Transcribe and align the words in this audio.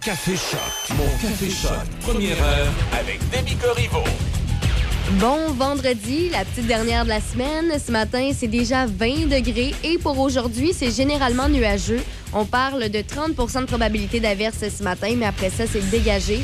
Café 0.00 0.36
Choc, 0.36 0.96
mon 0.96 1.06
Café 1.20 1.50
Choc, 1.50 1.72
première 2.00 2.40
heure 2.42 2.72
avec 2.98 3.18
Demi 3.30 3.56
Corriveau. 3.56 4.04
Bon 5.12 5.52
vendredi, 5.52 6.28
la 6.30 6.44
petite 6.44 6.66
dernière 6.66 7.04
de 7.04 7.10
la 7.10 7.20
semaine. 7.20 7.72
Ce 7.78 7.90
matin, 7.90 8.30
c'est 8.34 8.48
déjà 8.48 8.86
20 8.86 9.28
degrés 9.28 9.74
et 9.84 9.98
pour 9.98 10.18
aujourd'hui, 10.18 10.72
c'est 10.72 10.90
généralement 10.90 11.48
nuageux. 11.48 12.02
On 12.32 12.44
parle 12.44 12.88
de 12.88 12.98
30% 12.98 13.62
de 13.62 13.66
probabilité 13.66 14.20
d'averse 14.20 14.64
ce 14.68 14.82
matin, 14.82 15.14
mais 15.16 15.26
après 15.26 15.50
ça, 15.50 15.64
c'est 15.66 15.88
dégagé. 15.90 16.40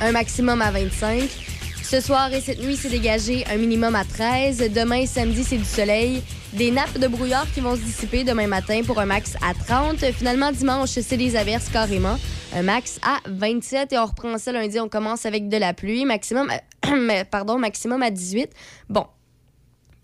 Un 0.00 0.12
maximum 0.12 0.62
à 0.62 0.70
25. 0.70 1.47
Ce 1.90 2.02
soir 2.02 2.30
et 2.34 2.42
cette 2.42 2.60
nuit, 2.62 2.76
c'est 2.76 2.90
dégagé 2.90 3.46
un 3.46 3.56
minimum 3.56 3.94
à 3.94 4.04
13. 4.04 4.58
Demain, 4.74 5.06
samedi, 5.06 5.42
c'est 5.42 5.56
du 5.56 5.64
soleil. 5.64 6.22
Des 6.52 6.70
nappes 6.70 6.98
de 6.98 7.08
brouillard 7.08 7.50
qui 7.54 7.60
vont 7.60 7.76
se 7.76 7.80
dissiper 7.80 8.24
demain 8.24 8.46
matin 8.46 8.82
pour 8.86 9.00
un 9.00 9.06
max 9.06 9.36
à 9.36 9.54
30. 9.54 9.96
Finalement, 10.12 10.52
dimanche, 10.52 10.90
c'est 10.90 11.16
des 11.16 11.34
averses 11.34 11.70
carrément. 11.70 12.18
Un 12.54 12.60
max 12.60 13.00
à 13.00 13.20
27 13.26 13.94
et 13.94 13.98
on 13.98 14.04
reprend 14.04 14.36
ça 14.36 14.52
lundi. 14.52 14.78
On 14.78 14.90
commence 14.90 15.24
avec 15.24 15.48
de 15.48 15.56
la 15.56 15.72
pluie. 15.72 16.04
Maximum, 16.04 16.52
pardon, 17.30 17.58
maximum 17.58 18.02
à 18.02 18.10
18. 18.10 18.50
Bon, 18.90 19.06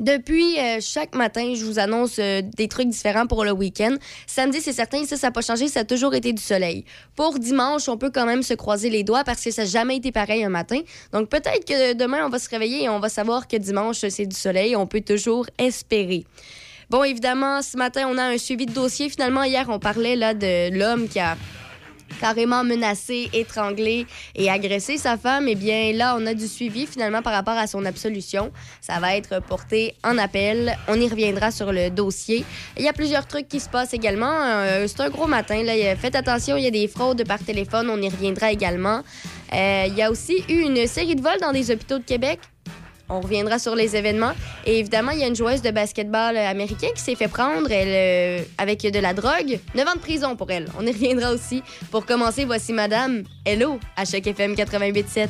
depuis 0.01 0.59
euh, 0.59 0.79
chaque 0.80 1.15
matin, 1.15 1.55
je 1.55 1.65
vous 1.65 1.79
annonce 1.79 2.16
euh, 2.19 2.43
des 2.43 2.69
trucs 2.69 2.89
différents 2.89 3.27
pour 3.27 3.45
le 3.45 3.53
week-end. 3.53 3.95
Samedi, 4.27 4.61
c'est 4.61 4.73
certain, 4.73 5.05
ça, 5.05 5.17
ça 5.17 5.29
n'a 5.29 5.30
pas 5.30 5.41
changé, 5.41 5.69
ça 5.69 5.80
a 5.80 5.84
toujours 5.84 6.15
été 6.15 6.33
du 6.33 6.43
soleil. 6.43 6.84
Pour 7.15 7.39
dimanche, 7.39 7.89
on 7.89 7.97
peut 7.97 8.11
quand 8.11 8.27
même 8.27 8.43
se 8.43 8.55
croiser 8.55 8.91
les 8.91 9.05
doigts 9.05 9.25
parce 9.25 9.43
que 9.43 9.51
ça 9.51 9.62
n'a 9.62 9.69
jamais 9.69 9.97
été 9.97 10.11
pareil 10.11 10.43
un 10.43 10.48
matin. 10.48 10.80
Donc 11.12 11.29
peut-être 11.29 11.65
que 11.65 11.95
demain, 11.95 12.27
on 12.27 12.29
va 12.29 12.39
se 12.39 12.48
réveiller 12.48 12.84
et 12.84 12.89
on 12.89 12.98
va 12.98 13.09
savoir 13.09 13.47
que 13.47 13.57
dimanche, 13.57 13.98
c'est 14.09 14.27
du 14.27 14.37
soleil. 14.37 14.75
On 14.75 14.87
peut 14.87 15.01
toujours 15.01 15.47
espérer. 15.59 16.25
Bon, 16.91 17.03
évidemment, 17.03 17.62
ce 17.62 17.77
matin, 17.77 18.06
on 18.11 18.19
a 18.19 18.25
un 18.25 18.39
suivi 18.39 18.67
de 18.67 18.73
dossier. 18.73 19.09
Finalement, 19.09 19.45
hier, 19.45 19.67
on 19.69 19.79
parlait 19.79 20.17
là 20.17 20.34
de 20.34 20.77
l'homme 20.77 21.09
qui 21.09 21.19
a 21.19 21.37
carrément 22.20 22.64
menacé, 22.64 23.28
étranglé 23.32 24.06
et 24.34 24.50
agressé 24.50 24.96
sa 24.96 25.16
femme, 25.16 25.46
eh 25.48 25.54
bien 25.54 25.92
là, 25.92 26.16
on 26.18 26.27
a 26.27 26.34
du 26.34 26.48
suivi 26.48 26.86
finalement 26.86 27.22
par 27.22 27.33
rapport 27.33 27.56
à 27.56 27.66
son 27.66 27.84
absolution. 27.84 28.52
Ça 28.80 28.98
va 29.00 29.16
être 29.16 29.41
porté 29.41 29.94
en 30.05 30.19
appel. 30.19 30.77
On 30.88 31.00
y 31.00 31.08
reviendra 31.08 31.50
sur 31.50 31.72
le 31.72 31.91
dossier. 31.91 32.44
Il 32.77 32.84
y 32.84 32.88
a 32.88 32.92
plusieurs 32.92 33.27
trucs 33.27 33.48
qui 33.48 33.61
se 33.61 33.69
passent 33.69 33.94
également. 33.94 34.42
Euh, 34.42 34.86
c'est 34.86 35.00
un 35.00 35.11
gros 35.11 35.27
matin. 35.27 35.62
Là. 35.62 35.74
Faites 35.96 36.16
attention, 36.16 36.56
il 36.56 36.64
y 36.64 36.66
a 36.66 36.70
des 36.70 36.88
fraudes 36.88 37.27
par 37.27 37.38
téléphone. 37.38 37.91
On 37.91 38.00
y 38.00 38.08
reviendra 38.08 38.52
également. 38.52 39.02
Euh, 39.52 39.84
il 39.89 39.94
y 39.94 40.02
a 40.02 40.11
aussi 40.11 40.44
eu 40.48 40.61
une 40.61 40.86
série 40.86 41.14
de 41.14 41.22
vols 41.22 41.41
dans 41.41 41.52
des 41.52 41.70
hôpitaux 41.70 41.98
de 41.98 42.05
Québec. 42.05 42.41
On 43.08 43.20
reviendra 43.20 43.58
sur 43.58 43.74
les 43.74 43.97
événements. 43.97 44.33
Et 44.66 44.78
évidemment, 44.78 45.10
il 45.12 45.20
y 45.20 45.24
a 45.24 45.27
une 45.27 45.36
joueuse 45.36 45.62
de 45.62 45.70
basketball 45.70 46.36
américaine 46.36 46.92
qui 46.94 47.02
s'est 47.02 47.14
fait 47.14 47.28
prendre 47.28 47.69
euh, 47.70 48.42
avec 48.58 48.83
de 48.83 48.98
la 48.98 49.12
drogue. 49.12 49.58
9 49.74 49.88
ans 49.88 49.94
de 49.94 50.00
prison 50.00 50.36
pour 50.36 50.50
elle. 50.50 50.69
On 50.78 50.86
y 50.86 50.92
reviendra 50.92 51.30
aussi. 51.33 51.62
Pour 51.91 52.06
commencer, 52.06 52.44
voici 52.44 52.72
Madame 52.72 53.24
Hello 53.44 53.78
à 53.96 54.05
chaque 54.05 54.27
FM 54.27 54.55
88.7. 54.55 55.28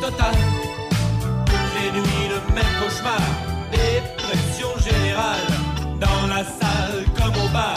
Total. 0.00 0.34
Les 1.74 1.90
nuits, 1.92 2.28
le 2.28 2.54
même 2.54 2.64
cauchemar. 2.80 3.20
Dépression 3.70 4.68
générale. 4.78 5.46
Dans 6.00 6.26
la 6.26 6.44
salle 6.44 7.04
comme 7.16 7.44
au 7.44 7.48
bar. 7.52 7.76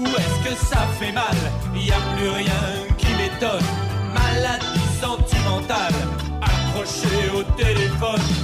Où 0.00 0.06
est-ce 0.06 0.48
que 0.48 0.66
ça 0.66 0.86
fait 0.98 1.12
mal? 1.12 1.36
Y 1.74 1.92
a 1.92 2.16
plus 2.16 2.28
rien 2.28 2.52
qui 2.98 3.06
m'étonne. 3.14 3.79
Accroché 6.90 7.30
au 7.34 7.42
téléphone. 7.56 8.39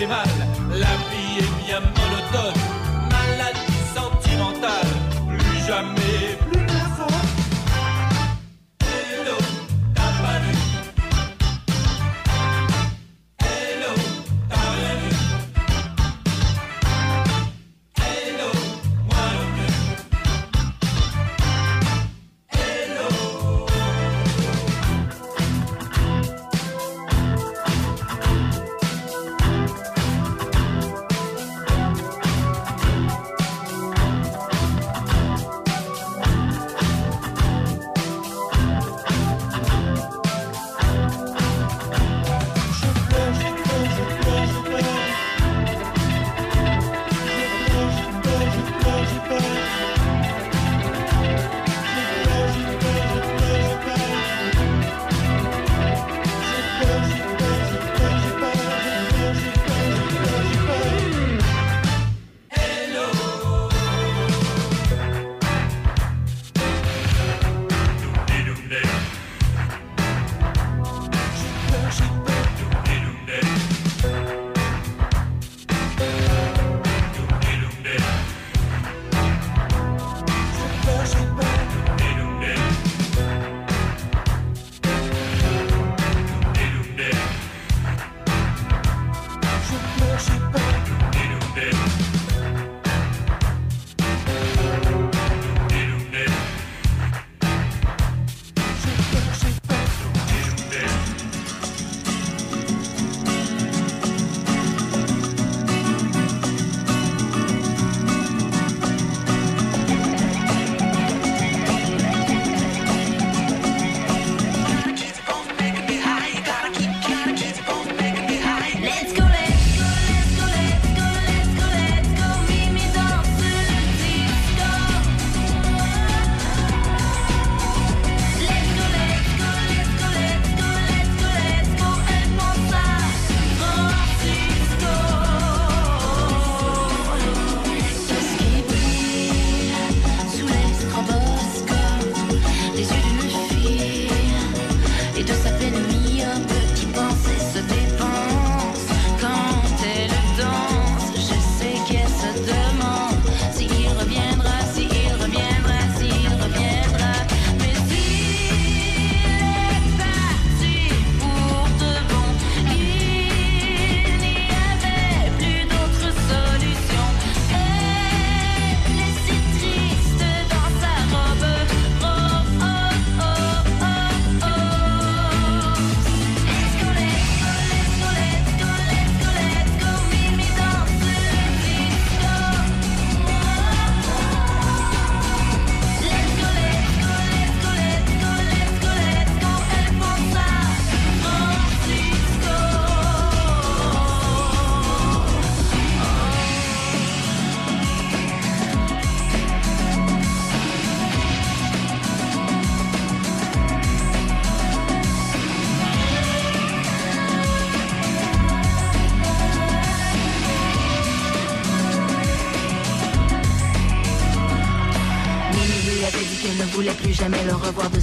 Que 0.00 0.06
ça 0.08 0.39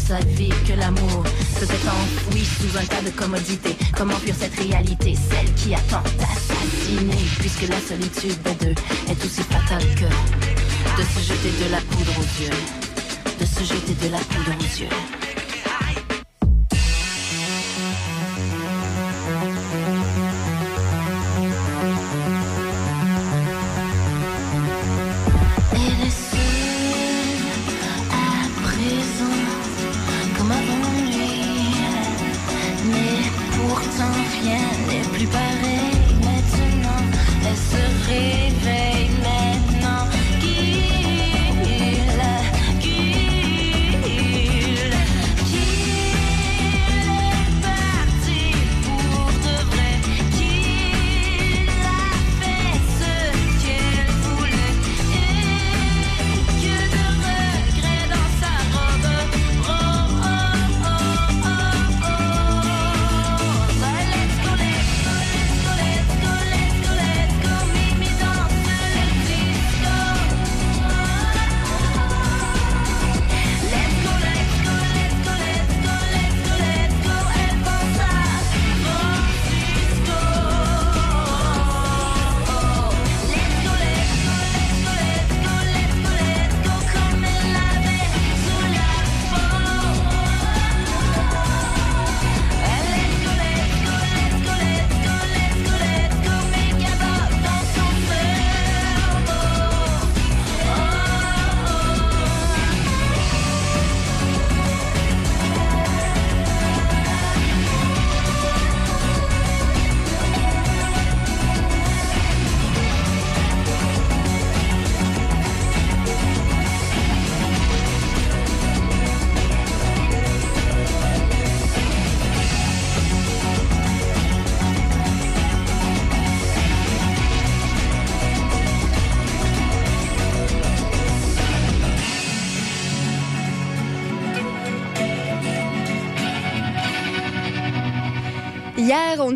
le 0.09 0.15
revoir 0.15 0.19
de 0.19 0.25
sa 0.25 0.35
vie, 0.35 0.49
que 0.67 0.73
l'amour 0.73 1.23
s'était 1.57 1.87
enfoui 1.87 2.43
sous 2.43 2.77
un 2.77 2.85
tas 2.85 3.01
de 3.01 3.09
commodités. 3.09 3.75
Comment 3.95 4.15
fuir 4.15 4.35
cette 4.39 4.55
réalité, 4.55 5.15
celle 5.15 5.53
qui 5.55 5.73
attend 5.73 6.03
d'assassiner, 6.17 7.17
puisque 7.39 7.67
la 7.67 7.79
solitude 7.79 8.41
de 8.43 8.65
deux 8.65 8.75
est 9.09 9.25
aussi 9.25 9.41
fatale 9.43 9.85
que 9.95 10.05
de 10.05 11.05
se 11.05 11.33
jeter 11.33 11.65
de 11.65 11.71
la 11.71 11.81
poudre 11.81 12.13
aux 12.19 12.43
yeux, 12.43 12.57
de 13.39 13.45
se 13.45 13.63
jeter 13.63 14.07
de 14.07 14.11
la 14.11 14.19
poudre 14.19 14.57
aux 14.57 14.81
yeux. 14.81 15.26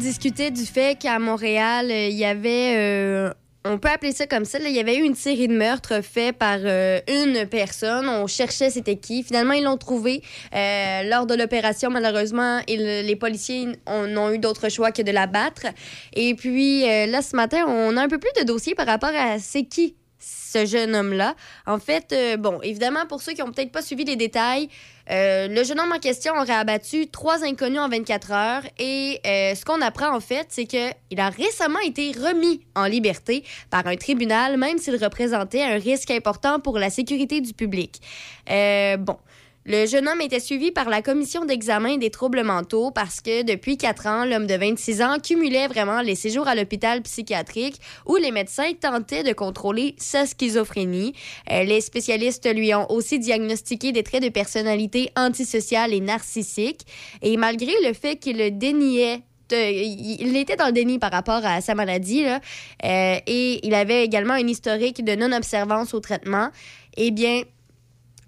Discutait 0.02 0.52
du 0.52 0.66
fait 0.66 1.00
qu'à 1.00 1.20
Montréal, 1.20 1.92
euh, 1.92 2.08
il 2.08 2.18
y 2.18 2.26
avait 2.26 2.76
euh, 2.76 3.34
on 3.64 3.78
peut 3.78 3.90
appeler 3.90 4.12
ça 4.12 4.26
comme 4.26 4.46
ça. 4.46 4.58
il 4.60 4.72
y 4.72 4.80
avait 4.80 4.98
eu 4.98 5.04
une 5.04 5.16
série 5.16 5.48
de 5.48 5.54
meurtres 5.54 6.02
faits 6.04 6.36
par 6.36 6.58
euh, 6.64 7.00
une 7.08 7.46
personne. 7.46 8.10
On 8.10 8.26
cherchait 8.26 8.72
c'était 8.72 8.96
qui. 8.96 9.22
Finalement, 9.22 9.54
ils 9.54 9.64
l'ont 9.64 9.78
trouvé. 9.78 10.24
lors 10.52 11.28
de 11.28 11.36
l'opération, 11.36 11.92
malheureusement, 11.92 12.62
les 12.68 13.16
policiers 13.16 13.68
n'ont 13.88 14.32
eu 14.32 14.40
d'autre 14.40 14.70
choix 14.70 14.92
que 14.92 15.04
de 15.04 15.12
la 15.12 15.28
battre. 15.28 15.68
Et 16.14 16.34
puis, 16.34 16.82
là, 16.82 17.22
ce 17.22 17.36
matin, 17.36 17.66
on 17.68 17.96
a 17.98 18.02
un 18.02 18.08
peu 18.08 18.18
plus 18.18 18.34
de 18.42 18.48
dossiers 18.48 18.74
par 18.74 18.88
rapport 18.88 19.14
à 19.16 19.38
c'est 19.38 19.64
qui 19.64 19.96
ce 20.18 20.66
jeune 20.66 20.96
homme-là. 20.96 21.36
En 21.68 21.78
fait, 21.78 22.16
bon, 22.40 22.60
évidemment, 22.64 23.06
pour 23.08 23.22
ceux 23.22 23.34
qui 23.34 23.42
n'ont 23.42 23.52
peut-être 23.52 23.72
pas 23.72 23.84
suivi 23.84 24.06
les 24.06 24.16
détails, 24.16 24.70
euh, 25.12 25.48
le 25.50 25.64
jeune 25.64 25.80
homme 25.80 25.92
en 25.92 26.00
question 26.00 26.34
aurait 26.36 26.54
abattu 26.54 27.08
trois 27.08 27.44
inconnus 27.44 27.80
en 27.80 27.90
24 27.90 28.32
heures 28.32 28.64
et 28.80 29.20
euh, 29.26 29.56
ce 29.56 29.66
qu'on 29.66 29.82
apprend 29.82 30.16
en 30.16 30.22
fait, 30.22 30.48
c'est 30.50 30.66
qu'il 30.66 31.20
a 31.20 31.30
récemment 31.30 31.80
été 31.80 32.12
remis 32.14 32.62
en 32.76 32.86
liberté 32.86 33.44
par 33.70 33.86
un 33.88 33.98
tribunal, 33.98 34.58
même 34.58 34.78
s'il 34.78 34.96
représentait 34.96 35.64
un 35.64 35.78
risque 35.78 36.12
important 36.12 36.60
pour 36.60 36.80
la 36.80 36.90
sécurité 36.90 37.42
du 37.42 37.54
public. 37.54 38.02
Euh, 38.50 38.98
bon. 38.98 39.18
Le 39.64 39.86
jeune 39.86 40.08
homme 40.08 40.22
était 40.22 40.40
suivi 40.40 40.72
par 40.72 40.90
la 40.90 41.04
commission 41.04 41.46
d'examen 41.46 41.98
des 41.98 42.10
troubles 42.10 42.44
mentaux 42.44 42.90
parce 42.90 43.22
que 43.22 43.44
depuis 43.44 43.78
quatre 43.78 44.08
ans, 44.08 44.26
l'homme 44.26 44.48
de 44.48 44.56
26 44.56 45.04
ans 45.04 45.18
cumulait 45.24 45.68
vraiment 45.68 46.02
les 46.02 46.16
séjours 46.16 46.48
à 46.48 46.56
l'hôpital 46.56 47.04
psychiatrique 47.04 47.80
où 48.08 48.16
les 48.16 48.32
médecins 48.32 48.74
tentaient 48.74 49.22
de 49.22 49.34
contrôler 49.34 49.94
sa 50.00 50.26
schizophrénie. 50.26 51.14
Euh, 51.52 51.64
les 51.64 51.80
spécialistes 51.80 52.52
lui 52.52 52.74
ont 52.74 52.90
aussi 52.92 53.20
diagnostiqué 53.20 53.92
des 53.92 54.02
traits 54.02 54.24
de 54.24 54.30
personnalité 54.30 55.12
antisociale 55.16 55.94
et 55.94 56.02
narcissique. 56.02 56.82
Et 57.22 57.38
malgré 57.38 57.72
le 57.86 57.94
fait 57.94 58.16
qu'il 58.16 58.58
déniait 58.58 59.22
il 59.54 60.38
était 60.38 60.56
dans 60.56 60.68
le 60.68 60.72
déni 60.72 60.98
par 60.98 61.12
rapport 61.12 61.46
à 61.46 61.60
sa 61.60 61.76
maladie 61.76 62.24
là, 62.24 62.40
euh, 62.86 63.20
et 63.28 63.68
il 63.68 63.74
avait 63.74 64.06
également 64.06 64.34
un 64.34 64.48
historique 64.48 65.04
de 65.04 65.14
non-observance 65.14 65.94
au 65.94 66.00
traitement. 66.00 66.50
Eh 66.96 67.12
bien, 67.12 67.44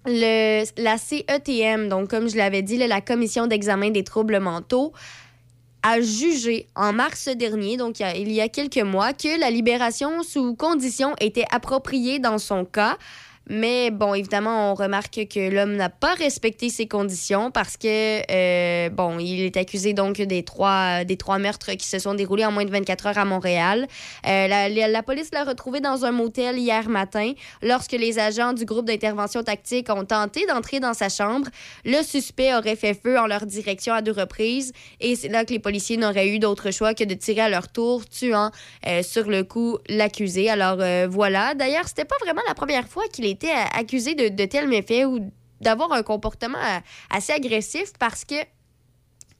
le, 0.06 0.64
la 0.80 0.98
CETM, 0.98 1.88
donc 1.88 2.08
comme 2.08 2.28
je 2.28 2.36
l'avais 2.36 2.62
dit, 2.62 2.76
la 2.76 3.00
Commission 3.00 3.46
d'examen 3.46 3.90
des 3.90 4.04
troubles 4.04 4.38
mentaux, 4.40 4.92
a 5.82 6.00
jugé 6.00 6.66
en 6.74 6.94
mars 6.94 7.28
dernier, 7.28 7.76
donc 7.76 8.00
il 8.00 8.32
y 8.32 8.40
a 8.40 8.48
quelques 8.48 8.78
mois, 8.78 9.12
que 9.12 9.38
la 9.38 9.50
libération 9.50 10.22
sous 10.22 10.54
condition 10.54 11.14
était 11.20 11.44
appropriée 11.50 12.18
dans 12.18 12.38
son 12.38 12.64
cas. 12.64 12.96
Mais 13.50 13.90
bon, 13.90 14.14
évidemment, 14.14 14.72
on 14.72 14.74
remarque 14.74 15.26
que 15.28 15.50
l'homme 15.50 15.76
n'a 15.76 15.90
pas 15.90 16.14
respecté 16.14 16.70
ses 16.70 16.88
conditions 16.88 17.50
parce 17.50 17.76
que, 17.76 18.22
euh, 18.30 18.88
bon, 18.88 19.18
il 19.18 19.42
est 19.42 19.58
accusé 19.58 19.92
donc 19.92 20.16
des 20.16 20.42
trois, 20.42 21.04
des 21.04 21.18
trois 21.18 21.38
meurtres 21.38 21.72
qui 21.72 21.86
se 21.86 21.98
sont 21.98 22.14
déroulés 22.14 22.46
en 22.46 22.52
moins 22.52 22.64
de 22.64 22.70
24 22.70 23.06
heures 23.06 23.18
à 23.18 23.26
Montréal. 23.26 23.86
Euh, 24.26 24.48
la, 24.48 24.68
la, 24.68 25.02
police 25.02 25.28
l'a 25.32 25.44
retrouvé 25.44 25.80
dans 25.80 26.06
un 26.06 26.10
motel 26.10 26.58
hier 26.58 26.88
matin 26.88 27.32
lorsque 27.60 27.92
les 27.92 28.18
agents 28.18 28.54
du 28.54 28.64
groupe 28.64 28.86
d'intervention 28.86 29.42
tactique 29.42 29.90
ont 29.90 30.06
tenté 30.06 30.46
d'entrer 30.46 30.80
dans 30.80 30.94
sa 30.94 31.10
chambre. 31.10 31.48
Le 31.84 32.02
suspect 32.02 32.54
aurait 32.54 32.76
fait 32.76 32.94
feu 32.94 33.18
en 33.18 33.26
leur 33.26 33.44
direction 33.44 33.92
à 33.92 34.00
deux 34.00 34.12
reprises 34.12 34.72
et 35.00 35.16
c'est 35.16 35.28
là 35.28 35.44
que 35.44 35.52
les 35.52 35.58
policiers 35.58 35.98
n'auraient 35.98 36.28
eu 36.28 36.38
d'autre 36.38 36.70
choix 36.70 36.94
que 36.94 37.04
de 37.04 37.12
tirer 37.12 37.42
à 37.42 37.48
leur 37.50 37.68
tour, 37.68 38.08
tuant 38.08 38.50
euh, 38.86 39.02
sur 39.02 39.28
le 39.28 39.44
coup 39.44 39.76
l'accusé. 39.90 40.48
Alors 40.48 40.78
voilà. 41.10 41.54
D'ailleurs, 41.54 41.86
c'était 41.86 42.06
pas 42.06 42.16
vraiment 42.22 42.42
la 42.48 42.54
première 42.54 42.88
fois 42.88 43.04
qu'il 43.12 43.26
est 43.26 43.33
été 43.34 43.50
accusé 43.50 44.14
de, 44.14 44.44
tels 44.46 44.68
méfaits 44.68 45.06
ou 45.06 45.30
d'avoir 45.60 45.92
un 45.92 46.02
comportement 46.02 46.58
euh, 46.58 46.78
assez 47.10 47.32
agressif 47.32 47.92
parce 47.98 48.24
que, 48.24 48.36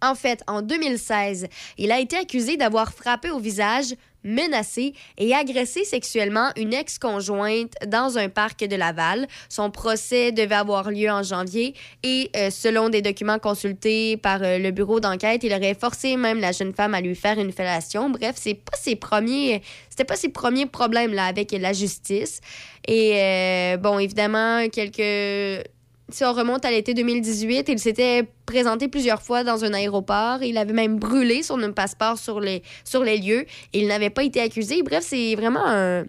en 0.02 0.14
fait, 0.14 0.42
en 0.46 0.62
2016, 0.62 1.48
il 1.78 1.92
a 1.92 2.00
été 2.00 2.16
accusé 2.16 2.56
d'avoir 2.56 2.92
frappé 2.92 3.30
au 3.30 3.38
visage 3.38 3.94
menacé 4.25 4.95
et 5.19 5.35
agressé 5.35 5.85
sexuellement 5.85 6.50
une 6.57 6.73
ex-conjointe 6.73 7.75
dans 7.87 8.19
un 8.19 8.28
parc 8.28 8.64
de 8.64 8.76
Laval. 8.76 9.26
Son 9.49 9.71
procès 9.71 10.33
devait 10.33 10.54
avoir 10.54 10.90
lieu 10.90 11.11
en 11.11 11.23
janvier 11.23 11.75
et 12.02 12.31
euh, 12.37 12.50
selon 12.50 12.88
des 12.88 13.02
documents 13.02 13.38
consultés 13.38 14.16
par 14.16 14.43
euh, 14.43 14.59
le 14.59 14.71
bureau 14.71 15.00
d'enquête, 15.00 15.45
il 15.45 15.52
aurait 15.52 15.75
forcé 15.75 16.16
même 16.16 16.40
la 16.40 16.52
jeune 16.52 16.75
femme 16.75 16.95
à 16.95 17.00
lui 17.00 17.14
faire 17.14 17.38
une 17.38 17.52
fellation. 17.52 18.11
Bref, 18.11 18.37
c'est 18.37 18.54
pas 18.54 18.76
ses 18.76 18.97
premiers 18.97 19.62
c'était 19.95 20.04
pas 20.04 20.16
ses 20.16 20.31
premiers 20.31 20.66
problèmes 20.66 21.14
là 21.14 21.26
avec 21.26 21.52
la 21.52 21.73
justice. 21.73 22.40
Et 22.88 23.12
euh, 23.14 23.76
bon, 23.76 24.00
évidemment, 24.00 24.69
quelques 24.69 25.64
si 26.11 26.25
on 26.25 26.32
remonte 26.32 26.64
à 26.64 26.70
l'été 26.70 26.94
2018, 26.94 27.68
il 27.68 27.78
s'était 27.78 28.28
présenté 28.46 28.88
plusieurs 28.88 29.23
fois 29.23 29.42
dans 29.42 29.64
un 29.64 29.73
aéroport. 29.73 30.42
Il 30.42 30.58
avait 30.58 30.73
même 30.73 30.99
brûlé 30.99 31.42
son 31.42 31.58
passeport 31.73 32.18
sur 32.18 32.40
les, 32.40 32.62
sur 32.84 33.02
les 33.02 33.18
lieux. 33.18 33.46
il 33.73 33.87
n'avait 33.87 34.11
pas 34.11 34.25
été 34.25 34.40
accusé. 34.40 34.82
Bref, 34.82 35.04
c'est 35.06 35.34
vraiment 35.34 35.66
un, 35.66 36.04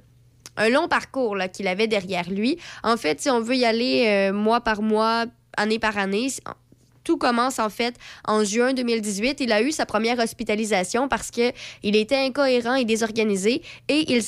un 0.57 0.69
long 0.69 0.87
parcours 0.87 1.37
qu'il 1.53 1.67
avait 1.67 1.87
derrière 1.87 2.29
lui. 2.29 2.57
En 2.83 2.97
fait, 2.97 3.21
si 3.21 3.29
on 3.29 3.39
veut 3.39 3.55
y 3.55 3.65
aller 3.65 4.31
mois 4.33 4.61
par 4.61 4.81
mois, 4.81 5.25
année 5.57 5.79
par 5.79 5.97
année, 5.97 6.27
tout 7.05 7.17
commence 7.17 7.59
en 7.59 7.69
fait 7.69 7.95
en 8.27 8.43
juin 8.43 8.73
2018. 8.73 9.39
Il 9.39 9.53
a 9.53 9.61
eu 9.61 9.71
sa 9.71 9.85
première 9.85 10.19
hospitalisation 10.19 11.07
parce 11.07 11.31
que 11.31 11.53
il 11.83 11.95
était 11.95 12.17
incohérent 12.17 12.75
et 12.75 12.83
désorganisé 12.83 13.61
et 13.87 14.11
il 14.11 14.21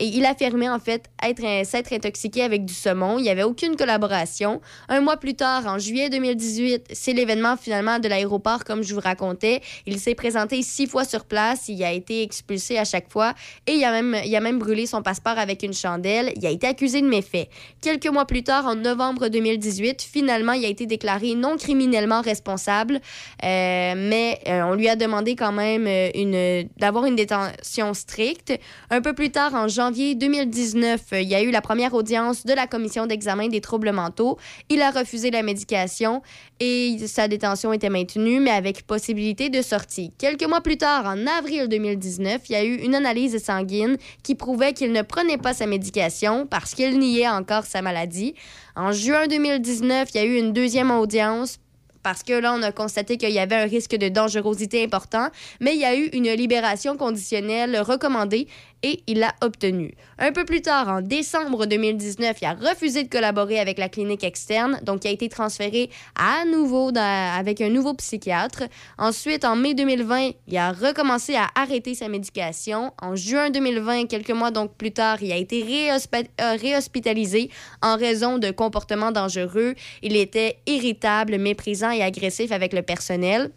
il 0.00 0.24
affirmait 0.24 0.68
en 0.68 0.78
fait 0.78 1.10
être 1.22 1.66
s'être 1.66 1.92
intoxiqué 1.92 2.42
avec 2.42 2.64
du 2.64 2.72
saumon. 2.72 3.18
Il 3.18 3.22
n'y 3.22 3.30
avait 3.30 3.42
aucune 3.42 3.76
collaboration. 3.76 4.60
Un 4.88 5.00
mois 5.00 5.16
plus 5.16 5.34
tard, 5.34 5.66
en 5.66 5.78
juillet 5.78 6.08
2018, 6.08 6.86
c'est 6.92 7.12
l'événement 7.12 7.56
finalement 7.56 7.98
de 7.98 8.08
l'aéroport 8.08 8.64
comme 8.64 8.82
je 8.82 8.94
vous 8.94 9.00
racontais. 9.00 9.60
Il 9.86 9.98
s'est 9.98 10.14
présenté 10.14 10.62
six 10.62 10.86
fois 10.86 11.04
sur 11.04 11.24
place. 11.24 11.68
Il 11.68 11.82
a 11.82 11.92
été 11.92 12.22
expulsé 12.22 12.78
à 12.78 12.84
chaque 12.84 13.10
fois 13.10 13.34
et 13.66 13.72
il 13.72 13.84
a 13.84 13.90
même 13.90 14.16
il 14.24 14.34
a 14.36 14.40
même 14.40 14.58
brûlé 14.60 14.86
son 14.86 15.02
passeport 15.02 15.38
avec 15.38 15.62
une 15.64 15.74
chandelle. 15.74 16.32
Il 16.36 16.46
a 16.46 16.50
été 16.50 16.66
accusé 16.68 17.02
de 17.02 17.08
méfaits. 17.08 17.48
Quelques 17.80 18.06
mois 18.06 18.24
plus 18.24 18.44
tard, 18.44 18.66
en 18.66 18.76
novembre 18.76 19.28
2018, 19.28 20.00
finalement, 20.02 20.52
il 20.52 20.64
a 20.64 20.68
été 20.68 20.86
déclaré 20.86 21.34
non 21.34 21.56
criminel 21.56 22.03
responsable, 22.12 23.00
euh, 23.42 23.94
mais 23.96 24.40
euh, 24.48 24.62
on 24.62 24.74
lui 24.74 24.88
a 24.88 24.96
demandé 24.96 25.36
quand 25.36 25.52
même 25.52 25.86
euh, 25.86 26.10
une, 26.14 26.68
d'avoir 26.78 27.06
une 27.06 27.16
détention 27.16 27.94
stricte. 27.94 28.52
Un 28.90 29.00
peu 29.00 29.12
plus 29.12 29.30
tard, 29.30 29.54
en 29.54 29.68
janvier 29.68 30.14
2019, 30.14 31.00
il 31.12 31.28
y 31.28 31.34
a 31.34 31.42
eu 31.42 31.50
la 31.50 31.60
première 31.60 31.94
audience 31.94 32.44
de 32.44 32.52
la 32.52 32.66
commission 32.66 33.06
d'examen 33.06 33.48
des 33.48 33.60
troubles 33.60 33.92
mentaux. 33.92 34.38
Il 34.68 34.82
a 34.82 34.90
refusé 34.90 35.30
la 35.30 35.42
médication 35.42 36.22
et 36.60 36.96
sa 37.06 37.28
détention 37.28 37.72
était 37.72 37.90
maintenue, 37.90 38.40
mais 38.40 38.50
avec 38.50 38.86
possibilité 38.86 39.48
de 39.48 39.62
sortie. 39.62 40.12
Quelques 40.18 40.46
mois 40.48 40.60
plus 40.60 40.76
tard, 40.76 41.06
en 41.06 41.26
avril 41.26 41.68
2019, 41.68 42.42
il 42.48 42.52
y 42.52 42.56
a 42.56 42.64
eu 42.64 42.76
une 42.76 42.94
analyse 42.94 43.42
sanguine 43.42 43.96
qui 44.22 44.34
prouvait 44.34 44.72
qu'il 44.72 44.92
ne 44.92 45.02
prenait 45.02 45.38
pas 45.38 45.54
sa 45.54 45.66
médication 45.66 46.46
parce 46.46 46.74
qu'il 46.74 46.98
niait 46.98 47.28
encore 47.28 47.64
sa 47.64 47.82
maladie. 47.82 48.34
En 48.76 48.92
juin 48.92 49.26
2019, 49.28 50.08
il 50.14 50.16
y 50.16 50.20
a 50.20 50.24
eu 50.24 50.36
une 50.36 50.52
deuxième 50.52 50.90
audience 50.90 51.58
parce 52.04 52.22
que 52.22 52.34
là, 52.34 52.54
on 52.54 52.62
a 52.62 52.70
constaté 52.70 53.16
qu'il 53.16 53.30
y 53.30 53.40
avait 53.40 53.56
un 53.56 53.64
risque 53.64 53.96
de 53.96 54.08
dangerosité 54.08 54.84
important, 54.84 55.28
mais 55.60 55.74
il 55.74 55.80
y 55.80 55.84
a 55.84 55.96
eu 55.96 56.04
une 56.12 56.30
libération 56.30 56.96
conditionnelle 56.96 57.80
recommandée 57.80 58.46
et 58.84 59.02
il 59.06 59.18
l'a 59.20 59.34
obtenu. 59.40 59.94
Un 60.18 60.30
peu 60.32 60.44
plus 60.44 60.60
tard, 60.60 60.88
en 60.88 61.00
décembre 61.00 61.64
2019, 61.64 62.36
il 62.42 62.44
a 62.44 62.52
refusé 62.52 63.02
de 63.02 63.08
collaborer 63.08 63.58
avec 63.58 63.78
la 63.78 63.88
clinique 63.88 64.22
externe, 64.22 64.78
donc 64.82 65.04
il 65.04 65.08
a 65.08 65.10
été 65.10 65.30
transféré 65.30 65.88
à 66.16 66.44
nouveau 66.44 66.92
avec 66.94 67.62
un 67.62 67.70
nouveau 67.70 67.94
psychiatre. 67.94 68.64
Ensuite, 68.98 69.46
en 69.46 69.56
mai 69.56 69.72
2020, 69.72 70.32
il 70.48 70.58
a 70.58 70.72
recommencé 70.72 71.34
à 71.34 71.48
arrêter 71.54 71.94
sa 71.94 72.08
médication. 72.08 72.92
En 73.00 73.16
juin 73.16 73.48
2020, 73.48 74.04
quelques 74.06 74.30
mois 74.30 74.50
donc 74.50 74.74
plus 74.74 74.92
tard, 74.92 75.22
il 75.22 75.32
a 75.32 75.36
été 75.36 75.90
euh, 75.90 76.56
réhospitalisé 76.60 77.48
en 77.80 77.96
raison 77.96 78.36
de 78.36 78.50
comportements 78.50 79.12
dangereux. 79.12 79.74
Il 80.02 80.14
était 80.14 80.58
irritable, 80.66 81.38
méprisant 81.38 81.90
et 81.90 82.02
agressif 82.02 82.52
avec 82.52 82.74
le 82.74 82.82
personnel. 82.82 83.50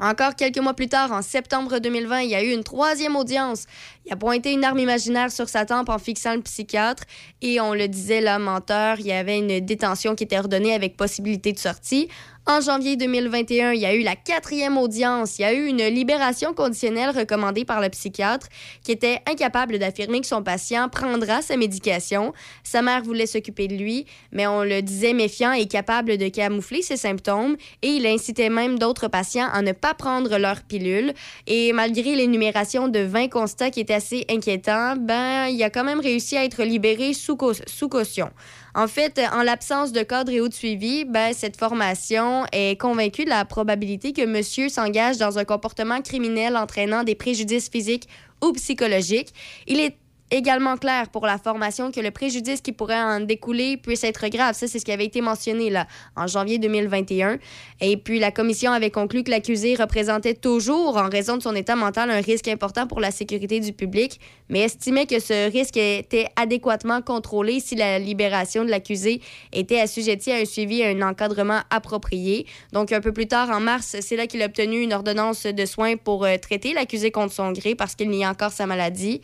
Encore 0.00 0.36
quelques 0.36 0.58
mois 0.58 0.74
plus 0.74 0.88
tard, 0.88 1.10
en 1.10 1.22
septembre 1.22 1.80
2020, 1.80 2.20
il 2.20 2.30
y 2.30 2.34
a 2.36 2.42
eu 2.42 2.52
une 2.52 2.62
troisième 2.62 3.16
audience. 3.16 3.64
Il 4.06 4.12
a 4.12 4.16
pointé 4.16 4.52
une 4.52 4.64
arme 4.64 4.78
imaginaire 4.78 5.32
sur 5.32 5.48
sa 5.48 5.66
tempe 5.66 5.88
en 5.88 5.98
fixant 5.98 6.34
le 6.34 6.40
psychiatre 6.40 7.02
et 7.42 7.60
on 7.60 7.74
le 7.74 7.88
disait 7.88 8.20
là, 8.20 8.38
menteur, 8.38 9.00
il 9.00 9.06
y 9.06 9.12
avait 9.12 9.38
une 9.38 9.60
détention 9.60 10.14
qui 10.14 10.24
était 10.24 10.38
ordonnée 10.38 10.72
avec 10.72 10.96
possibilité 10.96 11.52
de 11.52 11.58
sortie. 11.58 12.08
En 12.50 12.62
janvier 12.62 12.96
2021, 12.96 13.72
il 13.72 13.80
y 13.80 13.84
a 13.84 13.94
eu 13.94 14.02
la 14.02 14.16
quatrième 14.16 14.78
audience. 14.78 15.38
Il 15.38 15.42
y 15.42 15.44
a 15.44 15.52
eu 15.52 15.66
une 15.66 15.84
libération 15.84 16.54
conditionnelle 16.54 17.10
recommandée 17.10 17.66
par 17.66 17.82
le 17.82 17.90
psychiatre 17.90 18.48
qui 18.82 18.90
était 18.90 19.20
incapable 19.30 19.78
d'affirmer 19.78 20.22
que 20.22 20.26
son 20.26 20.42
patient 20.42 20.88
prendra 20.88 21.42
sa 21.42 21.58
médication. 21.58 22.32
Sa 22.64 22.80
mère 22.80 23.02
voulait 23.02 23.26
s'occuper 23.26 23.68
de 23.68 23.74
lui, 23.74 24.06
mais 24.32 24.46
on 24.46 24.62
le 24.62 24.80
disait 24.80 25.12
méfiant 25.12 25.52
et 25.52 25.66
capable 25.66 26.16
de 26.16 26.28
camoufler 26.28 26.80
ses 26.80 26.96
symptômes 26.96 27.58
et 27.82 27.88
il 27.88 28.06
incitait 28.06 28.48
même 28.48 28.78
d'autres 28.78 29.08
patients 29.08 29.50
à 29.52 29.60
ne 29.60 29.72
pas 29.72 29.92
prendre 29.92 30.38
leur 30.38 30.62
pilule. 30.62 31.12
Et 31.46 31.74
malgré 31.74 32.14
l'énumération 32.14 32.88
de 32.88 33.00
20 33.00 33.28
constats 33.28 33.70
qui 33.70 33.80
étaient 33.80 33.92
assez 33.92 34.24
inquiétants, 34.30 34.96
ben, 34.96 35.48
il 35.48 35.62
a 35.62 35.68
quand 35.68 35.84
même 35.84 36.00
réussi 36.00 36.38
à 36.38 36.46
être 36.46 36.62
libéré 36.62 37.12
sous, 37.12 37.36
sous 37.66 37.88
caution. 37.90 38.30
En 38.74 38.86
fait, 38.86 39.20
en 39.32 39.42
l'absence 39.42 39.92
de 39.92 40.02
cadre 40.02 40.32
et 40.32 40.40
de 40.40 40.54
suivi, 40.54 41.04
ben, 41.04 41.32
cette 41.32 41.56
formation 41.56 42.44
est 42.52 42.80
convaincue 42.80 43.24
de 43.24 43.30
la 43.30 43.44
probabilité 43.44 44.12
que 44.12 44.24
monsieur 44.24 44.68
s'engage 44.68 45.18
dans 45.18 45.38
un 45.38 45.44
comportement 45.44 46.00
criminel 46.02 46.56
entraînant 46.56 47.04
des 47.04 47.14
préjudices 47.14 47.68
physiques 47.68 48.08
ou 48.42 48.52
psychologiques. 48.52 49.32
Il 49.66 49.80
est 49.80 49.96
également 50.30 50.76
clair 50.76 51.08
pour 51.08 51.26
la 51.26 51.38
formation 51.38 51.90
que 51.90 52.00
le 52.00 52.10
préjudice 52.10 52.60
qui 52.60 52.72
pourrait 52.72 53.00
en 53.00 53.20
découler 53.20 53.76
puisse 53.76 54.04
être 54.04 54.28
grave. 54.28 54.54
Ça, 54.54 54.66
c'est 54.66 54.78
ce 54.78 54.84
qui 54.84 54.92
avait 54.92 55.06
été 55.06 55.20
mentionné 55.20 55.70
là, 55.70 55.86
en 56.16 56.26
janvier 56.26 56.58
2021. 56.58 57.38
Et 57.80 57.96
puis, 57.96 58.18
la 58.18 58.30
commission 58.30 58.72
avait 58.72 58.90
conclu 58.90 59.22
que 59.22 59.30
l'accusé 59.30 59.74
représentait 59.74 60.34
toujours, 60.34 60.96
en 60.96 61.08
raison 61.08 61.36
de 61.36 61.42
son 61.42 61.54
état 61.54 61.76
mental, 61.76 62.10
un 62.10 62.20
risque 62.20 62.48
important 62.48 62.86
pour 62.86 63.00
la 63.00 63.10
sécurité 63.10 63.60
du 63.60 63.72
public, 63.72 64.20
mais 64.48 64.60
estimait 64.60 65.06
que 65.06 65.20
ce 65.20 65.50
risque 65.50 65.76
était 65.76 66.26
adéquatement 66.36 67.02
contrôlé 67.02 67.60
si 67.60 67.74
la 67.74 67.98
libération 67.98 68.64
de 68.64 68.70
l'accusé 68.70 69.20
était 69.52 69.80
assujettie 69.80 70.32
à 70.32 70.36
un 70.36 70.44
suivi 70.44 70.80
et 70.80 70.86
à 70.86 70.88
un 70.90 71.02
encadrement 71.02 71.60
approprié. 71.70 72.46
Donc, 72.72 72.92
un 72.92 73.00
peu 73.00 73.12
plus 73.12 73.28
tard, 73.28 73.50
en 73.50 73.60
mars, 73.60 73.96
c'est 74.00 74.16
là 74.16 74.26
qu'il 74.26 74.42
a 74.42 74.46
obtenu 74.46 74.82
une 74.82 74.92
ordonnance 74.92 75.46
de 75.46 75.66
soins 75.66 75.96
pour 75.96 76.24
euh, 76.24 76.36
traiter 76.36 76.72
l'accusé 76.74 77.10
contre 77.10 77.32
son 77.32 77.52
gré 77.52 77.74
parce 77.74 77.94
qu'il 77.94 78.10
nie 78.10 78.26
encore 78.26 78.52
sa 78.52 78.66
maladie. 78.66 79.20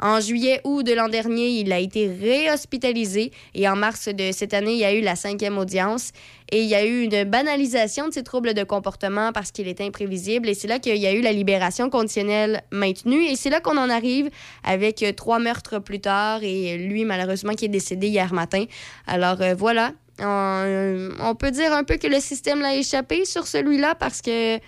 En 0.00 0.20
juillet-août 0.20 0.82
de 0.82 0.92
l'an 0.92 1.08
dernier, 1.08 1.48
il 1.48 1.72
a 1.72 1.78
été 1.78 2.08
réhospitalisé 2.08 3.32
et 3.54 3.68
en 3.68 3.76
mars 3.76 4.08
de 4.08 4.32
cette 4.32 4.54
année, 4.54 4.72
il 4.72 4.78
y 4.78 4.84
a 4.84 4.94
eu 4.94 5.00
la 5.00 5.16
cinquième 5.16 5.58
audience. 5.58 6.12
Et 6.50 6.62
il 6.62 6.68
y 6.68 6.74
a 6.74 6.84
eu 6.84 7.02
une 7.02 7.24
banalisation 7.24 8.08
de 8.08 8.12
ses 8.12 8.22
troubles 8.22 8.54
de 8.54 8.64
comportement 8.64 9.32
parce 9.32 9.50
qu'il 9.50 9.66
était 9.66 9.84
imprévisible 9.84 10.48
et 10.48 10.54
c'est 10.54 10.68
là 10.68 10.78
qu'il 10.78 10.96
y 10.96 11.06
a 11.06 11.12
eu 11.12 11.20
la 11.20 11.32
libération 11.32 11.90
conditionnelle 11.90 12.62
maintenue. 12.70 13.24
Et 13.24 13.34
c'est 13.34 13.50
là 13.50 13.60
qu'on 13.60 13.76
en 13.76 13.90
arrive 13.90 14.30
avec 14.62 15.04
trois 15.16 15.38
meurtres 15.38 15.78
plus 15.78 16.00
tard 16.00 16.40
et 16.42 16.76
lui 16.76 17.04
malheureusement 17.04 17.54
qui 17.54 17.64
est 17.64 17.68
décédé 17.68 18.08
hier 18.08 18.32
matin. 18.32 18.64
Alors 19.06 19.40
euh, 19.40 19.54
voilà, 19.54 19.92
on, 20.20 21.34
peut 21.38 21.50
dire 21.50 21.72
un 21.72 21.84
peu 21.84 21.96
que 21.96 22.06
le 22.06 22.20
système 22.20 22.60
l'a 22.60 22.76
échappé 22.76 23.24
sur 23.24 23.46
celui-là 23.46 23.94
parce 23.94 24.20
que 24.20 24.58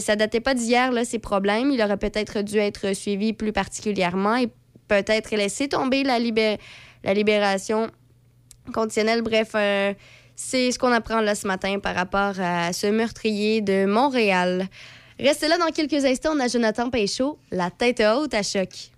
ça 0.00 0.16
datait 0.16 0.40
pas 0.40 0.54
d'hier, 0.54 0.92
là, 0.92 1.04
ces 1.04 1.18
problèmes. 1.18 1.70
Il 1.70 1.82
aurait 1.82 1.96
peut-être 1.96 2.42
dû 2.42 2.58
être 2.58 2.94
suivi 2.94 3.32
plus 3.32 3.52
particulièrement 3.52 4.36
et 4.36 4.48
peut-être 4.88 5.30
laisser 5.34 5.68
tomber 5.68 6.02
la, 6.02 6.18
la 6.18 7.14
libération 7.14 7.90
conditionnelle. 8.72 9.22
Bref, 9.22 9.50
euh, 9.54 9.94
c'est 10.36 10.72
ce 10.72 10.78
qu'on 10.78 10.92
apprend 10.92 11.20
là 11.20 11.34
ce 11.34 11.46
matin 11.46 11.78
par 11.78 11.94
rapport 11.94 12.40
à 12.40 12.72
ce 12.72 12.86
meurtrier 12.86 13.60
de 13.60 13.86
Montréal. 13.86 14.68
Restez 15.18 15.48
là 15.48 15.58
dans 15.58 15.70
quelques 15.70 16.04
instants, 16.04 16.30
on 16.34 16.40
a 16.40 16.48
Jonathan 16.48 16.90
Péchaud, 16.90 17.38
la 17.50 17.70
tête 17.70 18.00
haute 18.00 18.34
à 18.34 18.42
choc. 18.42 18.90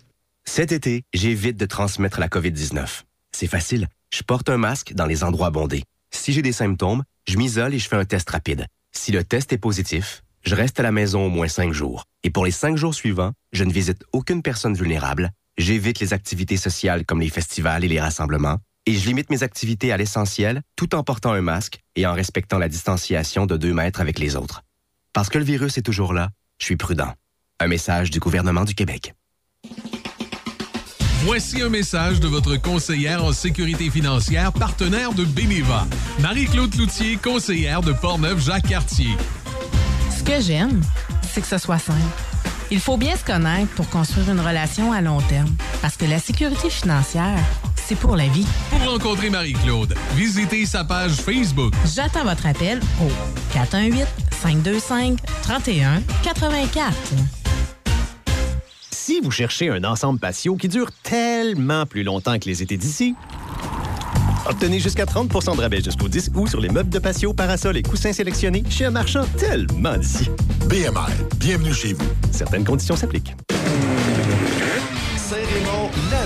Cet 0.45 0.71
été, 0.71 1.03
j'évite 1.13 1.57
de 1.57 1.65
transmettre 1.65 2.19
la 2.19 2.27
COVID-19. 2.27 3.03
C'est 3.35 3.47
facile, 3.47 3.87
je 4.13 4.23
porte 4.23 4.49
un 4.49 4.57
masque 4.57 4.93
dans 4.93 5.05
les 5.05 5.23
endroits 5.23 5.49
bondés. 5.49 5.83
Si 6.11 6.31
j'ai 6.31 6.41
des 6.41 6.51
symptômes, 6.51 7.03
je 7.27 7.37
m'isole 7.37 7.73
et 7.73 7.79
je 7.79 7.87
fais 7.87 7.95
un 7.95 8.05
test 8.05 8.29
rapide. 8.29 8.65
Si 8.91 9.11
le 9.11 9.23
test 9.23 9.51
est 9.51 9.57
positif, 9.57 10.23
je 10.43 10.55
reste 10.55 10.79
à 10.79 10.83
la 10.83 10.91
maison 10.91 11.25
au 11.25 11.29
moins 11.29 11.47
cinq 11.47 11.73
jours. 11.73 12.05
Et 12.23 12.29
pour 12.29 12.45
les 12.45 12.51
cinq 12.51 12.77
jours 12.77 12.93
suivants, 12.93 13.31
je 13.51 13.63
ne 13.63 13.71
visite 13.71 14.03
aucune 14.11 14.41
personne 14.41 14.75
vulnérable, 14.75 15.31
j'évite 15.57 15.99
les 15.99 16.13
activités 16.13 16.57
sociales 16.57 17.05
comme 17.05 17.21
les 17.21 17.29
festivals 17.29 17.83
et 17.83 17.87
les 17.87 18.01
rassemblements, 18.01 18.57
et 18.85 18.93
je 18.93 19.07
limite 19.07 19.29
mes 19.29 19.43
activités 19.43 19.91
à 19.91 19.97
l'essentiel 19.97 20.61
tout 20.75 20.93
en 20.95 21.03
portant 21.03 21.31
un 21.31 21.41
masque 21.41 21.79
et 21.95 22.05
en 22.05 22.13
respectant 22.13 22.57
la 22.57 22.67
distanciation 22.67 23.45
de 23.45 23.55
deux 23.55 23.73
mètres 23.73 24.01
avec 24.01 24.19
les 24.19 24.35
autres. 24.35 24.63
Parce 25.13 25.29
que 25.29 25.37
le 25.37 25.45
virus 25.45 25.77
est 25.77 25.83
toujours 25.83 26.13
là, 26.13 26.29
je 26.59 26.65
suis 26.65 26.75
prudent. 26.75 27.13
Un 27.59 27.67
message 27.67 28.11
du 28.11 28.19
gouvernement 28.19 28.65
du 28.65 28.75
Québec. 28.75 29.13
Voici 31.25 31.61
un 31.61 31.69
message 31.69 32.19
de 32.19 32.27
votre 32.27 32.57
conseillère 32.57 33.23
en 33.23 33.31
sécurité 33.31 33.89
financière, 33.89 34.51
partenaire 34.51 35.13
de 35.13 35.23
Beneva, 35.23 35.87
Marie-Claude 36.19 36.75
Loutier, 36.75 37.15
conseillère 37.15 37.81
de 37.81 37.93
Portneuf-Jacques-Cartier. 37.93 39.15
Ce 40.23 40.31
que 40.31 40.39
j'aime, 40.41 40.79
c'est 41.33 41.41
que 41.41 41.47
ce 41.47 41.57
soit 41.57 41.79
simple. 41.79 41.99
Il 42.71 42.79
faut 42.79 42.95
bien 42.95 43.17
se 43.17 43.25
connaître 43.25 43.69
pour 43.75 43.89
construire 43.89 44.29
une 44.29 44.39
relation 44.39 44.93
à 44.93 45.01
long 45.01 45.19
terme. 45.19 45.53
Parce 45.81 45.97
que 45.97 46.05
la 46.05 46.17
sécurité 46.17 46.69
financière, 46.69 47.37
c'est 47.75 47.95
pour 47.95 48.15
la 48.15 48.27
vie. 48.29 48.47
Pour 48.69 48.89
rencontrer 48.89 49.29
Marie-Claude, 49.29 49.93
visitez 50.15 50.65
sa 50.65 50.85
page 50.85 51.11
Facebook. 51.15 51.73
J'attends 51.93 52.23
votre 52.23 52.45
appel 52.45 52.79
au 53.01 53.09
418-525-3184. 54.45 55.17
Si 58.91 59.19
vous 59.19 59.31
cherchez 59.31 59.69
un 59.69 59.83
ensemble 59.83 60.19
patio 60.19 60.55
qui 60.55 60.69
dure 60.69 60.91
tellement 61.03 61.85
plus 61.85 62.03
longtemps 62.03 62.39
que 62.39 62.45
les 62.45 62.63
étés 62.63 62.77
d'ici, 62.77 63.13
Obtenez 64.47 64.79
jusqu'à 64.79 65.05
30% 65.05 65.55
de 65.55 65.61
rabais 65.61 65.81
jusqu'au 65.81 66.07
10 66.07 66.31
août 66.35 66.47
sur 66.47 66.59
les 66.59 66.69
meubles 66.69 66.89
de 66.89 66.99
patio, 66.99 67.33
parasols 67.33 67.77
et 67.77 67.81
coussins 67.81 68.13
sélectionnés 68.13 68.63
chez 68.69 68.85
un 68.85 68.91
marchand 68.91 69.25
tellement 69.37 69.97
d'ici. 69.97 70.29
BMR, 70.67 71.09
bienvenue 71.37 71.73
chez 71.73 71.93
vous. 71.93 72.05
Certaines 72.31 72.65
conditions 72.65 72.95
s'appliquent. 72.95 73.35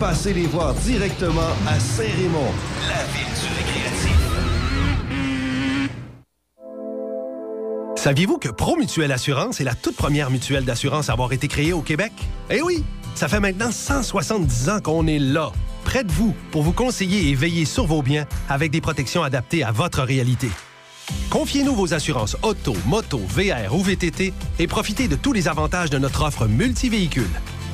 Passez 0.00 0.32
les 0.32 0.46
voir 0.46 0.72
directement 0.72 1.50
à 1.68 1.78
Saint-Raymond, 1.78 2.52
la 2.88 3.04
ville 3.12 3.34
du 3.34 3.46
récréatif. 3.54 4.16
Saviez-vous 7.96 8.38
que 8.38 8.48
Promutuelle 8.48 9.12
Assurance 9.12 9.60
est 9.60 9.64
la 9.64 9.74
toute 9.74 9.96
première 9.96 10.30
mutuelle 10.30 10.64
d'assurance 10.64 11.10
à 11.10 11.12
avoir 11.12 11.34
été 11.34 11.48
créée 11.48 11.74
au 11.74 11.82
Québec? 11.82 12.12
Eh 12.48 12.62
oui! 12.62 12.82
Ça 13.14 13.28
fait 13.28 13.40
maintenant 13.40 13.70
170 13.70 14.70
ans 14.70 14.80
qu'on 14.80 15.06
est 15.06 15.18
là, 15.18 15.52
près 15.84 16.02
de 16.02 16.12
vous, 16.12 16.34
pour 16.50 16.62
vous 16.62 16.72
conseiller 16.72 17.28
et 17.28 17.34
veiller 17.34 17.66
sur 17.66 17.84
vos 17.84 18.00
biens 18.00 18.24
avec 18.48 18.70
des 18.70 18.80
protections 18.80 19.22
adaptées 19.22 19.64
à 19.64 19.70
votre 19.70 20.02
réalité. 20.02 20.48
Confiez-nous 21.28 21.74
vos 21.74 21.92
assurances 21.92 22.38
auto, 22.42 22.74
moto, 22.86 23.18
VR 23.18 23.74
ou 23.74 23.82
VTT 23.82 24.32
et 24.60 24.66
profitez 24.66 25.08
de 25.08 25.16
tous 25.16 25.34
les 25.34 25.46
avantages 25.46 25.90
de 25.90 25.98
notre 25.98 26.22
offre 26.22 26.46
multivéhicule. 26.46 27.28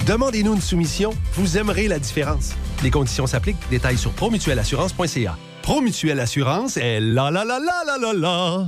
Demandez-nous 0.06 0.54
une 0.54 0.60
soumission, 0.60 1.10
vous 1.32 1.58
aimerez 1.58 1.88
la 1.88 1.98
différence. 1.98 2.54
Les 2.84 2.92
conditions 2.92 3.26
s'appliquent. 3.26 3.56
Détails 3.70 3.98
sur 3.98 4.12
promutuellassurance.ca. 4.12 5.36
Promutuelle 5.62 6.20
Assurance 6.20 6.76
est 6.76 7.00
la 7.00 7.28
la 7.32 7.44
la 7.44 7.58
la 7.58 7.82
la 7.84 7.98
la 7.98 8.12
la. 8.12 8.66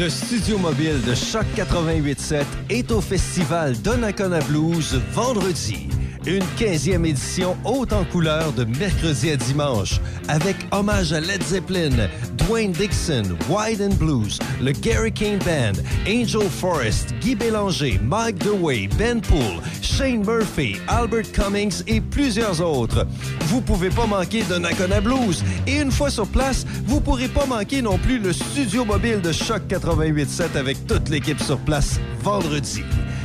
Le 0.00 0.08
studio 0.08 0.56
mobile 0.56 1.02
de 1.06 1.14
Choc 1.14 1.44
88.7 1.56 2.42
est 2.70 2.90
au 2.90 3.02
festival 3.02 3.76
Donnacona 3.82 4.38
Blues 4.40 4.98
vendredi. 5.12 5.88
Une 6.26 6.42
15e 6.58 7.06
édition 7.06 7.56
haute 7.64 7.92
en 7.92 8.04
couleur 8.04 8.52
de 8.52 8.64
mercredi 8.64 9.30
à 9.30 9.36
dimanche, 9.36 10.00
avec 10.28 10.56
hommage 10.72 11.12
à 11.12 11.20
Led 11.20 11.42
Zeppelin, 11.42 12.08
Dwayne 12.36 12.72
Dixon, 12.72 13.36
Wide 13.48 13.80
and 13.80 13.94
Blues, 13.94 14.38
le 14.60 14.72
Gary 14.72 15.12
King 15.12 15.38
Band, 15.38 15.80
Angel 16.06 16.48
Forest, 16.48 17.14
Guy 17.20 17.34
Bélanger, 17.34 18.00
Mike 18.02 18.38
DeWay, 18.38 18.88
Ben 18.98 19.20
Poole, 19.20 19.62
Shane 19.80 20.24
Murphy, 20.24 20.76
Albert 20.88 21.30
Cummings 21.32 21.82
et 21.86 22.00
plusieurs 22.00 22.60
autres. 22.60 23.06
Vous 23.46 23.60
pouvez 23.60 23.90
pas 23.90 24.06
manquer 24.06 24.42
de 24.44 24.56
Nakona 24.56 25.00
Blues. 25.00 25.42
Et 25.66 25.76
une 25.80 25.90
fois 25.90 26.10
sur 26.10 26.26
place, 26.26 26.66
vous 26.86 27.00
pourrez 27.00 27.28
pas 27.28 27.46
manquer 27.46 27.82
non 27.82 27.98
plus 27.98 28.18
le 28.18 28.32
studio 28.32 28.84
mobile 28.84 29.20
de 29.20 29.32
Choc 29.32 29.62
88.7 29.68 30.56
avec 30.56 30.86
toute 30.86 31.08
l'équipe 31.08 31.40
sur 31.40 31.58
place 31.58 32.00
vendredi. 32.22 32.82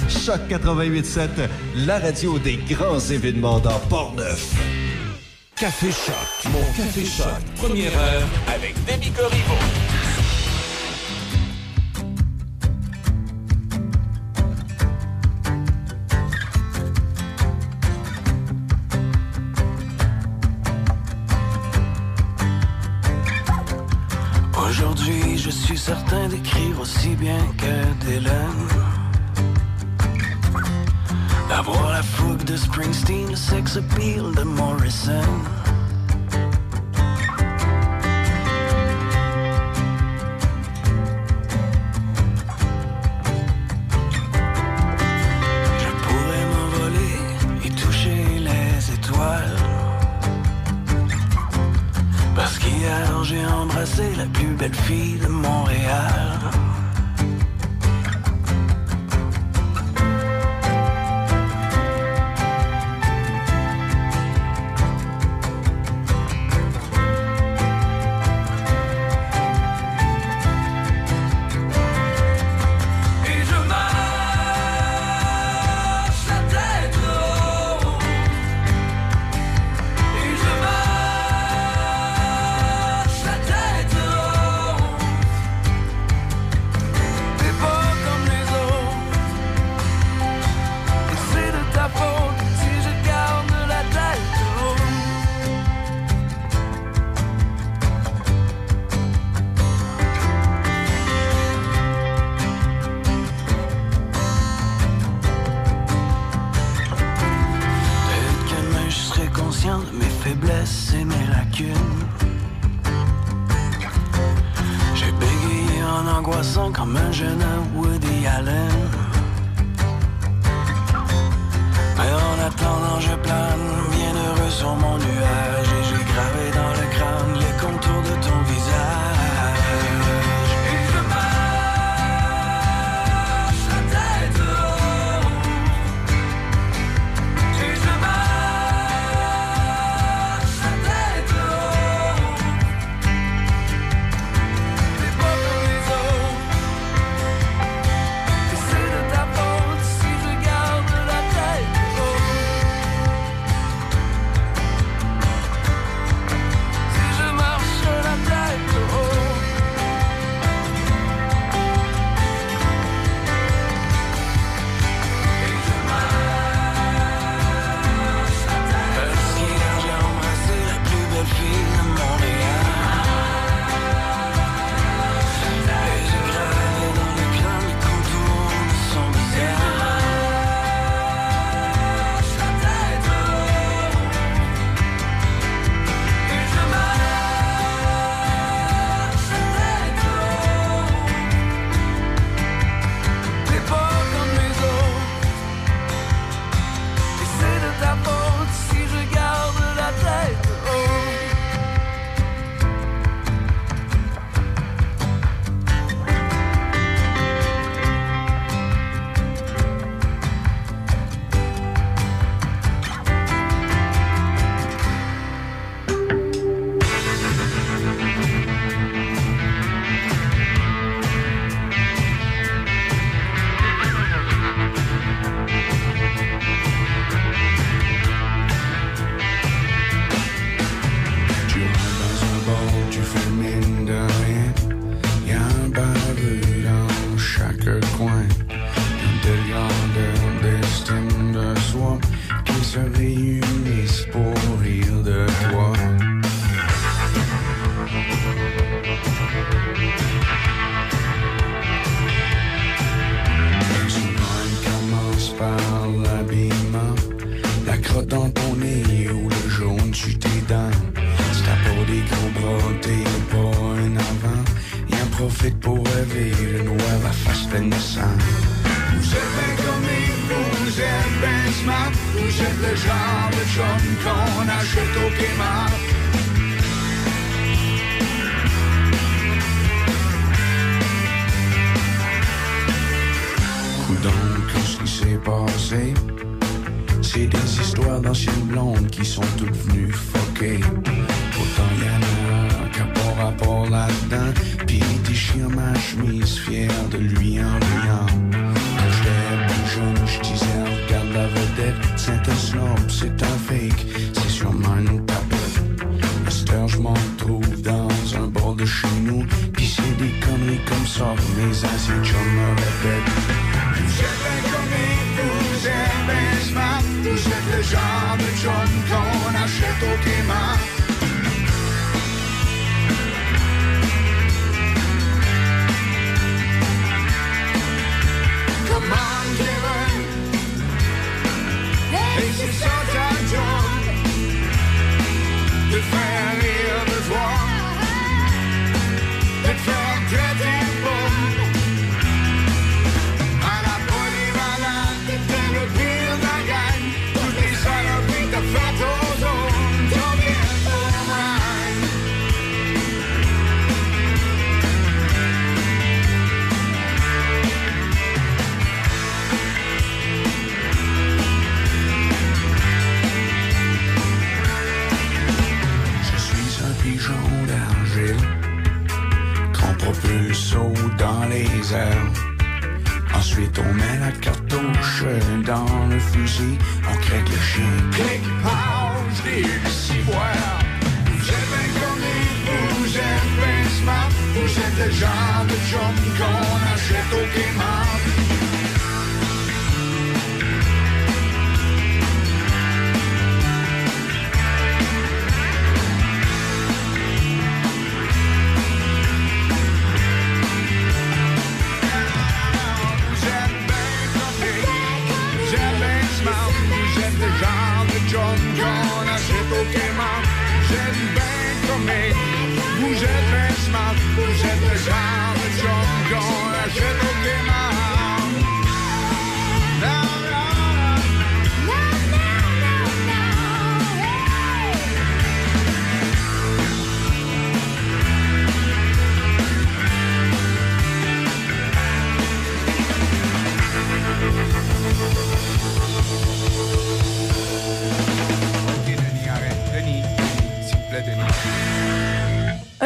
Choc 0.09 0.41
88.7, 0.49 1.27
la 1.75 1.99
radio 1.99 2.39
des 2.39 2.57
grands 2.57 2.99
événements 2.99 3.59
dans 3.59 3.79
Port-Neuf. 3.89 4.53
Café 5.55 5.91
Choc. 5.91 6.51
Mon 6.51 6.59
Café 6.75 7.05
Choc. 7.05 7.27
Première 7.55 7.97
heure 7.97 8.27
avec 8.53 8.75
Demi 8.85 9.11
Corriveau. 9.11 9.53
Aujourd'hui, 24.69 25.37
je 25.37 25.49
suis 25.49 25.77
certain 25.77 26.27
d'écrire 26.27 26.79
aussi 26.79 27.15
bien 27.15 27.37
que 27.57 28.03
d'Hélène. 31.63 31.73
D'avoir 31.73 31.91
la 31.91 32.03
fougue 32.03 32.43
de 32.43 32.55
Springsteen, 32.55 33.29
le 33.29 33.35
sex 33.35 33.77
appeal 33.77 34.33
de 34.35 34.43
Morrison. 34.43 35.62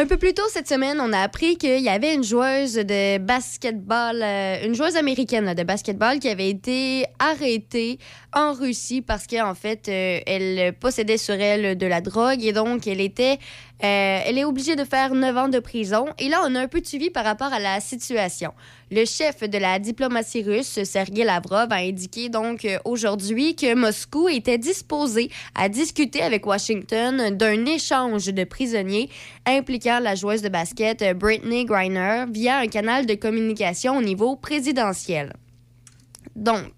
Peu 0.08 0.16
plus 0.16 0.32
tôt 0.32 0.42
cette 0.48 0.66
semaine, 0.66 0.98
on 1.00 1.12
a 1.12 1.20
appris 1.20 1.56
qu'il 1.56 1.80
y 1.80 1.88
avait 1.88 2.14
une 2.14 2.24
joueuse 2.24 2.74
de 2.74 3.18
basketball, 3.18 4.22
euh, 4.22 4.64
une 4.64 4.74
joueuse 4.74 4.96
américaine 4.96 5.52
de 5.54 5.62
basketball 5.62 6.18
qui 6.18 6.28
avait 6.28 6.48
été 6.48 7.04
arrêtée 7.18 7.98
en 8.32 8.52
Russie 8.52 9.02
parce 9.02 9.26
qu'en 9.26 9.54
fait, 9.54 9.88
euh, 9.88 10.20
elle 10.26 10.72
possédait 10.74 11.16
sur 11.16 11.34
elle 11.34 11.76
de 11.76 11.86
la 11.86 12.00
drogue 12.00 12.44
et 12.44 12.52
donc 12.52 12.86
elle 12.86 13.00
était, 13.00 13.38
euh, 13.82 14.20
elle 14.24 14.38
est 14.38 14.44
obligée 14.44 14.76
de 14.76 14.84
faire 14.84 15.14
9 15.14 15.36
ans 15.36 15.48
de 15.48 15.58
prison. 15.58 16.06
Et 16.18 16.28
là, 16.28 16.42
on 16.46 16.54
a 16.54 16.60
un 16.60 16.68
peu 16.68 16.80
suivi 16.84 17.10
par 17.10 17.24
rapport 17.24 17.52
à 17.52 17.58
la 17.58 17.80
situation. 17.80 18.52
Le 18.90 19.04
chef 19.04 19.40
de 19.40 19.58
la 19.58 19.78
diplomatie 19.78 20.42
russe, 20.42 20.82
Sergei 20.84 21.24
Lavrov, 21.24 21.68
a 21.70 21.76
indiqué 21.76 22.28
donc 22.28 22.64
euh, 22.64 22.78
aujourd'hui 22.84 23.56
que 23.56 23.74
Moscou 23.74 24.28
était 24.28 24.58
disposé 24.58 25.30
à 25.54 25.68
discuter 25.68 26.22
avec 26.22 26.46
Washington 26.46 27.36
d'un 27.36 27.66
échange 27.66 28.26
de 28.26 28.44
prisonniers 28.44 29.08
impliquant 29.46 30.00
la 30.00 30.14
joueuse 30.14 30.42
de 30.42 30.48
basket 30.48 31.04
Brittany 31.16 31.64
Griner 31.64 32.24
via 32.30 32.58
un 32.58 32.66
canal 32.66 33.06
de 33.06 33.14
communication 33.14 33.96
au 33.96 34.02
niveau 34.02 34.36
présidentiel. 34.36 35.32
Donc, 36.38 36.70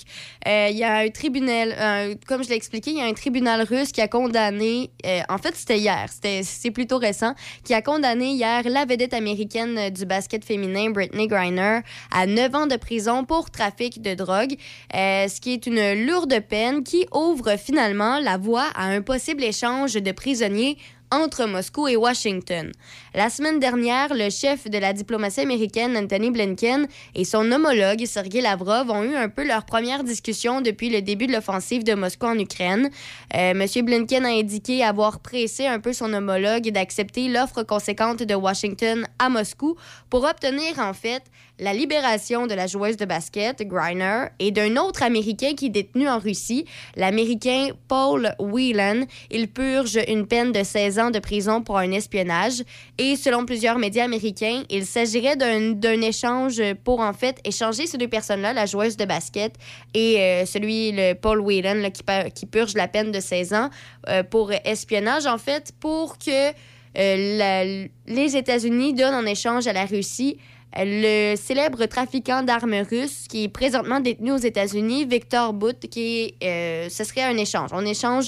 euh, 0.48 0.68
il 0.70 0.76
y 0.78 0.84
a 0.84 0.96
un 0.96 1.10
tribunal, 1.10 2.16
comme 2.26 2.42
je 2.42 2.48
l'ai 2.48 2.56
expliqué, 2.56 2.92
il 2.92 2.96
y 2.96 3.02
a 3.02 3.04
un 3.04 3.12
tribunal 3.12 3.62
russe 3.62 3.92
qui 3.92 4.00
a 4.00 4.08
condamné, 4.08 4.90
euh, 5.04 5.20
en 5.28 5.36
fait 5.36 5.54
c'était 5.54 5.78
hier, 5.78 6.06
c'est 6.10 6.70
plutôt 6.70 6.96
récent, 6.96 7.34
qui 7.62 7.74
a 7.74 7.82
condamné 7.82 8.32
hier 8.32 8.62
la 8.64 8.86
vedette 8.86 9.12
américaine 9.12 9.76
euh, 9.76 9.90
du 9.90 10.06
basket 10.06 10.44
féminin, 10.46 10.90
Brittany 10.90 11.26
Griner, 11.26 11.80
à 12.10 12.26
9 12.26 12.54
ans 12.54 12.66
de 12.66 12.76
prison 12.76 13.24
pour 13.24 13.50
trafic 13.50 14.00
de 14.00 14.14
drogue, 14.14 14.56
ce 14.92 15.40
qui 15.40 15.52
est 15.52 15.66
une 15.66 16.06
lourde 16.06 16.40
peine 16.48 16.82
qui 16.82 17.06
ouvre 17.12 17.56
finalement 17.58 18.18
la 18.18 18.38
voie 18.38 18.68
à 18.74 18.86
un 18.86 19.02
possible 19.02 19.44
échange 19.44 19.92
de 19.94 20.12
prisonniers 20.12 20.78
entre 21.10 21.46
Moscou 21.46 21.88
et 21.88 21.96
Washington. 21.96 22.72
La 23.12 23.28
semaine 23.28 23.58
dernière, 23.58 24.14
le 24.14 24.30
chef 24.30 24.70
de 24.70 24.78
la 24.78 24.92
diplomatie 24.92 25.40
américaine, 25.40 25.96
Anthony 25.96 26.30
Blinken, 26.30 26.86
et 27.16 27.24
son 27.24 27.50
homologue, 27.50 28.06
Sergei 28.06 28.40
Lavrov, 28.40 28.88
ont 28.88 29.02
eu 29.02 29.16
un 29.16 29.28
peu 29.28 29.44
leur 29.44 29.64
première 29.64 30.04
discussion 30.04 30.60
depuis 30.60 30.90
le 30.90 31.02
début 31.02 31.26
de 31.26 31.32
l'offensive 31.32 31.82
de 31.82 31.94
Moscou 31.94 32.26
en 32.26 32.38
Ukraine. 32.38 32.88
Euh, 33.34 33.52
Monsieur 33.54 33.82
Blinken 33.82 34.24
a 34.24 34.28
indiqué 34.28 34.84
avoir 34.84 35.18
pressé 35.18 35.66
un 35.66 35.80
peu 35.80 35.92
son 35.92 36.12
homologue 36.12 36.70
d'accepter 36.70 37.26
l'offre 37.26 37.64
conséquente 37.64 38.22
de 38.22 38.34
Washington 38.36 39.04
à 39.18 39.28
Moscou 39.28 39.74
pour 40.08 40.22
obtenir, 40.22 40.78
en 40.78 40.94
fait, 40.94 41.24
la 41.60 41.74
libération 41.74 42.46
de 42.46 42.54
la 42.54 42.66
joueuse 42.66 42.96
de 42.96 43.04
basket, 43.04 43.62
Griner, 43.62 44.26
et 44.38 44.50
d'un 44.50 44.76
autre 44.76 45.02
Américain 45.02 45.54
qui 45.54 45.66
est 45.66 45.70
détenu 45.70 46.08
en 46.08 46.18
Russie, 46.18 46.64
l'Américain 46.96 47.68
Paul 47.86 48.34
Whelan. 48.38 49.04
Il 49.30 49.48
purge 49.48 49.98
une 50.08 50.26
peine 50.26 50.52
de 50.52 50.62
16 50.62 50.98
ans 50.98 51.10
de 51.10 51.18
prison 51.18 51.62
pour 51.62 51.76
un 51.76 51.92
espionnage. 51.92 52.62
Et 53.02 53.16
selon 53.16 53.46
plusieurs 53.46 53.78
médias 53.78 54.04
américains, 54.04 54.62
il 54.68 54.84
s'agirait 54.84 55.34
d'un 55.34 56.02
échange 56.02 56.60
pour, 56.84 57.00
en 57.00 57.14
fait, 57.14 57.38
échanger 57.46 57.86
ces 57.86 57.96
deux 57.96 58.08
personnes-là, 58.08 58.52
la 58.52 58.66
joueuse 58.66 58.98
de 58.98 59.06
basket 59.06 59.54
et 59.94 60.20
euh, 60.20 60.44
celui, 60.44 60.92
le 60.92 61.14
Paul 61.14 61.40
Whelan, 61.40 61.88
qui, 62.34 62.44
purge 62.44 62.74
la 62.74 62.88
peine 62.88 63.10
de 63.10 63.18
16 63.18 63.54
ans 63.54 63.70
euh, 64.10 64.22
pour 64.22 64.52
espionnage, 64.52 65.24
en 65.24 65.38
fait, 65.38 65.72
pour 65.80 66.18
que 66.18 66.50
euh, 66.98 67.86
les 68.06 68.36
États-Unis 68.36 68.92
donnent 68.92 69.14
en 69.14 69.24
échange 69.24 69.66
à 69.66 69.72
la 69.72 69.86
Russie 69.86 70.36
le 70.76 71.36
célèbre 71.36 71.86
trafiquant 71.86 72.42
d'armes 72.42 72.84
russe 72.88 73.26
qui 73.28 73.44
est 73.44 73.48
présentement 73.48 74.00
détenu 74.00 74.32
aux 74.32 74.36
États-Unis, 74.36 75.06
Victor 75.06 75.54
Bout, 75.54 75.88
qui 75.90 76.34
ce 76.40 77.02
serait 77.02 77.24
un 77.24 77.36
échange. 77.38 77.70
On 77.72 77.84
échange 77.84 78.26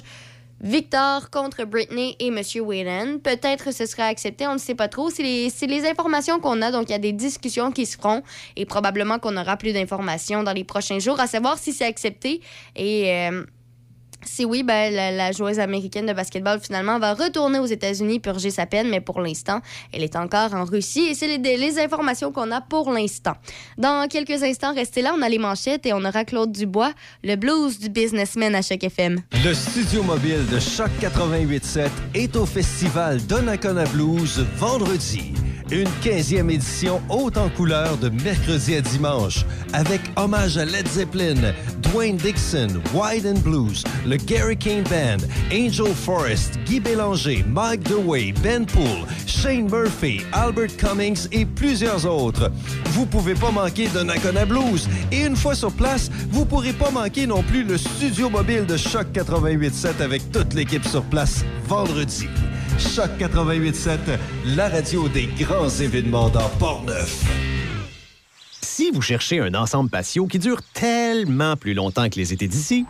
Victor 0.62 1.28
contre 1.30 1.64
Britney 1.64 2.16
et 2.20 2.30
Monsieur 2.30 2.62
Whelan. 2.62 3.18
Peut-être 3.22 3.72
ce 3.74 3.84
sera 3.84 4.04
accepté, 4.04 4.46
on 4.46 4.54
ne 4.54 4.58
sait 4.58 4.74
pas 4.76 4.88
trop. 4.88 5.10
C'est 5.10 5.22
les, 5.24 5.48
les 5.66 5.86
informations 5.88 6.38
qu'on 6.40 6.62
a, 6.62 6.70
donc 6.70 6.88
il 6.88 6.92
y 6.92 6.94
a 6.94 6.98
des 6.98 7.12
discussions 7.12 7.72
qui 7.72 7.84
se 7.84 7.96
feront 7.96 8.22
et 8.56 8.64
probablement 8.64 9.18
qu'on 9.18 9.36
aura 9.36 9.56
plus 9.56 9.72
d'informations 9.72 10.42
dans 10.42 10.52
les 10.52 10.64
prochains 10.64 11.00
jours 11.00 11.18
à 11.20 11.26
savoir 11.26 11.58
si 11.58 11.72
c'est 11.72 11.86
accepté. 11.86 12.40
Et. 12.76 13.10
euh, 13.10 13.44
si 14.24 14.44
oui, 14.44 14.62
ben, 14.62 14.92
la, 14.92 15.32
joueuse 15.32 15.58
américaine 15.58 16.06
de 16.06 16.12
basketball 16.12 16.60
finalement 16.60 16.98
va 16.98 17.14
retourner 17.14 17.58
aux 17.58 17.66
États-Unis 17.66 18.20
purger 18.20 18.50
sa 18.50 18.66
peine, 18.66 18.88
mais 18.88 19.00
pour 19.00 19.20
l'instant, 19.20 19.60
elle 19.92 20.02
est 20.02 20.16
encore 20.16 20.54
en 20.54 20.64
Russie 20.64 21.06
et 21.10 21.14
c'est 21.14 21.38
les, 21.38 21.78
informations 21.78 22.32
qu'on 22.32 22.50
a 22.50 22.60
pour 22.60 22.92
l'instant. 22.92 23.32
Dans 23.78 24.06
quelques 24.08 24.42
instants, 24.42 24.74
restez 24.74 25.00
là, 25.02 25.14
on 25.16 25.22
a 25.22 25.28
les 25.28 25.38
manchettes 25.38 25.86
et 25.86 25.92
on 25.92 26.04
aura 26.04 26.24
Claude 26.24 26.52
Dubois, 26.52 26.92
le 27.24 27.36
blues 27.36 27.78
du 27.78 27.88
businessman 27.88 28.54
à 28.54 28.62
chaque 28.62 28.84
FM. 28.84 29.20
Le 29.44 29.54
studio 29.54 30.02
mobile 30.02 30.46
de 30.52 30.58
Choc 30.58 30.90
88.7 31.00 31.88
est 32.14 32.36
au 32.36 32.46
festival 32.46 33.24
Donnacona 33.26 33.84
Blues 33.84 34.44
vendredi. 34.56 35.32
Une 35.70 35.88
15e 36.02 36.50
édition 36.50 37.00
haute 37.08 37.36
en 37.36 37.48
couleur 37.48 37.96
de 37.96 38.08
mercredi 38.08 38.74
à 38.74 38.80
dimanche 38.80 39.44
avec 39.72 40.00
hommage 40.16 40.58
à 40.58 40.64
Led 40.64 40.86
Zeppelin, 40.88 41.52
Dwayne 41.80 42.16
Dixon, 42.16 42.68
Wide 42.94 43.26
and 43.26 43.40
Blues, 43.40 43.84
le 44.06 44.16
Gary 44.16 44.56
King 44.56 44.82
Band, 44.84 45.24
Angel 45.52 45.94
Forrest, 45.94 46.58
Guy 46.66 46.80
Bélanger, 46.80 47.44
Mike 47.48 47.82
DeWay, 47.84 48.32
Ben 48.42 48.66
Poole, 48.66 49.06
Shane 49.26 49.68
Murphy, 49.70 50.22
Albert 50.32 50.76
Cummings 50.76 51.28
et 51.32 51.46
plusieurs 51.46 52.06
autres. 52.06 52.50
Vous 52.90 53.06
pouvez 53.06 53.34
pas 53.34 53.50
manquer 53.50 53.88
Donnacona 53.88 54.44
Blues 54.44 54.88
et 55.10 55.24
une 55.24 55.36
fois 55.36 55.54
sur 55.54 55.72
place, 55.72 56.10
vous 56.30 56.44
pourrez 56.44 56.72
pas 56.72 56.90
manquer 56.90 57.26
non 57.26 57.42
plus 57.42 57.64
le 57.64 57.78
studio 57.78 58.28
mobile 58.28 58.66
de 58.66 58.76
Choc 58.76 59.06
88.7 59.12 60.02
avec 60.02 60.30
toute 60.32 60.54
l'équipe 60.54 60.84
sur 60.86 61.02
place 61.04 61.44
vendredi. 61.66 62.26
Choc 62.78 63.10
88.7, 63.18 63.98
la 64.56 64.68
radio 64.68 65.08
des 65.08 65.26
grands 65.38 65.61
événements 65.68 66.28
dans 66.28 66.48
Port-Neuf. 66.58 67.24
Si 68.60 68.90
vous 68.90 69.02
cherchez 69.02 69.40
un 69.40 69.54
ensemble 69.54 69.90
patio 69.90 70.26
qui 70.26 70.38
dure 70.38 70.62
tellement 70.72 71.56
plus 71.56 71.74
longtemps 71.74 72.08
que 72.08 72.16
les 72.16 72.32
étés 72.32 72.48
d'ici, 72.48 72.86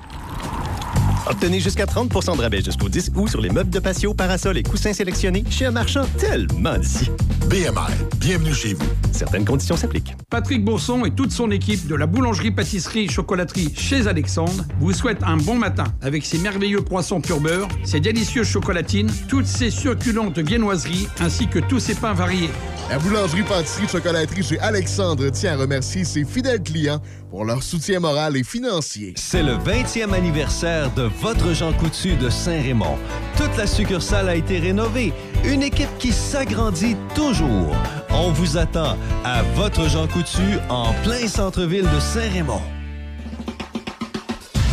obtenez 1.26 1.60
jusqu'à 1.60 1.84
30% 1.84 2.36
de 2.36 2.42
rabais 2.42 2.62
jusqu'au 2.62 2.88
10 2.88 3.12
août 3.16 3.28
sur 3.28 3.40
les 3.40 3.50
meubles 3.50 3.70
de 3.70 3.78
patio, 3.78 4.14
parasols 4.14 4.58
et 4.58 4.62
coussins 4.62 4.92
sélectionnés 4.92 5.44
chez 5.50 5.66
un 5.66 5.70
marchand 5.70 6.04
tellement 6.18 6.78
d'ici. 6.78 7.10
BMR, 7.48 7.90
bienvenue 8.18 8.54
chez 8.54 8.74
vous. 8.74 8.86
Certaines 9.12 9.44
conditions 9.44 9.76
s'appliquent. 9.76 10.16
Patrick 10.30 10.64
Bourson 10.64 11.04
et 11.04 11.10
toute 11.10 11.32
son 11.32 11.50
équipe 11.50 11.86
de 11.86 11.94
la 11.94 12.06
boulangerie-pâtisserie-chocolaterie 12.06 13.72
chez 13.76 14.06
Alexandre 14.06 14.64
vous 14.80 14.92
souhaitent 14.92 15.22
un 15.22 15.36
bon 15.36 15.56
matin 15.56 15.84
avec 16.00 16.24
ses 16.24 16.38
merveilleux 16.38 16.82
poissons 16.82 17.20
pur 17.20 17.40
beurre, 17.40 17.68
ses 17.84 18.00
délicieuses 18.00 18.48
chocolatines, 18.48 19.10
toutes 19.28 19.46
ses 19.46 19.70
succulentes 19.70 20.38
viennoiseries 20.38 21.08
ainsi 21.20 21.46
que 21.46 21.58
tous 21.58 21.80
ses 21.80 21.94
pains 21.94 22.14
variés. 22.14 22.50
La 22.88 22.98
boulangerie-pâtisserie-chocolaterie 22.98 24.42
chez 24.42 24.58
Alexandre 24.60 25.30
tient 25.30 25.54
à 25.54 25.56
remercier 25.56 26.04
ses 26.04 26.24
fidèles 26.24 26.62
clients 26.62 27.00
pour 27.32 27.46
leur 27.46 27.62
soutien 27.62 27.98
moral 27.98 28.36
et 28.36 28.44
financier. 28.44 29.14
C'est 29.16 29.42
le 29.42 29.54
20e 29.54 30.12
anniversaire 30.12 30.92
de 30.92 31.04
votre 31.22 31.54
Jean 31.54 31.72
Coutu 31.72 32.14
de 32.14 32.28
Saint-Raymond. 32.28 32.98
Toute 33.38 33.56
la 33.56 33.66
succursale 33.66 34.28
a 34.28 34.36
été 34.36 34.58
rénovée. 34.58 35.14
Une 35.42 35.62
équipe 35.62 35.88
qui 35.98 36.12
s'agrandit 36.12 36.94
toujours. 37.14 37.74
On 38.10 38.32
vous 38.32 38.58
attend 38.58 38.98
à 39.24 39.42
votre 39.54 39.88
Jean 39.88 40.06
Coutu 40.08 40.58
en 40.68 40.92
plein 41.04 41.26
centre-ville 41.26 41.88
de 41.88 42.00
Saint-Raymond. 42.00 42.60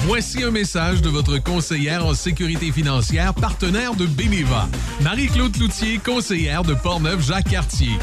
Voici 0.04 0.44
un 0.44 0.52
message 0.52 1.02
de 1.02 1.08
votre 1.08 1.42
conseillère 1.42 2.06
en 2.06 2.14
sécurité 2.14 2.74
financière, 2.74 3.34
partenaire 3.34 3.96
de 3.96 4.06
Beneva. 4.06 4.68
Marie-Claude 5.02 5.54
Cloutier, 5.54 5.98
conseillère 6.00 6.64
de 6.64 6.74
Portneuf-Jacques-Cartier. 6.74 7.98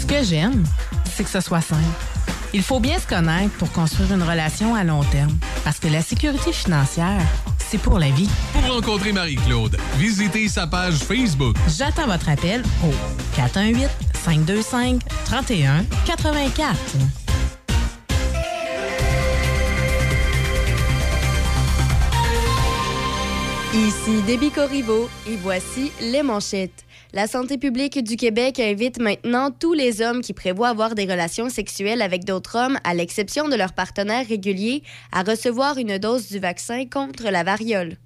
Ce 0.00 0.06
que 0.06 0.24
j'aime, 0.24 0.64
c'est 1.14 1.24
que 1.24 1.30
ce 1.30 1.40
soit 1.40 1.60
simple. 1.60 2.09
Il 2.52 2.62
faut 2.62 2.80
bien 2.80 2.98
se 2.98 3.06
connaître 3.06 3.54
pour 3.58 3.70
construire 3.70 4.12
une 4.12 4.24
relation 4.24 4.74
à 4.74 4.82
long 4.82 5.04
terme. 5.04 5.38
Parce 5.62 5.78
que 5.78 5.86
la 5.86 6.02
sécurité 6.02 6.52
financière, 6.52 7.20
c'est 7.58 7.78
pour 7.78 8.00
la 8.00 8.10
vie. 8.10 8.28
Pour 8.52 8.66
rencontrer 8.74 9.12
Marie-Claude, 9.12 9.76
visitez 9.98 10.48
sa 10.48 10.66
page 10.66 10.94
Facebook. 10.94 11.54
J'attends 11.68 12.06
votre 12.06 12.28
appel 12.28 12.64
au 12.84 12.90
418-525-3184. 13.38 15.00
Ici 23.72 24.22
Déby 24.26 24.50
Corriveau 24.50 25.08
et 25.28 25.36
voici 25.36 25.92
les 26.00 26.24
manchettes. 26.24 26.84
La 27.12 27.26
santé 27.26 27.58
publique 27.58 28.04
du 28.04 28.14
Québec 28.16 28.60
invite 28.60 29.00
maintenant 29.00 29.50
tous 29.50 29.72
les 29.72 30.00
hommes 30.00 30.20
qui 30.20 30.32
prévoient 30.32 30.68
avoir 30.68 30.94
des 30.94 31.06
relations 31.06 31.48
sexuelles 31.48 32.02
avec 32.02 32.24
d'autres 32.24 32.56
hommes, 32.56 32.78
à 32.84 32.94
l'exception 32.94 33.48
de 33.48 33.56
leurs 33.56 33.72
partenaires 33.72 34.28
réguliers, 34.28 34.84
à 35.10 35.24
recevoir 35.24 35.76
une 35.78 35.98
dose 35.98 36.28
du 36.28 36.38
vaccin 36.38 36.84
contre 36.86 37.24
la 37.24 37.42
variole. 37.42 37.96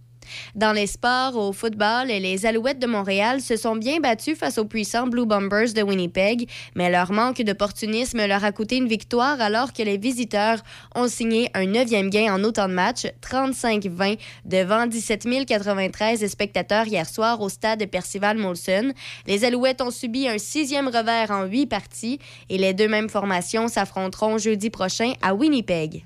Dans 0.55 0.73
les 0.73 0.87
sports, 0.87 1.37
au 1.37 1.53
football, 1.53 2.09
les 2.09 2.47
Alouettes 2.47 2.79
de 2.79 2.87
Montréal 2.87 3.41
se 3.41 3.57
sont 3.57 3.77
bien 3.77 4.01
battus 4.01 4.39
face 4.39 4.59
aux 4.59 4.65
puissants 4.65 5.07
Blue 5.07 5.27
Bombers 5.27 5.73
de 5.75 5.83
Winnipeg, 5.83 6.49
mais 6.75 6.91
leur 6.91 7.13
manque 7.13 7.43
d'opportunisme 7.43 8.27
leur 8.27 8.45
a 8.45 8.53
coûté 8.53 8.77
une 8.77 8.89
victoire 8.89 9.41
alors 9.41 9.73
que 9.73 9.83
les 9.83 9.99
visiteurs 9.99 10.59
ont 10.95 11.09
signé 11.09 11.51
un 11.55 11.67
neuvième 11.67 12.11
gain 12.11 12.35
en 12.35 12.45
autant 12.45 12.69
de 12.69 12.75
matchs, 12.75 13.07
35-20, 13.23 14.19
devant 14.45 14.87
17 14.87 15.27
093 15.47 16.27
spectateurs 16.27 16.87
hier 16.87 17.09
soir 17.09 17.41
au 17.41 17.49
stade 17.49 17.85
Percival 17.87 18.39
Molson. 18.39 18.93
Les 19.27 19.45
Alouettes 19.45 19.81
ont 19.81 19.91
subi 19.91 20.29
un 20.29 20.39
sixième 20.39 20.89
revers 20.89 21.31
en 21.31 21.45
huit 21.45 21.67
parties 21.67 22.19
et 22.49 22.59
les 22.59 22.75
deux 22.75 22.89
mêmes 22.89 23.09
formations 23.09 23.69
s'affronteront 23.69 24.39
jeudi 24.39 24.71
prochain 24.71 25.13
à 25.23 25.35
Winnipeg. 25.35 26.05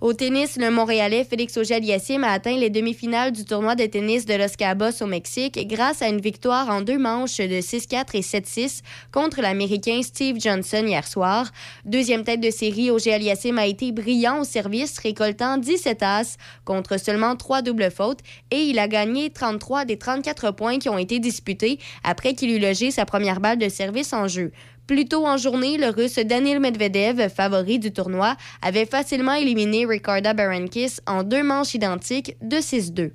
Au 0.00 0.12
tennis, 0.12 0.56
le 0.56 0.70
Montréalais 0.70 1.24
Félix 1.24 1.56
Auger-Aliassime 1.56 2.22
a 2.22 2.32
atteint 2.32 2.56
les 2.56 2.70
demi-finales 2.70 3.32
du 3.32 3.44
tournoi 3.44 3.74
de 3.74 3.84
tennis 3.86 4.26
de 4.26 4.34
Los 4.34 4.56
Cabos 4.56 5.02
au 5.02 5.06
Mexique 5.06 5.58
grâce 5.66 6.02
à 6.02 6.08
une 6.08 6.20
victoire 6.20 6.68
en 6.68 6.82
deux 6.82 6.98
manches 6.98 7.38
de 7.38 7.60
6-4 7.60 8.14
et 8.14 8.20
7-6 8.20 8.82
contre 9.12 9.40
l'Américain 9.40 10.00
Steve 10.02 10.38
Johnson 10.38 10.84
hier 10.86 11.06
soir. 11.06 11.50
Deuxième 11.84 12.24
tête 12.24 12.40
de 12.40 12.50
série, 12.50 12.90
Auger-Aliassime 12.90 13.58
a 13.58 13.66
été 13.66 13.90
brillant 13.92 14.40
au 14.40 14.44
service, 14.44 14.98
récoltant 14.98 15.58
17 15.58 16.02
as 16.02 16.36
contre 16.64 16.98
seulement 16.98 17.34
trois 17.36 17.62
doubles 17.62 17.90
fautes 17.90 18.20
et 18.50 18.62
il 18.62 18.78
a 18.78 18.88
gagné 18.88 19.30
33 19.30 19.84
des 19.84 19.98
34 19.98 20.52
points 20.52 20.78
qui 20.78 20.88
ont 20.88 20.98
été 20.98 21.18
disputés 21.18 21.78
après 22.04 22.34
qu'il 22.34 22.50
eut 22.50 22.60
logé 22.60 22.90
sa 22.90 23.04
première 23.04 23.40
balle 23.40 23.58
de 23.58 23.68
service 23.68 24.12
en 24.12 24.28
jeu. 24.28 24.52
Plus 24.88 25.04
tôt 25.04 25.26
en 25.26 25.36
journée, 25.36 25.76
le 25.76 25.90
russe 25.90 26.18
Danil 26.18 26.60
Medvedev, 26.60 27.28
favori 27.28 27.78
du 27.78 27.92
tournoi, 27.92 28.36
avait 28.62 28.86
facilement 28.86 29.34
éliminé 29.34 29.84
Ricarda 29.84 30.32
Berankis 30.32 30.96
en 31.06 31.24
deux 31.24 31.42
manches 31.42 31.74
identiques 31.74 32.38
de 32.40 32.56
6-2. 32.56 33.10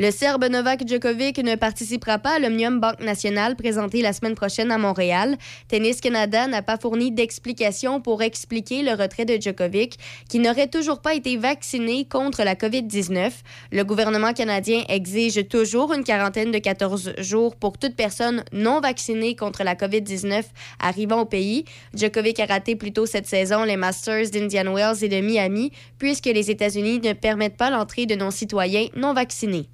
Le 0.00 0.10
Serbe 0.10 0.46
Novak 0.46 0.88
Djokovic 0.88 1.36
ne 1.44 1.56
participera 1.56 2.18
pas 2.18 2.36
à 2.36 2.38
l'Omnium 2.38 2.80
Banque 2.80 3.00
Nationale 3.00 3.54
présenté 3.54 4.00
la 4.00 4.14
semaine 4.14 4.34
prochaine 4.34 4.72
à 4.72 4.78
Montréal. 4.78 5.36
Tennis 5.68 6.00
Canada 6.00 6.46
n'a 6.46 6.62
pas 6.62 6.78
fourni 6.78 7.12
d'explication 7.12 8.00
pour 8.00 8.22
expliquer 8.22 8.80
le 8.80 8.92
retrait 8.92 9.26
de 9.26 9.38
Djokovic, 9.38 9.98
qui 10.30 10.38
n'aurait 10.38 10.68
toujours 10.68 11.02
pas 11.02 11.12
été 11.12 11.36
vacciné 11.36 12.06
contre 12.06 12.44
la 12.44 12.54
COVID-19. 12.54 13.30
Le 13.72 13.84
gouvernement 13.84 14.32
canadien 14.32 14.84
exige 14.88 15.46
toujours 15.48 15.92
une 15.92 16.02
quarantaine 16.02 16.50
de 16.50 16.58
14 16.58 17.16
jours 17.18 17.54
pour 17.54 17.76
toute 17.76 17.94
personne 17.94 18.42
non 18.54 18.80
vaccinée 18.80 19.36
contre 19.36 19.64
la 19.64 19.74
COVID-19 19.74 20.44
arrivant 20.78 21.20
au 21.20 21.26
pays. 21.26 21.66
Djokovic 21.92 22.40
a 22.40 22.46
raté 22.46 22.74
plus 22.74 22.94
tôt 22.94 23.04
cette 23.04 23.26
saison 23.26 23.64
les 23.64 23.76
Masters 23.76 24.30
d'Indian 24.30 24.72
Wells 24.74 25.04
et 25.04 25.08
de 25.10 25.20
Miami, 25.20 25.72
puisque 25.98 26.24
les 26.24 26.50
États-Unis 26.50 27.00
ne 27.00 27.12
permettent 27.12 27.58
pas 27.58 27.68
l'entrée 27.68 28.06
de 28.06 28.14
non-citoyens 28.14 28.86
non 28.96 29.12
vaccinés. 29.12 29.68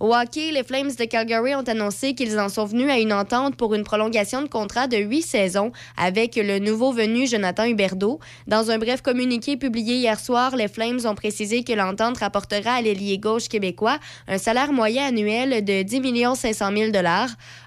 Au 0.00 0.12
hockey, 0.14 0.50
les 0.52 0.64
Flames 0.64 0.90
de 0.98 1.04
Calgary 1.04 1.54
ont 1.54 1.62
annoncé 1.62 2.14
qu'ils 2.14 2.38
en 2.38 2.48
sont 2.48 2.64
venus 2.64 2.90
à 2.90 2.98
une 2.98 3.12
entente 3.12 3.56
pour 3.56 3.74
une 3.74 3.84
prolongation 3.84 4.42
de 4.42 4.48
contrat 4.48 4.88
de 4.88 4.96
huit 4.96 5.22
saisons 5.22 5.70
avec 5.96 6.36
le 6.36 6.58
nouveau 6.58 6.92
venu 6.92 7.26
Jonathan 7.28 7.64
Huberdeau. 7.64 8.18
Dans 8.48 8.70
un 8.70 8.78
bref 8.78 9.02
communiqué 9.02 9.56
publié 9.56 9.96
hier 9.96 10.18
soir, 10.18 10.56
les 10.56 10.68
Flames 10.68 11.00
ont 11.04 11.14
précisé 11.14 11.62
que 11.62 11.72
l'entente 11.72 12.18
rapportera 12.18 12.72
à 12.74 12.82
l'ailier 12.82 13.18
gauche 13.18 13.48
québécois 13.48 13.98
un 14.26 14.38
salaire 14.38 14.72
moyen 14.72 15.06
annuel 15.06 15.64
de 15.64 15.82
10 15.82 16.34
500 16.34 16.70
000 16.76 16.90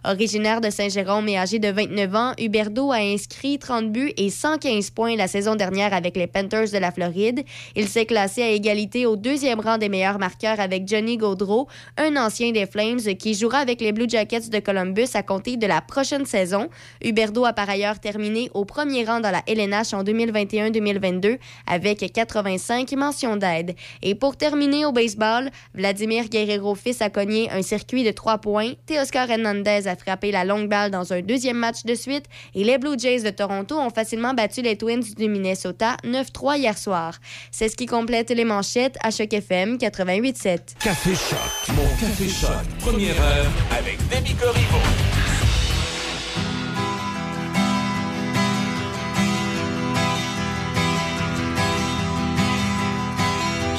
Originaire 0.04 0.62
de 0.62 0.70
Saint-Jérôme 0.70 1.28
et 1.30 1.38
âgé 1.38 1.60
de 1.60 1.70
29 1.70 2.16
ans, 2.16 2.34
Huberdeau 2.38 2.92
a 2.92 2.98
inscrit 2.98 3.58
30 3.58 3.92
buts 3.92 4.12
et 4.18 4.30
115 4.30 4.90
points 4.92 5.16
la 5.16 5.28
saison 5.28 5.56
dernière 5.56 5.94
avec 5.94 6.18
les 6.18 6.28
Panthers 6.28 6.72
de 6.72 6.78
la 6.78 6.92
Floride. 6.92 7.44
Il 7.76 7.88
s'est 7.88 8.06
classé 8.06 8.42
à 8.42 8.50
égalité 8.50 9.06
au 9.06 9.16
deuxième 9.16 9.60
rang 9.60 9.78
des 9.78 9.90
meilleurs 9.90 10.20
marqueurs 10.20 10.60
avec 10.60 10.88
Johnny 10.88 11.18
Gaudreau, 11.18 11.68
un 11.98 12.17
ancien 12.18 12.52
des 12.52 12.66
Flames 12.66 13.00
qui 13.00 13.34
jouera 13.34 13.60
avec 13.60 13.82
les 13.82 13.92
Blue 13.92 14.08
Jackets 14.08 14.50
de 14.50 14.60
Columbus 14.60 15.10
à 15.14 15.24
compter 15.24 15.58
de 15.58 15.68
la 15.68 15.82
prochaine 15.82 16.26
saison. 16.26 16.70
Huberdeau 17.04 17.46
a 17.46 17.54
par 17.54 17.70
ailleurs 17.70 18.00
terminé 18.00 18.50
au 18.54 18.66
premier 18.66 19.06
rang 19.06 19.20
dans 19.20 19.32
la 19.32 19.44
LNH 19.48 19.94
en 19.94 20.04
2021-2022 20.04 21.38
avec 21.66 22.12
85 22.12 22.92
mentions 22.94 23.38
d'aide. 23.38 23.76
Et 24.02 24.16
pour 24.16 24.38
terminer 24.38 24.86
au 24.86 24.92
baseball, 24.92 25.50
Vladimir 25.74 26.26
Guerrero-Fils 26.30 27.02
a 27.02 27.10
cogné 27.10 27.50
un 27.52 27.62
circuit 27.62 28.04
de 28.04 28.12
trois 28.12 28.38
points, 28.38 28.74
Teoscar 28.86 29.30
Hernandez 29.30 29.88
a 29.88 29.96
frappé 29.96 30.32
la 30.32 30.46
longue 30.46 30.70
balle 30.70 30.92
dans 30.92 31.14
un 31.14 31.22
deuxième 31.22 31.58
match 31.58 31.84
de 31.84 31.96
suite 31.96 32.26
et 32.56 32.64
les 32.64 32.78
Blue 32.78 32.98
Jays 32.98 33.22
de 33.22 33.30
Toronto 33.30 33.78
ont 33.78 33.90
facilement 33.90 34.34
battu 34.34 34.62
les 34.62 34.78
Twins 34.78 35.14
du 35.18 35.30
Minnesota 35.30 35.98
9-3 36.04 36.58
hier 36.60 36.78
soir. 36.78 37.16
C'est 37.52 37.70
ce 37.70 37.76
qui 37.76 37.86
complète 37.86 38.30
les 38.30 38.46
manchettes 38.46 38.98
à 39.04 39.12
Choc 39.12 39.34
FM 39.34 39.78
88.7. 39.78 40.78
Café 40.80 41.16
Choc, 41.16 41.76
mon 41.76 41.88
Café 42.00 42.07
Choc, 42.16 42.50
première 42.80 43.22
heure 43.22 43.46
avec 43.78 43.98
Demi 44.10 44.34
Corriveau. 44.36 44.78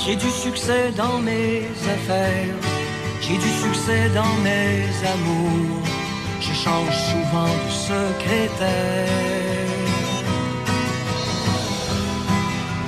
J'ai 0.05 0.15
du 0.17 0.31
succès 0.31 0.93
dans 0.95 1.19
mes 1.21 1.63
affaires, 1.95 2.55
j'ai 3.23 3.39
du 3.39 3.49
succès 3.49 4.11
dans 4.15 4.35
mes 4.45 4.85
amours. 5.15 5.83
Je 6.41 6.53
change 6.53 6.97
souvent 7.11 7.53
de 7.65 7.71
secrétaire. 7.73 9.09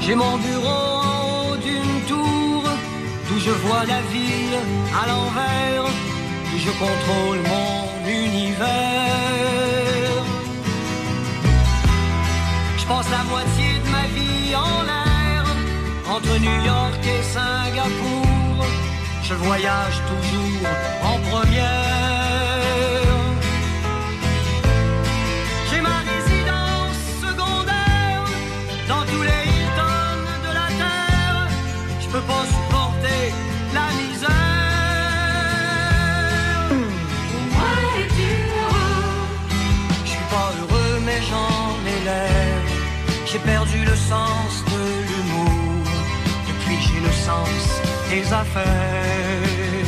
J'ai 0.02 0.14
mon 0.14 0.36
bureau 0.36 0.68
en 0.68 1.52
haut 1.52 1.56
d'une 1.56 2.00
tour, 2.06 2.62
d'où 3.26 3.38
je 3.40 3.50
vois 3.50 3.84
la 3.86 4.00
ville 4.12 4.39
à 5.00 5.06
l'envers, 5.06 5.86
je 6.64 6.70
contrôle 6.70 7.38
mon 7.52 8.08
univers. 8.08 8.68
Je 12.78 12.84
passe 12.86 13.10
la 13.10 13.24
moitié 13.24 13.68
de 13.84 13.88
ma 13.90 14.06
vie 14.16 14.54
en 14.54 14.82
l'air, 14.88 15.44
entre 16.14 16.38
New 16.38 16.64
York 16.64 17.02
et 17.04 17.22
Singapour. 17.22 18.66
Je 19.22 19.34
voyage 19.34 19.98
toujours 20.10 20.68
en 21.04 21.18
première. 21.30 21.99
Des 48.10 48.32
affaires. 48.32 49.86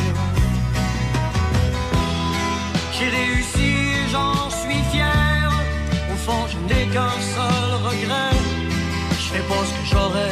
J'ai 2.94 3.08
réussi 3.18 3.70
j'en 4.12 4.48
suis 4.60 4.82
fier. 4.92 5.50
Au 6.12 6.16
fond, 6.24 6.42
je 6.52 6.58
n'ai 6.68 6.86
qu'un 6.92 7.16
seul 7.36 7.70
regret. 7.88 8.36
Je 9.22 9.26
fais 9.32 9.44
pas 9.50 9.62
ce 9.68 9.72
que 9.78 9.86
j'aurais 9.92 10.31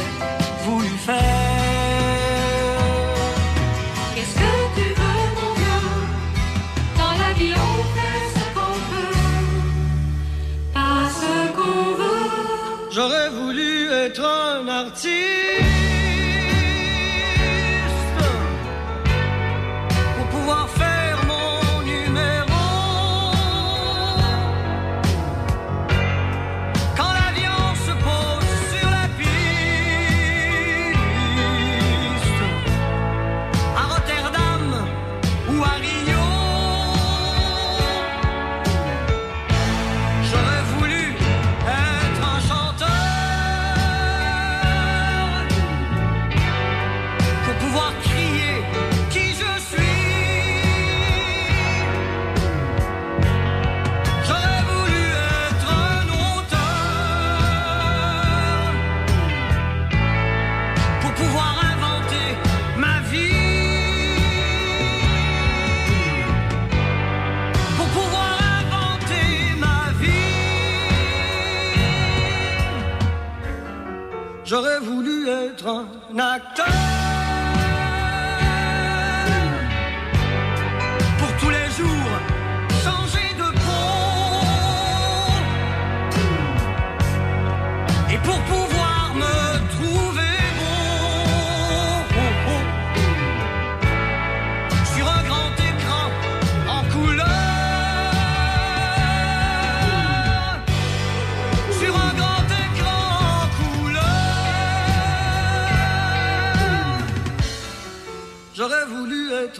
être 76.19 76.61
un 76.67 76.80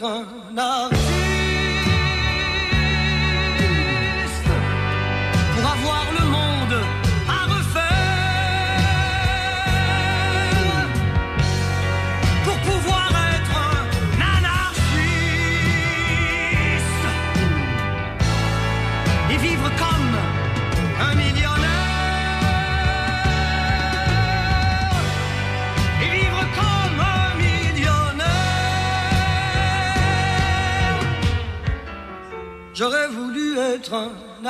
voulu 0.01 0.40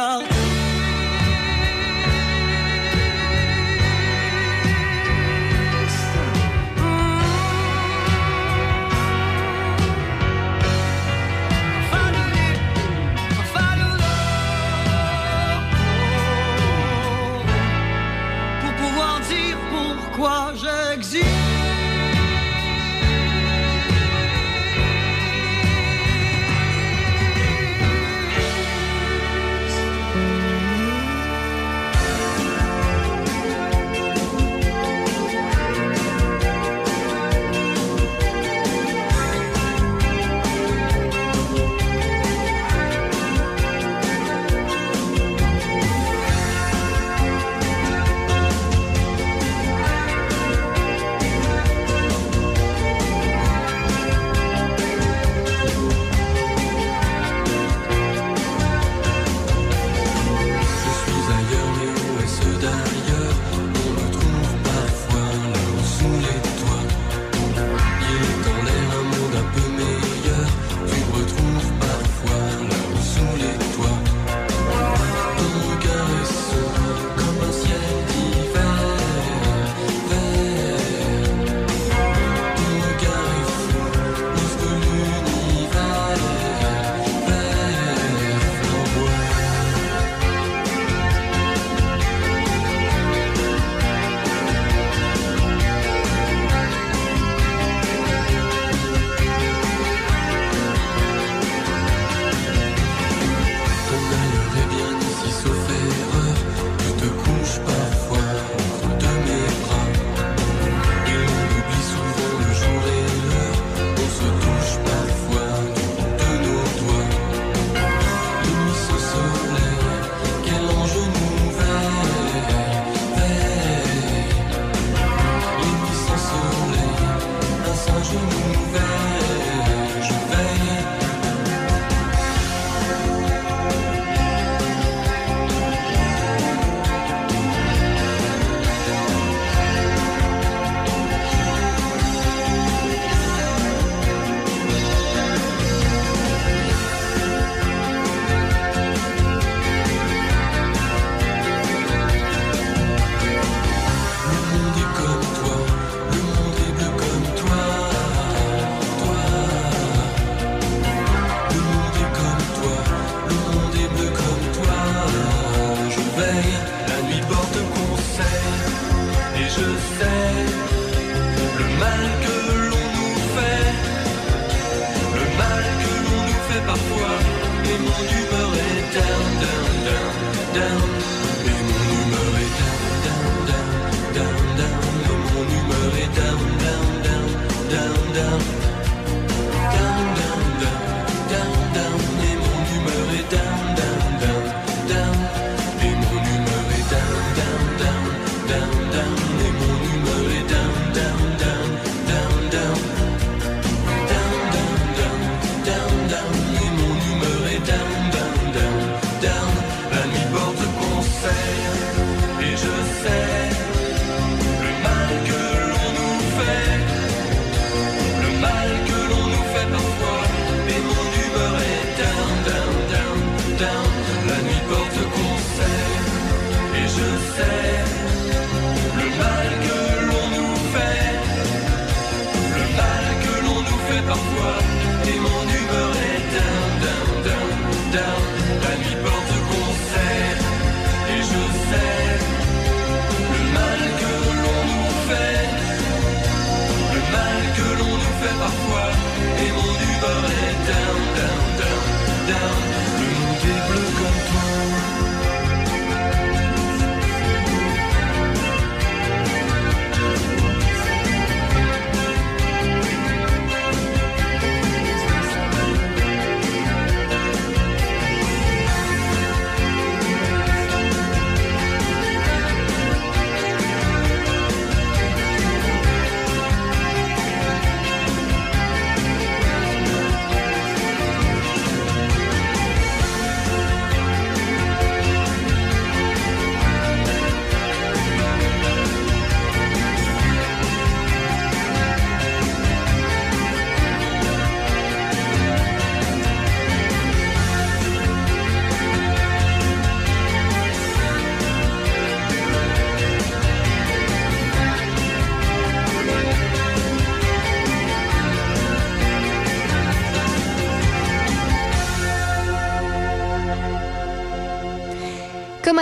un 0.01 0.30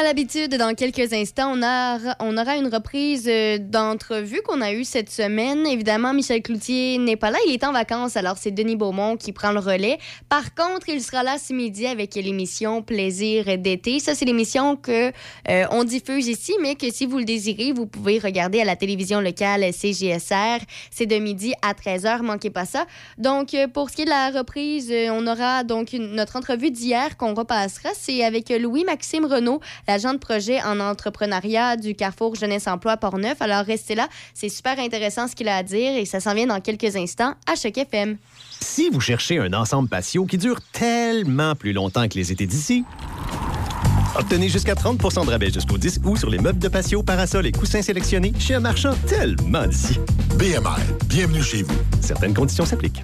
l'habitude, 0.10 0.56
dans 0.56 0.74
quelques 0.74 1.14
instants, 1.14 1.52
on, 1.56 1.62
a, 1.62 2.00
on 2.20 2.36
aura 2.36 2.58
une 2.58 2.68
reprise 2.68 3.28
euh, 3.28 3.60
d'entrevue 3.60 4.42
qu'on 4.42 4.60
a 4.60 4.74
eue 4.74 4.84
cette 4.84 5.12
semaine. 5.12 5.68
Évidemment, 5.68 6.16
Michel 6.16 6.42
Cloutier 6.42 6.98
n'est 6.98 7.16
pas 7.16 7.30
là, 7.30 7.38
il 7.46 7.54
est 7.54 7.64
en 7.64 7.72
vacances, 7.72 8.18
alors 8.18 8.38
c'est 8.40 8.50
Denis 8.50 8.76
Beaumont 8.76 9.18
qui 9.18 9.34
prend 9.34 9.52
le 9.52 9.60
relais. 9.60 10.00
Par 10.28 10.56
contre, 10.56 10.90
il 10.90 11.04
sera 11.04 11.22
là 11.22 11.38
ce 11.38 11.54
midi 11.54 11.86
avec 11.86 12.16
l'émission 12.16 12.82
Plaisir 12.82 13.60
d'été. 13.60 14.00
Ça, 14.00 14.16
c'est 14.16 14.26
l'émission 14.26 14.78
que 14.78 15.12
euh, 15.48 15.66
on 15.70 15.84
diffuse 15.84 16.28
ici, 16.28 16.56
mais 16.60 16.74
que 16.74 16.92
si 16.92 17.06
vous 17.06 17.20
le 17.20 17.26
désirez, 17.26 17.72
vous 17.72 17.86
pouvez 17.86 18.18
regarder 18.18 18.62
à 18.62 18.66
la 18.66 18.76
télévision 18.76 19.22
locale 19.22 19.72
CGSR. 19.72 20.58
C'est 20.90 21.06
de 21.06 21.20
midi 21.20 21.54
à 21.62 21.74
13h, 21.74 22.24
manquez 22.24 22.50
pas 22.50 22.66
ça. 22.66 22.88
Donc, 23.20 23.54
euh, 23.54 23.68
pour 23.68 23.92
ce 23.92 23.98
qui 23.98 24.02
est 24.02 24.06
de 24.06 24.10
la 24.10 24.32
reprise, 24.32 24.92
on 25.12 25.28
aura 25.28 25.64
donc 25.64 25.94
notre 25.94 26.36
entrevue 26.36 26.72
d'hier 26.72 27.16
qu'on 27.16 27.36
repassera. 27.36 27.90
C'est 27.94 28.24
avec 28.24 28.50
Louis-Maxime 28.50 29.26
Renault, 29.26 29.60
l'agent 30.00 30.14
de 30.14 30.20
projet 30.20 30.62
en 30.64 30.80
entrepreneuriat 30.80 31.76
du 31.76 31.94
Carrefour 31.94 32.36
Jeunesse 32.36 32.68
Emploi 32.68 32.96
Portneuf. 32.96 33.42
Alors, 33.42 33.66
restez 33.66 33.96
là. 33.96 34.08
C'est 34.34 34.48
super 34.48 34.80
intéressant 34.80 35.28
ce 35.28 35.36
qu'il 35.36 35.50
a 35.50 35.58
à 35.58 35.64
dire 35.64 35.98
et 35.98 36.06
ça 36.06 36.22
s'en 36.22 36.34
vient 36.34 36.48
dans 36.48 36.62
quelques 36.62 36.96
instants 36.96 37.34
à 37.46 37.56
Choc 37.56 37.78
FM. 37.78 38.16
Si 38.62 38.90
vous 38.90 39.02
cherchez 39.02 39.40
un 39.40 39.52
ensemble 39.52 39.90
patio 39.90 40.26
qui 40.26 40.38
dure 40.38 40.62
tellement 40.72 41.54
plus 41.54 41.74
longtemps 41.74 42.08
que 42.08 42.16
les 42.16 42.32
étés 42.32 42.48
d'ici, 42.48 42.86
obtenez 44.18 44.48
jusqu'à 44.48 44.74
30% 44.74 45.26
de 45.26 45.32
rabais 45.32 45.52
jusqu'au 45.52 45.78
10 45.78 46.00
août 46.06 46.18
sur 46.18 46.30
les 46.30 46.40
meubles 46.40 46.60
de 46.60 46.70
patio, 46.70 47.04
parasols 47.04 47.48
et 47.48 47.52
coussins 47.52 47.82
sélectionnés 47.82 48.32
chez 48.40 48.54
un 48.54 48.62
marchand 48.62 48.94
tellement 49.06 49.68
d'ici. 49.68 50.00
BMR, 50.38 50.80
bienvenue 51.08 51.44
chez 51.44 51.64
vous. 51.64 51.76
Certaines 52.00 52.34
conditions 52.34 52.66
s'appliquent. 52.66 53.04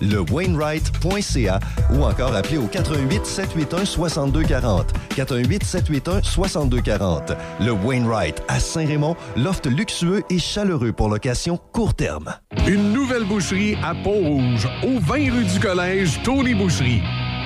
le 0.00 0.20
Wainwright.ca 0.30 1.60
ou 1.92 2.04
encore 2.04 2.34
appelez 2.34 2.58
au 2.58 2.66
88 2.66 3.26
781 3.26 3.84
6240. 3.84 4.92
418 5.16 5.64
781 5.64 6.22
6240. 6.22 7.32
Le 7.60 7.72
Wainwright 7.72 8.42
à 8.48 8.60
Saint-Raymond, 8.60 9.16
loft 9.36 9.66
luxueux 9.66 10.22
et 10.30 10.38
chaleureux 10.38 10.92
pour 10.92 11.08
location 11.08 11.58
court 11.72 11.94
terme. 11.94 12.34
Une 12.66 12.92
nouvelle 12.92 13.24
boucherie 13.24 13.76
à 13.82 13.94
Pont-Rouge, 13.94 14.68
au 14.82 14.98
20 15.00 15.14
rue 15.32 15.44
du 15.44 15.60
Collège, 15.60 16.20
Tony 16.22 16.54
Boucherie. 16.54 17.02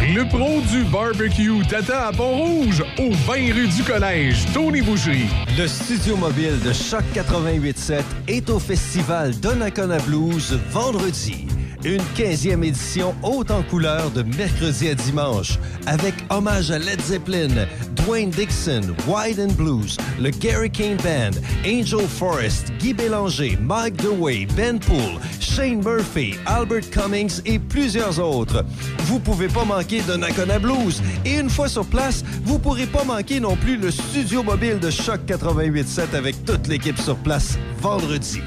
Le 0.00 0.26
pro 0.28 0.60
du 0.70 0.84
barbecue 0.84 1.66
Tata 1.68 2.06
à 2.06 2.12
Pont-Rouge, 2.12 2.84
au 2.98 3.10
20 3.10 3.52
rue 3.52 3.66
du 3.66 3.82
Collège, 3.82 4.44
Tony 4.54 4.80
Boucherie. 4.80 5.26
Le 5.58 5.66
studio 5.66 6.16
mobile 6.16 6.58
de 6.64 6.72
Choc 6.72 7.02
88.7 7.14 8.02
est 8.28 8.48
au 8.48 8.60
festival 8.60 9.34
Donnacona 9.40 9.98
Blues 9.98 10.56
vendredi. 10.70 11.46
Une 11.84 12.02
15e 12.16 12.64
édition 12.64 13.14
haute 13.22 13.52
en 13.52 13.62
couleur 13.62 14.10
de 14.10 14.24
mercredi 14.24 14.88
à 14.88 14.94
dimanche, 14.96 15.58
avec 15.86 16.12
hommage 16.28 16.72
à 16.72 16.78
Led 16.78 17.00
Zeppelin, 17.00 17.66
Dwayne 17.94 18.30
Dixon, 18.30 18.80
Wide 19.06 19.38
and 19.38 19.52
Blues, 19.52 19.96
le 20.20 20.30
Gary 20.30 20.70
Kane 20.70 20.96
Band, 20.96 21.38
Angel 21.64 22.08
Forrest, 22.08 22.72
Guy 22.80 22.94
Bélanger, 22.94 23.56
Mike 23.60 23.96
DeWay, 24.02 24.46
Ben 24.56 24.80
Poole, 24.80 25.20
Shane 25.38 25.80
Murphy, 25.84 26.34
Albert 26.46 26.90
Cummings 26.90 27.40
et 27.46 27.60
plusieurs 27.60 28.18
autres. 28.18 28.64
Vous 29.04 29.20
pouvez 29.20 29.48
pas 29.48 29.64
manquer 29.64 30.00
Donnacona 30.02 30.58
Blues. 30.58 31.00
Et 31.24 31.38
une 31.38 31.50
fois 31.50 31.68
sur 31.68 31.86
place, 31.86 32.24
vous 32.42 32.58
pourrez 32.58 32.86
pas 32.86 33.04
manquer 33.04 33.38
non 33.38 33.54
plus 33.54 33.76
le 33.76 33.92
studio 33.92 34.42
mobile 34.42 34.80
de 34.80 34.90
Choc 34.90 35.20
88.7 35.28 36.16
avec 36.16 36.44
toute 36.44 36.66
l'équipe 36.66 36.98
sur 36.98 37.16
place 37.16 37.56
vendredi. 37.80 38.40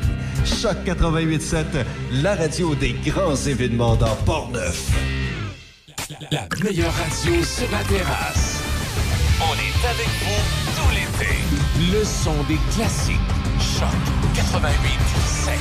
Choc 0.45 0.77
88.7, 0.85 1.63
la 2.23 2.35
radio 2.35 2.73
des 2.75 2.93
grands 3.05 3.35
événements 3.35 3.95
dans 3.95 4.15
Port-Neuf. 4.25 4.89
La 6.31 6.47
meilleure 6.63 6.93
radio 6.93 7.43
sur 7.43 7.69
la 7.71 7.83
terrasse. 7.83 8.61
On 9.39 9.53
est 9.53 9.87
avec 9.87 10.07
vous 10.21 10.41
tout 10.75 10.89
l'été. 10.93 11.33
Le 11.93 12.03
son 12.03 12.35
des 12.47 12.57
classiques. 12.75 13.15
Choc 13.59 13.89
88.7. 14.35 15.51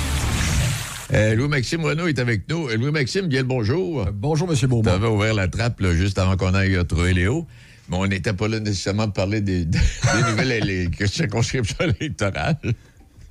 Euh, 1.12 1.34
Louis-Maxime 1.34 1.84
Renault 1.84 2.06
est 2.06 2.18
avec 2.18 2.48
nous. 2.48 2.68
Euh, 2.68 2.76
Louis-Maxime, 2.76 3.26
bien 3.26 3.40
le 3.40 3.46
bonjour. 3.48 4.06
bonjour, 4.12 4.48
M. 4.50 4.56
Beaumont. 4.68 4.82
Tu 4.82 4.88
avais 4.88 5.08
ouvert 5.08 5.34
la 5.34 5.48
trappe 5.48 5.80
là, 5.80 5.92
juste 5.94 6.18
avant 6.18 6.36
qu'on 6.36 6.54
aille 6.54 6.78
retrouver 6.78 7.12
Léo. 7.14 7.46
Mais 7.88 7.96
on 7.96 8.06
n'était 8.06 8.32
pas 8.32 8.46
là 8.48 8.60
nécessairement 8.60 9.04
pour 9.04 9.14
parler 9.14 9.40
des, 9.40 9.64
des 9.64 9.80
nouvelles 10.30 10.90
circonscriptions 11.06 11.84
électorales. 12.00 12.56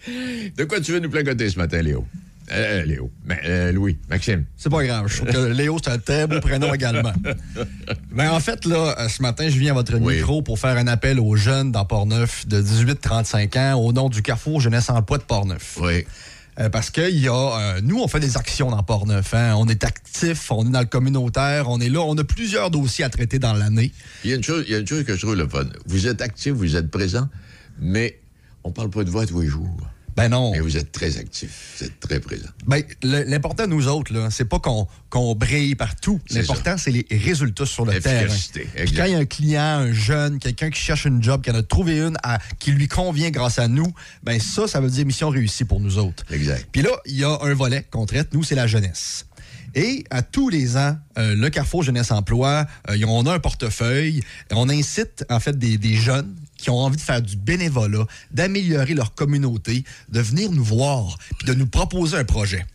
De 0.08 0.64
quoi 0.66 0.80
tu 0.82 0.91
veux 0.91 1.00
nous 1.00 1.10
placoter 1.10 1.50
ce 1.50 1.58
matin, 1.58 1.82
Léo? 1.82 2.06
Euh, 2.52 2.84
Léo. 2.84 3.12
Mais, 3.26 3.39
euh, 3.45 3.72
Louis. 3.72 3.97
Maxime. 4.10 4.45
C'est 4.58 4.72
pas 4.72 4.84
grave. 4.84 5.06
Je 5.08 5.18
trouve 5.18 5.30
que 5.30 5.52
Léo, 5.54 5.78
c'est 5.84 5.91
un 5.91 6.00
très 6.00 6.26
beau 6.26 6.39
prénom 6.39 6.74
également. 6.74 7.14
Mais 8.12 8.28
en 8.28 8.39
fait, 8.39 8.66
là, 8.66 8.95
euh, 8.97 9.08
ce 9.08 9.22
matin, 9.22 9.50
je 9.50 9.60
viens 9.60 9.72
à 9.72 9.76
votre 9.76 9.97
micro 9.97 10.41
pour 10.41 10.58
faire 10.58 10.76
un 10.78 10.88
appel 10.88 11.20
aux 11.20 11.36
jeunes 11.36 11.72
dans 11.72 11.86
Port-Neuf 11.86 12.47
de 12.47 12.60
18-35 12.62 13.58
ans 13.58 13.76
au 13.80 13.93
nom 13.93 14.10
du 14.10 14.22
Carrefour 14.24 14.62
Jeunesse 14.62 14.89
Emploi 14.89 15.20
de 15.20 15.24
Port-Neuf. 15.24 15.78
Oui. 15.82 16.06
Euh, 16.60 16.70
parce 16.70 16.89
que 16.89 17.10
y 17.10 17.28
a, 17.28 17.34
euh, 17.76 17.82
nous, 17.84 18.00
on 18.02 18.08
fait 18.08 18.20
des 18.20 18.36
actions 18.36 18.70
dans 18.72 18.82
Port-Neuf. 18.84 19.34
hein. 19.34 19.54
On 19.58 19.68
est 19.68 19.84
actifs, 19.84 20.52
on 20.52 20.66
est 20.68 20.72
dans 20.72 20.80
le 20.82 20.86
communautaire, 20.88 21.70
on 21.70 21.80
est 21.80 21.88
là. 21.89 22.02
On 22.02 22.18
a 22.18 22.24
plusieurs 22.24 22.72
dossiers 22.72 23.06
à 23.06 23.10
traiter 23.10 23.38
dans 23.39 23.54
l'année. 23.54 23.91
Il 24.24 24.32
y, 24.32 24.34
a 24.34 24.36
une 24.36 24.43
chose, 24.43 24.66
il 24.68 24.72
y 24.72 24.76
a 24.76 24.80
une 24.80 24.88
chose 24.88 25.04
que 25.06 25.16
je 25.16 25.22
trouve 25.22 25.36
le 25.36 25.47
fun. 25.47 25.66
Vous 25.86 26.08
êtes 26.08 26.22
actif, 26.22 26.54
vous 26.54 26.76
êtes 26.76 26.89
présent, 26.89 27.30
mais 27.80 28.20
on 28.64 28.72
parle 28.72 28.89
pas 28.89 29.03
de 29.03 29.10
vous 29.10 29.20
à 29.20 29.26
tous 29.26 29.41
les 29.41 29.47
jours. 29.47 29.70
Ben 30.18 30.28
non. 30.28 30.51
Mais 30.51 30.60
vous 30.60 30.76
êtes 30.76 30.91
très 30.91 31.18
actif, 31.18 31.78
vous 31.80 31.86
êtes 31.86 31.97
très 32.01 32.20
présent. 32.20 32.49
Ben, 32.68 32.84
l'important, 33.03 33.68
nous 33.68 33.88
autres, 33.88 34.12
là, 34.14 34.30
c'est 34.30 34.43
pas 34.43 34.60
qu'on 34.60 34.86
qu'on 35.10 35.34
brille 35.34 35.76
partout. 35.76 36.20
L'important, 36.32 36.76
c'est 36.78 36.91
les 36.91 37.05
résultats 37.10 37.66
sur 37.66 37.86
le 37.86 38.01
terrain. 38.01 38.36
Puis 38.53 38.91
quand 38.95 39.05
il 39.05 39.12
y 39.14 39.16
a 39.16 39.20
un 39.20 39.26
client, 39.26 39.62
un 39.62 39.93
jeune, 39.93 40.39
quelqu'un 40.39 40.72
qui 40.72 40.82
cherche 40.82 41.05
une 41.05 41.24
job, 41.24 41.41
qui 41.41 41.51
en 41.51 41.55
a 41.55 41.64
trouvé 41.64 41.99
une 41.99 42.18
à- 42.24 42.39
qui 42.60 42.72
lui 42.72 42.89
convient 42.89 43.30
grâce 43.30 43.60
à 43.60 43.70
nous, 43.70 43.88
ben 44.24 44.41
ça, 44.41 44.68
ça 44.68 44.82
veut 44.82 44.89
dire 44.89 45.05
mission 45.05 45.30
réussie 45.30 45.64
pour 45.64 45.80
nous 45.80 45.97
autres. 45.97 46.26
Exact. 46.32 46.68
Puis 46.72 46.82
là, 46.82 46.89
il 47.05 47.16
y 47.16 47.24
a 47.24 47.38
un 47.41 47.53
volet 47.53 47.86
qu'on 47.89 48.05
traite, 48.05 48.34
nous, 48.34 48.43
c'est 48.43 48.55
la 48.55 48.68
jeunesse. 48.68 49.26
Et 49.76 50.03
à 50.10 50.22
tous 50.24 50.49
les 50.49 50.76
ans, 50.76 50.97
euh, 51.18 51.36
le 51.36 51.49
Carrefour 51.49 51.84
Jeunesse 51.84 52.12
Emploi, 52.12 52.66
euh, 52.89 52.97
on 53.07 53.26
a 53.28 53.34
un 53.36 53.39
portefeuille. 53.39 54.22
On 54.51 54.68
incite, 54.68 55.24
en 55.30 55.39
fait, 55.39 55.57
des, 55.57 55.78
des 55.78 55.93
jeunes 55.93 56.36
qui 56.60 56.70
ont 56.70 56.80
envie 56.80 56.97
de 56.97 57.01
faire 57.01 57.22
du 57.22 57.36
bénévolat, 57.36 58.05
d'améliorer 58.32 58.93
leur 58.93 59.14
communauté, 59.14 59.84
de 60.10 60.20
venir 60.20 60.51
nous 60.51 60.64
voir, 60.64 61.18
puis 61.38 61.47
de 61.47 61.53
nous 61.53 61.68
proposer 61.68 62.18
un 62.18 62.26
projet. 62.26 62.66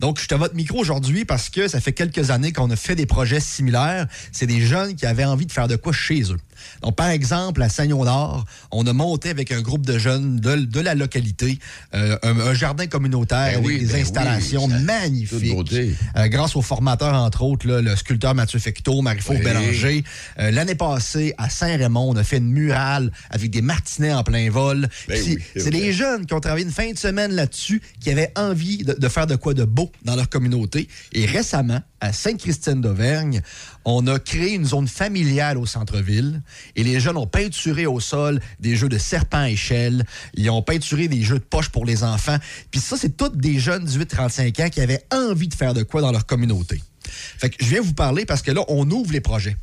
Donc, 0.00 0.20
je 0.20 0.34
à 0.34 0.38
votre 0.38 0.54
micro 0.54 0.78
aujourd'hui 0.78 1.24
parce 1.24 1.48
que 1.48 1.68
ça 1.68 1.80
fait 1.80 1.92
quelques 1.92 2.30
années 2.30 2.52
qu'on 2.52 2.70
a 2.70 2.76
fait 2.76 2.94
des 2.94 3.06
projets 3.06 3.40
similaires. 3.40 4.06
C'est 4.32 4.46
des 4.46 4.60
jeunes 4.60 4.94
qui 4.94 5.06
avaient 5.06 5.24
envie 5.24 5.46
de 5.46 5.52
faire 5.52 5.68
de 5.68 5.76
quoi 5.76 5.92
chez 5.92 6.32
eux. 6.32 6.38
Donc, 6.82 6.96
par 6.96 7.08
exemple, 7.08 7.62
à 7.62 7.68
Sagnon-Nord, 7.68 8.44
on 8.70 8.86
a 8.86 8.92
monté 8.92 9.30
avec 9.30 9.52
un 9.52 9.60
groupe 9.62 9.86
de 9.86 9.98
jeunes 9.98 10.40
de, 10.40 10.56
de 10.56 10.80
la 10.80 10.94
localité 10.94 11.58
euh, 11.94 12.16
un, 12.22 12.38
un 12.38 12.54
jardin 12.54 12.86
communautaire 12.86 13.52
Ben 13.52 13.64
avec 13.64 13.66
oui, 13.66 13.78
des 13.80 13.92
ben 13.92 14.02
installations 14.02 14.66
oui, 14.66 14.82
magnifiques. 14.84 15.72
Euh, 16.16 16.28
grâce 16.28 16.56
aux 16.56 16.62
formateurs, 16.62 17.14
entre 17.14 17.42
autres, 17.42 17.66
là, 17.66 17.80
le 17.80 17.96
sculpteur 17.96 18.34
Mathieu 18.34 18.58
Fecteau, 18.58 19.02
Marie-Fauve 19.02 19.36
Oui. 19.36 19.44
Bélanger. 19.44 20.04
Euh, 20.38 20.50
L'année 20.50 20.74
passée, 20.74 21.34
à 21.38 21.48
Saint-Raymond, 21.48 22.10
on 22.10 22.16
a 22.16 22.24
fait 22.24 22.38
une 22.38 22.50
murale 22.50 23.12
avec 23.30 23.50
des 23.50 23.62
martinets 23.62 24.12
en 24.12 24.22
plein 24.24 24.50
vol. 24.50 24.88
Ben 25.08 25.20
c'est 25.56 25.70
des 25.70 25.92
jeunes 25.92 26.26
qui 26.26 26.34
ont 26.34 26.40
travaillé 26.40 26.64
une 26.64 26.72
fin 26.72 26.90
de 26.92 26.98
semaine 26.98 27.32
là-dessus, 27.32 27.82
qui 28.00 28.10
avaient 28.10 28.32
envie 28.36 28.78
de, 28.78 28.94
de 28.94 29.08
faire 29.08 29.26
de 29.26 29.36
quoi 29.36 29.54
de 29.54 29.64
beau 29.64 29.90
dans 30.04 30.16
leur 30.16 30.28
communauté. 30.28 30.88
Et 31.12 31.26
récemment, 31.26 31.80
à 32.00 32.12
Sainte-Christine 32.12 32.80
d'Auvergne, 32.80 33.42
on 33.86 34.06
a 34.08 34.18
créé 34.18 34.54
une 34.54 34.66
zone 34.66 34.88
familiale 34.88 35.56
au 35.56 35.64
centre-ville 35.64 36.42
et 36.74 36.82
les 36.82 36.98
jeunes 37.00 37.16
ont 37.16 37.26
peinturé 37.26 37.86
au 37.86 38.00
sol 38.00 38.40
des 38.58 38.74
jeux 38.74 38.88
de 38.88 38.98
serpent 38.98 39.38
à 39.38 39.48
échelle. 39.48 40.04
Ils 40.34 40.50
ont 40.50 40.60
peinturé 40.60 41.06
des 41.06 41.22
jeux 41.22 41.38
de 41.38 41.44
poche 41.44 41.68
pour 41.68 41.86
les 41.86 42.02
enfants. 42.02 42.36
Puis 42.72 42.80
ça, 42.80 42.96
c'est 42.96 43.16
tous 43.16 43.28
des 43.28 43.60
jeunes 43.60 43.86
18-35 43.86 44.64
ans 44.64 44.68
qui 44.68 44.80
avaient 44.80 45.04
envie 45.12 45.48
de 45.48 45.54
faire 45.54 45.72
de 45.72 45.84
quoi 45.84 46.00
dans 46.00 46.10
leur 46.10 46.26
communauté. 46.26 46.82
Fait 47.06 47.50
que 47.50 47.56
je 47.64 47.68
viens 47.68 47.80
vous 47.80 47.94
parler 47.94 48.24
parce 48.26 48.42
que 48.42 48.50
là, 48.50 48.62
on 48.68 48.90
ouvre 48.90 49.12
les 49.12 49.20
projets. 49.20 49.56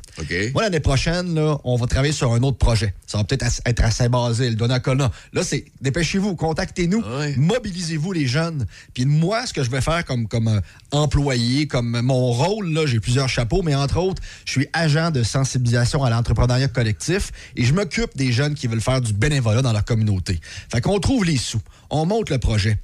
Moi, 0.52 0.62
l'année 0.62 0.80
prochaine, 0.80 1.34
là, 1.34 1.58
on 1.64 1.76
va 1.76 1.86
travailler 1.86 2.12
sur 2.12 2.32
un 2.32 2.42
autre 2.42 2.58
projet. 2.58 2.94
Ça 3.06 3.18
va 3.18 3.24
peut-être 3.24 3.44
être 3.64 3.84
à 3.84 3.90
Saint-Basile, 3.90 4.56
Donnacona. 4.56 5.10
Là, 5.32 5.42
c'est 5.42 5.64
dépêchez-vous, 5.80 6.36
contactez-nous, 6.36 7.02
mobilisez-vous 7.36 8.12
les 8.12 8.26
jeunes. 8.26 8.66
Puis 8.92 9.04
moi, 9.06 9.46
ce 9.46 9.52
que 9.52 9.62
je 9.62 9.70
vais 9.70 9.80
faire 9.80 10.04
comme, 10.04 10.28
comme 10.28 10.48
euh, 10.48 10.60
employé, 10.92 11.66
comme 11.66 12.00
mon 12.00 12.32
rôle, 12.32 12.72
là, 12.72 12.86
j'ai 12.86 13.00
plusieurs 13.00 13.28
chapeaux, 13.28 13.62
mais 13.62 13.74
entre 13.74 13.98
autres, 13.98 14.22
je 14.44 14.52
suis 14.52 14.68
agent 14.72 15.10
de 15.10 15.22
sensibilisation 15.22 16.04
à 16.04 16.10
l'entrepreneuriat 16.10 16.68
collectif 16.68 17.32
et 17.56 17.64
je 17.64 17.74
m'occupe 17.74 18.16
des 18.16 18.32
jeunes 18.32 18.54
qui 18.54 18.66
veulent 18.66 18.80
faire 18.80 19.00
du 19.00 19.12
bénévolat 19.12 19.62
dans 19.62 19.72
leur 19.72 19.84
communauté. 19.84 20.40
Fait 20.72 20.80
qu'on 20.80 20.98
trouve 21.00 21.24
les 21.24 21.36
sous, 21.36 21.60
on 21.94 22.06
monte 22.06 22.30
le 22.30 22.38
projet. 22.38 22.76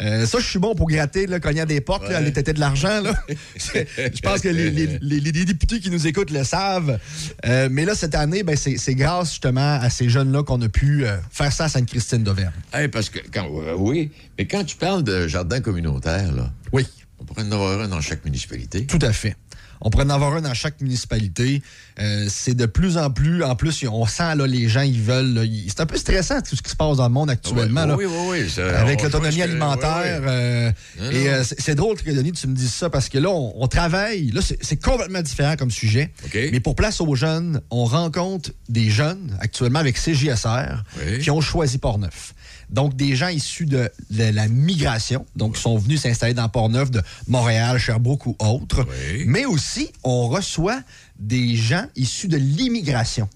Euh, 0.00 0.26
ça, 0.26 0.38
je 0.40 0.44
suis 0.46 0.58
bon 0.58 0.74
pour 0.74 0.88
gratter, 0.88 1.26
là, 1.26 1.40
cogner 1.40 1.60
à 1.60 1.66
des 1.66 1.80
portes, 1.80 2.08
là, 2.08 2.18
aller 2.18 2.32
têter 2.32 2.52
de 2.52 2.60
l'argent. 2.60 3.00
là. 3.00 3.14
je 3.56 4.20
pense 4.22 4.40
que 4.40 4.48
les, 4.48 4.70
les- 4.70 4.98
les- 5.00 5.20
les 5.20 5.44
députés 5.44 5.80
qui 5.80 5.90
nous 5.90 6.06
écoutent 6.06 6.30
le 6.30 6.44
savent. 6.44 6.98
Euh, 7.46 7.68
mais 7.70 7.84
là, 7.84 7.94
cette 7.94 8.14
année, 8.14 8.42
ben, 8.42 8.56
c'est 8.56 8.94
grâce 8.94 9.30
justement 9.30 9.78
à 9.80 9.88
ces 9.90 10.08
jeunes-là 10.08 10.42
qu'on 10.42 10.60
a 10.62 10.68
pu 10.68 11.06
euh, 11.06 11.16
faire 11.30 11.52
ça 11.52 11.64
à 11.64 11.68
Sainte-Christine 11.68 12.24
d'Auvergne. 12.24 12.52
Hey, 12.72 12.88
parce 12.88 13.08
que, 13.08 13.20
quand, 13.32 13.46
oui, 13.78 14.10
mais 14.38 14.46
quand 14.46 14.64
tu 14.64 14.76
parles 14.76 15.02
de 15.04 15.28
jardin 15.28 15.60
communautaire, 15.60 16.32
là, 16.32 16.50
oui. 16.72 16.86
on 17.20 17.24
pourrait 17.24 17.42
en 17.44 17.52
avoir 17.52 17.80
un 17.80 17.88
dans 17.88 18.00
chaque 18.00 18.24
municipalité. 18.24 18.86
Tout 18.86 18.98
à 19.02 19.12
fait. 19.12 19.36
On 19.80 19.90
pourrait 19.90 20.04
en 20.04 20.10
avoir 20.10 20.34
un 20.34 20.40
dans 20.40 20.54
chaque 20.54 20.80
municipalité. 20.80 21.62
Euh, 22.00 22.26
c'est 22.28 22.54
de 22.54 22.66
plus 22.66 22.96
en 22.98 23.10
plus. 23.10 23.42
En 23.44 23.56
plus, 23.56 23.84
on 23.90 24.06
sent 24.06 24.34
là, 24.34 24.46
les 24.46 24.68
gens, 24.68 24.82
ils 24.82 25.00
veulent. 25.00 25.48
c'est 25.68 25.80
un 25.80 25.86
peu 25.86 25.96
stressant 25.96 26.40
tout 26.42 26.56
ce 26.56 26.62
qui 26.62 26.70
se 26.70 26.76
passe 26.76 26.96
dans 26.98 27.06
le 27.08 27.12
monde 27.12 27.30
actuellement. 27.30 27.82
Oui, 27.96 28.04
là. 28.04 28.10
oui, 28.10 28.40
oui, 28.42 28.50
ça- 28.50 28.78
Avec 28.80 29.00
on- 29.00 29.04
l'autonomie 29.04 29.36
que- 29.36 29.42
alimentaire. 29.42 30.20
euh, 30.26 30.70
Non, 31.00 31.10
et 31.10 31.28
euh, 31.28 31.42
c'est 31.44 31.74
drôle 31.74 31.96
que 31.96 32.10
Denis, 32.10 32.32
tu 32.32 32.46
me 32.46 32.54
dises 32.54 32.72
ça 32.74 32.90
parce 32.90 33.08
que 33.08 33.18
là, 33.18 33.28
on, 33.30 33.52
on 33.56 33.68
travaille. 33.68 34.30
Là, 34.30 34.40
c'est 34.42 34.58
c'est 34.62 34.76
complètement 34.82 35.22
différent 35.22 35.56
comme 35.56 35.70
sujet. 35.70 36.10
Mais 36.52 36.60
pour 36.60 36.74
place 36.74 37.00
aux 37.00 37.14
jeunes, 37.14 37.60
on 37.70 37.84
rencontre 37.84 38.50
des 38.68 38.90
jeunes 38.90 39.36
actuellement 39.40 39.78
avec 39.78 39.96
CJSR 39.98 40.82
qui 41.22 41.30
ont 41.30 41.40
choisi 41.40 41.78
Port-Neuf. 41.78 42.34
Donc, 42.70 42.96
des 42.96 43.14
gens 43.16 43.28
issus 43.28 43.66
de 43.66 43.88
la, 44.10 44.32
la 44.32 44.48
migration, 44.48 45.24
donc 45.36 45.54
qui 45.56 45.62
sont 45.62 45.78
venus 45.78 46.00
s'installer 46.02 46.34
dans 46.34 46.48
Port-Neuf 46.48 46.90
de 46.90 47.00
Montréal, 47.28 47.78
Sherbrooke 47.78 48.26
ou 48.26 48.36
autres. 48.40 48.86
Mais 49.26 49.44
aussi, 49.44 49.90
on 50.02 50.28
reçoit 50.28 50.80
des 51.18 51.56
gens 51.56 51.86
issus 51.94 52.28
de 52.28 52.36
l'immigration. 52.36 53.28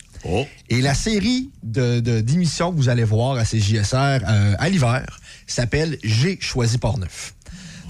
Et 0.69 0.81
la 0.83 0.95
série 0.95 1.51
de- 1.63 2.01
de- 2.01 2.21
d'émissions 2.21 2.73
que 2.73 2.77
vous 2.77 2.89
allez 2.89 3.05
voir 3.05 3.37
à 3.39 3.45
CJSR 3.45 4.21
euh, 4.29 4.55
à 4.59 4.69
l'hiver, 4.69 5.21
s'appelle 5.47 5.97
J'ai 6.05 6.39
choisi 6.41 6.77
Portneuf. 6.79 7.35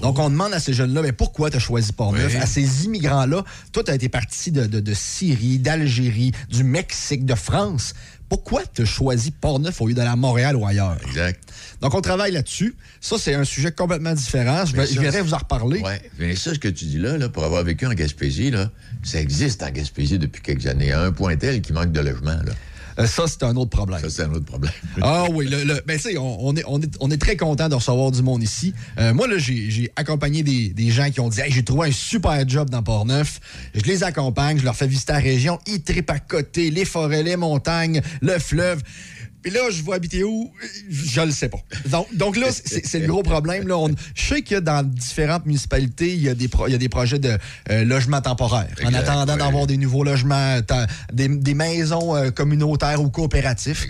Donc, 0.00 0.18
on 0.18 0.30
demande 0.30 0.52
à 0.52 0.60
ces 0.60 0.72
jeunes-là, 0.72 1.02
mais 1.02 1.12
pourquoi 1.12 1.50
tu 1.50 1.56
as 1.56 1.60
choisi 1.60 1.92
Portneuf? 1.92 2.32
Oui. 2.34 2.40
À 2.40 2.46
ces 2.46 2.84
immigrants-là, 2.86 3.44
toi, 3.72 3.84
tu 3.84 3.90
as 3.90 3.94
été 3.94 4.08
parti 4.08 4.50
de, 4.50 4.66
de- 4.66 4.80
de 4.80 4.94
Syrie, 4.94 5.58
d'Algérie, 5.58 6.32
du 6.48 6.64
Mexique, 6.64 7.24
de 7.24 7.34
France. 7.34 7.94
Pourquoi 8.28 8.62
tu 8.72 8.82
as 8.82 8.84
choisi 8.84 9.32
Portneuf 9.32 9.80
au 9.80 9.88
lieu 9.88 9.94
d'aller 9.94 10.10
à 10.10 10.16
Montréal 10.16 10.54
ou 10.56 10.64
ailleurs? 10.64 10.96
Exact. 11.06 11.40
Donc, 11.80 11.94
on 11.94 12.00
travaille 12.00 12.30
là-dessus. 12.32 12.76
Ça, 13.00 13.16
c'est 13.18 13.34
un 13.34 13.44
sujet 13.44 13.72
complètement 13.72 14.12
différent. 14.14 14.64
Je, 14.64 14.76
je 14.76 15.00
viendrai 15.00 15.20
vous 15.22 15.34
en 15.34 15.38
reparler. 15.38 15.80
Oui, 15.84 15.92
mais 16.18 16.36
ça, 16.36 16.54
ce 16.54 16.58
que 16.58 16.68
tu 16.68 16.84
dis 16.84 16.98
là, 16.98 17.18
là, 17.18 17.28
pour 17.28 17.44
avoir 17.44 17.62
vécu 17.64 17.86
en 17.86 17.92
Gaspésie, 17.92 18.50
là, 18.50 18.70
ça 19.02 19.20
existe 19.20 19.62
en 19.62 19.70
Gaspésie 19.70 20.18
depuis 20.18 20.42
quelques 20.42 20.66
années, 20.66 20.92
à 20.92 21.02
un 21.02 21.10
point 21.12 21.36
tel 21.36 21.60
qu'il 21.60 21.74
manque 21.74 21.92
de 21.92 22.00
logement. 22.00 22.30
Là. 22.44 22.52
Euh, 23.00 23.06
ça, 23.06 23.24
c'est 23.26 23.42
un 23.42 23.56
autre 23.56 23.70
problème. 23.70 24.00
Ça, 24.00 24.10
c'est 24.10 24.22
un 24.24 24.32
autre 24.32 24.44
problème. 24.44 24.72
Ah 25.02 25.24
oui, 25.32 25.48
le, 25.48 25.64
le- 25.64 25.82
ben, 25.86 25.96
tu 25.96 26.02
sais, 26.10 26.16
on, 26.18 26.46
on 26.48 26.54
est, 26.56 26.64
on, 26.66 26.80
est, 26.80 26.90
on 27.00 27.10
est 27.10 27.16
très 27.20 27.36
content 27.36 27.68
de 27.68 27.74
recevoir 27.74 28.10
du 28.10 28.22
monde 28.22 28.42
ici. 28.42 28.74
Euh, 28.98 29.14
moi, 29.14 29.26
là, 29.26 29.38
j'ai 29.38 29.70
j'ai 29.70 29.90
accompagné 29.96 30.42
des, 30.42 30.68
des 30.68 30.90
gens 30.90 31.10
qui 31.10 31.20
ont 31.20 31.28
dit 31.28 31.40
Hey, 31.40 31.50
j'ai 31.52 31.64
trouvé 31.64 31.88
un 31.88 31.92
super 31.92 32.46
job 32.48 32.68
dans 32.70 32.82
Port-Neuf. 32.82 33.40
Je 33.74 33.82
les 33.82 34.04
accompagne, 34.04 34.58
je 34.58 34.64
leur 34.64 34.76
fais 34.76 34.86
visiter 34.86 35.12
la 35.12 35.18
région. 35.20 35.58
Ils 35.66 35.82
trippent 35.82 36.10
à 36.10 36.18
côté, 36.18 36.70
les 36.70 36.84
forêts, 36.84 37.22
les 37.22 37.36
montagnes, 37.36 38.02
le 38.20 38.38
fleuve. 38.38 38.82
Puis 39.42 39.50
là, 39.50 39.60
je 39.70 39.82
vais 39.82 39.92
habiter 39.94 40.22
où? 40.24 40.50
Je 40.90 41.20
le 41.22 41.30
sais 41.30 41.48
pas. 41.48 41.58
Donc, 41.86 42.14
donc 42.14 42.36
là, 42.36 42.48
c'est 42.52 42.98
le 42.98 43.06
gros 43.06 43.22
problème. 43.22 43.66
Là. 43.68 43.78
On- 43.78 43.88
je 44.14 44.22
sais 44.22 44.42
que 44.42 44.56
dans 44.60 44.82
différentes 44.86 45.46
municipalités, 45.46 46.12
il 46.12 46.22
y 46.22 46.28
a 46.28 46.34
des, 46.34 46.48
pro- 46.48 46.66
il 46.68 46.72
y 46.72 46.74
a 46.74 46.78
des 46.78 46.88
projets 46.88 47.18
de 47.18 47.38
euh, 47.70 47.84
logement 47.84 48.20
temporaire. 48.20 48.68
en 48.84 48.92
attendant 48.94 49.32
ouais. 49.32 49.38
d'avoir 49.38 49.66
des 49.66 49.76
nouveaux 49.76 50.04
logements, 50.04 50.58
des, 51.12 51.28
des 51.28 51.54
maisons 51.54 52.14
euh, 52.16 52.30
communautaires 52.30 53.00
ou 53.02 53.08
coopératifs. 53.10 53.86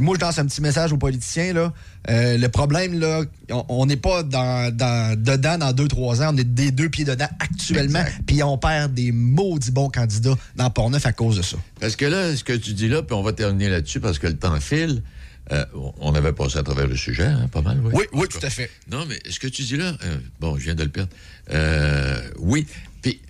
Moi, 0.00 0.16
je 0.18 0.24
lance 0.24 0.38
un 0.38 0.46
petit 0.46 0.60
message 0.60 0.92
aux 0.92 0.96
politiciens. 0.98 1.52
Là. 1.52 1.72
Euh, 2.10 2.36
le 2.38 2.48
problème, 2.48 2.98
là, 2.98 3.22
on- 3.50 3.86
n'est 3.86 3.96
pas 3.96 4.22
dans, 4.22 4.74
dans- 4.74 5.16
dedans 5.20 5.58
dans 5.58 5.72
deux, 5.72 5.88
trois 5.88 6.20
ans. 6.22 6.34
On 6.34 6.36
est 6.36 6.44
des 6.44 6.70
deux 6.70 6.88
pieds 6.88 7.04
dedans 7.04 7.28
actuellement. 7.38 8.04
Puis 8.26 8.42
on 8.42 8.58
perd 8.58 8.92
des 8.94 9.12
maudits 9.12 9.70
bons 9.70 9.88
candidats 9.88 10.36
dans 10.56 10.70
Portneuf 10.70 11.06
à 11.06 11.12
cause 11.12 11.36
de 11.36 11.42
ça. 11.42 11.56
Parce 11.80 11.96
que 11.96 12.04
là, 12.06 12.34
ce 12.36 12.44
que 12.44 12.52
tu 12.52 12.72
dis 12.72 12.88
là, 12.88 13.02
puis 13.02 13.14
on 13.14 13.22
va 13.22 13.32
terminer 13.32 13.68
là-dessus 13.68 14.00
parce 14.00 14.18
que 14.18 14.26
le 14.26 14.36
temps 14.36 14.58
file. 14.60 15.02
euh, 15.50 15.64
on 16.00 16.14
avait 16.14 16.32
passé 16.34 16.58
à 16.58 16.62
travers 16.62 16.86
le 16.86 16.94
sujet, 16.96 17.24
hein, 17.24 17.48
pas 17.50 17.62
mal, 17.62 17.80
oui. 17.82 17.92
Oui, 17.94 18.04
oui, 18.12 18.26
tout 18.28 18.44
à 18.44 18.50
fait. 18.50 18.70
Non, 18.90 19.06
mais 19.08 19.18
ce 19.30 19.38
que 19.40 19.46
tu 19.46 19.62
dis 19.62 19.78
là, 19.78 19.94
euh, 20.04 20.18
bon, 20.40 20.58
je 20.58 20.64
viens 20.64 20.74
de 20.74 20.82
le 20.84 20.90
perdre. 20.90 21.08
Oui, 22.38 22.66
puis 23.00 23.20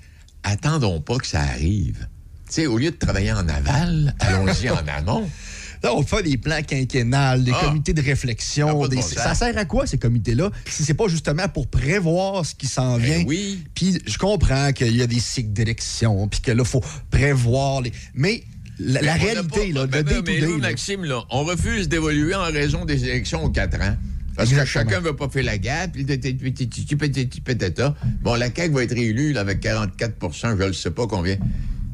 attendons 0.42 1.00
pas 1.00 1.18
que 1.18 1.26
ça 1.26 1.40
arrive. 1.42 2.08
Tu 2.48 2.54
sais, 2.54 2.66
au 2.66 2.78
lieu 2.78 2.90
de 2.90 2.96
travailler 2.96 3.30
en 3.32 3.46
aval, 3.48 4.14
allons-y 4.20 4.68
en 4.70 4.82
amont. 4.88 5.28
Là, 5.82 5.94
on 5.94 6.02
fait 6.02 6.22
des 6.22 6.36
plans 6.38 6.62
quinquennales, 6.62 7.44
des 7.44 7.52
Ah. 7.54 7.66
comités 7.66 7.92
de 7.92 8.02
réflexion. 8.02 8.82
de 8.82 8.88
des- 8.88 8.96
bon 8.96 9.02
ça 9.02 9.34
sert 9.34 9.56
à 9.56 9.64
quoi, 9.64 9.86
ces 9.86 9.98
comités-là, 9.98 10.50
si 10.68 10.84
c'est 10.84 10.94
pas 10.94 11.08
justement 11.08 11.48
pour 11.48 11.66
prévoir 11.68 12.44
ce 12.44 12.54
qui 12.54 12.66
s'en 12.66 12.96
vient? 12.96 13.18
Ben 13.18 13.24
oui. 13.26 13.64
Puis 13.74 13.98
je 14.06 14.18
comprends 14.18 14.72
qu'il 14.72 14.96
y 14.96 15.02
a 15.02 15.06
des 15.06 15.20
cycles 15.20 15.52
d'élection, 15.52 16.28
puis 16.28 16.40
que 16.40 16.50
là, 16.52 16.64
faut 16.64 16.82
prévoir 17.10 17.80
les... 17.82 17.92
Mais 18.14 18.42
la, 18.78 19.14
réalité, 19.14 19.72
pas- 19.72 19.80
là, 19.80 19.86
ben, 19.86 20.02
de 20.02 20.10
ben, 20.10 20.22
day 20.22 20.40
mais 20.40 20.46
nous, 20.46 20.58
Maxime, 20.58 21.04
là, 21.04 21.22
on 21.30 21.44
refuse 21.44 21.88
d'évoluer 21.88 22.34
en 22.34 22.44
raison 22.44 22.84
des 22.84 23.04
élections 23.04 23.44
aux 23.44 23.50
quatre 23.50 23.80
ans. 23.80 23.96
Parce 24.36 24.50
que 24.50 24.64
chacun 24.64 25.00
ne 25.00 25.04
veut 25.06 25.16
pas 25.16 25.28
faire 25.28 25.42
la 25.42 25.58
gaffe. 25.58 25.90
puis 25.92 26.04
petit, 26.04 26.32
petit, 26.34 26.66
petit, 26.68 26.94
petit, 26.96 27.26
petit, 27.26 27.40
petit. 27.40 27.82
Bon, 28.22 28.34
la 28.36 28.54
CAQ 28.54 28.72
va 28.72 28.84
être 28.84 28.94
réélue 28.94 29.32
là, 29.32 29.40
avec 29.40 29.60
44% 29.60 30.56
je 30.56 30.64
ne 30.64 30.72
sais 30.72 30.92
pas 30.92 31.08
combien. 31.08 31.36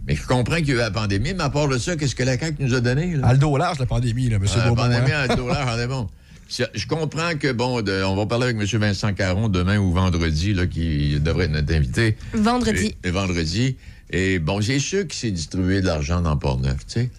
Mais 0.06 0.16
je 0.16 0.26
comprends 0.26 0.56
qu'il 0.56 0.68
y 0.68 0.72
a 0.72 0.74
eu 0.74 0.78
la 0.78 0.90
pandémie, 0.90 1.32
mais 1.34 1.42
à 1.42 1.50
part 1.50 1.68
de 1.68 1.78
ça, 1.78 1.96
qu'est-ce 1.96 2.14
que 2.14 2.22
la 2.22 2.38
CAQ 2.38 2.56
nous 2.62 2.74
a 2.74 2.80
donné? 2.80 3.16
Là? 3.16 3.26
à 3.28 3.32
le 3.32 3.38
dos 3.38 3.56
large, 3.56 3.78
la 3.78 3.86
pandémie, 3.86 4.28
là, 4.28 4.36
M. 4.36 4.44
Ah, 4.46 4.56
la 4.58 4.62
Beaumont. 4.64 4.74
pandémie 4.76 5.12
hein? 5.12 5.20
à 5.20 5.26
le 5.28 5.36
dollar, 5.36 5.74
en 5.74 5.78
est 5.78 5.86
bon. 5.86 6.08
Je 6.48 6.86
comprends 6.86 7.34
que, 7.38 7.52
bon, 7.52 7.80
de- 7.80 8.02
on 8.04 8.14
va 8.14 8.26
parler 8.26 8.44
avec 8.54 8.56
M. 8.58 8.80
Vincent 8.80 9.14
Caron 9.14 9.48
demain 9.48 9.78
ou 9.78 9.92
vendredi, 9.92 10.52
là, 10.52 10.66
qui 10.66 11.18
devrait 11.20 11.46
être 11.46 11.52
notre 11.52 11.74
invité. 11.74 12.16
Vendredi. 12.34 12.94
Et, 13.02 13.08
et 13.08 13.10
vendredi. 13.10 13.76
Et 14.10 14.38
bon, 14.38 14.60
c'est 14.60 14.78
sûr 14.78 15.02
qu'il 15.06 15.14
s'est 15.14 15.30
distribué 15.30 15.80
de 15.80 15.86
l'argent 15.86 16.20
dans 16.20 16.36
Port-Neuf, 16.36 16.86
tu 16.86 17.00
sais. 17.00 17.10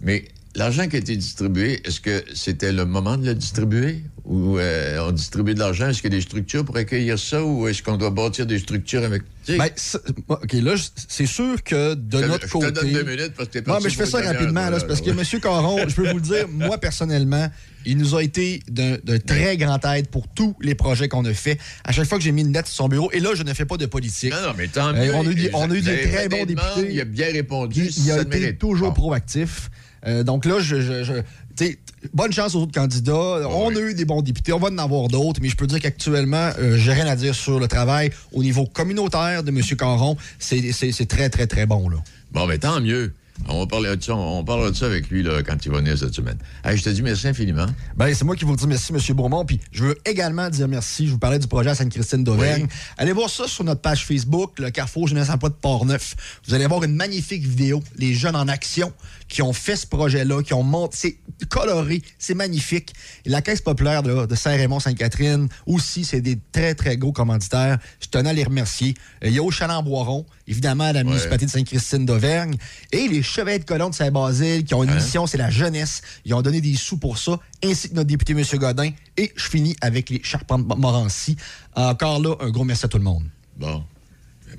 Mais 0.00 0.24
l'argent 0.54 0.88
qui 0.88 0.96
a 0.96 0.98
été 0.98 1.14
distribué, 1.16 1.82
est-ce 1.86 2.00
que 2.00 2.24
c'était 2.34 2.72
le 2.72 2.86
moment 2.86 3.18
de 3.18 3.26
le 3.26 3.34
distribuer? 3.34 4.02
Ou 4.30 4.58
euh, 4.60 5.04
on 5.08 5.10
distribue 5.10 5.54
de 5.54 5.58
l'argent? 5.58 5.88
Est-ce 5.88 6.00
qu'il 6.02 6.12
y 6.12 6.14
a 6.14 6.18
des 6.18 6.22
structures 6.22 6.64
pour 6.64 6.76
accueillir 6.76 7.18
ça? 7.18 7.42
Ou 7.44 7.66
est-ce 7.66 7.82
qu'on 7.82 7.96
doit 7.96 8.10
bâtir 8.10 8.46
des 8.46 8.60
structures 8.60 9.02
avec. 9.02 9.22
Ben, 9.48 9.68
OK, 10.28 10.52
là, 10.52 10.76
je- 10.76 10.84
c'est 11.08 11.26
sûr 11.26 11.60
que 11.64 11.94
de 11.94 12.18
je 12.22 12.26
notre 12.26 12.46
je 12.46 12.52
côté... 12.52 12.66
te 12.68 12.72
donne 12.80 12.92
deux 12.92 13.02
minutes 13.02 13.32
parce 13.36 13.48
que 13.48 13.58
t'es 13.58 13.68
Non, 13.68 13.78
mais 13.82 13.90
je 13.90 13.96
fais 13.96 14.06
ça 14.06 14.20
rapidement, 14.20 14.70
là, 14.70 14.78
parce 14.86 15.00
que. 15.00 15.10
M. 15.10 15.40
Caron, 15.42 15.78
je 15.88 15.94
peux 15.96 16.08
vous 16.08 16.18
le 16.18 16.22
dire, 16.22 16.46
moi, 16.48 16.78
personnellement, 16.78 17.48
il 17.84 17.98
nous 17.98 18.14
a 18.14 18.22
été 18.22 18.62
d'un 18.68 18.98
très 19.26 19.56
grand 19.56 19.84
aide 19.86 20.06
pour 20.06 20.28
tous 20.28 20.54
les 20.60 20.76
projets 20.76 21.08
qu'on 21.08 21.24
a 21.24 21.34
fait. 21.34 21.58
À 21.82 21.90
chaque 21.90 22.06
fois 22.06 22.16
que 22.18 22.22
j'ai 22.22 22.30
mis 22.30 22.42
une 22.42 22.52
lettre 22.52 22.68
sur 22.68 22.76
son 22.84 22.88
bureau, 22.88 23.10
et 23.12 23.18
là, 23.18 23.30
je 23.34 23.42
ne 23.42 23.52
fais 23.52 23.64
pas 23.64 23.78
de 23.78 23.86
politique. 23.86 24.32
Non, 24.32 24.42
non, 24.50 24.54
mais 24.56 24.68
tant 24.68 24.94
Euh, 24.94 25.06
mieux. 25.06 25.14
on 25.16 25.26
a 25.26 25.30
eu 25.30 25.34
des, 25.34 25.50
on 25.54 25.68
a 25.68 25.74
eu 25.74 25.78
Vous 25.80 25.84
des 25.86 25.90
avez 25.90 26.08
très 26.08 26.28
bons 26.28 26.44
députés. 26.46 26.88
Il 26.92 27.00
a 27.00 27.04
bien 27.04 27.32
répondu. 27.32 27.88
Il 27.96 28.10
a 28.12 28.14
ça 28.14 28.22
été 28.22 28.38
mérite. 28.38 28.58
toujours 28.60 28.88
Bon. 28.90 28.94
proactif. 28.94 29.70
Euh, 30.06 30.22
donc 30.22 30.44
là, 30.46 30.60
je, 30.60 30.80
je- 30.80 31.02
je- 31.04 31.12
bonne 32.12 32.32
chance 32.32 32.54
aux 32.54 32.62
autres 32.62 32.72
candidats. 32.72 33.48
on 33.48 33.74
a 33.74 33.80
eu 33.80 33.94
des 33.94 34.04
bons 34.04 34.22
députés, 34.22 34.52
on 34.52 34.58
va 34.58 34.68
en 34.68 34.78
avoir 34.78 35.08
d'autres, 35.08 35.40
mais 35.42 35.48
je 35.48 35.56
peux 35.56 35.66
dire 35.66 35.80
qu'actuellement, 35.80 36.50
euh, 36.58 36.76
j'ai 36.76 36.92
rien 36.92 37.06
à 37.06 37.16
dire 37.16 37.34
sur 37.34 37.58
le 37.58 37.68
travail 37.68 38.10
au 38.32 38.42
niveau 38.42 38.66
communautaire 38.66 39.42
de 39.42 39.50
M. 39.50 39.60
Caron. 39.76 40.16
C'est 40.38 41.08
très, 41.08 41.30
très, 41.30 41.46
très 41.46 41.66
bon. 41.66 41.88
Là. 41.88 41.98
Bon, 42.32 42.46
mais 42.46 42.58
tant 42.58 42.80
mieux. 42.80 43.12
On 43.48 43.60
va 43.60 43.66
parler 43.66 43.96
de 43.96 44.02
ça, 44.02 44.14
on 44.14 44.44
parlera 44.44 44.70
de 44.70 44.76
ça 44.76 44.86
avec 44.86 45.08
lui 45.08 45.22
là, 45.22 45.42
quand 45.42 45.64
il 45.64 45.72
va 45.72 45.78
venir 45.78 45.96
cette 45.96 46.14
semaine. 46.14 46.36
Hey, 46.64 46.76
je 46.76 46.84
te 46.84 46.90
dis 46.90 47.02
merci 47.02 47.26
infiniment. 47.26 47.66
Ben, 47.96 48.12
c'est 48.14 48.24
moi 48.24 48.36
qui 48.36 48.44
vous 48.44 48.54
dis 48.54 48.66
merci, 48.66 48.92
M. 48.92 49.16
Beaumont. 49.16 49.44
Puis 49.44 49.60
je 49.72 49.84
veux 49.84 49.98
également 50.04 50.50
dire 50.50 50.68
merci. 50.68 51.06
Je 51.06 51.12
vous 51.12 51.18
parlais 51.18 51.38
du 51.38 51.46
projet 51.46 51.70
à 51.70 51.74
Sainte-Christine 51.74 52.22
d'Auvergne. 52.22 52.64
Oui. 52.64 52.76
Allez 52.98 53.12
voir 53.12 53.30
ça 53.30 53.46
sur 53.48 53.64
notre 53.64 53.80
page 53.80 54.04
Facebook, 54.04 54.58
le 54.58 54.70
Carrefour 54.70 55.08
Jeunesse 55.08 55.30
Emploi 55.30 55.48
de 55.48 55.54
Port-Neuf. 55.54 56.16
Vous 56.46 56.54
allez 56.54 56.66
voir 56.66 56.84
une 56.84 56.94
magnifique 56.94 57.42
vidéo, 57.42 57.82
les 57.96 58.12
jeunes 58.12 58.36
en 58.36 58.46
action 58.46 58.92
qui 59.30 59.40
ont 59.42 59.52
fait 59.54 59.76
ce 59.76 59.86
projet-là, 59.86 60.42
qui 60.42 60.52
ont 60.52 60.62
monté. 60.64 60.96
C'est 61.38 61.48
coloré, 61.48 62.02
c'est 62.18 62.34
magnifique. 62.34 62.92
La 63.24 63.40
Caisse 63.40 63.60
populaire 63.62 64.02
de, 64.02 64.26
de 64.26 64.34
Saint-Raymond-Sainte-Catherine 64.34 65.48
aussi, 65.66 66.04
c'est 66.04 66.20
des 66.20 66.38
très, 66.52 66.74
très 66.74 66.96
gros 66.98 67.12
commanditaires. 67.12 67.78
Je 68.00 68.08
tenais 68.08 68.30
à 68.30 68.32
les 68.32 68.44
remercier. 68.44 68.94
Euh, 69.24 69.28
Il 69.28 69.34
y 69.34 69.38
a 69.38 69.42
au 69.42 69.50
Chaland-Boiron, 69.50 70.26
évidemment, 70.48 70.90
la 70.92 71.04
municipalité 71.04 71.46
de 71.46 71.50
Sainte-Christine 71.50 72.04
d'Auvergne. 72.04 72.56
Et 72.92 73.06
les 73.08 73.22
Chevaliers 73.22 73.60
de 73.60 73.64
Colomb 73.64 73.90
de 73.90 73.94
Saint-Basile, 73.94 74.64
qui 74.64 74.74
ont 74.74 74.82
une 74.84 74.90
Hein? 74.90 74.96
mission, 74.96 75.26
c'est 75.26 75.38
la 75.38 75.48
jeunesse. 75.50 76.02
Ils 76.24 76.34
ont 76.34 76.42
donné 76.42 76.60
des 76.60 76.74
sous 76.74 76.98
pour 76.98 77.16
ça, 77.16 77.38
ainsi 77.64 77.88
que 77.88 77.94
notre 77.94 78.08
député 78.08 78.32
M. 78.32 78.42
Godin. 78.54 78.90
Et 79.16 79.32
je 79.36 79.48
finis 79.48 79.76
avec 79.80 80.10
les 80.10 80.20
Charpentes 80.24 80.66
Morancy. 80.76 81.36
Encore 81.76 82.20
là, 82.20 82.34
un 82.40 82.50
gros 82.50 82.64
merci 82.64 82.84
à 82.84 82.88
tout 82.88 82.98
le 82.98 83.04
monde. 83.04 83.24
Bon. 83.56 83.84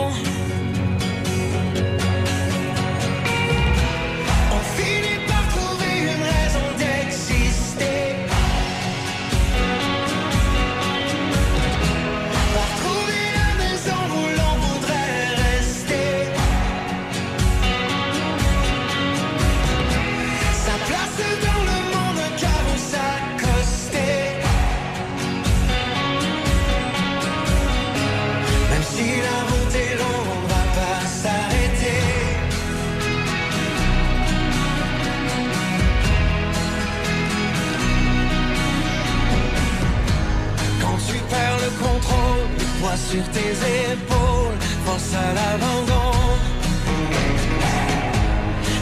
Poids 42.82 42.96
sur 42.96 43.24
tes 43.36 43.54
épaules, 43.92 44.58
force 44.84 45.12
à 45.14 45.28
l'abandon. 45.38 46.10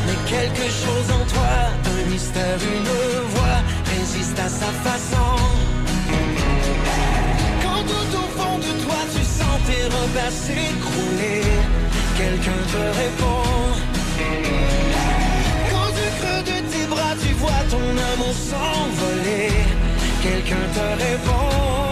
Mais 0.07 0.19
quelque 0.35 0.67
chose 0.83 1.09
en 1.19 1.25
toi, 1.33 1.53
un 1.95 2.11
mystère, 2.11 2.59
une 2.77 2.93
voix, 3.35 3.59
résiste 3.95 4.39
à 4.39 4.49
sa 4.61 4.71
façon. 4.87 5.31
Quand 7.63 7.83
tout 7.93 8.11
au 8.23 8.27
fond 8.37 8.57
de 8.67 8.73
toi 8.85 9.01
tu 9.15 9.23
sens 9.39 9.57
tes 9.69 9.85
repères 9.97 10.37
s'écrouler, 10.45 11.45
quelqu'un 12.21 12.63
te 12.75 12.83
répond. 13.03 13.49
Quand 15.71 15.91
du 15.99 16.09
creux 16.19 16.43
de 16.51 16.59
tes 16.73 16.87
bras 16.93 17.15
tu 17.23 17.33
vois 17.43 17.63
ton 17.75 17.89
amour 18.13 18.37
s'envoler, 18.49 19.53
quelqu'un 20.23 20.67
te 20.77 20.87
répond. 21.05 21.90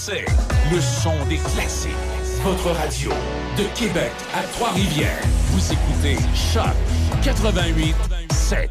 C-H-O-C. 0.00 0.24
Le 0.72 0.80
son 0.80 1.12
des 1.28 1.36
classiques. 1.36 1.90
Votre 2.42 2.70
radio. 2.70 3.10
De 3.58 3.64
Québec 3.78 4.12
à 4.34 4.42
Trois-Rivières. 4.54 5.20
Vous 5.50 5.72
écoutez 5.72 6.16
Choc 6.34 6.74
88 7.22 7.94
7. 8.32 8.70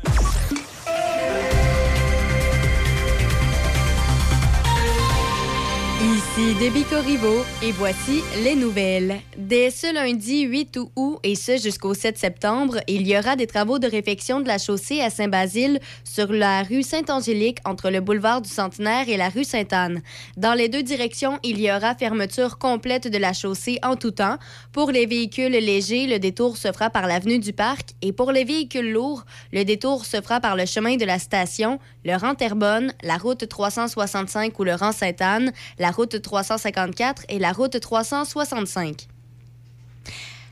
Ici 6.39 6.55
Debbie 6.55 6.85
Corriveau 6.85 7.43
et 7.61 7.73
voici 7.73 8.21
les 8.43 8.55
nouvelles. 8.55 9.19
Dès 9.37 9.71
ce 9.71 9.93
lundi 9.93 10.43
8 10.43 10.79
août 10.95 11.19
et 11.23 11.35
ce 11.35 11.57
jusqu'au 11.57 11.93
7 11.93 12.17
septembre, 12.17 12.77
il 12.87 13.05
y 13.07 13.17
aura 13.17 13.35
des 13.35 13.45
travaux 13.45 13.77
de 13.77 13.87
réfection 13.87 14.39
de 14.39 14.47
la 14.47 14.57
chaussée 14.57 15.01
à 15.01 15.09
Saint-Basile 15.09 15.79
sur 16.05 16.31
la 16.31 16.63
rue 16.63 16.83
Saint-Angélique 16.83 17.57
entre 17.65 17.89
le 17.89 17.99
boulevard 17.99 18.41
du 18.41 18.49
Centenaire 18.49 19.09
et 19.09 19.17
la 19.17 19.27
rue 19.27 19.43
Sainte-Anne. 19.43 20.01
Dans 20.37 20.53
les 20.53 20.69
deux 20.69 20.81
directions, 20.81 21.39
il 21.43 21.59
y 21.59 21.69
aura 21.71 21.93
fermeture 21.95 22.57
complète 22.57 23.09
de 23.09 23.17
la 23.17 23.33
chaussée 23.33 23.79
en 23.83 23.97
tout 23.97 24.11
temps. 24.11 24.37
Pour 24.71 24.91
les 24.91 25.07
véhicules 25.07 25.51
légers, 25.51 26.07
le 26.07 26.19
détour 26.19 26.55
se 26.55 26.71
fera 26.71 26.89
par 26.89 27.05
l'avenue 27.07 27.39
du 27.39 27.51
Parc 27.51 27.89
et 28.01 28.13
pour 28.13 28.31
les 28.31 28.45
véhicules 28.45 28.93
lourds, 28.93 29.25
le 29.51 29.65
détour 29.65 30.05
se 30.05 30.21
fera 30.21 30.39
par 30.39 30.55
le 30.55 30.65
chemin 30.65 30.95
de 30.95 31.05
la 31.05 31.19
station, 31.19 31.79
le 32.05 32.15
rang 32.15 32.33
Terrebonne, 32.33 32.93
la 33.03 33.17
route 33.17 33.45
365 33.45 34.57
ou 34.57 34.63
le 34.63 34.75
rang 34.75 34.93
Sainte-Anne, 34.93 35.51
la 35.79 35.91
route 35.91 36.21
354 36.29 37.23
et 37.29 37.39
la 37.39 37.51
route 37.51 37.79
365. 37.79 39.07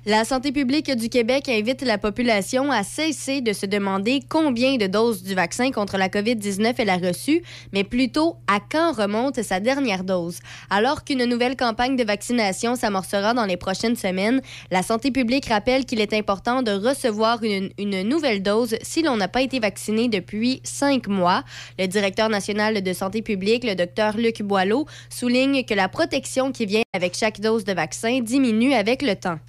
La 0.10 0.24
santé 0.24 0.54
publique 0.54 0.90
du 0.96 1.10
Québec 1.10 1.50
invite 1.50 1.82
la 1.82 1.98
population 1.98 2.72
à 2.72 2.84
cesser 2.84 3.42
de 3.42 3.52
se 3.52 3.66
demander 3.66 4.22
combien 4.30 4.78
de 4.78 4.88
doses 4.88 5.22
du 5.22 5.36
vaccin 5.36 5.70
contre 5.72 5.98
la 5.98 6.08
COVID-19 6.08 6.76
elle 6.78 6.90
a 6.90 6.96
reçu, 6.96 7.44
mais 7.74 7.84
plutôt 7.84 8.38
à 8.48 8.62
quand 8.62 8.94
remonte 8.94 9.42
sa 9.44 9.60
dernière 9.60 10.06
dose. 10.06 10.40
Alors 10.70 11.04
qu'une 11.04 11.26
nouvelle 11.26 11.58
campagne 11.58 11.98
de 11.98 12.06
vaccination 12.06 12.78
s'amorcera 12.78 13.34
dans 13.34 13.44
les 13.44 13.58
prochaines 13.58 13.98
semaines, 13.98 14.42
la 14.72 14.82
santé 14.82 15.12
publique 15.12 15.48
rappelle 15.48 15.84
qu'il 15.84 16.00
est 16.00 16.14
important 16.14 16.62
de 16.62 16.72
recevoir 16.72 17.44
une, 17.44 17.72
une 17.78 18.04
nouvelle 18.04 18.42
dose 18.42 18.78
si 18.84 19.02
l'on 19.02 19.18
n'a 19.18 19.28
pas 19.28 19.42
été 19.42 19.60
vacciné 19.60 20.08
depuis 20.08 20.62
cinq 20.64 21.10
mois. 21.10 21.44
Le 21.78 21.86
directeur 21.86 22.30
national 22.30 22.82
de 22.82 22.94
santé 22.94 23.22
publique, 23.22 23.66
le 23.66 23.76
docteur 23.76 24.16
Luc 24.16 24.42
Boileau, 24.42 24.86
souligne 25.10 25.66
que 25.66 25.74
la 25.74 25.90
protection 25.90 26.54
qui 26.54 26.66
vient 26.66 26.84
avec 26.94 27.14
chaque 27.14 27.42
dose 27.42 27.66
de 27.66 27.74
vaccin 27.74 28.22
diminue 28.22 28.74
avec 28.74 29.02
le 29.02 29.18
temps. 29.18 29.40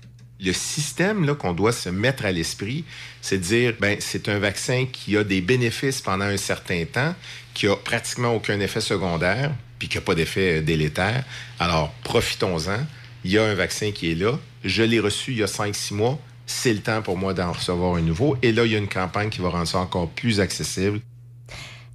Le 0.41 0.53
système 0.53 1.35
qu'on 1.35 1.53
doit 1.53 1.73
se 1.73 1.89
mettre 1.89 2.25
à 2.25 2.33
l'esprit, 2.33 2.85
c'est 3.21 3.39
de 3.39 3.43
dire, 3.43 3.75
ben, 3.81 3.97
c'est 4.01 4.29
un 4.29 4.39
vaccin 4.39 4.87
qui 4.91 5.17
a 5.17 5.25
des 5.25 5.41
bénéfices 5.41 6.01
pendant 6.01 6.27
un 6.27 6.37
certain 6.37 6.85
temps, 6.85 7.15
qui 7.55 7.67
a 7.67 7.75
pratiquement 7.75 8.35
aucun 8.35 8.61
effet 8.61 8.81
secondaire, 8.81 9.53
puis 9.79 9.89
qui 9.89 9.97
n'a 9.97 10.03
pas 10.03 10.15
d'effet 10.15 10.59
euh, 10.59 10.63
délétère. 10.63 11.25
Alors, 11.59 11.93
profitons-en. 12.05 12.87
Il 13.25 13.33
y 13.33 13.39
a 13.39 13.45
un 13.45 13.55
vaccin 13.55 13.91
qui 13.91 14.13
est 14.13 14.15
là. 14.15 14.39
Je 14.65 14.83
l'ai 14.83 15.01
reçu 15.01 15.33
il 15.33 15.39
y 15.39 15.43
a 15.43 15.47
5-6 15.47 15.95
mois. 15.95 16.21
C'est 16.47 16.73
le 16.73 16.81
temps 16.81 17.03
pour 17.03 17.17
moi 17.17 17.35
d'en 17.35 17.53
recevoir 17.53 17.97
un 17.97 18.01
nouveau. 18.01 18.37
Et 18.43 18.53
là, 18.53 18.65
il 18.65 18.73
y 18.73 18.75
a 18.77 18.79
une 18.79 18.89
campagne 18.89 19.29
qui 19.29 19.41
va 19.41 19.51
rendre 19.51 19.67
ça 19.67 19.79
encore 19.79 20.09
plus 20.09 20.41
accessible. 20.41 21.01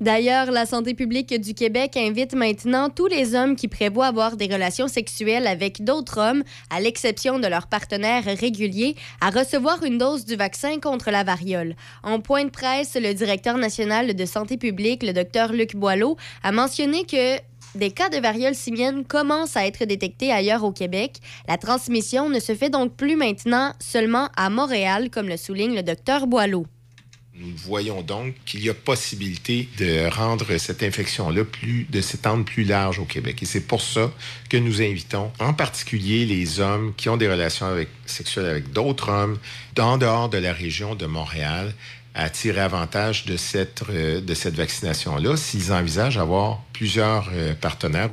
D'ailleurs, 0.02 0.52
la 0.52 0.66
santé 0.66 0.94
publique 0.94 1.39
du 1.39 1.54
Québec 1.54 1.96
invite 1.96 2.34
maintenant 2.34 2.89
tous 2.89 3.08
les 3.08 3.36
hommes 3.36 3.56
qui 3.56 3.68
prévoient 3.68 4.08
avoir 4.08 4.36
des 4.36 4.48
relations 4.48 4.88
sexuelles 4.88 5.48
avec 5.48 5.84
d'autres 5.84 6.20
hommes, 6.20 6.44
à 6.70 6.82
l'exception 6.82 7.39
de 7.39 7.48
leurs 7.48 7.68
partenaires 7.68 8.26
réguliers, 8.26 8.96
à 9.22 9.30
recevoir 9.30 9.84
une 9.84 9.98
dose 9.98 10.26
du 10.26 10.36
vaccin 10.36 10.80
contre 10.80 11.12
la 11.12 11.24
variole. 11.24 11.76
En 12.04 12.20
point 12.20 12.46
de 12.46 12.50
presse, 12.50 12.96
le 12.96 13.14
directeur 13.14 13.58
national 13.58 14.14
de 14.14 14.26
santé 14.26 14.58
publique, 14.58 15.04
le 15.04 15.14
docteur 15.14 15.54
Luc 15.54 15.76
Boileau, 15.76 16.18
a 16.44 16.52
mentionné 16.52 17.06
que 17.06 17.38
des 17.76 17.91
cas 17.91 18.10
de 18.10 18.18
variole 18.18 18.56
simienne 18.56 19.04
commencent 19.04 19.58
à 19.58 19.66
être 19.66 19.86
détectés 19.86 20.32
ailleurs 20.32 20.64
au 20.64 20.72
Québec. 20.72 21.18
La 21.48 21.58
transmission 21.58 22.30
ne 22.30 22.39
se 22.39 22.54
fait 22.54 22.70
donc 22.70 22.96
plus 22.96 23.16
maintenant 23.16 23.74
seulement 23.80 24.30
à 24.36 24.50
Montréal, 24.50 25.10
comme 25.10 25.28
le 25.28 25.38
souligne 25.38 25.76
le 25.76 25.84
docteur 25.84 26.28
Boileau. 26.28 26.66
Nous 27.36 27.51
voyons 27.55 28.03
donc 28.03 28.36
qu'il 28.45 28.63
y 28.63 28.69
a 28.69 28.75
possibilité 28.75 29.67
de 29.79 30.07
rendre 30.07 30.55
cette 30.57 30.84
infection-là 30.84 31.43
plus, 31.43 31.88
de 31.89 31.99
s'étendre 31.99 32.45
plus 32.45 32.63
large 32.63 32.99
au 32.99 33.05
Québec. 33.05 33.41
Et 33.41 33.45
c'est 33.47 33.65
pour 33.65 33.81
ça 33.81 34.11
que 34.49 34.57
nous 34.57 34.84
invitons 34.84 35.31
en 35.39 35.51
particulier 35.51 36.27
les 36.27 36.59
hommes 36.59 36.93
qui 36.95 37.09
ont 37.09 37.17
des 37.17 37.27
relations 37.27 37.75
sexuelles 38.05 38.45
avec 38.45 38.71
d'autres 38.71 39.09
hommes 39.09 39.39
en 39.79 39.97
dehors 39.97 40.29
de 40.29 40.38
la 40.38 40.53
région 40.53 40.93
de 40.93 41.07
Montréal 41.07 41.73
à 42.13 42.29
tirer 42.29 42.61
avantage 42.61 43.25
de 43.25 43.36
cette, 43.36 43.81
euh, 43.89 44.21
cette 44.36 44.55
vaccination-là 44.55 45.36
s'ils 45.36 45.73
envisagent 45.73 46.19
avoir 46.19 46.61
plusieurs 46.71 47.29
euh, 47.34 47.55
partenaires. 47.55 48.11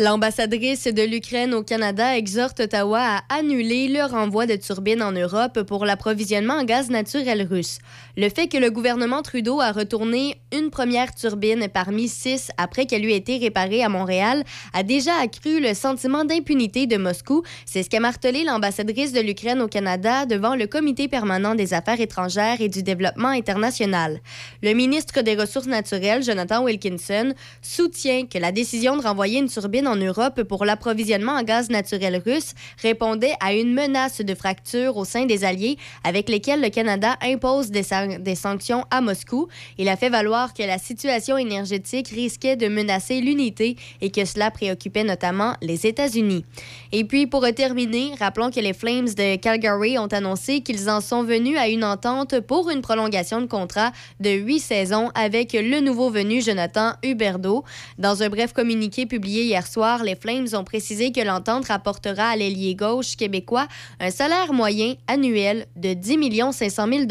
L'ambassadrice 0.00 0.84
de 0.84 1.02
l'Ukraine 1.02 1.52
au 1.54 1.64
Canada 1.64 2.16
exhorte 2.16 2.60
Ottawa 2.60 3.00
à 3.00 3.34
annuler 3.36 3.88
le 3.88 4.04
renvoi 4.04 4.46
de 4.46 4.54
turbines 4.54 5.02
en 5.02 5.10
Europe 5.10 5.62
pour 5.62 5.84
l'approvisionnement 5.84 6.54
en 6.54 6.62
gaz 6.62 6.88
naturel 6.88 7.42
russe. 7.42 7.78
Le 8.16 8.28
fait 8.28 8.46
que 8.46 8.58
le 8.58 8.70
gouvernement 8.70 9.22
Trudeau 9.22 9.60
a 9.60 9.72
retourné 9.72 10.36
une 10.56 10.70
première 10.70 11.12
turbine 11.16 11.66
parmi 11.66 12.06
six 12.06 12.52
après 12.58 12.86
qu'elle 12.86 13.04
eut 13.04 13.12
été 13.12 13.38
réparée 13.38 13.82
à 13.82 13.88
Montréal 13.88 14.44
a 14.72 14.84
déjà 14.84 15.16
accru 15.20 15.60
le 15.60 15.74
sentiment 15.74 16.24
d'impunité 16.24 16.86
de 16.86 16.96
Moscou. 16.96 17.42
C'est 17.66 17.82
ce 17.82 17.90
qu'a 17.90 17.98
martelé 17.98 18.44
l'ambassadrice 18.44 19.12
de 19.12 19.20
l'Ukraine 19.20 19.60
au 19.60 19.66
Canada 19.66 20.26
devant 20.26 20.54
le 20.54 20.68
Comité 20.68 21.08
permanent 21.08 21.56
des 21.56 21.74
affaires 21.74 22.00
étrangères 22.00 22.60
et 22.60 22.68
du 22.68 22.84
développement 22.84 23.30
international. 23.30 24.20
Le 24.62 24.74
ministre 24.74 25.22
des 25.22 25.34
Ressources 25.34 25.66
naturelles, 25.66 26.22
Jonathan 26.22 26.62
Wilkinson, 26.62 27.34
soutient 27.62 28.26
que 28.26 28.38
la 28.38 28.52
décision 28.52 28.96
de 28.96 29.02
renvoyer 29.02 29.40
une 29.40 29.48
turbine 29.48 29.87
en 29.88 29.96
Europe 29.96 30.42
pour 30.42 30.64
l'approvisionnement 30.64 31.32
en 31.32 31.42
gaz 31.42 31.70
naturel 31.70 32.22
russe 32.24 32.54
répondait 32.80 33.34
à 33.40 33.54
une 33.54 33.72
menace 33.72 34.20
de 34.20 34.34
fracture 34.34 34.96
au 34.96 35.04
sein 35.04 35.26
des 35.26 35.44
alliés 35.44 35.76
avec 36.04 36.28
lesquels 36.28 36.60
le 36.60 36.68
Canada 36.68 37.16
impose 37.22 37.70
des, 37.70 37.84
des 38.20 38.34
sanctions 38.34 38.84
à 38.90 39.00
Moscou. 39.00 39.48
Il 39.78 39.88
a 39.88 39.96
fait 39.96 40.10
valoir 40.10 40.54
que 40.54 40.62
la 40.62 40.78
situation 40.78 41.36
énergétique 41.36 42.08
risquait 42.08 42.56
de 42.56 42.68
menacer 42.68 43.20
l'unité 43.20 43.76
et 44.00 44.10
que 44.10 44.24
cela 44.24 44.50
préoccupait 44.50 45.04
notamment 45.04 45.54
les 45.62 45.86
États-Unis. 45.86 46.44
Et 46.92 47.04
puis, 47.04 47.26
pour 47.26 47.46
terminer, 47.54 48.12
rappelons 48.18 48.50
que 48.50 48.60
les 48.60 48.72
Flames 48.72 49.06
de 49.06 49.36
Calgary 49.36 49.98
ont 49.98 50.06
annoncé 50.06 50.60
qu'ils 50.60 50.90
en 50.90 51.00
sont 51.00 51.22
venus 51.22 51.56
à 51.58 51.68
une 51.68 51.84
entente 51.84 52.40
pour 52.40 52.70
une 52.70 52.82
prolongation 52.82 53.40
de 53.40 53.46
contrat 53.46 53.92
de 54.20 54.30
huit 54.30 54.60
saisons 54.60 55.10
avec 55.14 55.52
le 55.54 55.80
nouveau 55.80 56.10
venu 56.10 56.42
Jonathan 56.42 56.92
Huberdeau. 57.02 57.64
Dans 57.98 58.22
un 58.22 58.28
bref 58.28 58.52
communiqué 58.52 59.06
publié 59.06 59.44
hier 59.44 59.66
soir, 59.66 59.77
les 60.02 60.16
Flames 60.16 60.48
ont 60.54 60.64
précisé 60.64 61.12
que 61.12 61.20
l'entente 61.20 61.68
rapportera 61.68 62.30
à 62.30 62.36
l'ailier 62.36 62.74
gauche 62.74 63.16
québécois 63.16 63.68
un 64.00 64.10
salaire 64.10 64.52
moyen 64.52 64.94
annuel 65.06 65.66
de 65.76 65.94
10 65.94 66.18
500 66.52 66.86
000 66.88 67.04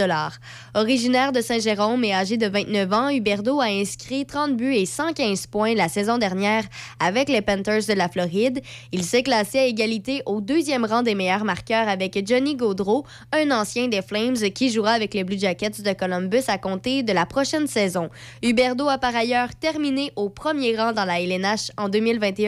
Originaire 0.75 1.31
de 1.31 1.39
Saint-Jérôme 1.39 2.03
et 2.03 2.13
âgé 2.13 2.35
de 2.35 2.47
29 2.47 2.93
ans, 2.93 3.09
Huberdeau 3.09 3.61
a 3.61 3.67
inscrit 3.67 4.25
30 4.25 4.57
buts 4.57 4.73
et 4.73 4.85
115 4.85 5.47
points 5.47 5.75
la 5.75 5.87
saison 5.87 6.17
dernière 6.17 6.63
avec 6.99 7.29
les 7.29 7.41
Panthers 7.41 7.85
de 7.87 7.93
la 7.93 8.09
Floride. 8.09 8.61
Il 8.91 9.03
s'est 9.03 9.23
classé 9.23 9.59
à 9.59 9.65
égalité 9.65 10.21
au 10.25 10.41
deuxième 10.41 10.85
rang 10.85 11.03
des 11.03 11.15
meilleurs 11.15 11.45
marqueurs 11.45 11.87
avec 11.87 12.21
Johnny 12.27 12.55
Gaudreau, 12.55 13.05
un 13.31 13.51
ancien 13.51 13.87
des 13.87 14.01
Flames 14.01 14.35
qui 14.53 14.69
jouera 14.69 14.91
avec 14.91 15.13
les 15.13 15.23
Blue 15.23 15.39
Jackets 15.39 15.81
de 15.81 15.93
Columbus 15.93 16.43
à 16.47 16.57
compter 16.57 17.03
de 17.03 17.13
la 17.13 17.25
prochaine 17.25 17.67
saison. 17.67 18.09
Huberdeau 18.43 18.89
a 18.89 18.97
par 18.97 19.15
ailleurs 19.15 19.55
terminé 19.55 20.11
au 20.15 20.29
premier 20.29 20.75
rang 20.75 20.91
dans 20.91 21.05
la 21.05 21.21
LNH 21.21 21.71
en 21.77 21.87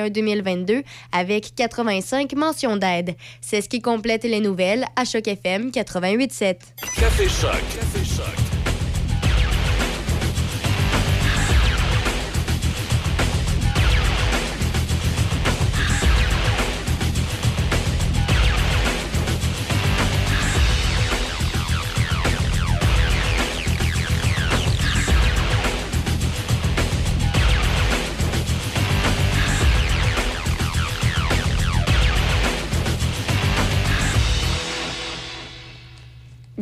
2021-2022 0.10 0.84
avec 1.12 1.56
85 1.56 2.34
mentions 2.34 2.78
d'aide. 2.78 3.16
C'est 3.42 3.62
ce 3.62 3.70
qui 3.70 3.82
complète 3.82 4.24
les 4.24 4.40
nouvelles 4.40 4.86
à 4.96 5.06
Choc 5.06 5.28
FM 5.28 5.70
88.7. 5.70 6.56
Café 7.00 7.28
Choc. 7.28 7.52
Café 7.76 8.06
Choc. 8.06 8.49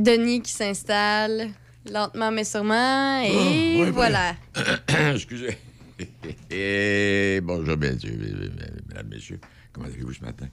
Denis 0.07 0.41
qui 0.41 0.51
s'installe 0.51 1.49
lentement 1.91 2.31
mais 2.31 2.45
sûrement 2.45 3.21
et 3.21 3.31
Oh, 3.77 3.91
voilà. 3.91 4.35
Excusez. 5.13 5.57
Et 6.49 7.41
bonjour, 7.43 7.75
bien 7.75 7.97
sûr, 7.99 8.11
mesdames, 8.11 9.07
messieurs. 9.09 9.39
Comment 9.73 9.87
allez-vous 9.87 10.13
ce 10.13 10.21
matin? 10.23 10.47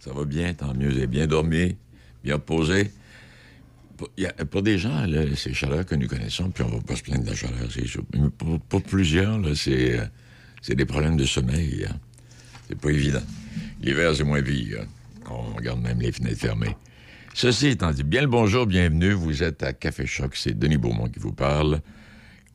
Ça 0.00 0.12
va 0.12 0.24
bien, 0.24 0.52
tant 0.54 0.74
mieux. 0.74 0.88
Vous 0.90 0.96
avez 0.96 1.06
bien 1.06 1.26
dormi, 1.28 1.76
bien 2.24 2.34
reposé? 2.34 2.90
Pour, 3.96 4.08
il 4.16 4.24
y 4.24 4.26
a- 4.26 4.32
pour 4.44 4.62
des 4.62 4.76
gens, 4.78 5.06
là, 5.06 5.22
c'est 5.36 5.54
chaleur 5.54 5.86
que 5.86 5.94
nous 5.94 6.08
connaissons, 6.08 6.50
puis 6.50 6.64
on 6.64 6.68
va 6.68 6.80
pas 6.80 6.96
se 6.96 7.02
plaindre 7.02 7.24
de 7.24 7.30
la 7.30 7.36
chaleur, 7.36 7.68
c'est 7.70 7.86
sûr. 7.86 8.02
Mais 8.14 8.28
pour, 8.36 8.58
pour 8.60 8.82
plusieurs, 8.82 9.38
là, 9.38 9.54
c'est, 9.54 10.00
euh, 10.00 10.04
c'est 10.62 10.74
des 10.74 10.84
problèmes 10.84 11.16
de 11.16 11.24
sommeil. 11.26 11.86
hein. 11.88 11.94
C'est 12.68 12.78
pas 12.78 12.90
évident. 12.90 13.22
L'hiver, 13.80 14.14
c'est 14.16 14.24
moins 14.24 14.42
pire. 14.42 14.80
hein. 14.82 15.30
On 15.30 15.60
garde 15.60 15.80
même 15.80 16.00
les 16.00 16.10
fenêtres 16.12 16.40
fermées. 16.40 16.74
Ceci 17.38 17.66
étant 17.66 17.90
dit, 17.90 18.02
bien 18.02 18.22
le 18.22 18.28
bonjour, 18.28 18.64
bienvenue. 18.64 19.12
Vous 19.12 19.42
êtes 19.42 19.62
à 19.62 19.74
Café 19.74 20.06
Choc, 20.06 20.34
c'est 20.36 20.58
Denis 20.58 20.78
Beaumont 20.78 21.10
qui 21.10 21.18
vous 21.18 21.34
parle. 21.34 21.82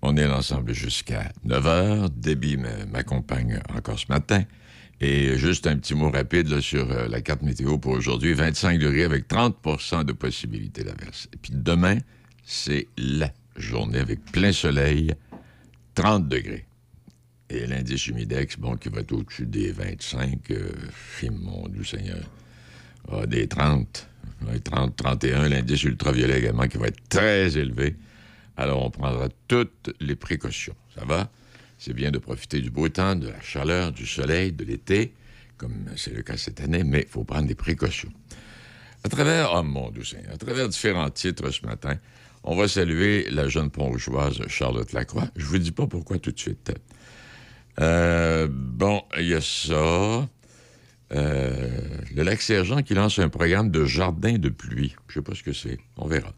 On 0.01 0.17
est 0.17 0.25
ensemble 0.25 0.73
jusqu'à 0.73 1.31
9 1.43 1.63
h. 1.63 2.09
Debbie 2.19 2.57
m'accompagne 2.91 3.59
encore 3.77 3.99
ce 3.99 4.07
matin. 4.09 4.43
Et 4.99 5.37
juste 5.37 5.67
un 5.67 5.77
petit 5.77 5.93
mot 5.93 6.09
rapide 6.09 6.61
sur 6.61 6.91
euh, 6.91 7.07
la 7.07 7.21
carte 7.21 7.43
météo 7.43 7.77
pour 7.77 7.91
aujourd'hui. 7.91 8.33
25 8.33 8.79
degrés 8.79 9.03
avec 9.03 9.27
30% 9.27 10.03
de 10.03 10.13
possibilité 10.13 10.83
d'averse. 10.83 11.27
Et 11.31 11.37
puis 11.37 11.51
demain, 11.53 11.99
c'est 12.43 12.87
la 12.97 13.31
journée 13.57 13.99
avec 13.99 14.25
plein 14.31 14.51
soleil, 14.51 15.13
30 15.93 16.27
degrés. 16.27 16.65
Et 17.51 17.67
l'indice 17.67 18.07
humidex, 18.07 18.57
bon, 18.57 18.77
qui 18.77 18.89
va 18.89 19.01
être 19.01 19.11
au-dessus 19.11 19.45
des 19.45 19.73
25, 19.73 20.39
euh, 20.49 20.71
mon 21.33 21.67
Dieu 21.67 21.83
Seigneur, 21.83 22.23
ah, 23.11 23.27
des 23.27 23.47
30, 23.47 24.07
ouais, 24.07 24.10
30, 24.63 24.95
31. 24.95 25.49
L'indice 25.49 25.83
ultraviolet 25.83 26.39
également 26.39 26.67
qui 26.67 26.77
va 26.77 26.87
être 26.87 27.07
très 27.09 27.57
élevé. 27.57 27.95
Alors, 28.57 28.85
on 28.85 28.89
prendra 28.89 29.29
toutes 29.47 29.93
les 29.99 30.15
précautions. 30.15 30.75
Ça 30.95 31.05
va? 31.05 31.29
C'est 31.77 31.93
bien 31.93 32.11
de 32.11 32.19
profiter 32.19 32.61
du 32.61 32.69
beau 32.69 32.89
temps, 32.89 33.15
de 33.15 33.29
la 33.29 33.41
chaleur, 33.41 33.91
du 33.91 34.05
soleil, 34.05 34.51
de 34.51 34.63
l'été, 34.63 35.13
comme 35.57 35.85
c'est 35.95 36.13
le 36.13 36.21
cas 36.21 36.37
cette 36.37 36.61
année, 36.61 36.83
mais 36.83 37.01
il 37.01 37.07
faut 37.07 37.23
prendre 37.23 37.47
des 37.47 37.55
précautions. 37.55 38.11
À 39.03 39.09
travers, 39.09 39.51
oh 39.55 39.63
mon 39.63 39.89
Dieu 39.89 40.03
à 40.31 40.37
travers 40.37 40.69
différents 40.69 41.09
titres 41.09 41.49
ce 41.49 41.65
matin, 41.65 41.97
on 42.43 42.55
va 42.55 42.67
saluer 42.67 43.29
la 43.31 43.47
jeune 43.47 43.71
ponchoise 43.71 44.39
Charlotte 44.47 44.93
Lacroix. 44.93 45.27
Je 45.35 45.45
vous 45.45 45.57
dis 45.57 45.71
pas 45.71 45.87
pourquoi 45.87 46.19
tout 46.19 46.31
de 46.31 46.39
suite. 46.39 46.71
Euh, 47.79 48.47
bon, 48.51 49.01
il 49.17 49.27
y 49.27 49.33
a 49.33 49.41
ça. 49.41 50.27
Euh, 51.13 51.67
le 52.15 52.23
lac 52.23 52.41
Sergent 52.41 52.81
qui 52.83 52.93
lance 52.93 53.19
un 53.19 53.29
programme 53.29 53.69
de 53.69 53.85
jardin 53.85 54.37
de 54.37 54.49
pluie. 54.49 54.95
Je 55.09 55.15
sais 55.15 55.21
pas 55.21 55.35
ce 55.35 55.43
que 55.43 55.53
c'est. 55.53 55.77
On 55.97 56.07
verra. 56.07 56.33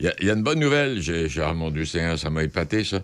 Il 0.00 0.06
y 0.22 0.30
a- 0.30 0.32
une 0.34 0.42
bonne 0.42 0.60
nouvelle. 0.60 1.00
J'ai, 1.00 1.28
ah, 1.42 1.52
mon 1.52 1.70
Dieu 1.70 1.84
ça 1.84 2.30
m'a 2.30 2.42
épaté, 2.42 2.84
ça. 2.84 3.02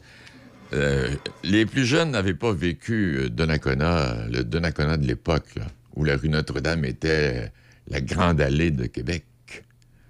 Euh, 0.73 1.09
les 1.45 1.65
plus 1.67 1.85
jeunes 1.87 2.11
n'avaient 2.11 2.35
pas 2.35 2.53
vécu 2.53 3.17
euh, 3.19 3.29
Donnacona, 3.29 4.27
le 4.31 4.45
Donnacona 4.45 4.97
de 4.97 5.07
l'époque, 5.07 5.55
où 5.95 6.05
la 6.05 6.17
rue 6.17 6.29
Notre-Dame 6.29 6.85
était 6.85 7.51
la 7.89 8.01
grande 8.01 8.41
allée 8.41 8.71
de 8.71 8.87
Québec. 8.87 9.25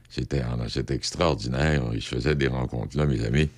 C'était, 0.09 0.41
ah, 0.41 0.57
c'était 0.69 0.95
extraordinaire. 0.95 1.83
Il 1.93 2.03
se 2.03 2.15
faisait 2.15 2.35
des 2.35 2.49
rencontres 2.49 2.97
là, 2.97 3.07
mes 3.07 3.25
amis. 3.25 3.49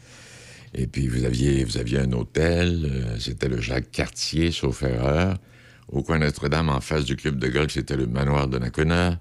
Et 0.75 0.87
puis, 0.87 1.09
vous 1.09 1.25
aviez, 1.25 1.65
vous 1.65 1.79
aviez 1.79 1.99
un 2.01 2.13
hôtel. 2.13 3.17
c'était 3.19 3.49
le 3.49 3.61
Jacques 3.61 3.91
Cartier, 3.91 4.51
sauf 4.53 4.83
erreur. 4.83 5.39
Au 5.91 6.03
coin 6.03 6.19
Notre-Dame, 6.19 6.69
en 6.69 6.81
face 6.81 7.05
du 7.05 7.17
club 7.17 7.39
de 7.39 7.49
golf, 7.49 7.73
c'était 7.73 7.97
le 7.97 8.07
manoir 8.07 8.47
de 8.47 8.59
Nakona. 8.59 9.21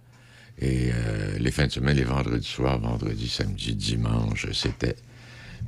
Et 0.59 0.91
euh, 0.93 1.37
les 1.39 1.51
fins 1.51 1.65
de 1.65 1.71
semaine, 1.71 1.97
les 1.97 2.03
vendredis 2.03 2.45
soirs, 2.45 2.79
vendredi, 2.79 3.27
samedi, 3.27 3.75
dimanche, 3.75 4.45
c'était 4.51 4.95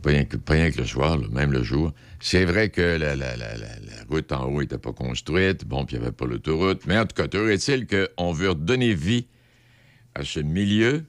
pas 0.03 0.11
rien 0.11 0.25
que, 0.25 0.77
le 0.77 0.85
soir, 0.85 1.17
même 1.31 1.51
le 1.51 1.63
jour. 1.63 1.91
C'est 2.19 2.45
vrai 2.45 2.69
que 2.69 2.97
la 2.99 3.15
route 4.09 4.31
en 4.31 4.45
haut 4.45 4.61
n'était 4.61 4.77
pas 4.77 4.93
construite, 4.93 5.65
bon, 5.65 5.85
puis 5.85 5.95
il 5.95 5.99
n'y 5.99 6.05
avait 6.05 6.15
pas 6.15 6.25
l'autoroute. 6.25 6.85
Mais 6.85 6.97
en 6.99 7.05
tout 7.05 7.15
cas, 7.15 7.27
toujours 7.27 7.49
est-il 7.49 7.87
qu'on 7.87 8.31
veut 8.31 8.49
redonner 8.49 8.93
vie 8.93 9.25
à 10.13 10.23
ce 10.23 10.39
milieu. 10.39 11.03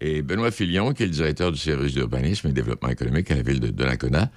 Et 0.00 0.22
Benoît 0.22 0.50
Filion, 0.50 0.92
qui 0.92 1.04
est 1.04 1.06
le 1.06 1.12
directeur 1.12 1.52
du 1.52 1.58
service 1.58 1.94
d'urbanisme 1.94 2.48
et 2.48 2.52
développement 2.52 2.88
économique 2.88 3.30
à 3.30 3.36
la 3.36 3.42
ville 3.42 3.60
de 3.60 3.68
Donnacona, 3.68 4.30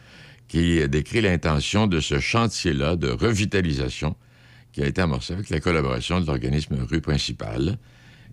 qui 0.47 0.88
décrit 0.88 1.22
l'intention 1.22 1.88
de 1.88 1.99
ce 1.99 2.20
chantier-là 2.20 2.95
de 2.95 3.10
revitalisation 3.10 4.16
qui 4.72 4.82
a 4.82 4.88
été 4.88 5.02
amorcé 5.02 5.34
avec 5.34 5.50
la 5.50 5.60
collaboration 5.60 6.22
de 6.22 6.28
l'organisme 6.28 6.78
Rue 6.90 7.02
Principale. 7.02 7.78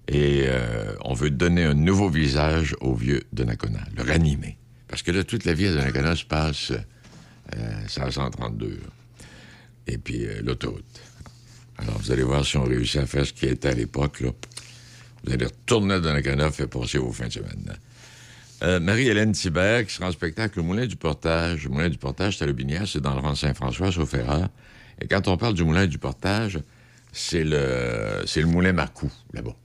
Et 0.09 0.45
euh, 0.47 0.95
on 1.05 1.14
veut 1.14 1.30
donner 1.30 1.64
un 1.64 1.74
nouveau 1.74 2.09
visage 2.09 2.76
au 2.80 2.95
vieux 2.95 3.22
Donnacona, 3.32 3.80
le 3.97 4.03
ranimer. 4.03 4.57
Parce 4.87 5.03
que 5.03 5.11
là, 5.11 5.24
toute 5.24 5.45
la 5.45 5.53
vie 5.53 5.66
à 5.66 5.72
Donnacona 5.72 6.14
se 6.14 6.24
passe 6.24 6.72
euh, 7.55 7.84
c'est 7.89 8.01
à 8.01 8.11
132. 8.11 8.66
là. 8.68 8.74
Et 9.87 9.99
puis 9.99 10.26
euh, 10.26 10.43
l'autoroute. 10.43 10.84
Alors, 11.78 11.99
vous 11.99 12.11
allez 12.11 12.22
voir 12.22 12.45
si 12.45 12.57
on 12.57 12.64
réussit 12.64 13.01
à 13.01 13.07
faire 13.07 13.26
ce 13.26 13.32
qui 13.32 13.47
était 13.47 13.68
à 13.68 13.74
l'époque. 13.74 14.22
Vous 15.24 15.32
allez 15.32 15.45
retourner 15.45 16.01
la 16.01 16.22
canard, 16.22 16.53
faire 16.53 16.68
passer 16.68 16.99
vos 16.99 17.12
fins 17.12 17.28
de 17.28 17.32
semaine. 17.32 17.76
Euh, 18.62 18.80
Marie-Hélène 18.80 19.32
Thibert, 19.32 19.87
qui 19.87 19.93
sera 19.93 20.09
en 20.09 20.12
spectacle 20.12 20.59
au 20.61 20.62
Moulin 20.62 20.87
du 20.87 20.97
Portage. 20.97 21.64
Le 21.64 21.70
Moulin 21.70 21.91
du 21.91 21.99
Portage, 21.99 22.39
c'est 22.39 22.45
à 22.45 22.47
Lobinière, 22.47 22.89
c'est 22.89 23.03
dans 23.03 23.14
le 23.14 23.20
rang 23.20 23.34
Saint-François, 23.34 23.93
sauf. 23.93 24.14
Et 25.01 25.07
quand 25.07 25.28
on 25.28 25.36
parle 25.36 25.55
du 25.55 25.64
Moulin 25.64 25.86
du 25.86 25.99
Portage, 25.99 26.59
c'est 27.12 27.44
le, 27.44 28.22
c'est 28.26 28.40
le 28.40 28.47
moulin 28.47 28.72
Marcoux, 28.72 29.12
là-bas. 29.32 29.57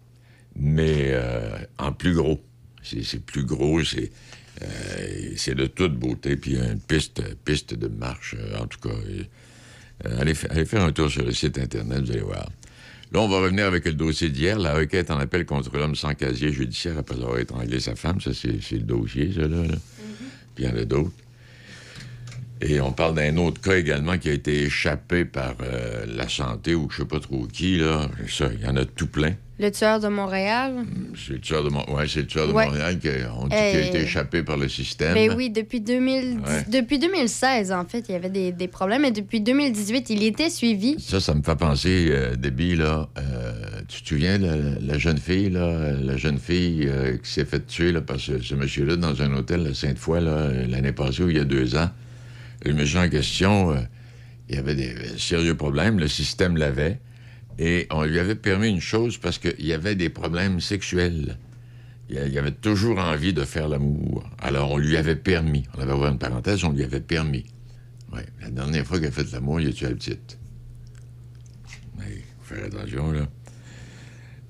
Mais 0.56 1.12
euh, 1.12 1.58
en 1.78 1.94
plus 1.94 2.14
gros. 2.14 2.42
C'est, 2.84 3.04
c'est 3.04 3.24
plus 3.24 3.44
gros, 3.46 3.84
c'est, 3.84 4.12
euh, 4.62 5.34
c'est 5.38 5.56
de 5.56 5.68
toute 5.68 5.98
beauté. 5.98 6.36
Puis 6.36 6.52
il 6.52 6.58
y 6.58 6.62
a 6.62 6.72
une 6.72 6.80
piste, 6.80 7.22
piste 7.46 7.76
de 7.76 7.88
marche, 7.88 8.36
euh, 8.38 8.58
en 8.58 8.66
tout 8.68 8.80
cas. 8.80 8.96
Et, 9.10 10.10
allez, 10.20 10.34
fa- 10.34 10.48
allez 10.50 10.66
faire 10.66 10.84
un 10.84 10.92
tour 10.92 11.10
sur 11.10 11.24
le 11.24 11.32
site 11.32 11.58
Internet, 11.60 12.02
vous 12.02 12.12
allez 12.12 12.22
voir. 12.22 12.50
Là, 13.14 13.20
on 13.20 13.28
va 13.28 13.40
revenir 13.42 13.66
avec 13.66 13.86
le 13.86 13.94
dossier 13.94 14.30
d'hier, 14.30 14.58
la 14.58 14.74
requête 14.74 15.12
en 15.12 15.20
appel 15.20 15.46
contre 15.46 15.78
l'homme 15.78 15.96
sans 15.96 16.14
casier 16.16 16.52
judiciaire 16.52 16.98
après 16.98 17.16
avoir 17.16 17.40
étranglé 17.40 17.80
sa 17.80 17.96
femme. 17.96 18.20
Ça, 18.22 18.34
c'est, 18.34 18.62
c'est 18.62 18.78
le 18.78 18.84
dossier, 18.84 19.32
ça, 19.34 19.42
là. 19.42 19.64
là. 19.68 19.76
Puis 20.56 20.64
il 20.64 20.70
y 20.70 20.72
en 20.72 20.78
a 20.78 20.86
d'autres. 20.86 21.12
Et 22.64 22.80
on 22.80 22.91
parle 22.91 23.16
d'un 23.16 23.38
autre 23.38 23.59
cas 23.59 23.76
également 23.76 24.18
qui 24.20 24.30
a 24.30 24.34
été 24.34 24.64
échappé 24.66 25.26
par 25.26 25.55
euh, 25.64 26.05
la 26.07 26.30
santé 26.30 26.76
ou 26.76 26.88
je 26.91 26.97
sais 26.97 27.05
pas 27.05 27.20
trop 27.20 27.47
qui, 27.51 27.78
là. 27.78 28.07
Ça, 28.30 28.49
il 28.53 28.64
y 28.64 28.70
en 28.70 28.76
a 28.78 28.86
tout 28.86 29.07
plein. 29.07 29.34
Le 29.59 29.70
tueur 29.72 29.99
de 29.99 30.07
Montréal? 30.07 30.74
C'est 31.16 31.34
le 31.34 31.39
tueur 31.39 31.64
de, 31.64 31.70
Mon- 31.70 31.86
ouais, 31.93 32.07
c'est 32.07 32.22
le 32.22 32.28
tueur 32.28 32.47
de 32.47 32.53
Ouais. 32.53 32.66
Montréal 32.66 32.97
qui 32.99 33.09
a, 33.09 33.32
on 33.38 33.43
dit 33.47 33.49
qu'il 33.55 33.57
a 33.57 33.80
été 33.88 34.01
échappé 34.01 34.41
par 34.43 34.57
le 34.57 34.68
système. 34.70 35.14
Ben 35.14 35.34
oui, 35.36 35.49
depuis, 35.51 35.82
2010 35.82 36.38
Ouais. 36.38 36.66
depuis 36.68 36.97
2016, 36.99 37.72
en 37.72 37.86
fait, 37.86 38.05
il 38.09 38.14
y 38.14 38.16
avait 38.16 38.30
des, 38.30 38.51
des 38.51 38.68
problèmes. 38.68 39.05
Et 39.05 39.12
depuis 39.12 39.39
2018, 39.41 40.09
il 40.12 40.24
était 40.24 40.49
suivi. 40.49 40.95
Ça, 40.99 41.20
ça 41.20 41.34
me 41.36 41.41
fait 41.43 41.55
penser, 41.55 42.07
euh, 42.12 42.36
Debbie, 42.36 42.76
là, 42.76 43.07
euh, 43.20 43.53
tu 43.88 44.01
te 44.03 44.07
souviens, 44.09 44.38
la, 44.39 44.55
la 44.80 44.97
jeune 44.97 45.18
fille, 45.20 45.49
là, 45.49 45.93
la 45.93 46.18
jeune 46.18 46.39
fille 46.39 46.88
euh, 46.88 47.18
qui 47.18 47.32
s'est 47.32 47.45
fait 47.45 47.66
tuer 47.68 47.91
là, 47.91 48.01
par 48.01 48.20
ce, 48.20 48.39
ce 48.39 48.55
monsieur-là 48.55 48.95
dans 48.95 49.20
un 49.22 49.34
hôtel 49.36 49.68
à 49.68 49.74
Sainte-Foy, 49.76 50.22
là, 50.22 50.51
l'année 50.68 50.91
passée 50.91 51.24
ou 51.24 51.30
il 51.30 51.38
y 51.38 51.39
a 51.39 51.43
deux 51.43 51.76
ans. 51.76 51.89
Le 52.64 52.74
monsieur 52.74 52.99
en 52.99 53.09
question, 53.09 53.72
euh, 53.72 53.82
il 54.49 54.57
avait 54.57 54.76
des 54.76 54.93
euh, 54.93 55.18
sérieux 55.18 55.55
problèmes, 55.55 55.99
le 55.99 56.07
système 56.07 56.57
l'avait, 56.57 56.99
et 57.57 57.88
on 57.91 58.03
lui 58.03 58.20
avait 58.20 58.36
permis 58.36 58.70
une 58.70 58.82
chose 58.82 59.18
parce 59.18 59.38
qu'il 59.38 59.66
y 59.66 59.74
avait 59.74 59.95
des 59.95 60.09
problèmes 60.09 60.59
sexuels. 60.59 61.38
Il 62.09 62.34
y 62.34 62.38
avait 62.38 62.51
toujours 62.51 62.99
envie 62.99 63.34
de 63.34 63.45
faire 63.45 63.70
l'amour. 63.70 64.30
Alors, 64.39 64.72
on 64.72 64.78
lui 64.78 64.97
avait 64.97 65.16
permis. 65.16 65.64
On 65.78 65.82
avait 65.82 65.93
ouvert 65.93 66.12
une 66.12 66.20
parenthèse, 66.20 66.64
on 66.66 66.72
lui 66.72 66.84
avait 66.84 66.99
permis. 66.99 67.45
La 68.41 68.49
dernière 68.49 68.86
fois 68.86 68.97
qu'il 68.97 69.07
a 69.07 69.12
fait 69.12 69.32
l'amour, 69.32 69.62
il 69.62 69.70
a 69.70 69.72
tué 69.72 69.88
la 69.88 69.95
petite. 69.95 70.38
Il 71.99 72.24
faut 72.41 72.55
faire 72.55 72.66
attention, 72.66 73.12
là. 73.12 73.30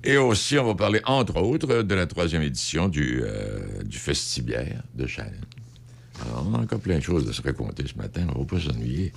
Et 0.04 0.16
aussi, 0.16 0.58
on 0.58 0.64
va 0.64 0.74
parler, 0.74 1.00
entre 1.04 1.36
autres, 1.40 1.82
de 1.82 1.94
la 1.94 2.06
troisième 2.06 2.42
édition 2.42 2.88
du, 2.88 3.20
euh, 3.22 3.84
du 3.84 3.98
Festibière 3.98 4.82
de 4.94 5.06
Shannon. 5.06 5.30
On 6.46 6.54
a 6.54 6.58
encore 6.58 6.80
plein 6.80 6.98
de 6.98 7.02
choses 7.02 7.28
à 7.28 7.32
se 7.32 7.42
raconter 7.42 7.84
ce 7.86 7.96
matin. 7.96 8.26
On 8.34 8.40
va 8.40 8.44
pas 8.44 8.60
s'ennuyer. 8.60 9.12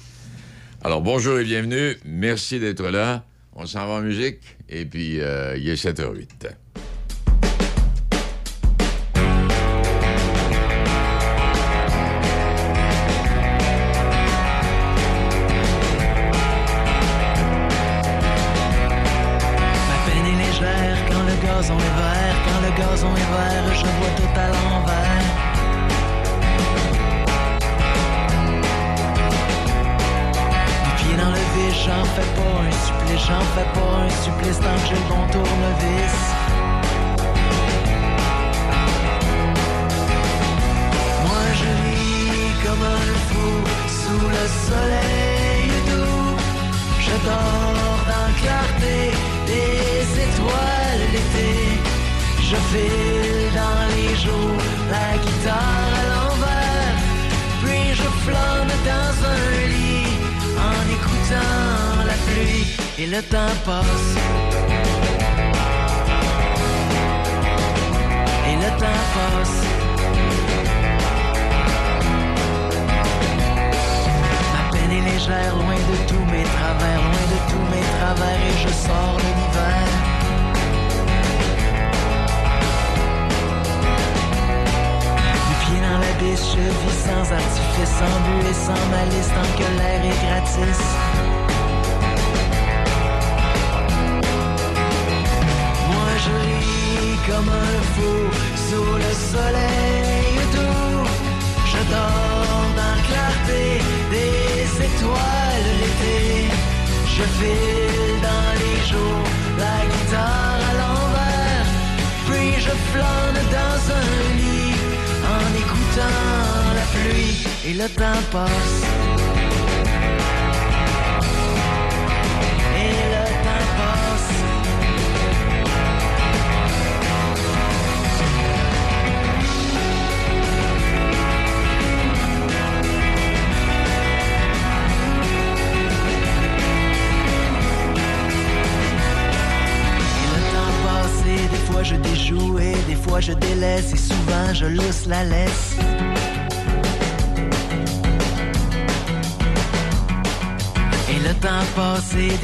Alors, 0.84 1.01
bonjour 1.01 1.39
et 1.39 1.43
bienvenue. 1.43 1.95
Merci 2.05 2.59
d'être 2.59 2.88
là. 2.89 3.26
On 3.53 3.65
s'en 3.65 3.88
va 3.88 3.93
en 3.93 4.01
musique. 4.01 4.39
Et 4.69 4.86
puis, 4.86 5.21
euh, 5.21 5.57
il 5.57 5.67
est 5.69 5.84
7h08. 5.84 6.51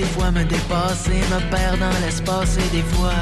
Des 0.01 0.07
fois 0.07 0.31
me 0.31 0.43
dépasse 0.43 1.07
et 1.09 1.21
me 1.31 1.39
perd 1.51 1.79
dans 1.79 1.99
l'espace 2.03 2.57
et 2.57 2.75
des 2.75 2.81
fois. 2.81 3.13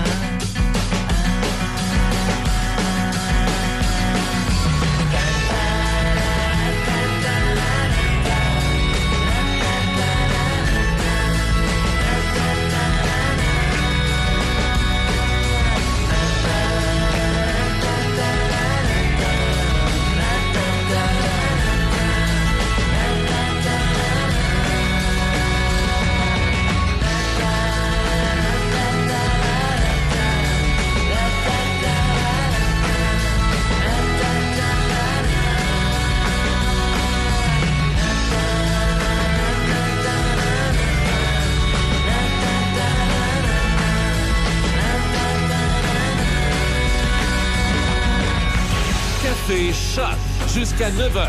Jusqu'à 50.80 50.92
9h. 50.92 51.28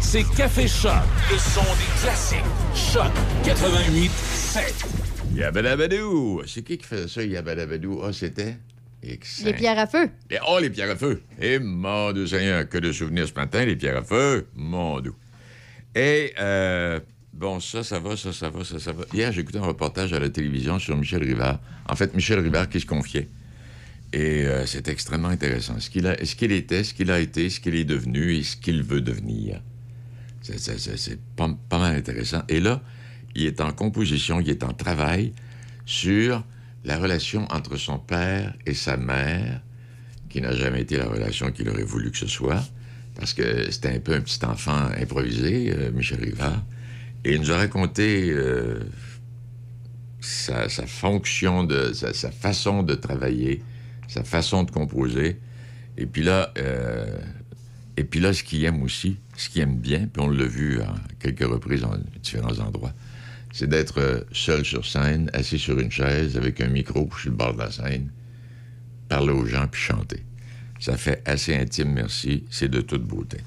C'est 0.00 0.22
Café 0.36 0.68
Choc, 0.68 0.92
le 1.30 1.36
son 1.38 1.60
des 1.62 2.00
classiques. 2.00 2.38
Choc 2.74 3.10
88 3.44 4.10
7. 4.10 4.86
Yabadabadou. 5.34 6.42
C'est 6.46 6.62
qui 6.62 6.78
qui 6.78 6.84
faisait 6.86 7.08
ça, 7.08 7.24
Yabadabadou? 7.24 8.00
Ah, 8.04 8.12
c'était... 8.12 8.56
Excellent. 9.02 9.48
Les 9.50 9.54
pierres 9.56 9.78
à 9.80 9.86
feu. 9.88 10.08
Les- 10.30 10.38
oh, 10.48 10.58
les 10.60 10.70
pierres 10.70 10.90
à 10.90 10.96
feu. 10.96 11.20
Et 11.40 11.58
mon 11.58 12.12
Dieu 12.12 12.26
Seigneur, 12.28 12.68
que 12.68 12.78
de 12.78 12.92
souvenirs 12.92 13.26
ce 13.26 13.34
matin, 13.34 13.64
les 13.64 13.74
pierres 13.74 13.96
à 13.96 14.02
feu. 14.04 14.46
Mon 14.54 15.00
Dieu. 15.00 15.14
Et, 15.96 16.32
euh, 16.38 17.00
bon, 17.32 17.58
ça, 17.58 17.82
ça 17.82 17.98
va, 17.98 18.16
ça, 18.16 18.32
ça 18.32 18.50
va, 18.50 18.62
ça, 18.62 18.78
ça 18.78 18.92
va. 18.92 19.02
Hier, 19.12 19.32
j'ai 19.32 19.40
écouté 19.40 19.58
un 19.58 19.62
reportage 19.62 20.12
à 20.12 20.20
la 20.20 20.28
télévision 20.28 20.78
sur 20.78 20.96
Michel 20.96 21.24
Rivard. 21.24 21.58
En 21.88 21.96
fait, 21.96 22.14
Michel 22.14 22.38
Rivard 22.38 22.68
qui 22.68 22.78
se 22.78 22.86
confiait. 22.86 23.28
Et 24.12 24.44
euh, 24.46 24.66
c'est 24.66 24.88
extrêmement 24.88 25.28
intéressant. 25.28 25.80
Ce 25.80 25.88
qu'il, 25.88 26.04
était, 26.52 26.84
ce 26.84 26.92
qu'il 26.92 27.10
a 27.10 27.18
été, 27.18 27.48
ce 27.48 27.60
qu'il 27.60 27.74
est 27.74 27.84
devenu 27.84 28.34
et 28.34 28.42
ce 28.42 28.56
qu'il 28.56 28.82
veut 28.82 29.00
devenir. 29.00 29.62
C'est, 30.42 31.18
pas, 31.36 31.48
mal 31.70 31.96
intéressant. 31.96 32.42
Et 32.48 32.60
là, 32.60 32.82
il 33.34 33.46
est 33.46 33.60
en 33.60 33.72
composition, 33.72 34.40
il 34.40 34.50
est 34.50 34.64
en 34.64 34.72
travail 34.72 35.32
sur 35.86 36.44
la 36.84 36.98
relation 36.98 37.46
entre 37.50 37.76
son 37.76 37.98
père 37.98 38.54
et 38.66 38.74
sa 38.74 38.96
mère, 38.96 39.62
qui 40.28 40.40
n'a 40.40 40.54
jamais 40.54 40.82
été 40.82 40.98
la 40.98 41.06
relation 41.06 41.50
qu'il 41.52 41.68
aurait 41.68 41.84
voulu 41.84 42.10
que 42.10 42.18
ce 42.18 42.26
soit, 42.26 42.62
parce 43.14 43.32
que 43.32 43.70
c'était 43.70 43.94
un 43.94 44.00
peu 44.00 44.14
un 44.14 44.20
petit 44.20 44.44
enfant 44.44 44.88
improvisé, 45.00 45.72
euh, 45.72 45.90
Michel 45.92 46.20
Rivard. 46.20 46.62
Et 47.24 47.34
il 47.34 47.40
nous 47.40 47.52
a 47.52 47.58
raconté 47.58 48.30
euh, 48.30 48.80
sa, 50.20 50.68
sa 50.68 50.86
fonction, 50.86 51.64
de, 51.64 51.92
sa, 51.92 52.12
sa 52.12 52.30
façon 52.30 52.82
de 52.82 52.94
travailler, 52.94 53.62
sa 54.12 54.24
façon 54.24 54.64
de 54.64 54.70
composer. 54.70 55.38
Et 55.96 56.06
puis 56.06 56.22
là, 56.22 56.52
euh, 56.58 57.18
et 57.96 58.04
puis 58.04 58.20
là, 58.20 58.32
ce 58.32 58.42
qu'il 58.42 58.64
aime 58.64 58.82
aussi, 58.82 59.16
ce 59.36 59.48
qu'il 59.48 59.62
aime 59.62 59.76
bien, 59.76 60.06
puis 60.06 60.22
on 60.22 60.28
l'a 60.28 60.44
vu 60.44 60.80
à 60.80 60.94
quelques 61.18 61.46
reprises 61.46 61.84
en 61.84 61.96
différents 62.22 62.58
endroits, 62.58 62.92
c'est 63.52 63.68
d'être 63.68 64.00
euh, 64.00 64.20
seul 64.32 64.64
sur 64.64 64.86
scène, 64.86 65.30
assis 65.32 65.58
sur 65.58 65.78
une 65.78 65.90
chaise, 65.90 66.36
avec 66.36 66.60
un 66.60 66.68
micro 66.68 67.08
sur 67.18 67.30
le 67.30 67.36
bord 67.36 67.54
de 67.54 67.60
la 67.60 67.70
scène, 67.70 68.10
parler 69.08 69.32
aux 69.32 69.46
gens 69.46 69.66
puis 69.66 69.80
chanter. 69.80 70.22
Ça 70.78 70.96
fait 70.96 71.22
assez 71.26 71.54
intime, 71.54 71.92
merci. 71.92 72.44
C'est 72.50 72.68
de 72.68 72.80
toute 72.80 73.04
beauté. 73.04 73.38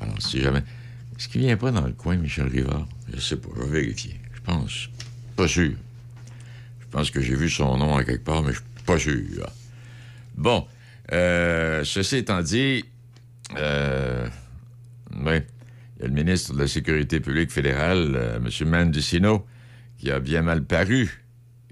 Alors, 0.00 0.20
si 0.20 0.40
jamais. 0.40 0.62
Est-ce 1.16 1.28
qu'il 1.28 1.40
vient 1.40 1.56
pas 1.56 1.72
dans 1.72 1.86
le 1.86 1.92
coin, 1.92 2.16
Michel 2.16 2.46
Rivard? 2.46 2.86
Je 3.12 3.18
sais 3.18 3.36
pas, 3.36 3.48
je 3.56 3.62
vais 3.62 3.80
vérifier. 3.80 4.20
Je 4.32 4.40
pense. 4.40 4.88
Pas 5.34 5.48
sûr. 5.48 5.72
Je 6.80 6.86
pense 6.90 7.10
que 7.10 7.20
j'ai 7.20 7.34
vu 7.34 7.50
son 7.50 7.76
nom 7.78 7.96
à 7.96 8.04
quelque 8.04 8.24
part, 8.24 8.42
mais 8.42 8.52
je 8.52 8.58
suis 8.58 8.84
pas 8.86 8.98
sûr. 8.98 9.50
Bon. 10.38 10.66
euh, 11.12 11.82
ceci 11.84 12.16
étant 12.16 12.42
dit, 12.42 12.84
euh, 13.56 14.26
oui, 15.24 15.40
il 15.96 16.02
y 16.02 16.04
a 16.04 16.08
le 16.08 16.14
ministre 16.14 16.54
de 16.54 16.60
la 16.60 16.68
Sécurité 16.68 17.18
publique 17.20 17.50
fédérale, 17.50 18.12
euh, 18.14 18.36
M. 18.38 18.68
Mendicino, 18.68 19.44
qui 19.98 20.10
a 20.10 20.20
bien 20.20 20.42
mal 20.42 20.62
paru 20.64 21.24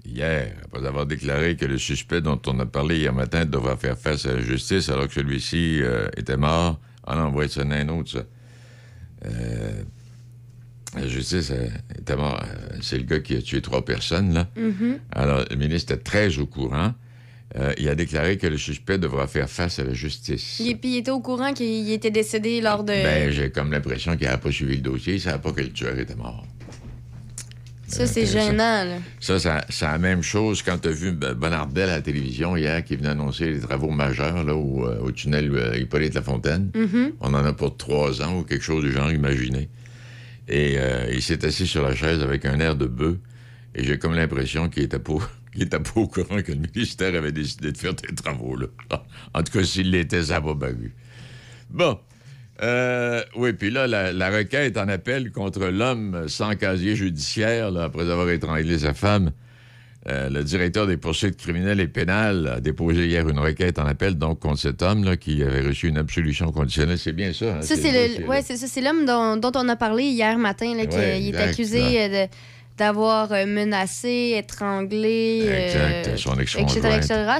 hier, 0.05 0.53
après 0.65 0.85
avoir 0.85 1.05
déclaré 1.05 1.55
que 1.55 1.65
le 1.65 1.77
suspect 1.77 2.21
dont 2.21 2.41
on 2.45 2.59
a 2.59 2.65
parlé 2.65 2.97
hier 2.97 3.13
matin 3.13 3.45
devra 3.45 3.77
faire 3.77 3.97
face 3.97 4.25
à 4.25 4.33
la 4.33 4.41
justice 4.41 4.89
alors 4.89 5.07
que 5.07 5.13
celui-ci 5.13 5.81
était 6.17 6.37
mort. 6.37 6.79
Ah 7.05 7.29
va 7.33 7.47
sonner 7.47 7.77
un 7.81 7.89
autre, 7.89 8.11
ça. 8.11 8.23
Euh, 9.25 9.83
la 10.95 11.07
justice 11.07 11.51
euh, 11.51 11.67
était 11.97 12.15
mort. 12.15 12.41
Euh, 12.43 12.77
C'est 12.81 12.97
le 12.97 13.03
gars 13.03 13.19
qui 13.19 13.35
a 13.35 13.41
tué 13.41 13.61
trois 13.61 13.83
personnes, 13.83 14.33
là. 14.33 14.47
Mhm. 14.57 14.99
Alors, 15.11 15.45
le 15.49 15.55
ministre 15.55 15.93
était 15.93 16.03
très 16.03 16.37
au 16.37 16.45
courant. 16.45 16.93
Euh, 17.55 17.73
il 17.77 17.87
a 17.87 17.95
déclaré 17.95 18.37
que 18.37 18.45
le 18.47 18.57
suspect 18.57 18.97
devra 18.97 19.25
faire 19.25 19.49
face 19.49 19.79
à 19.79 19.83
la 19.85 19.93
justice. 19.93 20.59
Il, 20.59 20.77
puis 20.77 20.89
il 20.95 20.97
était 20.97 21.11
au 21.11 21.21
courant 21.21 21.53
qu'il 21.53 21.89
était 21.91 22.11
décédé 22.11 22.59
lors 22.59 22.83
de. 22.83 22.91
Ben, 22.91 23.31
j'ai 23.31 23.49
comme 23.51 23.71
l'impression 23.71 24.17
qu'il 24.17 24.27
n'a 24.27 24.37
pas 24.37 24.51
suivi 24.51 24.75
le 24.75 24.81
dossier. 24.81 25.13
Il 25.13 25.17
ne 25.17 25.21
savait 25.21 25.39
pas 25.41 25.51
que 25.53 25.61
le 25.61 25.71
tueur 25.71 25.97
était 25.97 26.15
mort. 26.15 26.45
ça, 27.87 28.05
c'est 28.05 28.23
intéressant. 28.23 28.51
gênant, 28.51 28.83
là. 28.83 28.97
Ça, 29.21 29.39
ça- 29.39 29.65
c'est 29.69 29.85
la 29.85 29.97
même 29.97 30.21
chose 30.21 30.61
quand 30.61 30.77
tu 30.77 30.89
as 30.89 30.91
vu 30.91 31.13
Ben- 31.13 31.33
Bernard 31.35 31.67
Bell 31.67 31.89
à 31.89 31.95
la 31.95 32.01
télévision 32.01 32.57
hier 32.57 32.83
qui 32.83 32.97
venait 32.97 33.09
annoncer 33.09 33.49
les 33.49 33.59
travaux 33.61 33.91
majeurs 33.91 34.43
là, 34.43 34.53
au, 34.53 34.85
euh, 34.85 34.99
au 34.99 35.11
tunnel 35.11 35.49
euh, 35.55 35.77
Hippolyte-Lafontaine. 35.79 36.69
Mhm. 36.75 37.13
On 37.21 37.33
en 37.33 37.45
a 37.45 37.53
pour 37.53 37.77
trois 37.77 38.21
ans 38.21 38.39
ou 38.39 38.43
quelque 38.43 38.63
chose 38.63 38.83
du 38.83 38.91
genre, 38.91 39.09
imaginez. 39.11 39.69
Et 40.49 40.75
euh, 40.77 41.07
il 41.13 41.21
s'est 41.21 41.45
assis 41.45 41.65
sur 41.65 41.81
la 41.81 41.95
chaise 41.95 42.21
avec 42.21 42.43
un 42.45 42.59
air 42.59 42.75
de 42.75 42.87
bœuf. 42.87 43.15
Et 43.73 43.85
j'ai 43.85 43.97
comme 43.97 44.15
l'impression 44.15 44.67
qu'il 44.69 44.83
était 44.83 44.99
pas, 44.99 45.13
qu'il 45.57 45.65
était 45.65 45.79
pas 45.79 45.91
au 45.95 46.07
courant 46.07 46.41
que 46.41 46.51
le 46.51 46.59
ministère 46.73 47.13
avait 47.15 47.31
décidé 47.31 47.71
de 47.71 47.77
faire 47.77 47.93
des 47.93 48.13
travaux. 48.15 48.55
Là. 48.55 48.67
En 49.33 49.43
tout 49.43 49.51
cas, 49.57 49.63
s'il 49.63 49.91
l'était, 49.91 50.23
ça 50.23 50.39
va 50.39 50.53
vu. 50.69 50.93
Bon. 51.69 51.97
Euh, 52.63 53.21
oui, 53.35 53.53
puis 53.53 53.69
là, 53.69 53.85
la, 53.85 54.11
la 54.11 54.29
requête 54.31 54.77
en 54.77 54.87
appel 54.87 55.31
contre 55.31 55.65
l'homme 55.67 56.27
sans 56.27 56.55
casier 56.55 56.95
judiciaire, 56.95 57.69
là, 57.69 57.83
après 57.83 58.09
avoir 58.09 58.29
étranglé 58.31 58.79
sa 58.79 58.95
femme, 58.95 59.31
euh, 60.07 60.29
le 60.29 60.43
directeur 60.43 60.87
des 60.87 60.97
poursuites 60.97 61.37
criminelles 61.37 61.79
et 61.81 61.87
pénales 61.87 62.47
a 62.47 62.59
déposé 62.61 63.05
hier 63.07 63.27
une 63.29 63.37
requête 63.39 63.77
en 63.77 63.85
appel 63.85 64.15
donc 64.15 64.39
contre 64.39 64.59
cet 64.59 64.81
homme 64.81 65.03
là, 65.03 65.17
qui 65.17 65.43
avait 65.43 65.61
reçu 65.61 65.87
une 65.89 65.97
absolution 65.97 66.51
conditionnelle. 66.51 66.97
C'est 66.97 67.11
bien 67.13 67.31
ça. 67.33 67.57
hein, 67.57 67.61
Ça, 67.61 67.75
c'est 67.75 68.23
ouais, 68.25 68.41
l'homme 68.81 69.05
dont, 69.05 69.37
dont 69.37 69.51
on 69.55 69.67
a 69.69 69.75
parlé 69.75 70.05
hier 70.05 70.37
matin, 70.39 70.73
là, 70.75 70.85
qui 70.87 70.95
Ouais, 70.97 71.21
il 71.21 71.35
est 71.35 71.37
accusé 71.37 71.79
là. 71.79 71.85
euh, 71.89 72.25
de- 72.25 72.31
d'avoir 72.77 73.31
euh, 73.31 73.45
menacé, 73.45 74.35
étranglé, 74.37 75.39
Exact, 75.47 76.07
euh, 76.07 76.17
son 76.17 76.39
etc.. 76.39 76.79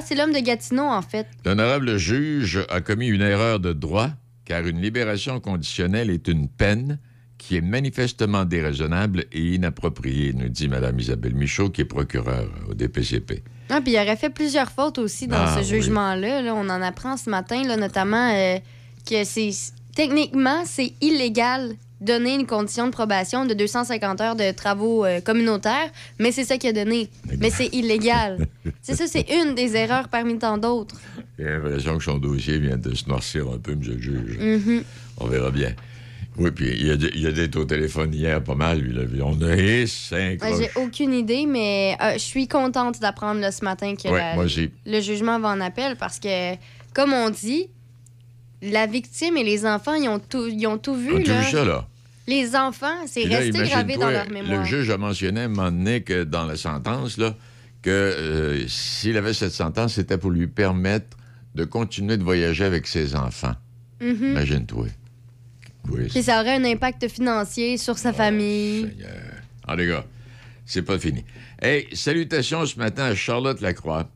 C'est 0.04 0.14
l'homme 0.14 0.32
de 0.32 0.40
Gatineau, 0.40 0.84
en 0.84 1.02
fait. 1.02 1.26
L'honorable 1.44 1.96
juge 1.96 2.64
a 2.70 2.80
commis 2.80 3.06
une 3.08 3.22
erreur 3.22 3.60
de 3.60 3.72
droit 3.72 4.10
car 4.44 4.66
une 4.66 4.80
libération 4.80 5.40
conditionnelle 5.40 6.10
est 6.10 6.26
une 6.28 6.48
peine 6.48 6.98
qui 7.36 7.56
est 7.56 7.60
manifestement 7.60 8.44
déraisonnable 8.44 9.26
et 9.32 9.54
inappropriée, 9.54 10.32
nous 10.32 10.48
dit 10.48 10.68
Mme 10.68 10.98
Isabelle 10.98 11.34
Michaud, 11.36 11.70
qui 11.70 11.82
est 11.82 11.84
procureure 11.84 12.50
au 12.68 12.74
DPCP. 12.74 13.44
Ah, 13.70 13.80
puis 13.80 13.92
il 13.92 13.96
aurait 13.98 14.16
fait 14.16 14.30
plusieurs 14.30 14.70
fautes 14.72 14.98
aussi 14.98 15.28
dans 15.28 15.36
Ah, 15.36 15.54
ce 15.54 15.58
oui. 15.60 15.80
jugement-là. 15.82 16.42
là. 16.42 16.54
On 16.54 16.68
en 16.68 16.82
apprend 16.82 17.16
ce 17.16 17.30
matin, 17.30 17.62
là, 17.64 17.76
notamment 17.76 18.32
euh, 18.34 18.56
que 19.08 19.22
c'est 19.24 19.50
techniquement, 19.94 20.62
c'est 20.64 20.94
illégal 21.00 21.74
donner 22.00 22.34
une 22.34 22.46
condition 22.46 22.86
de 22.86 22.92
probation 22.92 23.44
de 23.44 23.54
250 23.54 24.20
heures 24.20 24.36
de 24.36 24.50
travaux 24.52 25.04
euh, 25.04 25.20
communautaires, 25.20 25.90
mais 26.18 26.30
c'est 26.32 26.44
ça 26.44 26.56
qu'il 26.58 26.70
a 26.70 26.72
donné. 26.72 27.08
Mais 27.38 27.50
c'est 27.50 27.66
illégal. 27.74 28.46
c'est 28.82 28.94
ça, 28.94 29.06
c'est 29.06 29.26
une 29.30 29.54
des 29.54 29.74
erreurs 29.76 30.08
parmi 30.08 30.38
tant 30.38 30.58
d'autres. 30.58 30.96
J'ai 31.38 31.44
l'impression 31.44 31.98
que 31.98 32.04
son 32.04 32.18
dossier 32.18 32.58
vient 32.58 32.76
de 32.76 32.94
se 32.94 33.08
noircir 33.08 33.48
un 33.48 33.58
peu, 33.58 33.72
M. 33.72 33.80
le 33.82 33.98
juge. 34.00 34.38
Mhm. 34.38 34.82
On 35.18 35.26
verra 35.26 35.50
bien. 35.50 35.72
Oui, 36.36 36.52
puis 36.52 36.68
il 36.78 36.90
a, 36.92 36.94
il 37.16 37.26
a 37.26 37.30
été 37.42 37.58
au 37.58 37.64
téléphone 37.64 38.14
hier 38.14 38.40
pas 38.44 38.54
mal, 38.54 38.78
lui. 38.78 38.94
Là. 38.94 39.02
On 39.24 39.42
a 39.42 39.56
et 39.56 39.88
cinq. 39.88 40.40
Ouais, 40.40 40.52
J'ai 40.56 40.70
aucune 40.80 41.12
idée, 41.12 41.46
mais 41.46 41.96
euh, 42.00 42.12
je 42.12 42.18
suis 42.18 42.46
contente 42.46 43.00
d'apprendre 43.00 43.52
ce 43.52 43.64
matin 43.64 43.96
que 43.96 44.06
Ouais, 44.08 44.18
la- 44.18 44.34
moi 44.36 44.44
aussi. 44.44 44.70
le 44.86 45.00
jugement 45.00 45.40
va 45.40 45.48
en 45.48 45.60
appel 45.60 45.96
parce 45.96 46.20
que, 46.20 46.54
comme 46.94 47.12
on 47.12 47.30
dit, 47.30 47.68
la 48.62 48.86
victime 48.86 49.36
et 49.36 49.44
les 49.44 49.66
enfants, 49.66 49.94
ils 49.94 50.08
ont 50.08 50.18
tout, 50.18 50.46
ils 50.46 50.66
ont 50.66 50.78
tout 50.78 50.94
vu. 50.94 51.12
On 51.12 51.16
a 51.16 51.20
tout 51.20 51.28
là. 51.30 51.40
vu 51.40 51.50
ça, 51.50 51.64
là? 51.64 51.86
Les 52.26 52.54
enfants, 52.56 52.94
c'est 53.06 53.24
resté 53.24 53.62
gravé 53.62 53.96
dans 53.96 54.10
leur 54.10 54.28
mémoire. 54.30 54.60
Le 54.60 54.64
juge 54.64 54.90
a 54.90 54.98
mentionné 54.98 55.40
à 55.40 55.44
un 55.44 55.48
moment 55.48 55.70
donné 55.70 56.02
que 56.02 56.24
dans 56.24 56.44
la 56.44 56.56
sentence, 56.56 57.16
là, 57.16 57.34
que 57.80 57.90
euh, 57.90 58.68
s'il 58.68 59.16
avait 59.16 59.32
cette 59.32 59.52
sentence, 59.52 59.94
c'était 59.94 60.18
pour 60.18 60.30
lui 60.30 60.46
permettre 60.46 61.16
de 61.54 61.64
continuer 61.64 62.18
de 62.18 62.22
voyager 62.22 62.64
avec 62.64 62.86
ses 62.86 63.16
enfants. 63.16 63.54
Mhm. 64.00 64.32
Imagine-toi. 64.32 64.86
Oui, 65.90 66.08
Puis 66.10 66.22
ça 66.22 66.40
aurait 66.40 66.56
un 66.56 66.64
impact 66.64 67.08
financier 67.08 67.78
sur 67.78 67.94
Oh, 67.94 67.96
sa 67.98 68.12
famille. 68.12 68.92
En 69.66 69.74
les 69.74 69.86
gars, 69.86 70.04
c'est 70.66 70.82
pas 70.82 70.98
fini. 70.98 71.24
Hey, 71.62 71.86
salutations 71.94 72.66
ce 72.66 72.78
matin 72.78 73.04
à 73.04 73.14
Charlotte 73.14 73.60
Lacroix. 73.62 74.10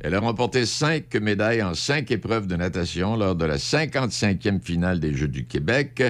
Elle 0.00 0.14
a 0.14 0.20
remporté 0.20 0.66
cinq 0.66 1.14
médailles 1.14 1.62
en 1.62 1.74
cinq 1.74 2.10
épreuves 2.10 2.46
de 2.46 2.56
natation 2.56 3.16
lors 3.16 3.34
de 3.34 3.44
la 3.44 3.56
55e 3.56 4.60
finale 4.60 5.00
des 5.00 5.14
Jeux 5.14 5.28
du 5.28 5.46
Québec. 5.46 6.02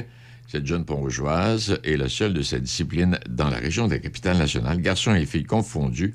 Cette 0.49 0.67
jeune 0.67 0.85
Pont-Rougeoise 0.85 1.79
est 1.85 1.97
la 1.97 2.09
seule 2.09 2.35
de 2.35 2.43
sa 2.43 2.59
discipline 2.59 3.19
dans 3.29 3.49
la 3.49 3.59
région 3.59 3.87
de 3.87 3.95
la 3.95 3.99
capitale 3.99 4.39
nationale, 4.39 4.81
garçons 4.81 5.15
et 5.15 5.27
filles 5.27 5.45
confondus, 5.45 6.15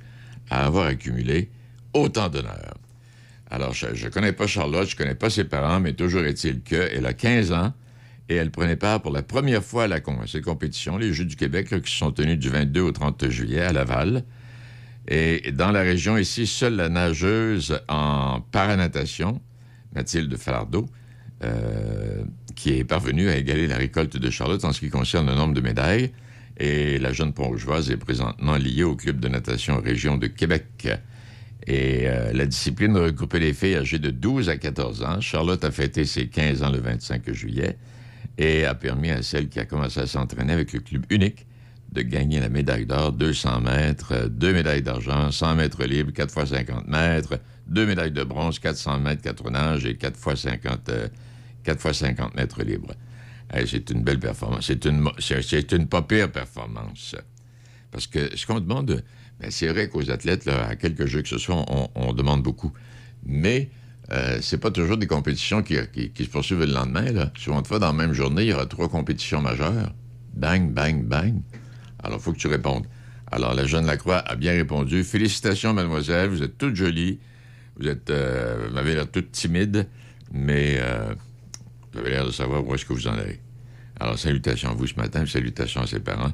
à 0.50 0.66
avoir 0.66 0.88
accumulé 0.88 1.50
autant 1.94 2.30
d'honneurs. 2.30 2.76
Alors, 3.50 3.74
je 3.74 3.88
ne 3.88 4.10
connais 4.10 4.32
pas 4.32 4.48
Charlotte, 4.48 4.88
je 4.88 4.96
connais 4.96 5.16
pas 5.16 5.30
ses 5.30 5.44
parents, 5.44 5.80
mais 5.80 5.94
toujours 5.94 6.24
est-il 6.24 6.62
qu'elle 6.62 7.06
a 7.06 7.14
15 7.14 7.52
ans 7.52 7.74
et 8.30 8.36
elle 8.36 8.52
prenait 8.52 8.78
part 8.78 9.02
pour 9.02 9.12
la 9.12 9.24
première 9.24 9.64
fois 9.64 9.84
à, 9.84 9.88
la 9.88 9.98
à 9.98 10.28
cette 10.28 10.46
compétition, 10.46 10.98
les 10.98 11.12
Jeux 11.14 11.26
du 11.26 11.36
Québec, 11.36 11.68
qui 11.84 11.92
se 11.92 11.98
sont 11.98 12.12
tenus 12.12 12.40
du 12.40 12.50
22 12.50 12.80
au 12.80 12.92
30 12.92 13.30
juillet 13.30 13.60
à 13.62 13.74
Laval. 13.74 14.24
Et 15.08 15.52
dans 15.52 15.72
la 15.72 15.82
région 15.82 16.18
ici, 16.18 16.46
seule 16.46 16.76
la 16.76 16.90
nageuse 16.90 17.80
en 17.88 18.42
paranatation, 18.52 19.42
Mathilde 19.96 20.36
Falardeau, 20.38 20.88
euh, 21.44 22.24
qui 22.56 22.74
est 22.74 22.84
parvenue 22.84 23.30
à 23.30 23.38
égaler 23.38 23.68
la 23.68 23.78
récolte 23.78 24.18
de 24.18 24.30
Charlotte 24.30 24.64
en 24.64 24.74
ce 24.74 24.80
qui 24.80 24.90
concerne 24.90 25.28
le 25.28 25.36
nombre 25.36 25.54
de 25.54 25.62
médailles. 25.62 26.12
Et 26.58 27.00
la 27.00 27.14
jeune 27.14 27.34
Pont-Rougeoise 27.34 27.90
est 27.90 27.98
présentement 27.98 28.56
liée 28.58 28.84
au 28.84 28.96
club 28.96 29.20
de 29.20 29.28
natation 29.28 29.82
Région 29.82 30.18
de 30.18 30.28
Québec. 30.28 30.88
Et 31.66 32.04
euh, 32.06 32.32
la 32.34 32.46
discipline 32.46 32.96
regroupait 32.96 33.40
les 33.40 33.54
filles 33.54 33.76
âgées 33.76 34.00
de 34.00 34.12
12 34.12 34.50
à 34.50 34.58
14 34.58 35.04
ans. 35.04 35.22
Charlotte 35.22 35.64
a 35.64 35.72
fêté 35.72 36.06
ses 36.06 36.28
15 36.28 36.62
ans 36.64 36.72
le 36.72 36.80
25 36.80 37.32
juillet 37.34 37.78
et 38.38 38.66
a 38.66 38.76
permis 38.76 39.10
à 39.10 39.24
celle 39.24 39.50
qui 39.50 39.60
a 39.60 39.66
commencé 39.66 40.00
à 40.00 40.08
s'entraîner 40.08 40.54
avec 40.54 40.74
le 40.74 40.80
club 40.80 41.06
unique 41.10 41.46
de 41.92 42.02
gagner 42.02 42.40
la 42.40 42.50
médaille 42.50 42.86
d'or, 42.86 43.12
200 43.12 43.62
mètres, 43.62 44.14
euh, 44.14 44.28
deux 44.30 44.54
médailles 44.54 44.82
d'argent, 44.82 45.32
100 45.32 45.56
mètres 45.56 45.84
libres, 45.84 46.14
4 46.14 46.32
fois 46.32 46.46
50 46.46 46.88
mètres, 46.88 47.40
deux 47.68 47.86
médailles 47.86 48.12
de 48.12 48.24
bronze, 48.24 48.60
400 48.60 49.00
mètres, 49.00 49.22
4 49.22 49.50
nages 49.52 49.86
et 49.86 49.96
4 49.98 50.18
fois 50.18 50.36
50, 50.36 50.90
euh, 50.90 51.08
4 51.64 51.82
fois 51.82 51.94
50 51.94 52.36
mètres 52.36 52.64
libres. 52.64 52.94
C'est 53.66 53.90
une 53.90 54.02
belle 54.02 54.20
performance. 54.20 54.68
C'est 54.68 54.86
une, 54.86 55.10
c'est, 55.20 55.72
une 55.74 55.88
pas 55.88 56.02
pire 56.02 56.32
performance. 56.32 57.18
Parce 57.92 58.08
que 58.08 58.38
ce 58.38 58.46
qu'on 58.46 58.62
demande, 58.62 59.04
ben, 59.42 59.52
c'est 59.52 59.68
vrai 59.68 59.90
qu'aux 59.90 60.10
athlètes, 60.10 60.48
à 60.48 60.78
quelques 60.78 61.06
jeux 61.06 61.22
que 61.22 61.28
ce 61.28 61.38
soit, 61.38 61.66
on, 61.96 62.14
demande 62.14 62.44
beaucoup. 62.44 62.72
Mais 63.26 63.70
euh, 64.14 64.40
c'est 64.42 64.58
pas 64.58 64.72
toujours 64.72 64.96
des 64.96 65.08
compétitions 65.08 65.64
qui, 65.64 65.76
qui- 66.14 66.24
se 66.24 66.30
poursuivent 66.30 66.62
le 66.62 66.72
lendemain. 66.72 67.12
Là. 67.12 67.34
Souvent 67.38 67.62
fois, 67.66 67.80
dans 67.80 67.88
la 67.88 67.94
même 67.94 68.14
journée, 68.14 68.44
il 68.44 68.48
y 68.48 68.54
aura 68.54 68.68
trois 68.68 68.88
compétitions 68.88 69.42
majeures. 69.42 69.94
Bang, 70.34 70.72
bang, 70.72 71.04
bang. 71.04 71.42
Alors, 72.04 72.20
il 72.20 72.22
faut 72.22 72.34
que 72.34 72.38
tu 72.38 72.48
répondes. 72.48 72.86
Alors, 73.32 73.54
la 73.54 73.66
jeune 73.66 73.86
Lacroix 73.86 74.18
a 74.18 74.36
bien 74.36 74.52
répondu. 74.52 75.04
Félicitations, 75.04 75.74
mademoiselle. 75.74 76.30
Vous 76.30 76.44
êtes 76.44 76.58
toute 76.58 76.76
jolie. 76.76 77.20
Vous 77.80 77.88
êtes, 77.88 78.10
euh, 78.10 78.68
vous 78.68 78.76
m'avez 78.76 78.94
l'air 78.94 79.10
toute 79.10 79.32
timide, 79.32 79.88
mais 80.32 80.78
euh, 80.80 81.14
vous 81.92 82.00
avez 82.00 82.12
l'air 82.12 82.26
de 82.26 82.32
savoir 82.32 82.66
où 82.66 82.76
est-ce 82.76 82.86
que 82.86 82.94
vous 82.94 83.08
en 83.08 83.14
allez. 83.14 83.40
Alors, 84.00 84.20
salutations 84.20 84.72
à 84.72 84.74
vous 84.74 84.88
ce 84.88 84.96
matin, 84.96 85.26
salutations 85.26 85.82
à 85.82 85.88
ses 85.88 86.00
parents 86.00 86.34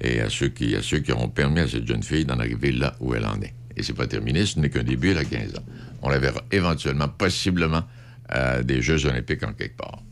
et 0.00 0.20
à 0.20 0.28
ceux 0.28 0.48
qui, 0.48 0.74
à 0.74 0.82
ceux 0.82 0.98
qui 0.98 1.12
auront 1.12 1.28
permis 1.28 1.60
à 1.60 1.68
cette 1.68 1.86
jeune 1.86 2.02
fille 2.02 2.24
d'en 2.24 2.38
arriver 2.38 2.72
là 2.72 2.94
où 3.00 3.14
elle 3.14 3.26
en 3.26 3.40
est. 3.40 3.54
Et 3.76 3.82
c'est 3.82 3.92
pas 3.92 4.06
terminé, 4.06 4.44
ce 4.44 4.58
n'est 4.58 4.70
qu'un 4.70 4.82
début, 4.82 5.10
elle 5.10 5.18
a 5.18 5.24
15 5.24 5.56
ans. 5.56 5.64
On 6.02 6.08
la 6.08 6.18
verra 6.18 6.42
éventuellement, 6.50 7.08
possiblement, 7.08 7.84
à 8.28 8.62
des 8.62 8.82
Jeux 8.82 9.06
olympiques 9.06 9.42
en 9.44 9.52
quelque 9.52 9.76
part. 9.76 10.02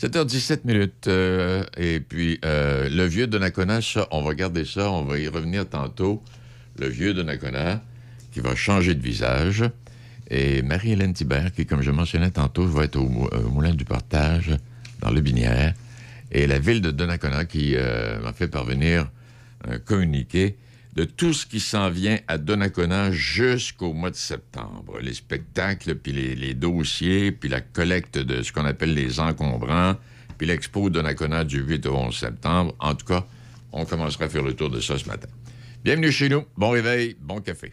7h17 0.00 0.60
minutes. 0.64 1.08
euh, 1.08 1.62
et 1.76 2.00
puis, 2.00 2.40
euh, 2.46 2.88
le 2.88 3.04
vieux 3.04 3.26
de 3.26 3.38
ça, 3.82 4.08
on 4.10 4.22
va 4.22 4.30
regarder 4.30 4.64
ça, 4.64 4.90
on 4.90 5.04
va 5.04 5.18
y 5.18 5.28
revenir 5.28 5.68
tantôt. 5.68 6.22
Le 6.78 6.88
vieux 6.88 7.12
de 7.12 7.22
qui 8.32 8.40
va 8.40 8.54
changer 8.54 8.94
de 8.94 9.02
visage. 9.02 9.62
Et 10.30 10.62
Marie-Hélène 10.62 11.12
Thibert, 11.12 11.52
qui, 11.52 11.66
comme 11.66 11.82
je 11.82 11.90
mentionnais 11.90 12.30
tantôt, 12.30 12.64
va 12.64 12.84
être 12.84 12.96
au, 12.96 13.28
euh, 13.34 13.42
Moulin 13.50 13.74
du 13.74 13.84
Portage, 13.84 14.56
dans 15.00 15.10
le 15.10 15.20
Binière. 15.20 15.74
Et 16.32 16.46
la 16.46 16.58
ville 16.58 16.80
de 16.80 16.92
Donnacona 16.92 17.44
qui 17.44 17.74
m'a 18.22 18.32
fait 18.32 18.46
parvenir 18.46 19.10
un 19.68 19.78
communiqué 19.78 20.56
de 21.00 21.06
tout 21.06 21.32
ce 21.32 21.46
qui 21.46 21.60
s'en 21.60 21.88
vient 21.88 22.18
à 22.28 22.36
Donnacona 22.36 23.10
jusqu'au 23.10 23.94
mois 23.94 24.10
de 24.10 24.16
septembre. 24.16 24.98
Les 25.00 25.14
spectacles, 25.14 25.94
puis 25.94 26.12
les, 26.12 26.52
dossiers, 26.52 27.32
puis 27.32 27.48
la 27.48 27.62
collecte 27.62 28.18
de 28.18 28.42
ce 28.42 28.52
qu'on 28.52 28.66
appelle 28.66 28.92
les 28.92 29.18
encombrants, 29.18 29.96
puis 30.36 30.46
l'expo 30.46 30.90
Donnacona 30.90 31.44
du 31.44 31.60
8 31.60 31.86
au 31.86 31.96
11 31.96 32.14
septembre. 32.14 32.74
En 32.80 32.94
tout 32.94 33.06
cas, 33.06 33.26
on 33.72 33.86
commencera 33.86 34.26
à 34.26 34.28
faire 34.28 34.42
le 34.42 34.52
tour 34.52 34.68
de 34.68 34.78
ça 34.78 34.98
ce 34.98 35.06
matin. 35.06 35.28
Bienvenue 35.82 36.12
chez 36.12 36.28
nous. 36.28 36.44
Bon 36.58 36.68
réveil, 36.68 37.16
bon 37.18 37.40
café. 37.40 37.72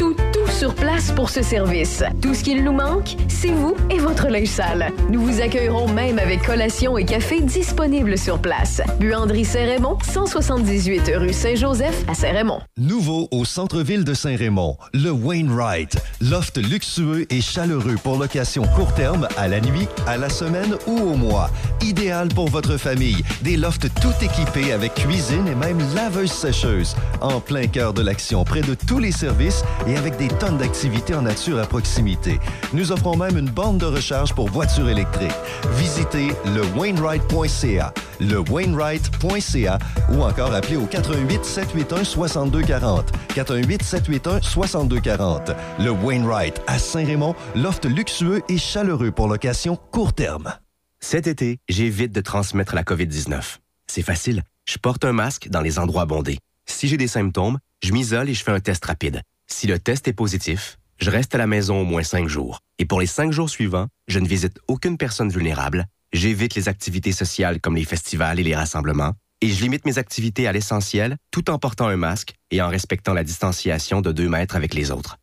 sur 0.61 0.75
place 0.75 1.11
pour 1.11 1.31
ce 1.31 1.41
service. 1.41 2.03
Tout 2.21 2.35
ce 2.35 2.43
qu'il 2.43 2.63
nous 2.63 2.71
manque, 2.71 3.15
c'est 3.27 3.51
vous 3.51 3.75
et 3.89 3.97
votre 3.97 4.27
linge 4.27 4.45
sale. 4.45 4.91
Nous 5.09 5.19
vous 5.19 5.41
accueillerons 5.41 5.87
même 5.91 6.19
avec 6.19 6.43
collation 6.43 6.99
et 6.99 7.03
café 7.03 7.41
disponibles 7.41 8.15
sur 8.15 8.39
place. 8.39 8.79
Buanderie 8.99 9.43
Saint-Raymond, 9.43 9.97
178 10.03 11.13
rue 11.15 11.33
Saint-Joseph 11.33 12.03
à 12.07 12.13
Saint-Raymond. 12.13 12.59
Nouveau 12.77 13.27
au 13.31 13.43
centre-ville 13.43 14.03
de 14.03 14.13
Saint-Raymond, 14.13 14.77
le 14.93 15.09
Wainwright. 15.09 15.97
Loft 16.21 16.57
luxueux 16.57 17.25
et 17.33 17.41
chaleureux 17.41 17.95
pour 18.03 18.19
location 18.19 18.61
court 18.75 18.93
terme, 18.93 19.27
à 19.37 19.47
la 19.47 19.61
nuit, 19.61 19.87
à 20.05 20.17
la 20.17 20.29
semaine 20.29 20.75
ou 20.85 20.95
au 20.95 21.15
mois. 21.15 21.49
Idéal 21.81 22.27
pour 22.27 22.49
votre 22.49 22.77
famille. 22.77 23.23
Des 23.41 23.57
lofts 23.57 23.89
tout 23.99 24.13
équipés 24.23 24.73
avec 24.73 24.93
cuisine 24.93 25.47
et 25.47 25.55
même 25.55 25.79
laveuse-sécheuse. 25.95 26.95
En 27.19 27.39
plein 27.39 27.65
cœur 27.65 27.93
de 27.93 28.03
l'action, 28.03 28.43
près 28.43 28.61
de 28.61 28.75
tous 28.75 28.99
les 28.99 29.11
services 29.11 29.63
et 29.87 29.97
avec 29.97 30.17
des 30.17 30.27
tonnes 30.27 30.50
d'activités 30.57 31.15
en 31.15 31.23
nature 31.23 31.59
à 31.59 31.65
proximité. 31.65 32.39
Nous 32.73 32.91
offrons 32.91 33.17
même 33.17 33.37
une 33.37 33.49
borne 33.49 33.77
de 33.77 33.85
recharge 33.85 34.33
pour 34.33 34.49
voitures 34.49 34.89
électriques. 34.89 35.31
Visitez 35.77 36.29
le 36.53 36.63
Wainwright.ca, 36.77 37.93
le 38.19 38.39
Wainwright.ca 38.39 39.79
ou 40.09 40.21
encore 40.21 40.53
appelez 40.53 40.77
au 40.77 40.85
88 40.85 41.45
781 41.45 42.03
6240. 42.03 43.11
418 43.35 43.83
781 43.83 44.41
6240. 44.41 45.51
Le 45.79 45.91
Wainwright 45.91 46.61
à 46.67 46.79
Saint-Raymond, 46.79 47.35
loft 47.55 47.85
luxueux 47.85 48.41
et 48.49 48.57
chaleureux 48.57 49.11
pour 49.11 49.27
location 49.27 49.77
court 49.91 50.13
terme. 50.13 50.53
Cet 50.99 51.27
été, 51.27 51.57
j'évite 51.67 52.11
de 52.11 52.21
transmettre 52.21 52.75
la 52.75 52.83
COVID-19. 52.83 53.57
C'est 53.87 54.03
facile. 54.03 54.43
Je 54.65 54.77
porte 54.77 55.03
un 55.03 55.13
masque 55.13 55.49
dans 55.49 55.61
les 55.61 55.79
endroits 55.79 56.05
bondés. 56.05 56.37
Si 56.65 56.87
j'ai 56.87 56.97
des 56.97 57.07
symptômes, 57.07 57.57
je 57.83 57.91
m'isole 57.91 58.29
et 58.29 58.33
je 58.33 58.43
fais 58.43 58.51
un 58.51 58.59
test 58.59 58.85
rapide. 58.85 59.21
Si 59.51 59.67
le 59.67 59.77
test 59.77 60.07
est 60.07 60.13
positif, 60.13 60.79
je 60.97 61.11
reste 61.11 61.35
à 61.35 61.37
la 61.37 61.45
maison 61.45 61.81
au 61.81 61.83
moins 61.83 62.03
cinq 62.03 62.27
jours. 62.27 62.61
Et 62.79 62.85
pour 62.85 63.01
les 63.01 63.05
cinq 63.05 63.31
jours 63.31 63.49
suivants, 63.49 63.87
je 64.07 64.17
ne 64.19 64.27
visite 64.27 64.59
aucune 64.67 64.97
personne 64.97 65.29
vulnérable, 65.29 65.85
j'évite 66.13 66.55
les 66.55 66.69
activités 66.69 67.11
sociales 67.11 67.59
comme 67.59 67.75
les 67.75 67.83
festivals 67.83 68.39
et 68.39 68.43
les 68.43 68.55
rassemblements, 68.55 69.13
et 69.41 69.49
je 69.49 69.61
limite 69.61 69.85
mes 69.85 69.97
activités 69.97 70.47
à 70.47 70.53
l'essentiel 70.53 71.17
tout 71.31 71.49
en 71.49 71.59
portant 71.59 71.87
un 71.87 71.97
masque 71.97 72.33
et 72.49 72.61
en 72.61 72.69
respectant 72.69 73.13
la 73.13 73.25
distanciation 73.25 74.01
de 74.01 74.13
deux 74.13 74.29
mètres 74.29 74.55
avec 74.55 74.73
les 74.73 74.89
autres. 74.89 75.17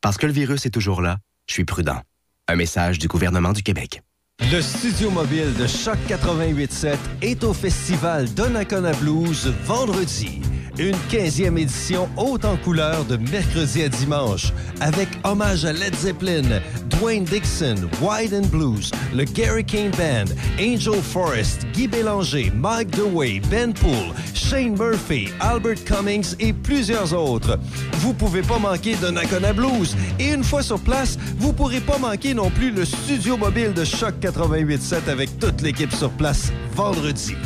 Parce 0.00 0.16
que 0.16 0.26
le 0.26 0.32
virus 0.32 0.64
est 0.64 0.70
toujours 0.70 1.02
là, 1.02 1.18
je 1.46 1.52
suis 1.52 1.64
prudent. 1.64 2.00
Un 2.48 2.56
message 2.56 2.98
du 2.98 3.06
gouvernement 3.06 3.52
du 3.52 3.62
Québec. 3.62 4.02
Le 4.40 4.60
studio 4.62 5.10
mobile 5.10 5.54
de 5.58 5.66
Choc 5.66 5.98
88.7 6.08 6.96
est 7.22 7.44
au 7.44 7.52
festival 7.52 8.32
Donnacona 8.32 8.92
Blues 8.94 9.52
vendredi. 9.64 10.40
Une 10.76 10.96
15e 11.08 11.56
édition 11.56 12.08
haute 12.16 12.44
en 12.44 12.56
couleur 12.56 13.04
de 13.04 13.16
mercredi 13.16 13.84
à 13.84 13.88
dimanche 13.88 14.52
avec 14.80 15.08
hommage 15.22 15.64
à 15.64 15.72
Led 15.72 15.94
Zeppelin, 15.94 16.60
Dwayne 16.98 17.24
Dixon, 17.24 17.76
Wide 18.02 18.34
and 18.34 18.48
Blues, 18.48 18.90
le 19.14 19.22
Gary 19.22 19.64
King 19.64 19.92
Band, 19.92 20.34
Angel 20.58 21.00
Forrest, 21.00 21.64
Guy 21.74 21.86
Bélanger, 21.86 22.50
Mike 22.56 22.90
DeWay, 22.90 23.40
Ben 23.48 23.72
Poole, 23.72 24.12
Shane 24.34 24.76
Murphy, 24.76 25.28
Albert 25.38 25.84
Cummings 25.84 26.34
et 26.40 26.52
plusieurs 26.52 27.14
autres. 27.14 27.56
Vous 27.98 28.12
pouvez 28.12 28.42
pas 28.42 28.58
manquer 28.58 28.96
Donnacona 28.96 29.52
Blues 29.52 29.96
et 30.18 30.32
une 30.32 30.42
fois 30.42 30.64
sur 30.64 30.80
place, 30.80 31.16
vous 31.38 31.52
pourrez 31.52 31.80
pas 31.80 31.98
manquer 31.98 32.34
non 32.34 32.50
plus 32.50 32.72
le 32.72 32.84
studio 32.84 33.36
mobile 33.36 33.72
de 33.74 33.84
Choc 33.84 34.14
88.7 34.20 35.08
avec 35.08 35.38
toute 35.38 35.62
l'équipe 35.62 35.92
sur 35.92 36.10
place 36.10 36.52
vendredi. 36.74 37.36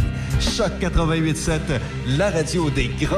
Choc 0.40 0.70
88.7, 0.80 1.58
la 2.16 2.30
radio 2.30 2.70
des 2.70 2.88
grands 3.00 3.17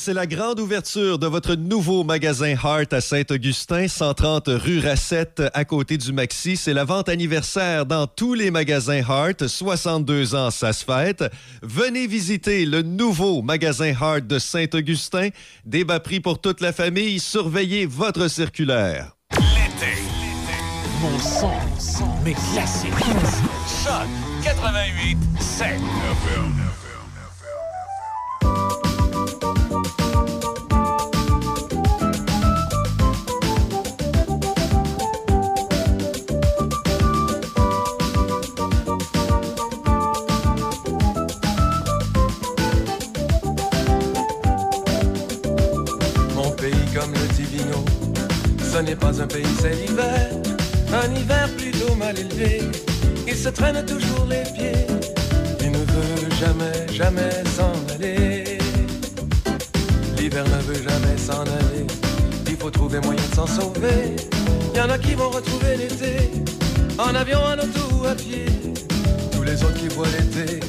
C'est 0.00 0.14
la 0.14 0.28
grande 0.28 0.60
ouverture 0.60 1.18
de 1.18 1.26
votre 1.26 1.56
nouveau 1.56 2.04
magasin 2.04 2.54
Heart 2.54 2.92
à 2.92 3.00
Saint-Augustin, 3.00 3.88
130 3.88 4.44
rue 4.46 4.78
Racette, 4.78 5.42
à 5.52 5.64
côté 5.64 5.98
du 5.98 6.12
Maxi. 6.12 6.56
C'est 6.56 6.72
la 6.72 6.84
vente 6.84 7.08
anniversaire 7.08 7.84
dans 7.84 8.06
tous 8.06 8.34
les 8.34 8.52
magasins 8.52 9.02
Heart. 9.02 9.48
62 9.48 10.36
ans, 10.36 10.52
ça 10.52 10.72
se 10.72 10.84
fête. 10.84 11.24
Venez 11.62 12.06
visiter 12.06 12.64
le 12.64 12.82
nouveau 12.82 13.42
magasin 13.42 13.92
Heart 13.92 14.28
de 14.28 14.38
Saint-Augustin. 14.38 15.30
Débat 15.64 15.98
prix 15.98 16.20
pour 16.20 16.40
toute 16.40 16.60
la 16.60 16.72
famille. 16.72 17.18
Surveillez 17.18 17.84
votre 17.84 18.28
circulaire. 18.28 19.16
L'été. 19.32 20.00
Mon 21.02 21.18
mes. 22.24 22.34
Choc 23.84 24.06
88 24.44 25.18
7. 25.40 25.66
Ce 48.78 48.82
n'est 48.84 48.94
pas 48.94 49.20
un 49.20 49.26
pays, 49.26 49.44
c'est 49.60 49.74
l'hiver, 49.74 50.30
un 50.92 51.12
hiver 51.12 51.48
plutôt 51.56 51.96
mal 51.96 52.16
élevé. 52.16 52.60
Il 53.26 53.34
se 53.34 53.48
traîne 53.48 53.84
toujours 53.84 54.24
les 54.30 54.44
pieds, 54.54 54.86
il 55.60 55.72
ne 55.72 55.78
veut 55.78 56.30
jamais, 56.38 56.86
jamais 56.92 57.42
s'en 57.56 57.72
aller. 57.92 58.58
L'hiver 60.16 60.44
ne 60.44 60.62
veut 60.62 60.80
jamais 60.88 61.18
s'en 61.18 61.42
aller, 61.42 61.88
il 62.46 62.56
faut 62.56 62.70
trouver 62.70 63.00
moyen 63.00 63.20
de 63.28 63.34
s'en 63.34 63.48
sauver. 63.48 64.14
Y 64.76 64.80
en 64.80 64.90
a 64.90 64.98
qui 64.98 65.14
vont 65.14 65.30
retrouver 65.30 65.76
l'été, 65.76 66.30
en 66.98 67.16
avion, 67.16 67.40
en 67.40 67.54
auto 67.54 67.96
ou 68.00 68.06
à 68.06 68.14
pied. 68.14 68.46
Tous 69.32 69.42
les 69.42 69.60
autres 69.64 69.74
qui 69.74 69.88
voient 69.88 70.06
l'été 70.06 70.60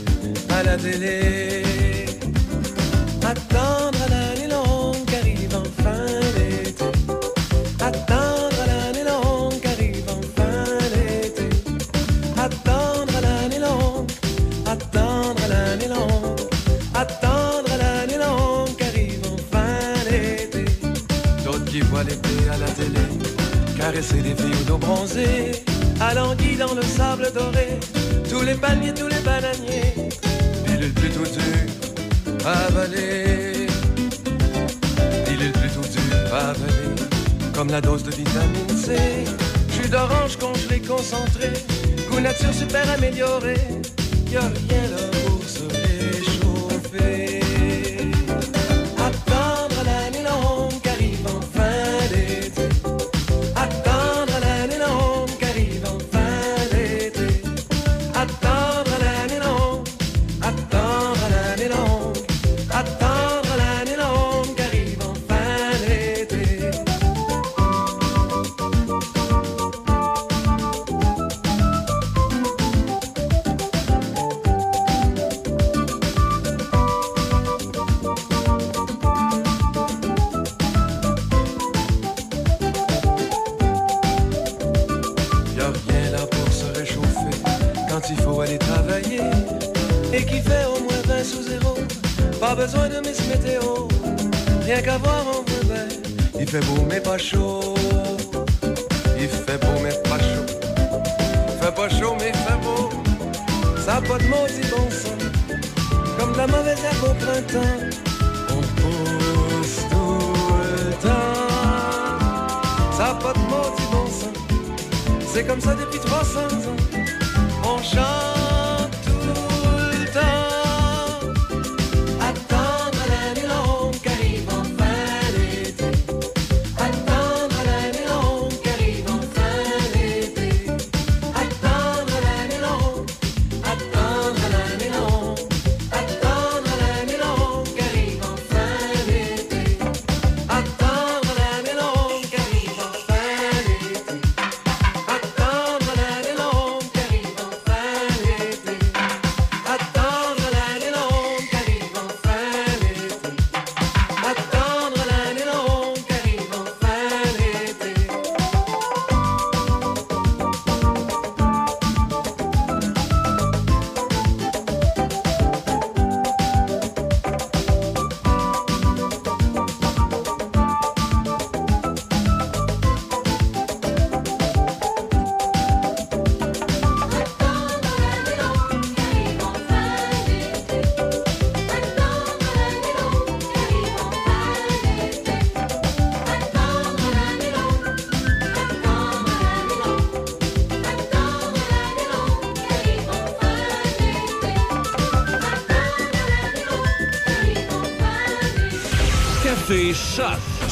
à 0.50 0.64
la 0.64 0.78
télé. 0.78 2.08
Attendre 3.22 4.00
l'année 4.10 4.48
longue 4.48 5.06
qu'arrive 5.06 5.56
enfin 5.56 6.29
caresser 24.00 24.22
des 24.22 24.36
filles 24.36 24.66
d'eau 24.66 24.78
bronzée, 24.78 25.52
alanguis 26.00 26.56
dans 26.56 26.74
le 26.74 26.82
sable 26.82 27.32
doré, 27.34 27.68
tous 28.30 28.44
les 28.44 28.54
palmiers, 28.54 28.94
tous 28.94 29.08
les 29.08 29.20
bananiers, 29.20 30.10
pilule 30.66 30.94
plutôt 30.94 31.24
dure 31.24 32.46
à 32.46 32.68
avaler. 32.68 33.68
Il 35.28 35.42
est 35.42 35.48
le 35.48 35.52
plus 35.52 36.32
à 36.32 36.50
avaler, 36.50 36.96
comme 37.54 37.70
la 37.70 37.82
dose 37.82 38.04
de 38.04 38.12
vitamine 38.12 38.78
C. 38.78 38.96
Jus 39.70 39.90
d'orange 39.90 40.38
congelé 40.38 40.80
concentré, 40.80 41.50
goût 42.10 42.22
nature 42.22 42.54
super 42.54 42.90
amélioré. 42.92 43.56
Y'a 44.32 44.42
rien 44.42 44.84
là 44.92 45.19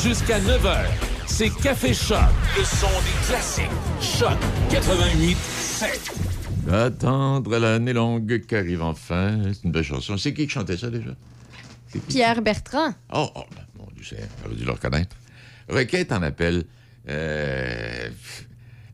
jusqu'à 0.08 0.40
9h. 0.40 0.86
C'est 1.26 1.50
Café 1.62 1.94
Choc, 1.94 2.18
le 2.58 2.64
son 2.64 2.88
des 2.88 3.28
classiques. 3.28 3.66
Choc 4.02 4.38
88 4.72 5.36
7. 5.38 6.12
Attendre 6.72 7.58
l'année 7.60 7.94
longue 7.94 8.42
qu'arrive 8.48 8.82
enfin. 8.82 9.38
C'est 9.54 9.64
une 9.66 9.72
belle 9.72 9.84
chanson. 9.84 10.18
C'est 10.18 10.34
qui 10.34 10.46
qui 10.48 10.54
chantait 10.54 10.78
ça 10.78 10.90
déjà? 10.90 11.12
Pierre 12.08 12.42
Bertrand. 12.42 12.94
Oh, 13.14 13.30
oh 13.36 13.44
ben, 13.56 13.64
mon 13.80 13.88
Dieu, 13.96 14.04
c'est- 14.08 14.28
j'aurais 14.44 14.56
dû 14.56 14.64
le 14.66 14.72
reconnaître. 14.72 15.16
Requête 15.70 16.12
en 16.12 16.22
appel. 16.22 16.64
euh, 17.10 18.10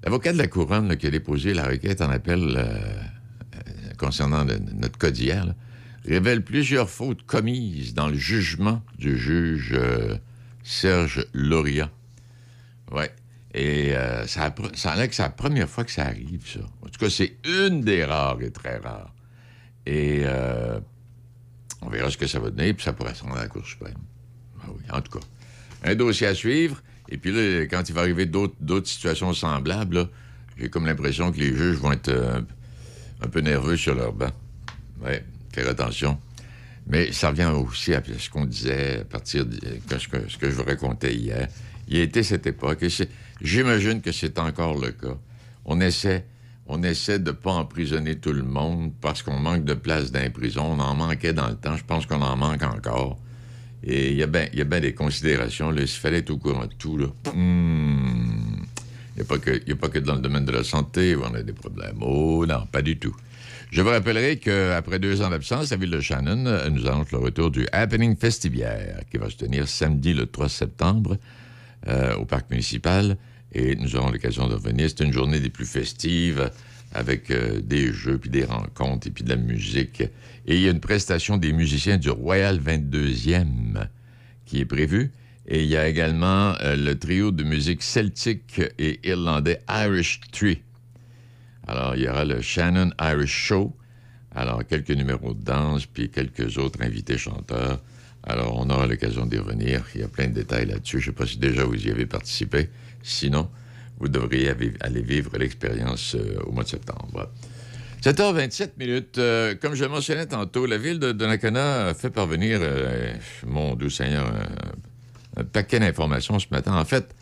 L'avocat 0.04 0.34
de 0.34 0.38
la 0.38 0.48
couronne 0.48 0.90
là, 0.90 0.96
qui 0.98 1.08
a 1.08 1.12
déposé 1.12 1.54
la 1.54 1.64
requête 1.66 2.02
en 2.02 2.10
appel 2.10 2.42
euh, 2.58 2.64
euh, 2.66 3.60
concernant 3.98 4.44
le- 4.44 4.60
notre 4.76 4.98
cas 4.98 5.12
d'hier 5.12 5.46
là, 5.46 5.54
révèle 6.06 6.44
plusieurs 6.44 6.90
fautes 6.90 7.24
commises 7.26 7.94
dans 7.94 8.08
le 8.10 8.16
jugement 8.18 8.82
du 9.00 9.18
juge 9.18 9.72
euh, 9.74 10.16
Serge 10.64 11.26
Loria. 11.34 11.92
Ouais. 12.92 13.12
Et 13.54 13.96
euh, 13.96 14.26
ça, 14.26 14.54
ça 14.74 15.08
que 15.08 15.14
c'est 15.14 15.22
la 15.22 15.30
première 15.30 15.70
fois 15.70 15.84
que 15.84 15.92
ça 15.92 16.06
arrive, 16.06 16.48
ça. 16.52 16.60
En 16.82 16.88
tout 16.88 17.00
cas, 17.00 17.10
c'est 17.10 17.38
une 17.46 17.82
des 17.82 18.04
rares 18.04 18.42
et 18.42 18.52
très 18.52 18.78
rares. 18.78 19.14
Et 19.86 20.22
euh, 20.24 20.80
on 21.82 21.90
verra 21.90 22.10
ce 22.10 22.18
que 22.18 22.26
ça 22.26 22.40
va 22.40 22.50
donner, 22.50 22.74
puis 22.74 22.84
ça 22.84 22.94
pourrait 22.94 23.14
se 23.14 23.24
rendre 23.24 23.38
à 23.38 23.42
la 23.42 23.48
Cour 23.48 23.66
suprême. 23.66 23.98
Ah 24.62 24.68
oui, 24.70 24.84
en 24.92 25.02
tout 25.02 25.20
cas. 25.20 25.26
Un 25.84 25.96
dossier 25.96 26.28
à 26.28 26.34
suivre. 26.34 26.82
Et 27.10 27.18
puis 27.18 27.32
là, 27.32 27.64
quand 27.64 27.88
il 27.88 27.94
va 27.94 28.02
arriver 28.02 28.26
d'autres 28.26 28.88
situations 28.88 29.34
semblables, 29.34 30.10
j'ai 30.58 30.70
comme 30.70 30.86
l'impression 30.86 31.32
que 31.32 31.40
les 31.40 31.56
juges 31.56 31.78
vont 31.78 31.92
être 31.92 32.10
euh, 32.10 32.42
un 33.22 33.28
peu 33.28 33.42
nerveux 33.42 33.78
sur 33.78 33.94
leur 33.94 34.14
banc. 34.14 34.32
Oui, 35.02 35.14
faire 35.52 35.68
attention. 35.68 36.18
Mais 36.88 37.12
ça 37.12 37.30
revient 37.30 37.52
aussi 37.56 37.94
à 37.94 38.02
ce 38.18 38.30
qu'on 38.30 38.46
disait 38.46 39.02
à 39.02 39.06
partir 39.06 39.46
de 39.46 39.58
ce, 39.98 40.08
que, 40.08 40.50
je 40.50 40.56
vous 40.56 40.64
racontais 40.64 41.14
hier. 41.14 41.48
Il 41.88 41.98
y 41.98 42.00
a 42.00 42.04
été 42.04 42.24
cette 42.24 42.46
époque, 42.48 42.84
et 42.84 42.90
j'imagine 43.42 44.02
que 44.02 44.12
c'est 44.12 44.38
encore 44.40 44.80
le 44.80 44.92
cas. 44.92 45.18
On 45.66 45.80
essaie, 45.80 46.26
on 46.68 46.84
essaie 46.84 47.20
de 47.20 47.32
ne 47.32 47.36
pas 47.36 47.52
emprisonner 47.52 48.18
tout 48.18 48.34
le 48.34 48.44
monde 48.44 48.92
parce 49.00 49.22
qu'on 49.22 49.40
manque 49.40 49.64
de 49.64 49.74
place 49.74 50.12
dans 50.12 50.20
les. 50.20 50.58
On 50.58 50.80
en 50.80 50.94
manquait 50.94 51.34
dans 51.34 51.48
le 51.48 51.56
temps. 51.56 51.78
Je 51.78 51.86
pense 51.86 52.06
qu'on 52.06 52.22
en 52.22 52.36
manque 52.36 52.64
encore. 52.64 53.20
Et 53.86 54.12
il 54.12 54.18
y 54.18 54.24
a 54.24 54.28
bien 54.28 54.48
il 54.54 54.64
des 54.66 54.94
considérations. 54.94 55.76
S'il 55.76 55.88
fallait 55.88 56.20
être 56.20 56.32
au 56.32 56.38
courant 56.38 56.66
de 56.66 56.74
tout, 56.74 56.98
hmm, 57.34 58.64
il 59.16 59.24
n'y 59.24 59.62
il 59.68 59.72
a 59.74 59.76
pas 59.76 59.90
que 59.90 60.00
dans 60.00 60.16
le 60.16 60.22
domaine 60.22 60.46
de 60.46 60.52
la 60.52 60.64
santé 60.64 61.16
où 61.16 61.22
on 61.24 61.34
a 61.34 61.44
des 61.44 61.54
problèmes. 61.54 61.98
Oh 62.02 62.46
non, 62.46 62.66
pas 62.72 62.82
du 62.82 62.98
tout. 62.98 63.16
Je 63.74 63.82
vous 63.82 63.90
rappellerai 63.90 64.38
qu'après 64.38 65.00
deux 65.00 65.24
ans 65.24 65.32
d'absence, 65.32 65.72
la 65.72 65.78
ville 65.78 65.90
de 65.90 66.00
Shannon 66.00 66.46
euh, 66.46 66.70
nous 66.70 66.86
annonce 66.86 67.12
le 67.12 67.18
retour 67.18 67.50
du 67.50 67.66
Happening 67.72 68.16
Festivière 68.16 69.00
qui 69.10 69.18
va 69.18 69.32
se 69.32 69.36
tenir 69.36 69.68
samedi 69.68 70.14
le 70.14 70.28
3 70.28 70.48
septembre 70.48 71.18
euh, 71.88 72.16
au 72.18 72.26
parc 72.26 72.52
municipal. 72.52 73.18
Et 73.52 73.76
nous 73.76 73.96
aurons 73.96 74.12
l'occasion 74.12 74.48
de 74.48 74.54
revenir. 74.54 74.90
C'est 74.90 75.04
une 75.04 75.12
journée 75.12 75.40
des 75.40 75.50
plus 75.50 75.66
festives 75.66 76.52
avec 76.92 77.32
euh, 77.32 77.62
des 77.62 77.92
jeux, 77.92 78.20
puis 78.20 78.30
des 78.30 78.46
rencontres, 78.46 79.08
et 79.08 79.10
puis 79.10 79.24
de 79.24 79.30
la 79.30 79.38
musique. 79.38 80.02
Et 80.46 80.56
il 80.56 80.62
y 80.62 80.68
a 80.68 80.72
une 80.72 80.80
prestation 80.80 81.38
des 81.38 81.52
musiciens 81.52 81.98
du 81.98 82.12
Royal 82.12 82.60
22e 82.60 83.88
qui 84.46 84.60
est 84.60 84.66
prévue. 84.66 85.10
Et 85.48 85.64
il 85.64 85.68
y 85.68 85.78
a 85.78 85.88
également 85.88 86.54
le 86.62 86.94
trio 86.94 87.32
de 87.32 87.44
musique 87.44 87.82
celtique 87.82 88.62
et 88.78 89.00
irlandais 89.04 89.62
Irish 89.68 90.22
Tree. 90.32 90.62
Alors, 91.68 91.96
il 91.96 92.04
y 92.04 92.08
aura 92.08 92.26
le 92.26 92.42
Shannon 92.42 92.92
Irish 93.00 93.32
Show. 93.32 93.76
Alors, 94.36 94.66
quelques 94.66 94.92
numéros 94.92 95.34
de 95.34 95.44
danse, 95.44 95.86
puis 95.86 96.10
quelques 96.10 96.58
autres 96.58 96.82
invités 96.82 97.18
chanteurs. 97.18 97.82
Alors, 98.24 98.58
on 98.60 98.70
aura 98.70 98.88
l'occasion 98.88 99.26
d'y 99.26 99.38
revenir. 99.38 99.84
Il 99.96 100.02
y 100.02 100.04
a 100.04 100.08
plein 100.08 100.28
de 100.28 100.34
détails 100.34 100.66
là-dessus. 100.66 101.00
Je 101.00 101.10
ne 101.10 101.14
sais 101.14 101.18
pas 101.18 101.26
si 101.26 101.38
déjà 101.38 101.64
vous 101.66 101.88
y 101.88 101.92
avez 101.92 102.06
participé. 102.06 102.70
Sinon, 103.02 103.50
vous 104.00 104.08
devriez 104.08 104.54
aller 104.80 105.02
vivre 105.02 105.38
l'expérience 105.38 106.16
euh, 106.16 106.40
au 106.46 106.52
mois 106.52 106.64
de 106.64 106.70
septembre. 106.70 107.30
7h27 108.02 108.72
minutes. 108.78 109.18
Euh, 109.18 109.56
comme 109.56 109.76
je 109.76 109.86
mentionnais 109.86 110.26
tantôt, 110.26 110.66
la 110.66 110.78
ville 110.78 111.00
de 111.00 111.12
Donnacona 111.12 111.94
fait 111.94 112.10
parvenir, 112.10 112.60
euh, 112.62 113.14
mon 113.46 113.76
doux 113.76 113.90
Seigneur, 113.90 114.30
un, 115.38 115.44
paquet 115.46 115.80
d'informations 115.80 116.40
ce 116.40 116.48
matin. 116.52 116.76
En 116.76 116.86
fait, 116.86 117.16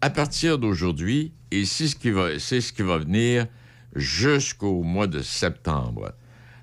à 0.00 0.10
partir 0.10 0.58
d'aujourd'hui, 0.58 1.32
et 1.50 1.64
c'est 1.64 1.88
c'est 2.38 2.60
ce 2.60 2.72
qui 2.72 2.82
va 2.82 2.98
venir 2.98 3.46
jusqu'au 3.94 4.82
mois 4.82 5.06
de 5.06 5.22
septembre. 5.22 6.12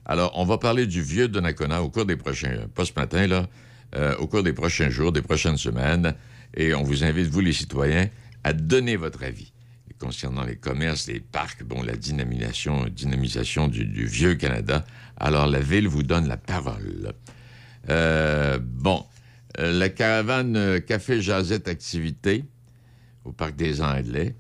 Alors, 0.06 0.32
on 0.36 0.46
va 0.46 0.58
parler 0.58 0.88
du 0.88 1.02
vieux 1.02 1.28
Donnacona 1.28 1.84
au 1.84 1.90
cours 1.90 2.06
des 2.06 2.16
prochains, 2.16 2.68
pas 2.74 2.86
ce 2.86 2.94
matin, 2.96 3.28
là, 3.28 3.48
euh, 3.96 4.16
au 4.18 4.28
cours 4.28 4.44
des 4.44 4.54
prochains 4.54 4.90
jours, 4.90 5.12
des 5.12 5.22
prochaines 5.22 5.58
semaines, 5.58 6.16
et 6.56 6.74
on 6.74 6.84
vous 6.84 7.04
invite, 7.04 7.28
vous 7.28 7.42
les 7.42 7.54
citoyens, 7.54 8.08
à 8.44 8.54
donner 8.54 8.96
votre 8.96 9.24
avis 9.24 9.52
concernant 10.00 10.44
les 10.44 10.56
commerces, 10.56 11.08
les 11.08 11.20
parcs, 11.20 11.64
bon, 11.64 11.82
la 11.82 11.96
dynamisation, 11.96 12.88
du, 13.68 14.06
vieux 14.06 14.36
Canada. 14.36 14.86
Alors, 15.18 15.48
la 15.48 15.60
ville 15.60 15.88
vous 15.88 16.04
donne 16.04 16.28
la 16.28 16.38
parole. 16.38 17.14
Euh, 17.90 18.60
bon, 18.62 19.04
euh, 19.60 19.72
la 19.78 19.90
caravane 19.90 20.80
Café 20.82 21.22
Jazette 21.22 21.68
Activité 21.68 22.46
au 23.26 23.32
Parc 23.32 23.56
des 23.56 23.82
Anglais. 23.82 24.36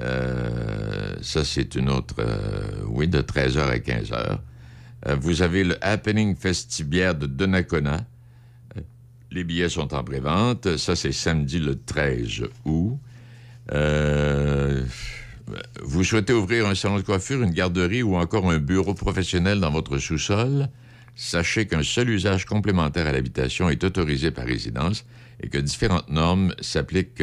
Euh, 0.00 1.16
ça, 1.20 1.44
c'est 1.44 1.74
une 1.74 1.90
autre, 1.90 2.14
euh, 2.18 2.82
oui, 2.86 3.08
de 3.08 3.20
13h 3.20 3.60
à 3.60 3.78
15h. 3.78 4.38
Euh, 5.06 5.16
vous 5.16 5.42
avez 5.42 5.64
le 5.64 5.76
Happening 5.84 6.36
Festibière 6.36 7.14
de 7.14 7.26
Donnacona. 7.26 8.04
Les 9.30 9.44
billets 9.44 9.68
sont 9.68 9.94
en 9.94 10.04
prévente. 10.04 10.76
Ça, 10.76 10.96
c'est 10.96 11.12
samedi 11.12 11.58
le 11.58 11.78
13 11.78 12.42
août. 12.64 12.98
Vous 15.82 16.04
souhaitez 16.04 16.32
ouvrir 16.32 16.66
un 16.66 16.74
salon 16.74 16.96
de 16.96 17.02
coiffure, 17.02 17.42
une 17.42 17.50
garderie 17.50 18.02
ou 18.02 18.16
encore 18.16 18.50
un 18.50 18.58
bureau 18.58 18.94
professionnel 18.94 19.60
dans 19.60 19.70
votre 19.70 19.98
sous-sol? 19.98 20.68
Sachez 21.14 21.66
qu'un 21.66 21.82
seul 21.82 22.10
usage 22.10 22.46
complémentaire 22.46 23.06
à 23.06 23.12
l'habitation 23.12 23.68
est 23.68 23.84
autorisé 23.84 24.30
par 24.30 24.46
résidence 24.46 25.04
et 25.42 25.48
que 25.48 25.58
différentes 25.58 26.08
normes 26.08 26.54
s'appliquent 26.60 27.22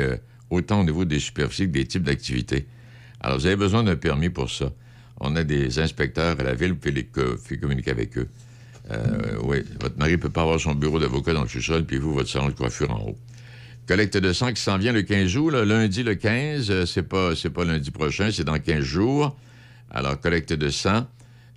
autant 0.50 0.82
au 0.82 0.84
niveau 0.84 1.06
des 1.06 1.20
superficies 1.20 1.68
que 1.68 1.72
des 1.72 1.86
types 1.86 2.04
d'activités. 2.04 2.68
Alors, 3.22 3.38
vous 3.38 3.46
avez 3.46 3.56
besoin 3.56 3.84
d'un 3.84 3.96
permis 3.96 4.30
pour 4.30 4.50
ça. 4.50 4.72
On 5.20 5.36
a 5.36 5.44
des 5.44 5.80
inspecteurs 5.80 6.40
à 6.40 6.44
la 6.44 6.54
ville, 6.54 6.72
vous 6.72 6.78
pouvez, 6.78 6.92
les 7.50 7.58
communiquer 7.58 7.92
avec 7.92 8.18
eux. 8.18 8.28
Euh, 8.92 9.38
oui, 9.44 9.64
votre 9.80 9.98
mari 9.98 10.14
ne 10.14 10.18
peut 10.18 10.30
pas 10.30 10.42
avoir 10.42 10.60
son 10.60 10.74
bureau 10.74 11.00
d'avocat 11.00 11.34
dans 11.34 11.44
le 11.44 11.48
sous-sol, 11.50 11.86
puis 11.86 11.98
vous, 11.98 12.14
votre 12.14 12.30
salon 12.30 12.48
de 12.48 12.54
coiffure 12.54 12.92
en 12.92 13.10
haut. 13.10 13.18
Collecte 13.88 14.18
de 14.18 14.34
sang 14.34 14.54
qui 14.54 14.62
s'en 14.62 14.78
vient 14.78 14.94
le 14.94 15.02
15 15.02 15.36
août, 15.38 15.50
là, 15.50 15.66
lundi 15.66 16.04
le 16.04 16.16
15, 16.16 16.72
euh, 16.72 16.86
c'est 16.86 17.04
pas, 17.04 17.34
pas 17.54 17.66
lundi 17.66 17.92
prochain, 17.92 18.30
c'est 18.32 18.44
dans 18.44 18.58
15 18.58 18.82
jours. 18.82 19.38
Alors, 19.92 20.20
collecte 20.20 20.54
de 20.54 20.70
sang, 20.70 21.08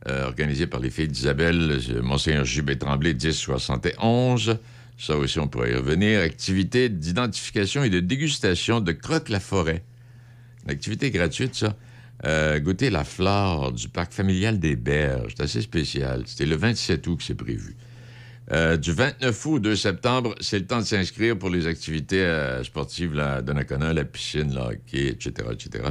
euh, 0.09 0.27
organisée 0.27 0.67
par 0.67 0.81
les 0.81 0.91
filles 0.91 1.09
d'Isabelle, 1.09 1.79
Monseigneur 2.03 2.45
J.B. 2.45 2.79
Tremblay, 2.79 3.15
1071. 3.15 4.59
Ça 4.99 5.17
aussi, 5.17 5.39
on 5.39 5.49
pourrait 5.49 5.73
y 5.73 5.75
revenir. 5.75 6.21
Activité 6.21 6.89
d'identification 6.89 7.83
et 7.83 7.91
de 7.91 8.01
dégustation 8.01 8.81
de 8.81 8.93
croque-la-forêt. 8.93 9.83
Une 10.65 10.71
activité 10.71 11.11
gratuite, 11.11 11.55
ça. 11.55 11.77
Euh, 12.25 12.61
goûter 12.61 12.89
la 12.89 13.03
flore 13.03 13.73
du 13.73 13.89
parc 13.89 14.13
familial 14.13 14.61
des 14.61 14.77
Berges. 14.77 15.35
C'est 15.37 15.43
assez 15.43 15.61
spécial. 15.61 16.23
C'était 16.27 16.47
le 16.47 16.55
27 16.55 17.05
août 17.09 17.17
que 17.17 17.25
c'est 17.25 17.35
prévu. 17.35 17.77
Euh, 18.53 18.77
du 18.77 18.93
29 18.93 19.47
août 19.47 19.55
au 19.55 19.59
2 19.59 19.77
septembre, 19.77 20.35
c'est 20.41 20.59
le 20.59 20.67
temps 20.67 20.79
de 20.79 20.85
s'inscrire 20.85 21.37
pour 21.37 21.51
les 21.51 21.67
activités 21.67 22.23
euh, 22.23 22.63
sportives 22.63 23.19
à 23.19 23.43
Donnacona, 23.43 23.93
la 23.93 24.05
piscine, 24.05 24.55
le 24.55 24.61
hockey, 24.61 25.09
etc., 25.09 25.49
etc. 25.53 25.85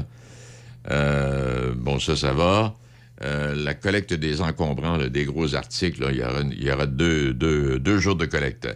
Bon, 1.75 1.99
ça, 1.99 2.15
ça 2.15 2.33
va. 2.33 2.75
La 3.21 3.73
collecte 3.75 4.13
des 4.13 4.41
encombrants, 4.41 4.97
des 4.97 5.25
gros 5.25 5.53
articles, 5.53 6.03
il 6.11 6.63
y 6.63 6.71
aura, 6.71 6.85
deux 6.87 7.97
jours 7.99 8.15
de 8.15 8.25
collecte. 8.25 8.67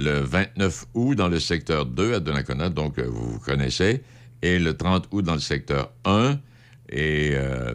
Le 0.00 0.20
29 0.20 0.86
août 0.94 1.16
dans 1.16 1.26
le 1.26 1.40
secteur 1.40 1.84
2 1.84 2.14
à 2.14 2.20
Donnacona, 2.20 2.68
donc 2.68 3.00
euh, 3.00 3.06
vous 3.08 3.32
vous 3.32 3.38
connaissez, 3.40 4.00
et 4.42 4.60
le 4.60 4.76
30 4.76 5.08
août 5.10 5.22
dans 5.22 5.34
le 5.34 5.40
secteur 5.40 5.92
1. 6.04 6.38
Et 6.90 7.32
euh, 7.32 7.74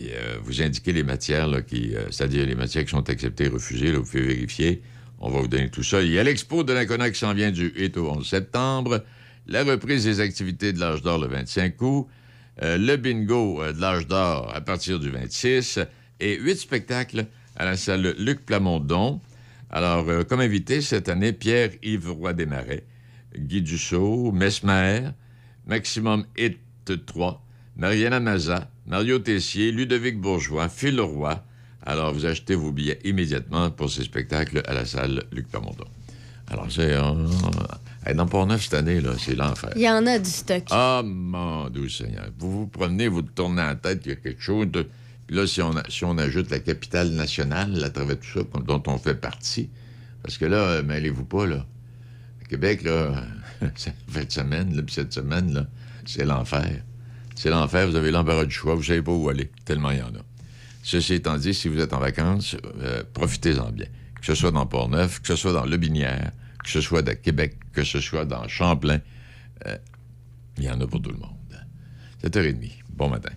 euh, 0.00 0.36
vous 0.42 0.62
indiquez 0.62 0.92
les 0.92 1.04
matières, 1.04 1.48
qui, 1.64 1.94
c'est-à-dire 2.10 2.44
les 2.44 2.56
matières 2.56 2.84
qui 2.84 2.90
sont 2.90 3.08
acceptées 3.08 3.44
et 3.44 3.48
refusées. 3.48 3.92
Là, 3.92 3.98
vous 3.98 4.04
pouvez 4.04 4.22
vérifier. 4.26 4.82
On 5.20 5.30
va 5.30 5.42
vous 5.42 5.46
donner 5.46 5.70
tout 5.70 5.84
ça. 5.84 6.02
Il 6.02 6.10
y 6.10 6.18
a 6.18 6.24
l'expo 6.24 6.64
de 6.64 6.68
Donnacona 6.68 7.08
qui 7.12 7.20
s'en 7.20 7.34
vient 7.34 7.52
du 7.52 7.72
8 7.76 7.98
au 7.98 8.10
11 8.10 8.28
septembre. 8.28 9.04
La 9.46 9.62
reprise 9.62 10.02
des 10.02 10.18
activités 10.18 10.72
de 10.72 10.80
l'âge 10.80 11.02
d'or 11.02 11.20
le 11.20 11.28
25 11.28 11.80
août. 11.82 12.08
Le 12.60 12.96
bingo 12.96 13.62
de 13.72 13.80
l'âge 13.80 14.08
d'or 14.08 14.52
à 14.52 14.60
partir 14.60 14.98
du 14.98 15.10
26. 15.10 15.78
Et 16.18 16.36
huit 16.36 16.56
spectacles 16.56 17.26
à 17.54 17.64
la 17.64 17.76
salle 17.76 18.16
Luc 18.18 18.44
Plamondon. 18.44 19.20
Alors, 19.74 20.08
euh, 20.08 20.22
comme 20.22 20.38
invité 20.40 20.80
cette 20.80 21.08
année, 21.08 21.32
Pierre-Yves 21.32 22.12
Roy 22.12 22.32
Desmarais, 22.32 22.84
Guy 23.36 23.60
Dussault, 23.60 24.30
Mesmer, 24.30 25.08
Maximum 25.66 26.24
Hit 26.38 26.58
3, 27.06 27.44
Mariana 27.76 28.20
Maza, 28.20 28.70
Mario 28.86 29.18
Tessier, 29.18 29.72
Ludovic 29.72 30.20
Bourgeois, 30.20 30.68
Phil 30.68 31.00
Roy. 31.00 31.42
Alors, 31.84 32.14
vous 32.14 32.24
achetez 32.24 32.54
vos 32.54 32.70
billets 32.70 33.00
immédiatement 33.02 33.72
pour 33.72 33.90
ces 33.90 34.04
spectacles 34.04 34.62
à 34.64 34.74
la 34.74 34.84
salle 34.84 35.24
Luc 35.32 35.48
Plamondon. 35.48 35.86
Alors, 36.52 36.70
c'est... 36.70 36.92
euh, 36.92 37.00
euh, 38.06 38.14
dans 38.14 38.26
Port-Neuf, 38.26 38.62
cette 38.62 38.74
année, 38.74 39.00
là, 39.00 39.10
c'est 39.18 39.34
l'enfer. 39.34 39.70
Il 39.74 39.82
y 39.82 39.90
en 39.90 40.06
a 40.06 40.20
du 40.20 40.30
stock. 40.30 40.62
Ah, 40.70 41.02
mon 41.04 41.68
doux 41.68 41.88
Seigneur. 41.88 42.26
Vous 42.38 42.60
vous 42.60 42.66
promenez, 42.68 43.08
vous 43.08 43.22
tournez 43.22 43.62
la 43.62 43.74
tête, 43.74 44.02
il 44.04 44.10
y 44.10 44.12
a 44.12 44.16
quelque 44.16 44.40
chose 44.40 44.68
de... 44.70 44.86
Puis 45.26 45.36
là, 45.36 45.46
si 45.46 45.62
on, 45.62 46.18
ajoute 46.18 46.50
la 46.50 46.58
capitale 46.58 47.10
nationale 47.10 47.82
à 47.82 47.90
travers 47.90 48.18
tout 48.18 48.40
ça, 48.40 48.60
dont 48.60 48.82
on 48.86 48.98
fait 48.98 49.14
partie, 49.14 49.70
parce 50.22 50.38
que 50.38 50.44
là, 50.44 50.56
euh, 50.56 50.82
mêlez-vous 50.82 51.24
pas, 51.24 51.46
là. 51.46 51.66
À 52.42 52.44
Québec, 52.46 52.82
là, 52.82 53.24
cette 53.76 54.32
semaine, 54.32 54.76
là, 54.76 54.82
puis 54.82 54.94
cette 54.94 55.12
semaine, 55.12 55.52
là, 55.52 55.66
c'est 56.04 56.24
l'enfer. 56.24 56.82
C'est 57.34 57.50
l'enfer, 57.50 57.88
vous 57.88 57.96
avez 57.96 58.10
l'embarras 58.10 58.44
du 58.44 58.54
choix, 58.54 58.74
vous 58.74 58.82
savez 58.82 59.02
pas 59.02 59.12
où 59.12 59.28
aller, 59.28 59.50
tellement 59.64 59.90
il 59.90 59.98
y 59.98 60.02
en 60.02 60.08
a. 60.08 60.24
Ceci 60.82 61.14
étant 61.14 61.38
dit, 61.38 61.54
si 61.54 61.68
vous 61.68 61.80
êtes 61.80 61.94
en 61.94 61.98
vacances, 61.98 62.56
euh, 62.82 63.02
profitez-en 63.14 63.70
bien. 63.70 63.86
Que 64.20 64.26
ce 64.26 64.34
soit 64.34 64.52
dans 64.52 64.66
Port-Neuf, 64.66 65.20
que 65.20 65.28
ce 65.28 65.36
soit 65.36 65.52
dans 65.52 65.64
Le 65.64 65.76
Binière, 65.78 66.32
que 66.62 66.70
ce 66.70 66.80
soit 66.80 67.06
à 67.08 67.14
Québec, 67.14 67.56
que 67.72 67.84
ce 67.84 68.00
soit 68.00 68.26
dans 68.26 68.46
Champlain, 68.48 69.00
euh, 69.66 69.76
il 70.58 70.64
y 70.64 70.70
en 70.70 70.80
a 70.80 70.86
pour 70.86 71.00
tout 71.00 71.10
le 71.10 71.18
monde. 71.18 71.30
7h30. 72.22 72.70
Bon 72.90 73.08
matin. 73.08 73.32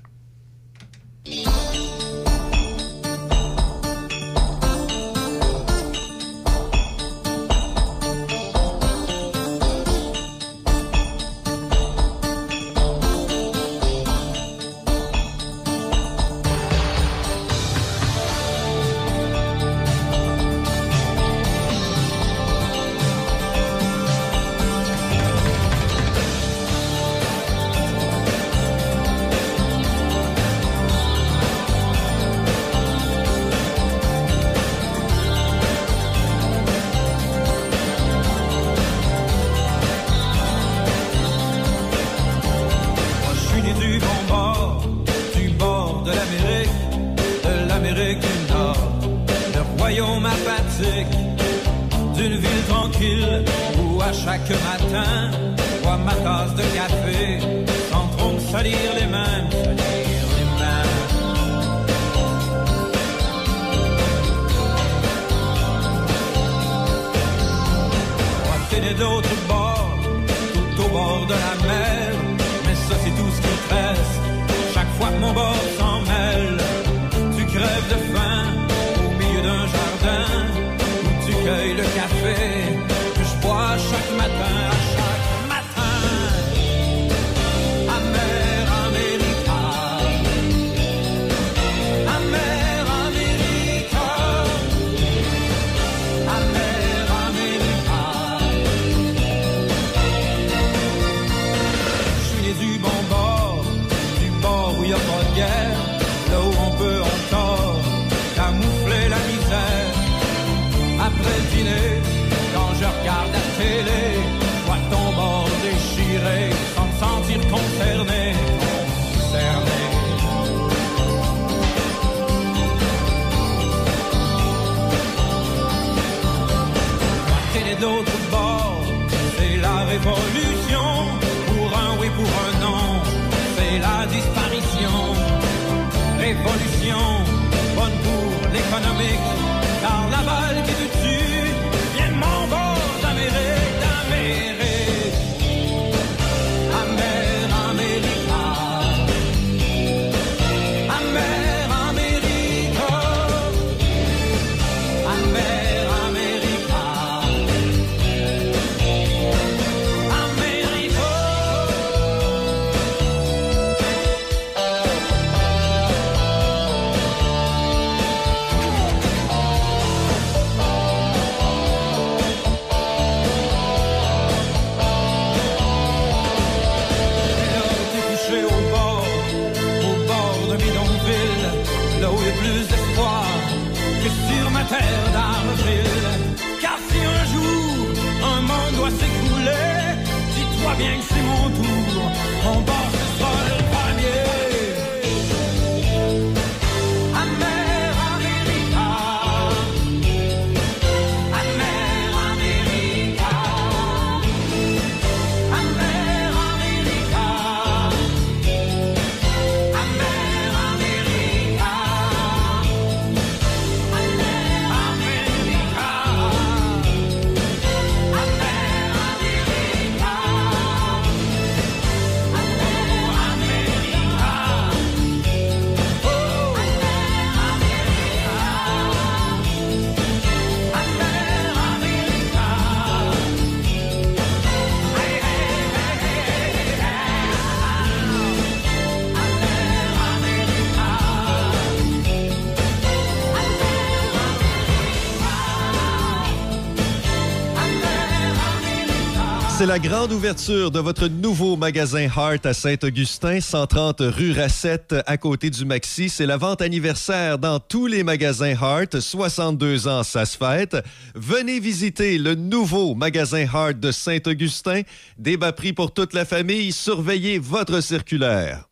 C'est 249.57 249.65
la 249.65 249.79
grande 249.79 250.11
ouverture 250.11 250.69
de 250.69 250.79
votre 250.79 251.07
nouveau 251.07 251.57
magasin 251.57 252.07
Heart 252.15 252.45
à 252.45 252.53
Saint-Augustin, 252.53 253.41
130 253.41 254.01
rue 254.01 254.31
Racette, 254.31 254.93
à 255.07 255.17
côté 255.17 255.49
du 255.49 255.65
Maxi. 255.65 256.09
C'est 256.09 256.27
la 256.27 256.38
vente 256.38 256.61
anniversaire 256.61 257.39
dans 257.39 257.59
tous 257.59 257.88
les 257.88 258.03
magasins 258.03 258.53
Heart. 258.53 258.99
62 258.99 259.88
ans, 259.88 260.03
ça 260.03 260.27
se 260.27 260.38
fête. 260.38 260.77
Venez 261.15 261.59
visiter 261.59 262.19
le 262.19 262.35
nouveau 262.35 262.93
magasin 262.93 263.47
Heart 263.51 263.79
de 263.79 263.91
Saint-Augustin. 263.91 264.84
Des 265.17 265.38
bas 265.38 265.53
prix 265.53 265.73
pour 265.73 265.91
toute 265.91 266.13
la 266.13 266.25
famille. 266.25 266.71
Surveillez 266.71 267.39
votre 267.39 267.81
circulaire. 267.81 268.66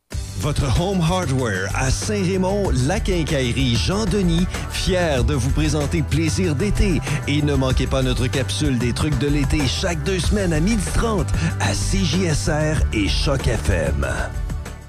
Votre 0.45 0.79
Home 0.79 1.01
Hardware 1.01 1.69
à 1.73 1.89
Saint-Raymond, 1.89 2.69
la 2.85 2.99
quincaillerie 2.99 3.75
Jean-Denis, 3.75 4.45
fier 4.69 5.23
de 5.23 5.33
vous 5.33 5.49
présenter 5.49 6.03
Plaisir 6.03 6.53
d'été. 6.53 7.01
Et 7.27 7.41
ne 7.41 7.55
manquez 7.55 7.87
pas 7.87 8.03
notre 8.03 8.27
capsule 8.27 8.77
des 8.77 8.93
trucs 8.93 9.17
de 9.17 9.27
l'été 9.27 9.65
chaque 9.65 10.03
deux 10.03 10.19
semaines 10.19 10.53
à 10.53 10.59
12h30 10.59 11.25
à 11.59 11.71
CJSR 11.71 12.79
et 12.93 13.07
Choc 13.07 13.47
FM. 13.47 14.05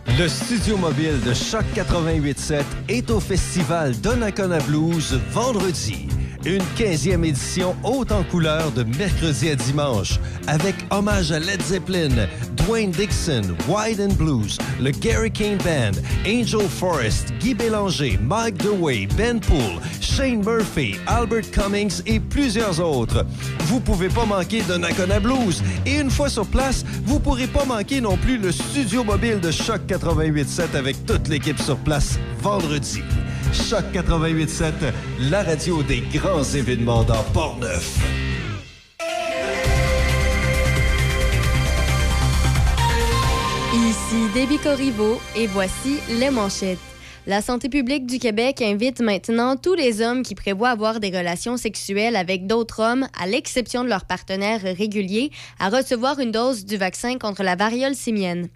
Le 0.09 0.28
studio 0.28 0.78
mobile 0.78 1.20
de 1.27 1.35
Choc 1.35 1.65
88.7 1.74 2.62
est 2.89 3.11
au 3.11 3.20
festival 3.20 3.95
Donnacona 4.01 4.59
Blues 4.61 5.20
vendredi. 5.33 6.09
Une 6.47 6.62
15e 6.78 7.24
édition 7.24 7.74
haute 7.83 8.12
en 8.12 8.23
couleur 8.23 8.70
de 8.70 8.85
mercredi 8.85 9.51
à 9.51 9.57
dimanche 9.57 10.20
avec 10.47 10.77
hommage 10.91 11.33
à 11.33 11.41
Led 11.41 11.61
Zeppelin, 11.61 12.28
Dwayne 12.55 12.93
Dixon, 12.93 13.43
Wide 13.69 14.01
and 14.01 14.15
Blues, 14.15 14.57
le 14.81 14.93
Gary 14.93 15.31
Kane 15.31 15.59
Band, 15.59 16.01
Angel 16.24 16.69
Forrest, 16.69 17.33
Guy 17.41 17.53
Bélanger, 17.53 18.19
Mike 18.23 18.59
DeWay, 18.59 19.09
Ben 19.16 19.41
Poole, 19.41 19.81
Shane 20.01 20.43
Murphy, 20.45 20.95
Albert 21.09 21.51
Cummings 21.51 22.01
et 22.07 22.20
plusieurs 22.20 22.81
autres. 22.81 23.27
Vous 23.65 23.81
pouvez 23.81 24.09
pas 24.09 24.24
manquer 24.24 24.62
Donnacona 24.62 25.19
Blues 25.19 25.62
et 25.85 25.97
une 25.97 26.11
fois 26.11 26.28
sur 26.28 26.47
place, 26.47 26.85
vous 27.05 27.19
pourrez 27.19 27.49
pas 27.49 27.65
manquer 27.65 28.01
non 28.01 28.16
plus 28.16 28.39
le 28.39 28.53
studio 28.53 29.03
mobile 29.03 29.41
de 29.41 29.51
Choc 29.51 29.81
88.7 29.89 29.95
avec 30.74 31.06
toute 31.06 31.28
l'équipe 31.28 31.59
sur 31.59 31.77
place 31.78 32.18
vendredi. 32.40 33.02
Choc 33.52 33.85
88.7, 33.94 34.73
la 35.31 35.43
radio 35.43 35.82
des 35.82 36.01
grands 36.12 36.43
événements 36.43 37.02
dans 37.05 37.23
Port-Neuf. 37.32 37.98
Ici 43.73 44.28
Déby 44.35 44.59
Corriveau 44.59 45.18
et 45.35 45.47
voici 45.47 45.98
les 46.10 46.31
manchettes. 46.31 46.95
La 47.28 47.43
santé 47.43 47.69
publique 47.69 48.07
du 48.07 48.20
Québec 48.20 48.62
invite 48.62 49.01
maintenant 49.01 49.57
tous 49.57 49.74
les 49.74 50.01
hommes 50.01 50.23
qui 50.23 50.36
prévoient 50.36 50.70
avoir 50.70 51.01
des 51.01 51.09
relations 51.09 51.57
sexuelles 51.57 52.15
avec 52.15 52.47
d'autres 52.47 52.81
hommes, 52.81 53.09
à 53.20 53.27
l'exception 53.27 53.82
de 53.82 53.89
leurs 53.89 54.05
partenaires 54.05 54.61
réguliers, 54.62 55.32
à 55.59 55.69
recevoir 55.69 56.20
une 56.20 56.31
dose 56.31 56.65
du 56.65 56.77
vaccin 56.77 57.19
contre 57.19 57.43
la 57.43 57.57
variole 57.57 57.97
simienne. 57.97 58.47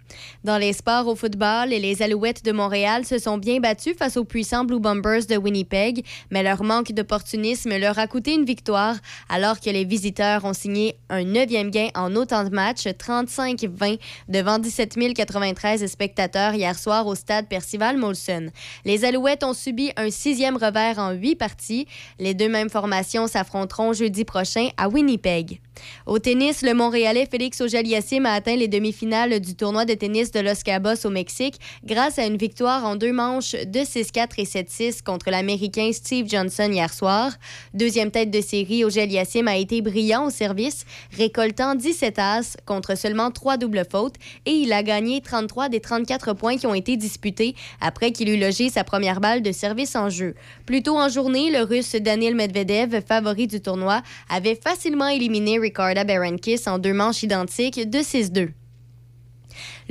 Dans 0.45 0.57
les 0.57 0.71
sports 0.71 1.07
au 1.07 1.17
football, 1.17 1.67
les 1.67 2.01
Alouettes 2.01 2.45
de 2.45 2.53
Montréal 2.53 3.03
se 3.03 3.17
sont 3.17 3.37
bien 3.37 3.59
battus 3.59 3.97
face 3.97 4.15
aux 4.15 4.23
puissants 4.23 4.63
Blue 4.63 4.79
Bombers 4.79 5.25
de 5.25 5.35
Winnipeg, 5.35 6.05
mais 6.29 6.41
leur 6.41 6.63
manque 6.63 6.93
d'opportunisme 6.93 7.77
leur 7.77 7.99
a 7.99 8.07
coûté 8.07 8.35
une 8.35 8.45
victoire, 8.45 8.95
alors 9.27 9.59
que 9.59 9.69
les 9.69 9.83
visiteurs 9.83 10.45
ont 10.45 10.53
signé 10.53 10.95
un 11.09 11.25
neuvième 11.25 11.71
gain 11.71 11.89
en 11.93 12.15
autant 12.15 12.45
de 12.45 12.55
matchs, 12.55 12.87
35-20, 12.87 13.99
devant 14.29 14.59
17 14.59 14.97
093 15.13 15.85
spectateurs 15.87 16.53
hier 16.53 16.79
soir 16.79 17.05
au 17.05 17.15
stade 17.15 17.49
Percival 17.49 17.97
Molson. 17.97 18.49
Les 18.85 19.05
Alouettes 19.05 19.43
ont 19.43 19.53
subi 19.53 19.91
un 19.97 20.09
sixième 20.09 20.57
revers 20.57 20.99
en 20.99 21.11
huit 21.11 21.35
parties. 21.35 21.87
Les 22.19 22.33
deux 22.33 22.49
mêmes 22.49 22.69
formations 22.69 23.27
s'affronteront 23.27 23.93
jeudi 23.93 24.25
prochain 24.25 24.69
à 24.77 24.89
Winnipeg. 24.89 25.59
Au 26.05 26.19
tennis, 26.19 26.61
le 26.61 26.73
Montréalais 26.73 27.27
Félix 27.29 27.61
Auger-Aliassime 27.61 28.25
a 28.25 28.33
atteint 28.33 28.55
les 28.55 28.67
demi-finales 28.67 29.39
du 29.39 29.55
tournoi 29.55 29.85
de 29.85 29.93
tennis 29.93 30.31
de 30.31 30.39
Los 30.39 30.63
Cabos 30.63 31.05
au 31.05 31.09
Mexique 31.09 31.59
grâce 31.85 32.19
à 32.19 32.25
une 32.25 32.37
victoire 32.37 32.85
en 32.85 32.95
deux 32.95 33.13
manches 33.13 33.53
de 33.53 33.79
6-4 33.79 34.29
et 34.37 34.43
7-6 34.43 35.03
contre 35.03 35.29
l'Américain 35.31 35.91
Steve 35.93 36.27
Johnson 36.27 36.69
hier 36.71 36.93
soir. 36.93 37.31
Deuxième 37.73 38.11
tête 38.11 38.31
de 38.31 38.41
série, 38.41 38.83
Auger-Aliassime 38.83 39.47
a 39.47 39.57
été 39.57 39.81
brillant 39.81 40.25
au 40.25 40.29
service, 40.29 40.85
récoltant 41.15 41.75
17 41.75 42.19
as 42.19 42.57
contre 42.65 42.97
seulement 42.97 43.31
trois 43.31 43.57
doubles 43.57 43.85
fautes 43.89 44.15
et 44.45 44.51
il 44.51 44.73
a 44.73 44.83
gagné 44.83 45.21
33 45.21 45.69
des 45.69 45.79
34 45.79 46.33
points 46.33 46.57
qui 46.57 46.67
ont 46.67 46.73
été 46.73 46.97
disputés 46.97 47.55
après 47.79 48.11
qu'il 48.11 48.29
eut 48.29 48.39
logé 48.39 48.69
sa 48.69 48.83
première 48.83 49.21
balle 49.21 49.41
de 49.41 49.51
service 49.51 49.95
en 49.95 50.09
jeu. 50.09 50.35
Plus 50.65 50.83
tôt 50.83 50.97
en 50.97 51.09
journée, 51.09 51.51
le 51.51 51.63
Russe 51.63 51.95
Daniel 51.95 52.35
Medvedev, 52.35 53.01
favori 53.07 53.47
du 53.47 53.61
tournoi, 53.61 54.01
avait 54.29 54.59
facilement 54.61 55.07
éliminé 55.07 55.59
Ricarda 55.61 56.03
Berankis 56.03 56.67
en 56.67 56.79
deux 56.79 56.93
manches 56.93 57.23
identiques 57.23 57.89
de 57.89 57.99
6-2. 57.99 58.49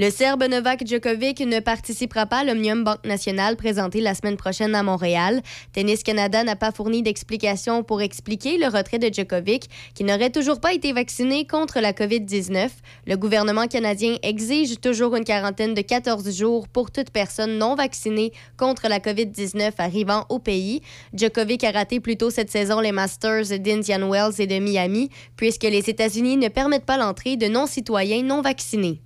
Le 0.00 0.08
Serbe 0.08 0.44
Novak 0.44 0.86
Djokovic 0.86 1.40
ne 1.40 1.60
participera 1.60 2.24
pas 2.24 2.38
à 2.38 2.44
l'Omnium 2.44 2.84
Banque 2.84 3.04
Nationale 3.04 3.56
présenté 3.56 4.00
la 4.00 4.14
semaine 4.14 4.38
prochaine 4.38 4.74
à 4.74 4.82
Montréal. 4.82 5.42
Tennis 5.74 6.02
Canada 6.02 6.42
n'a 6.42 6.56
pas 6.56 6.72
fourni 6.72 7.02
d'explication 7.02 7.82
pour 7.82 8.00
expliquer 8.00 8.56
le 8.56 8.68
retrait 8.68 8.98
de 8.98 9.12
Djokovic, 9.12 9.68
qui 9.92 10.04
n'aurait 10.04 10.30
toujours 10.30 10.58
pas 10.58 10.72
été 10.72 10.94
vacciné 10.94 11.46
contre 11.46 11.80
la 11.80 11.92
COVID-19. 11.92 12.70
Le 13.06 13.16
gouvernement 13.18 13.66
canadien 13.66 14.16
exige 14.22 14.80
toujours 14.80 15.16
une 15.16 15.24
quarantaine 15.24 15.74
de 15.74 15.82
14 15.82 16.34
jours 16.34 16.66
pour 16.66 16.90
toute 16.90 17.10
personne 17.10 17.58
non 17.58 17.74
vaccinée 17.74 18.32
contre 18.56 18.88
la 18.88 19.00
COVID-19 19.00 19.72
arrivant 19.76 20.24
au 20.30 20.38
pays. 20.38 20.80
Djokovic 21.12 21.62
a 21.62 21.72
raté 21.72 22.00
plus 22.00 22.16
tôt 22.16 22.30
cette 22.30 22.50
saison 22.50 22.80
les 22.80 22.92
Masters 22.92 23.58
d'Indian 23.58 24.08
Wells 24.08 24.40
et 24.40 24.46
de 24.46 24.60
Miami, 24.60 25.10
puisque 25.36 25.64
les 25.64 25.90
États-Unis 25.90 26.38
ne 26.38 26.48
permettent 26.48 26.86
pas 26.86 26.96
l'entrée 26.96 27.36
de 27.36 27.48
non-citoyens 27.48 28.22
non 28.22 28.40
vaccinés. 28.40 29.02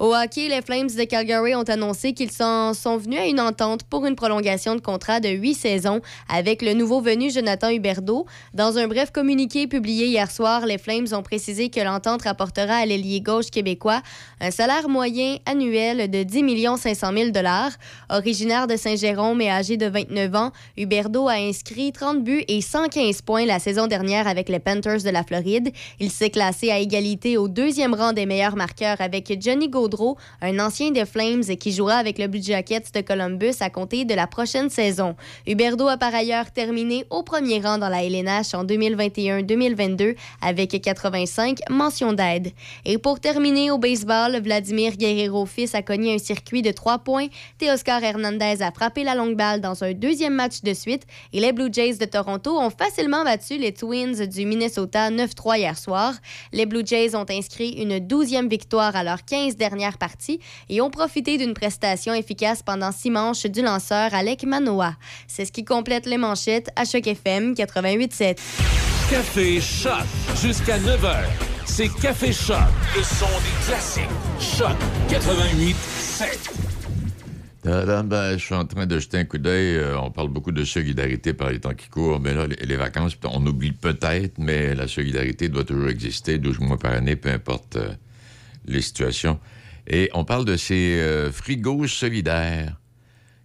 Au 0.00 0.12
hockey, 0.12 0.48
les 0.48 0.60
Flames 0.60 0.88
de 0.88 1.04
Calgary 1.04 1.54
ont 1.54 1.62
annoncé 1.62 2.14
qu'ils 2.14 2.32
sont 2.32 2.72
venus 2.98 3.20
à 3.20 3.26
une 3.26 3.38
entente 3.38 3.84
pour 3.84 4.06
une 4.06 4.16
prolongation 4.16 4.74
de 4.74 4.80
contrat 4.80 5.20
de 5.20 5.28
huit 5.28 5.54
saisons 5.54 6.00
avec 6.28 6.62
le 6.62 6.74
nouveau 6.74 7.00
venu 7.00 7.30
Jonathan 7.30 7.70
Huberdeau. 7.70 8.26
Dans 8.54 8.76
un 8.76 8.88
bref 8.88 9.12
communiqué 9.12 9.68
publié 9.68 10.06
hier 10.06 10.28
soir, 10.32 10.66
les 10.66 10.78
Flames 10.78 11.06
ont 11.12 11.22
précisé 11.22 11.68
que 11.68 11.78
l'entente 11.78 12.22
rapportera 12.22 12.74
à 12.74 12.86
l'ailier 12.86 13.20
gauche 13.20 13.50
québécois 13.50 14.02
un 14.40 14.50
salaire 14.50 14.88
moyen 14.88 15.36
annuel 15.46 16.10
de 16.10 16.24
10 16.24 16.76
500 16.76 17.12
000 17.16 17.30
Originaire 18.10 18.66
de 18.66 18.76
Saint-Jérôme 18.76 19.40
et 19.42 19.50
âgé 19.50 19.76
de 19.76 19.86
29 19.86 20.34
ans, 20.34 20.50
Huberdeau 20.76 21.28
a 21.28 21.34
inscrit 21.34 21.92
30 21.92 22.24
buts 22.24 22.44
et 22.48 22.60
115 22.60 23.22
points 23.22 23.46
la 23.46 23.60
saison 23.60 23.86
dernière 23.86 24.26
avec 24.26 24.48
les 24.48 24.58
Panthers 24.58 25.02
de 25.04 25.10
la 25.10 25.22
Floride. 25.22 25.70
Il 26.00 26.10
s'est 26.10 26.30
classé 26.30 26.70
à 26.72 26.80
égalité 26.80 27.38
au 27.38 27.46
deuxième 27.46 27.94
rang 27.94 28.12
des 28.12 28.26
meilleurs 28.26 28.56
marqueurs 28.56 29.00
avec 29.00 29.32
Johnny 29.40 29.68
Gaudreau 29.68 29.83
un 30.40 30.58
ancien 30.58 30.90
des 30.90 31.04
Flames 31.04 31.44
qui 31.44 31.72
jouera 31.72 31.96
avec 31.96 32.18
le 32.18 32.26
Blue 32.26 32.42
Jackets 32.42 32.92
de 32.94 33.00
Columbus 33.00 33.54
à 33.60 33.70
compter 33.70 34.04
de 34.04 34.14
la 34.14 34.26
prochaine 34.26 34.70
saison. 34.70 35.16
Huberdo 35.46 35.88
a 35.88 35.96
par 35.96 36.14
ailleurs 36.14 36.50
terminé 36.50 37.04
au 37.10 37.22
premier 37.22 37.60
rang 37.60 37.78
dans 37.78 37.88
la 37.88 38.04
LNH 38.04 38.54
en 38.54 38.64
2021-2022 38.64 40.16
avec 40.40 40.80
85 40.80 41.60
mentions 41.70 42.12
d'aide. 42.12 42.52
Et 42.84 42.98
pour 42.98 43.20
terminer 43.20 43.70
au 43.70 43.78
baseball, 43.78 44.40
Vladimir 44.42 44.96
Guerrero 44.96 45.46
fils 45.46 45.74
a 45.74 45.82
cogné 45.82 46.14
un 46.14 46.18
circuit 46.18 46.62
de 46.62 46.70
3 46.70 46.98
points. 46.98 47.26
Teoscar 47.58 48.02
Hernandez 48.02 48.62
a 48.62 48.70
frappé 48.70 49.04
la 49.04 49.14
longue 49.14 49.36
balle 49.36 49.60
dans 49.60 49.84
un 49.84 49.92
deuxième 49.92 50.34
match 50.34 50.62
de 50.62 50.74
suite 50.74 51.04
et 51.32 51.40
les 51.40 51.52
Blue 51.52 51.72
Jays 51.72 51.96
de 51.96 52.04
Toronto 52.04 52.58
ont 52.58 52.70
facilement 52.70 53.24
battu 53.24 53.58
les 53.58 53.72
Twins 53.72 54.26
du 54.26 54.46
Minnesota 54.46 55.10
9-3 55.10 55.58
hier 55.58 55.78
soir. 55.78 56.14
Les 56.52 56.66
Blue 56.66 56.82
Jays 56.84 57.14
ont 57.14 57.26
inscrit 57.28 57.70
une 57.70 57.98
douzième 57.98 58.48
victoire 58.48 58.96
à 58.96 59.02
leurs 59.02 59.24
15 59.24 59.56
dernières 59.56 59.73
partie 59.98 60.40
et 60.68 60.80
ont 60.80 60.90
profité 60.90 61.38
d'une 61.38 61.54
prestation 61.54 62.14
efficace 62.14 62.62
pendant 62.62 62.92
six 62.92 63.10
manches 63.10 63.46
du 63.46 63.62
lanceur 63.62 64.14
Alec 64.14 64.44
Manoa. 64.44 64.94
C'est 65.26 65.44
ce 65.44 65.52
qui 65.52 65.64
complète 65.64 66.06
les 66.06 66.18
manchettes 66.18 66.70
à 66.76 66.84
Choc 66.84 67.06
FM 67.06 67.54
88.7. 67.54 68.38
Café 69.10 69.60
Choc 69.60 70.04
jusqu'à 70.40 70.78
9h. 70.78 71.24
C'est 71.66 71.88
Café 72.00 72.32
Choc, 72.32 72.56
le 72.96 73.02
son 73.02 73.26
des 73.26 73.66
classiques. 73.66 74.04
Choc 74.38 74.76
88.7. 75.08 76.64
Tadam, 77.62 78.06
ben, 78.06 78.36
je 78.36 78.44
suis 78.44 78.54
en 78.54 78.66
train 78.66 78.84
de 78.84 78.98
jeter 78.98 79.18
un 79.18 79.24
coup 79.24 79.38
d'œil. 79.38 79.76
Euh, 79.76 79.98
on 79.98 80.10
parle 80.10 80.28
beaucoup 80.28 80.52
de 80.52 80.64
solidarité 80.64 81.32
par 81.32 81.50
les 81.50 81.60
temps 81.60 81.72
qui 81.72 81.88
courent, 81.88 82.20
mais 82.20 82.34
là, 82.34 82.46
les, 82.46 82.56
les 82.56 82.76
vacances, 82.76 83.16
on 83.24 83.44
oublie 83.46 83.72
peut-être, 83.72 84.38
mais 84.38 84.74
la 84.74 84.86
solidarité 84.86 85.48
doit 85.48 85.64
toujours 85.64 85.88
exister 85.88 86.36
12 86.36 86.60
mois 86.60 86.78
par 86.78 86.92
année, 86.92 87.16
peu 87.16 87.30
importe 87.30 87.76
euh, 87.76 87.94
les 88.66 88.82
situations. 88.82 89.40
Et 89.86 90.10
on 90.14 90.24
parle 90.24 90.44
de 90.44 90.56
ces 90.56 90.98
euh, 90.98 91.30
frigos 91.30 91.86
solidaires 91.86 92.80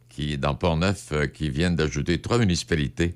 qui, 0.08 0.38
dans 0.38 0.56
Port-Neuf, 0.56 1.10
euh, 1.12 1.28
qui 1.28 1.50
viennent 1.50 1.76
d'ajouter 1.76 2.22
trois 2.22 2.38
municipalités. 2.38 3.16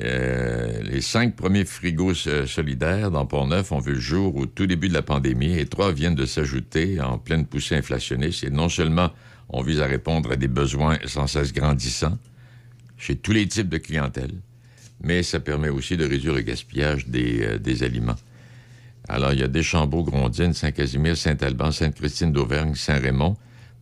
Euh, 0.00 0.82
les 0.82 1.00
cinq 1.00 1.34
premiers 1.34 1.64
frigos 1.64 2.14
solidaires 2.14 3.10
dans 3.10 3.26
Port-Neuf 3.26 3.72
ont 3.72 3.80
vu 3.80 3.94
le 3.94 4.00
jour 4.00 4.36
au 4.36 4.46
tout 4.46 4.66
début 4.66 4.88
de 4.88 4.94
la 4.94 5.02
pandémie 5.02 5.58
et 5.58 5.66
trois 5.66 5.92
viennent 5.92 6.14
de 6.14 6.24
s'ajouter 6.24 7.00
en 7.00 7.18
pleine 7.18 7.44
poussée 7.44 7.74
inflationniste. 7.74 8.44
Et 8.44 8.50
non 8.50 8.68
seulement 8.68 9.10
on 9.48 9.62
vise 9.62 9.80
à 9.80 9.86
répondre 9.86 10.30
à 10.30 10.36
des 10.36 10.48
besoins 10.48 10.98
sans 11.04 11.26
cesse 11.26 11.52
grandissants 11.52 12.18
chez 12.96 13.16
tous 13.16 13.32
les 13.32 13.48
types 13.48 13.68
de 13.68 13.78
clientèle, 13.78 14.34
mais 15.02 15.22
ça 15.22 15.40
permet 15.40 15.68
aussi 15.68 15.96
de 15.96 16.04
réduire 16.04 16.34
le 16.34 16.42
gaspillage 16.42 17.06
des, 17.06 17.58
des 17.58 17.82
aliments. 17.82 18.16
Alors, 19.08 19.32
il 19.32 19.40
y 19.40 19.42
a 19.42 19.48
Deschambault, 19.48 20.04
Grondine, 20.04 20.52
Saint-Casimir, 20.52 21.16
Saint-Alban, 21.16 21.72
Sainte-Christine 21.72 22.30
d'Auvergne, 22.30 22.74
Saint-Raymond, 22.74 23.36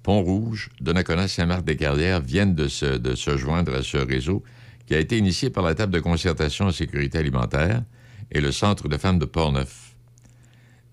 Pont-Rouge, 0.04 0.70
Donnacona, 0.80 1.26
Saint-Marc-des-Carrières 1.26 2.20
viennent 2.20 2.54
de 2.54 2.68
se, 2.68 2.86
de 2.96 3.16
se 3.16 3.36
joindre 3.36 3.74
à 3.74 3.82
ce 3.82 3.96
réseau 3.96 4.44
qui 4.86 4.94
a 4.94 5.00
été 5.00 5.18
initié 5.18 5.50
par 5.50 5.64
la 5.64 5.74
table 5.74 5.92
de 5.92 5.98
concertation 5.98 6.66
en 6.66 6.70
sécurité 6.70 7.18
alimentaire 7.18 7.82
et 8.30 8.40
le 8.40 8.52
Centre 8.52 8.88
de 8.88 8.96
femmes 8.96 9.18
de 9.18 9.24
Port-Neuf. 9.24 9.96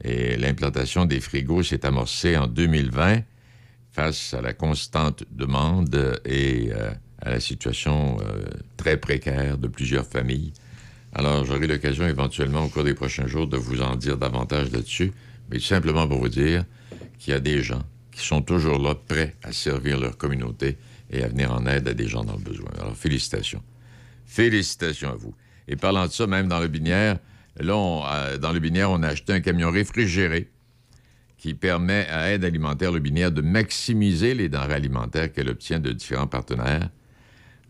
Et 0.04 0.36
l'implantation 0.38 1.06
des 1.06 1.20
frigos 1.20 1.62
s'est 1.62 1.86
amorcée 1.86 2.36
en 2.36 2.48
2020 2.48 3.22
face 3.92 4.34
à 4.34 4.42
la 4.42 4.54
constante 4.54 5.24
demande 5.32 6.20
et 6.26 6.72
euh, 6.74 6.92
à 7.22 7.30
la 7.30 7.40
situation 7.40 8.18
euh, 8.20 8.46
très 8.78 8.98
précaire 8.98 9.60
de 9.60 9.68
plusieurs 9.68 10.08
familles. 10.08 10.54
Alors, 11.16 11.46
j'aurai 11.46 11.68
l'occasion 11.68 12.08
éventuellement 12.08 12.66
au 12.66 12.70
cours 12.70 12.84
des 12.84 12.96
prochains 12.96 13.28
jours 13.28 13.48
de 13.48 13.58
vous 13.58 13.82
en 13.82 13.96
dire 13.96 14.18
davantage 14.18 14.72
là-dessus, 14.72 15.12
mais 15.52 15.60
simplement 15.60 16.08
pour 16.08 16.20
vous 16.20 16.30
dire 16.30 16.66
qu'il 17.20 17.34
y 17.34 17.38
a 17.38 17.40
des 17.40 17.62
gens 17.62 17.84
qui 18.12 18.26
sont 18.26 18.42
toujours 18.42 18.80
là, 18.80 18.96
prêts 18.96 19.36
à 19.44 19.52
servir 19.52 20.00
leur 20.00 20.18
communauté 20.18 20.78
et 21.12 21.24
à 21.24 21.28
venir 21.28 21.52
en 21.52 21.66
aide 21.68 21.88
à 21.88 21.94
des 21.94 22.08
gens 22.08 22.24
dans 22.24 22.36
le 22.36 22.44
besoin. 22.44 22.70
Alors, 22.80 22.96
félicitations. 22.96 23.62
Félicitations 24.26 25.10
à 25.10 25.16
vous. 25.16 25.36
Et 25.68 25.76
parlant 25.76 26.08
de 26.08 26.12
ça, 26.12 26.26
même 26.26 26.48
dans 26.48 26.60
le 26.60 26.68
binière, 26.68 27.20
là, 27.58 27.74
euh, 27.76 28.38
dans 28.38 28.52
le 28.52 28.60
binière, 28.60 28.90
on 28.90 29.04
a 29.04 29.10
acheté 29.10 29.34
un 29.34 29.40
camion 29.40 29.70
réfrigéré 29.70 30.50
qui 31.38 31.54
permet 31.54 32.08
à 32.08 32.32
Aide 32.32 32.46
alimentaire 32.46 32.92
Le 32.92 33.02
de 33.02 33.42
maximiser 33.42 34.34
les 34.34 34.50
denrées 34.50 34.76
alimentaires 34.76 35.32
qu'elle 35.32 35.50
obtient 35.50 35.80
de 35.80 35.92
différents 35.92 36.28
partenaires. 36.28 36.90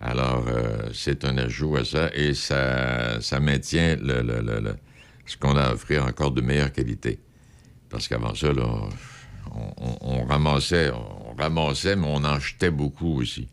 Alors, 0.05 0.45
euh, 0.49 0.89
c'est 0.93 1.23
un 1.23 1.37
ajout 1.37 1.77
à 1.77 1.85
ça 1.85 2.09
et 2.13 2.33
ça, 2.33 3.39
maintient 3.39 3.95
ce 5.25 5.37
qu'on 5.37 5.55
a 5.55 5.63
à 5.63 5.73
offrir 5.73 6.03
encore 6.03 6.31
de 6.31 6.41
meilleure 6.41 6.73
qualité. 6.73 7.19
Parce 7.89 8.09
qu'avant 8.09 8.35
ça, 8.35 8.49
on, 9.55 9.95
on, 10.01 10.25
ramassait, 10.25 10.91
mais 11.95 12.05
on 12.05 12.25
en 12.25 12.37
jetait 12.37 12.69
beaucoup 12.69 13.21
aussi. 13.21 13.47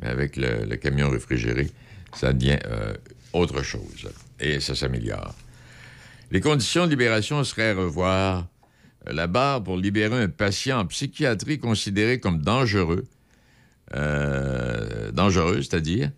Mais 0.00 0.06
avec 0.06 0.36
le, 0.36 0.76
camion 0.76 1.10
réfrigéré, 1.10 1.72
ça 2.14 2.32
devient 2.32 2.60
euh, 2.66 2.94
autre 3.32 3.64
chose. 3.64 4.08
Et 4.38 4.60
ça 4.60 4.76
s'améliore. 4.76 5.34
Les 6.30 6.40
conditions 6.40 6.84
de 6.84 6.90
libération 6.90 7.42
seraient 7.42 7.72
revoir. 7.72 8.46
La 9.08 9.26
barre 9.26 9.64
pour 9.64 9.76
libérer 9.76 10.22
un 10.22 10.28
patient 10.28 10.78
en 10.78 10.86
psychiatrie 10.86 11.58
considéré 11.58 12.20
comme 12.20 12.42
dangereux 12.42 13.06
euh, 13.94 15.10
dangereuse, 15.12 15.68
c'est-à-dire, 15.68 16.10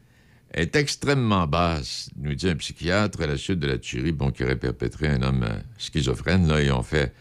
est 0.55 0.75
extrêmement 0.77 1.47
basse, 1.47 2.11
nous 2.17 2.35
dit 2.35 2.49
un 2.49 2.57
psychiatre, 2.57 3.21
à 3.23 3.27
la 3.27 3.37
suite 3.37 3.59
de 3.59 3.67
la 3.67 3.79
tuerie 3.79 4.13
bon, 4.13 4.31
qui 4.31 4.45
aurait 4.45 4.57
perpétré 4.57 5.09
un 5.09 5.23
homme 5.23 5.43
euh, 5.43 5.59
schizophrène. 5.77 6.49
Là, 6.49 6.61
et 6.63 6.71
on 6.71 6.83
fait, 6.83 7.13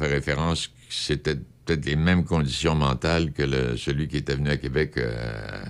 référence 0.00 0.68
que 0.68 0.72
c'était 0.90 1.34
peut-être 1.34 1.84
les 1.84 1.96
mêmes 1.96 2.24
conditions 2.24 2.74
mentales 2.76 3.32
que 3.32 3.76
celui 3.76 4.06
qui 4.08 4.18
était 4.18 4.36
venu 4.36 4.50
à 4.50 4.56
Québec 4.56 4.94
euh, 4.98 5.64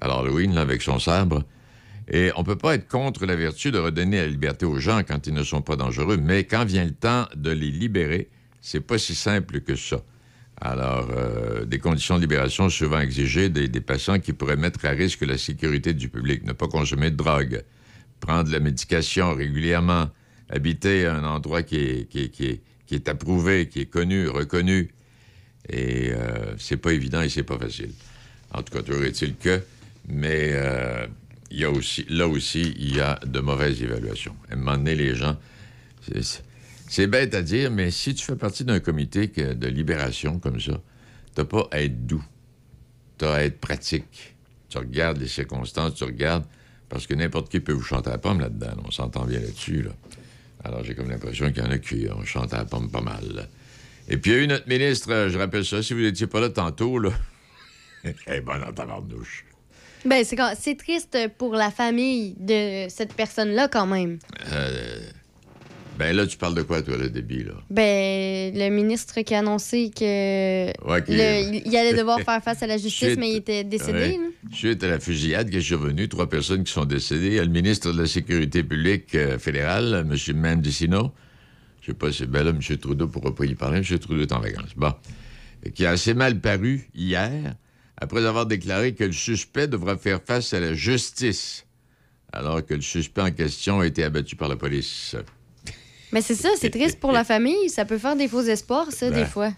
à 0.00 0.06
l'Halloween 0.06 0.56
avec 0.56 0.82
son 0.82 0.98
sabre. 0.98 1.44
Et 2.08 2.30
on 2.36 2.44
peut 2.44 2.56
pas 2.56 2.76
être 2.76 2.86
contre 2.86 3.26
la 3.26 3.34
vertu 3.34 3.72
de 3.72 3.78
redonner 3.78 4.18
la 4.18 4.28
liberté 4.28 4.64
aux 4.64 4.78
gens 4.78 5.02
quand 5.02 5.26
ils 5.26 5.34
ne 5.34 5.42
sont 5.42 5.62
pas 5.62 5.74
dangereux, 5.74 6.16
mais 6.16 6.44
quand 6.44 6.64
vient 6.64 6.84
le 6.84 6.92
temps 6.92 7.26
de 7.34 7.50
les 7.50 7.72
libérer, 7.72 8.30
c'est 8.60 8.80
pas 8.80 8.98
si 8.98 9.16
simple 9.16 9.60
que 9.60 9.74
ça. 9.74 10.02
Alors, 10.60 11.10
euh, 11.14 11.64
des 11.64 11.78
conditions 11.78 12.16
de 12.16 12.22
libération 12.22 12.70
souvent 12.70 13.00
exigées 13.00 13.50
des, 13.50 13.68
patients 13.80 14.18
qui 14.18 14.32
pourraient 14.32 14.56
mettre 14.56 14.84
à 14.86 14.90
risque 14.90 15.20
la 15.26 15.36
sécurité 15.36 15.92
du 15.92 16.08
public, 16.08 16.44
ne 16.44 16.52
pas 16.52 16.66
consommer 16.66 17.10
de 17.10 17.16
drogue, 17.16 17.62
prendre 18.20 18.50
la 18.50 18.58
médication 18.58 19.34
régulièrement, 19.34 20.08
habiter 20.48 21.06
un 21.06 21.24
endroit 21.24 21.62
qui 21.62 21.76
est, 21.76 23.08
approuvé, 23.08 23.68
qui 23.68 23.80
est 23.80 23.86
connu, 23.86 24.28
reconnu. 24.28 24.90
Et 25.68 26.12
euh, 26.12 26.54
c'est 26.58 26.78
pas 26.78 26.92
évident 26.92 27.20
et 27.20 27.28
c'est 27.28 27.42
pas 27.42 27.58
facile. 27.58 27.90
En 28.52 28.62
tout 28.62 28.72
cas, 28.72 28.82
toujours 28.82 29.04
est-il 29.04 29.36
que, 29.36 29.62
mais 30.08 30.52
euh, 30.52 31.06
y 31.50 31.64
a 31.64 31.70
aussi, 31.70 32.06
là 32.08 32.28
aussi, 32.28 32.74
il 32.78 32.96
y 32.96 33.00
a 33.00 33.20
de 33.26 33.40
mauvaises 33.40 33.82
évaluations. 33.82 34.36
À 34.48 34.54
un 34.54 34.56
moment 34.56 34.76
donné, 34.78 34.94
les 34.94 35.14
gens, 35.14 35.36
c'est 36.88 37.06
bête 37.06 37.34
à 37.34 37.42
dire, 37.42 37.70
mais 37.70 37.90
si 37.90 38.14
tu 38.14 38.24
fais 38.24 38.36
partie 38.36 38.64
d'un 38.64 38.80
comité 38.80 39.26
de 39.26 39.66
libération 39.68 40.38
comme 40.38 40.60
ça, 40.60 40.80
t'as 41.34 41.44
pas 41.44 41.66
à 41.70 41.80
être 41.82 42.06
doux, 42.06 42.24
t'as 43.18 43.34
à 43.34 43.40
être 43.42 43.58
pratique. 43.58 44.34
Tu 44.68 44.78
regardes 44.78 45.18
les 45.18 45.28
circonstances, 45.28 45.94
tu 45.94 46.04
regardes, 46.04 46.44
parce 46.88 47.06
que 47.06 47.14
n'importe 47.14 47.50
qui 47.50 47.60
peut 47.60 47.72
vous 47.72 47.82
chanter 47.82 48.08
à 48.08 48.12
la 48.12 48.18
pomme 48.18 48.40
là-dedans. 48.40 48.68
là. 48.68 48.82
On 48.84 48.90
s'entend 48.90 49.24
bien 49.24 49.40
là-dessus. 49.40 49.82
Là. 49.82 49.90
Alors 50.64 50.84
j'ai 50.84 50.94
comme 50.94 51.10
l'impression 51.10 51.50
qu'il 51.52 51.62
y 51.62 51.66
en 51.66 51.70
a 51.70 51.78
qui 51.78 52.08
ont 52.08 52.24
chanté 52.24 52.54
à 52.54 52.58
la 52.58 52.64
pomme 52.64 52.90
pas 52.90 53.00
mal. 53.00 53.24
là. 53.34 53.46
Et 54.08 54.16
puis 54.18 54.30
il 54.30 54.36
y 54.36 54.40
a 54.40 54.42
eu 54.42 54.46
notre 54.46 54.68
ministre, 54.68 55.10
euh, 55.12 55.28
je 55.28 55.38
rappelle 55.38 55.64
ça, 55.64 55.82
si 55.82 55.92
vous 55.94 56.00
n'étiez 56.00 56.28
pas 56.28 56.40
là 56.40 56.48
tantôt, 56.50 56.98
là, 56.98 57.10
eh 58.04 58.40
ben 58.40 58.62
en 58.62 58.72
tabarnouche. 58.72 59.44
Ben, 60.04 60.24
c'est 60.24 60.76
triste 60.76 61.18
pour 61.36 61.54
la 61.54 61.72
famille 61.72 62.36
de 62.38 62.86
cette 62.88 63.12
personne-là, 63.14 63.66
quand 63.66 63.86
même. 63.86 64.20
Euh, 64.52 65.10
ben 65.98 66.14
là, 66.16 66.26
tu 66.26 66.36
parles 66.36 66.54
de 66.54 66.62
quoi, 66.62 66.82
toi, 66.82 66.96
le 66.96 67.08
débit, 67.10 67.44
là? 67.44 67.52
Ben, 67.70 68.52
le 68.54 68.68
ministre 68.70 69.20
qui 69.22 69.34
a 69.34 69.38
annoncé 69.38 69.90
que 69.90 70.66
Ouais, 70.88 71.02
qui- 71.04 71.12
le- 71.16 71.66
il 71.66 71.76
allait 71.76 71.94
devoir 71.94 72.20
faire 72.20 72.42
face 72.42 72.62
à 72.62 72.66
la 72.66 72.76
justice, 72.78 73.08
Suite- 73.08 73.18
mais 73.18 73.30
il 73.30 73.36
était 73.36 73.64
décédé. 73.64 73.98
Ouais. 74.18 74.20
Suite 74.52 74.82
à 74.84 74.88
la 74.88 75.00
fusillade 75.00 75.48
qui 75.50 75.56
est 75.56 75.60
survenue, 75.62 76.08
trois 76.08 76.28
personnes 76.28 76.64
qui 76.64 76.72
sont 76.72 76.84
décédées. 76.84 77.26
Il 77.28 77.32
y 77.34 77.38
a 77.38 77.44
le 77.44 77.50
ministre 77.50 77.92
de 77.92 78.00
la 78.02 78.06
Sécurité 78.06 78.62
publique 78.62 79.14
euh, 79.14 79.38
fédérale, 79.38 80.06
M. 80.08 80.36
Mendicino. 80.36 81.12
Je 81.80 81.92
sais 81.92 81.94
pas 81.96 82.10
si 82.12 82.26
ben 82.26 82.42
là, 82.44 82.50
M. 82.50 82.60
Trudeau 82.78 83.06
pourra 83.08 83.34
pas 83.34 83.44
y 83.44 83.54
parler. 83.54 83.78
M. 83.78 83.98
Trudeau 83.98 84.22
est 84.22 84.32
en 84.32 84.40
vacances. 84.40 84.70
Bon. 84.76 84.92
Et 85.64 85.70
Qui 85.70 85.86
a 85.86 85.90
assez 85.90 86.14
mal 86.14 86.40
paru 86.40 86.88
hier, 86.94 87.54
après 87.96 88.24
avoir 88.26 88.44
déclaré 88.46 88.92
que 88.94 89.04
le 89.04 89.12
suspect 89.12 89.66
devra 89.68 89.96
faire 89.96 90.20
face 90.24 90.52
à 90.52 90.60
la 90.60 90.74
justice, 90.74 91.64
alors 92.32 92.64
que 92.66 92.74
le 92.74 92.82
suspect 92.82 93.22
en 93.22 93.30
question 93.30 93.80
a 93.80 93.86
été 93.86 94.04
abattu 94.04 94.36
par 94.36 94.48
la 94.48 94.56
police. 94.56 95.16
Mais 96.16 96.22
c'est 96.22 96.34
ça, 96.34 96.48
c'est 96.58 96.70
triste 96.70 96.98
pour 96.98 97.12
la 97.12 97.24
famille. 97.24 97.68
Ça 97.68 97.84
peut 97.84 97.98
faire 97.98 98.16
des 98.16 98.26
faux 98.26 98.40
espoirs, 98.40 98.90
ça, 98.90 99.10
Ben, 99.10 99.16
des 99.18 99.26
fois. 99.26 99.52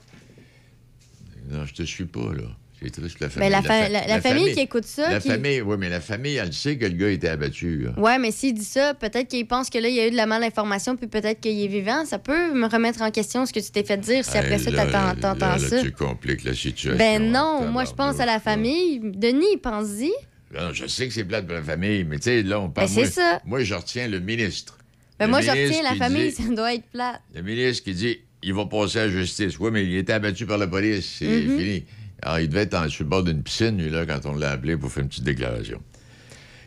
Non, 1.48 1.64
je 1.64 1.72
te 1.72 1.84
suis 1.84 2.04
pas, 2.06 2.32
là. 2.34 2.48
C'est 2.82 2.90
triste, 2.90 3.20
la 3.20 3.26
Mais 3.28 3.32
famille. 3.32 3.50
la, 3.50 3.62
fa- 3.62 3.68
fa- 3.82 3.88
la- 3.88 4.06
la 4.08 4.20
famille, 4.20 4.52
qui 4.54 4.60
écoute 4.60 4.84
ça. 4.84 5.08
La 5.08 5.20
qui- 5.20 5.28
famille, 5.28 5.60
oui, 5.62 5.76
mais 5.78 5.88
la 5.88 6.00
famille, 6.00 6.34
elle 6.34 6.52
sait 6.52 6.76
que 6.76 6.84
le 6.86 6.94
gars 6.94 7.10
était 7.10 7.28
abattu. 7.28 7.86
Ouais, 7.96 8.18
mais 8.18 8.32
s'il 8.32 8.54
dit 8.54 8.64
ça, 8.64 8.92
peut-être 8.94 9.28
qu'il 9.28 9.46
pense 9.46 9.70
que 9.70 9.78
là, 9.78 9.88
il 9.88 9.94
y 9.94 10.00
a 10.00 10.08
eu 10.08 10.10
de 10.10 10.16
la 10.16 10.26
malinformation, 10.26 10.96
puis 10.96 11.06
peut-être 11.06 11.38
qu'il 11.40 11.60
est 11.60 11.68
vivant. 11.68 12.04
Ça 12.04 12.18
peut 12.18 12.52
me 12.52 12.66
remettre 12.66 13.02
en 13.02 13.12
question 13.12 13.46
ce 13.46 13.52
que 13.52 13.60
tu 13.60 13.70
t'es 13.70 13.84
fait 13.84 13.98
dire 13.98 14.24
si 14.24 14.36
après 14.36 14.54
Hey, 14.54 14.60
ça, 14.60 14.72
t'entends 14.72 15.14
t'entends 15.20 15.46
là, 15.56 15.58
ça. 15.60 15.80
tu 15.80 15.92
compliques 15.92 16.42
la 16.42 16.54
situation. 16.54 16.98
Ben 16.98 17.30
non, 17.30 17.68
moi, 17.68 17.84
je 17.84 17.92
pense 17.92 18.18
à 18.18 18.26
la 18.26 18.40
famille. 18.40 19.00
Denis, 19.04 19.56
pense-y. 19.62 20.10
Non, 20.52 20.72
je 20.72 20.86
sais 20.86 21.06
que 21.06 21.14
c'est 21.14 21.24
plate 21.24 21.46
pour 21.46 21.54
la 21.54 21.62
famille, 21.62 22.02
mais 22.04 22.16
tu 22.18 22.24
sais, 22.24 22.42
là, 22.42 22.58
on 22.58 22.70
parle... 22.70 22.88
Ben, 22.88 23.04
c'est 23.04 23.10
ça. 23.12 23.40
Moi, 23.44 23.64
je 23.64 23.74
retiens 23.74 24.08
le 24.08 24.18
ministre. 24.20 24.77
Ben 25.18 25.26
moi, 25.28 25.40
je 25.40 25.50
retiens 25.50 25.82
la 25.82 25.94
famille, 25.94 26.28
dit- 26.30 26.34
ça 26.42 26.54
doit 26.54 26.74
être 26.74 26.86
plate. 26.92 27.20
Le 27.34 27.42
ministre 27.42 27.84
qui 27.84 27.94
dit 27.94 28.18
il 28.42 28.54
va 28.54 28.66
passer 28.66 29.00
à 29.00 29.06
la 29.06 29.12
justice. 29.12 29.58
Oui, 29.58 29.70
mais 29.72 29.84
il 29.84 29.96
était 29.96 30.12
abattu 30.12 30.46
par 30.46 30.58
la 30.58 30.66
police. 30.68 31.16
C'est 31.18 31.26
Mhm. 31.26 31.58
fini. 31.58 31.84
Alors, 32.22 32.38
il 32.40 32.48
devait 32.48 32.62
être 32.62 32.74
en, 32.74 32.88
sur 32.88 33.04
le 33.04 33.10
bord 33.10 33.22
d'une 33.24 33.42
piscine, 33.42 33.76
lui, 33.82 33.90
là, 33.90 34.06
quand 34.06 34.26
on 34.26 34.34
l'a 34.36 34.50
appelé 34.52 34.76
pour 34.76 34.90
faire 34.92 35.02
une 35.02 35.08
petite 35.08 35.24
déclaration. 35.24 35.80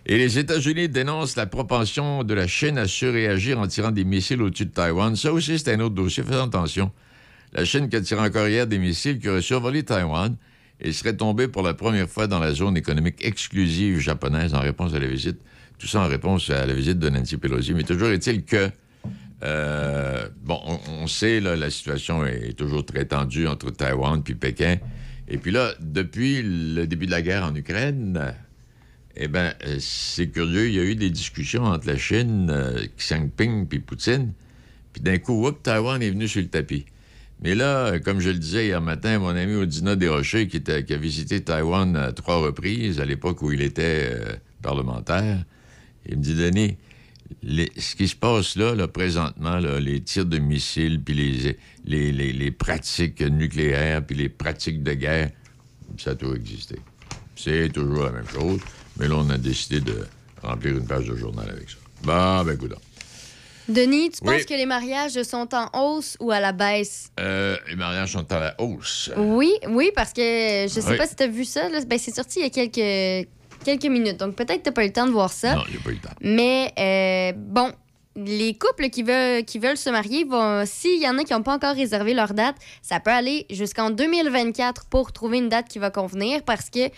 Et 0.06 0.18
les 0.18 0.38
États-Unis 0.40 0.90
dénoncent 0.90 1.36
la 1.36 1.46
propension 1.46 2.24
de 2.24 2.34
la 2.34 2.48
Chine 2.48 2.78
à 2.78 2.88
surréagir 2.88 3.60
en 3.60 3.68
tirant 3.68 3.92
des 3.92 4.04
missiles 4.04 4.42
au-dessus 4.42 4.66
de 4.66 4.72
Taïwan. 4.72 5.16
Ça 5.16 5.32
aussi, 5.32 5.60
c'est 5.60 5.74
un 5.74 5.80
autre 5.80 5.96
dossier. 5.96 6.24
Faisons 6.24 6.46
attention. 6.46 6.92
La 7.54 7.66
Chine 7.66 7.88
qui 7.90 7.96
a 7.98 8.02
tiré 8.02 8.20
encore 8.22 8.48
hier 8.48 8.66
des 8.68 8.80
missiles 8.80 9.20
qui 9.20 9.30
auraient 9.30 9.42
survolé 9.42 9.84
Taïwan 9.84 10.36
et 10.80 10.92
serait 10.94 11.16
tombée 11.16 11.48
pour 11.48 11.62
la 11.64 11.74
première 11.74 12.10
fois 12.10 12.26
dans 12.28 12.40
la 12.40 12.54
zone 12.54 12.76
économique 12.78 13.24
exclusive 13.24 14.00
japonaise 14.00 14.54
en 14.56 14.62
réponse 14.62 14.94
à 14.94 15.00
la 15.00 15.08
visite. 15.08 15.38
Tout 15.82 15.88
ça 15.88 16.02
en 16.02 16.08
réponse 16.08 16.52
à 16.52 16.68
la 16.68 16.76
visite 16.76 17.00
de 17.00 17.10
Nancy 17.10 17.38
Pelosi. 17.38 17.74
Mais 17.74 17.82
toujours 17.82 18.10
est-il 18.10 18.44
que 18.46 18.70
euh, 19.44 20.28
bon, 20.44 20.60
on, 20.88 21.08
sait, 21.08 21.40
là, 21.40 21.56
la 21.56 21.72
situation 21.72 22.24
est 22.24 22.56
toujours 22.56 22.86
très 22.86 23.06
tendue 23.06 23.48
entre 23.48 23.72
Taïwan 23.72 24.22
puis 24.22 24.36
Pékin. 24.36 24.78
Et 25.28 25.40
puis 25.40 25.50
là, 25.50 25.74
depuis 25.80 26.44
le 26.44 26.86
début 26.86 27.08
de 27.08 27.12
la 27.12 27.24
guerre 27.24 27.46
en 27.46 27.56
Ukraine, 27.56 28.36
eh 29.16 29.28
bien, 29.28 29.56
c'est 29.80 30.28
curieux, 30.28 30.68
il 30.68 30.76
y 30.76 30.80
a 30.80 30.84
eu 30.84 30.94
des 30.94 31.10
discussions 31.10 31.64
entre 31.64 31.88
la 31.88 31.98
Chine, 31.98 32.52
euh, 32.52 32.86
Xi 33.00 33.16
Jinping 33.16 33.66
puis 33.66 33.80
Poutine. 33.80 34.34
Puis 34.94 35.02
d'un 35.02 35.18
coup, 35.18 35.48
hop, 35.48 35.64
Taïwan 35.64 36.00
est 36.04 36.12
venu 36.12 36.28
sur 36.28 36.42
le 36.42 36.48
tapis. 36.48 36.86
Mais 37.42 37.56
là, 37.56 37.98
comme 38.00 38.20
je 38.20 38.30
le 38.30 38.38
disais 38.38 38.68
hier 38.68 38.82
matin, 38.82 39.18
mon 39.18 39.30
ami 39.30 39.56
Odina 39.56 39.96
Desrochers, 39.96 40.48
qui, 40.48 40.58
était- 40.58 40.94
a 40.94 40.98
visité 40.98 41.42
Taïwan 41.42 41.96
à 41.96 42.12
trois 42.12 42.38
reprises 42.38 43.00
à 43.00 43.06
l'époque 43.06 43.42
où 43.42 43.52
il 43.52 43.62
était 43.62 44.12
euh, 44.12 44.34
parlementaire, 44.62 45.44
il 46.08 46.18
me 46.18 46.22
dit, 46.24 46.36
Denis, 46.36 46.78
les- 47.44 47.72
ce 47.78 47.96
qui 47.96 48.08
se 48.08 48.16
passe 48.16 48.56
là, 48.56 48.76
là 48.76 48.88
présentement, 48.88 49.58
là, 49.58 49.80
les 49.80 50.02
tirs 50.02 50.26
de 50.26 50.38
missiles, 50.38 51.02
puis 51.04 51.14
les, 51.14 51.58
les, 51.86 52.12
les- 52.12 52.34
les 52.34 52.52
pratiques 52.52 53.22
nucléaires, 53.22 54.06
puis 54.06 54.16
les 54.18 54.30
pratiques 54.30 54.84
de 54.84 54.94
guerre, 54.94 55.30
ça 55.98 56.12
a 56.12 56.16
toujours 56.16 56.36
existé. 56.36 56.76
C'est 57.36 57.70
toujours 57.74 58.04
la 58.06 58.12
même 58.12 58.28
chose, 58.28 58.60
mais 58.98 59.08
là, 59.08 59.16
on 59.18 59.30
a 59.30 59.38
décidé 59.38 59.80
de 59.80 60.06
remplir 60.44 60.78
une 60.78 60.86
page 60.86 61.06
de 61.08 61.16
journal 61.16 61.50
avec 61.50 61.70
ça. 61.70 61.78
Bon, 62.04 62.44
ben, 62.44 62.54
écoute. 62.56 62.74
Denis, 63.70 64.10
tu 64.10 64.18
Oui. 64.24 64.34
penses 64.36 64.46
que 64.46 64.54
les 64.56 64.66
mariages 64.66 65.22
sont 65.24 65.48
en 65.54 65.70
hausse 65.80 66.18
ou 66.20 66.32
à 66.32 66.40
la 66.40 66.52
baisse? 66.52 67.10
Euh, 67.20 67.56
les 67.70 67.76
mariages 67.76 68.12
sont 68.12 68.30
à 68.34 68.40
la 68.40 68.56
hausse. 68.62 69.10
Oui, 69.16 69.52
oui, 69.70 69.92
parce 69.96 70.12
que 70.12 70.22
je 70.68 70.68
sais 70.82 70.90
Oui. 70.92 70.98
pas 70.98 71.08
si 71.08 71.16
tu 71.16 71.24
as 71.24 71.28
vu 71.28 71.46
ça. 71.46 71.70
là. 71.70 71.80
Ben, 71.86 71.98
c'est 71.98 72.14
sorti 72.14 72.40
il 72.40 72.44
y 72.44 72.46
a 72.46 72.50
quelques, 72.50 73.30
quelques 73.64 73.86
minutes, 73.86 74.18
donc 74.18 74.36
peut-être 74.36 74.64
que 74.64 74.70
tu 74.70 74.74
pas 74.74 74.84
eu 74.84 74.88
le 74.88 74.94
temps 74.94 75.06
de 75.08 75.12
voir 75.12 75.32
ça. 75.32 75.56
Non, 75.56 75.64
j'ai 75.72 75.78
pas 75.80 75.90
eu 75.92 75.94
le 75.94 76.00
temps. 76.00 76.10
Mais 76.22 76.72
euh, 76.80 77.34
bon, 77.38 77.72
les 78.16 78.56
couples 78.56 78.90
qui 78.90 79.04
veulent, 79.04 79.44
qui 79.46 79.58
veulent 79.60 79.78
se 79.78 79.90
marier, 79.90 80.24
vont, 80.26 80.64
s'il 80.66 81.02
y 81.02 81.08
en 81.08 81.18
a 81.18 81.24
qui 81.24 81.34
n'ont 81.34 81.44
pas 81.44 81.56
encore 81.56 81.76
réservé 81.76 82.14
leur 82.14 82.34
date, 82.34 82.56
ça 82.82 83.00
peut 83.00 83.12
aller 83.12 83.46
jusqu'en 83.50 83.90
2024 83.90 84.86
pour 84.86 85.12
trouver 85.14 85.38
une 85.38 85.50
date 85.50 85.68
qui 85.70 85.80
va 85.80 85.90
convenir 85.92 86.44
parce 86.44 86.70
que 86.70 86.90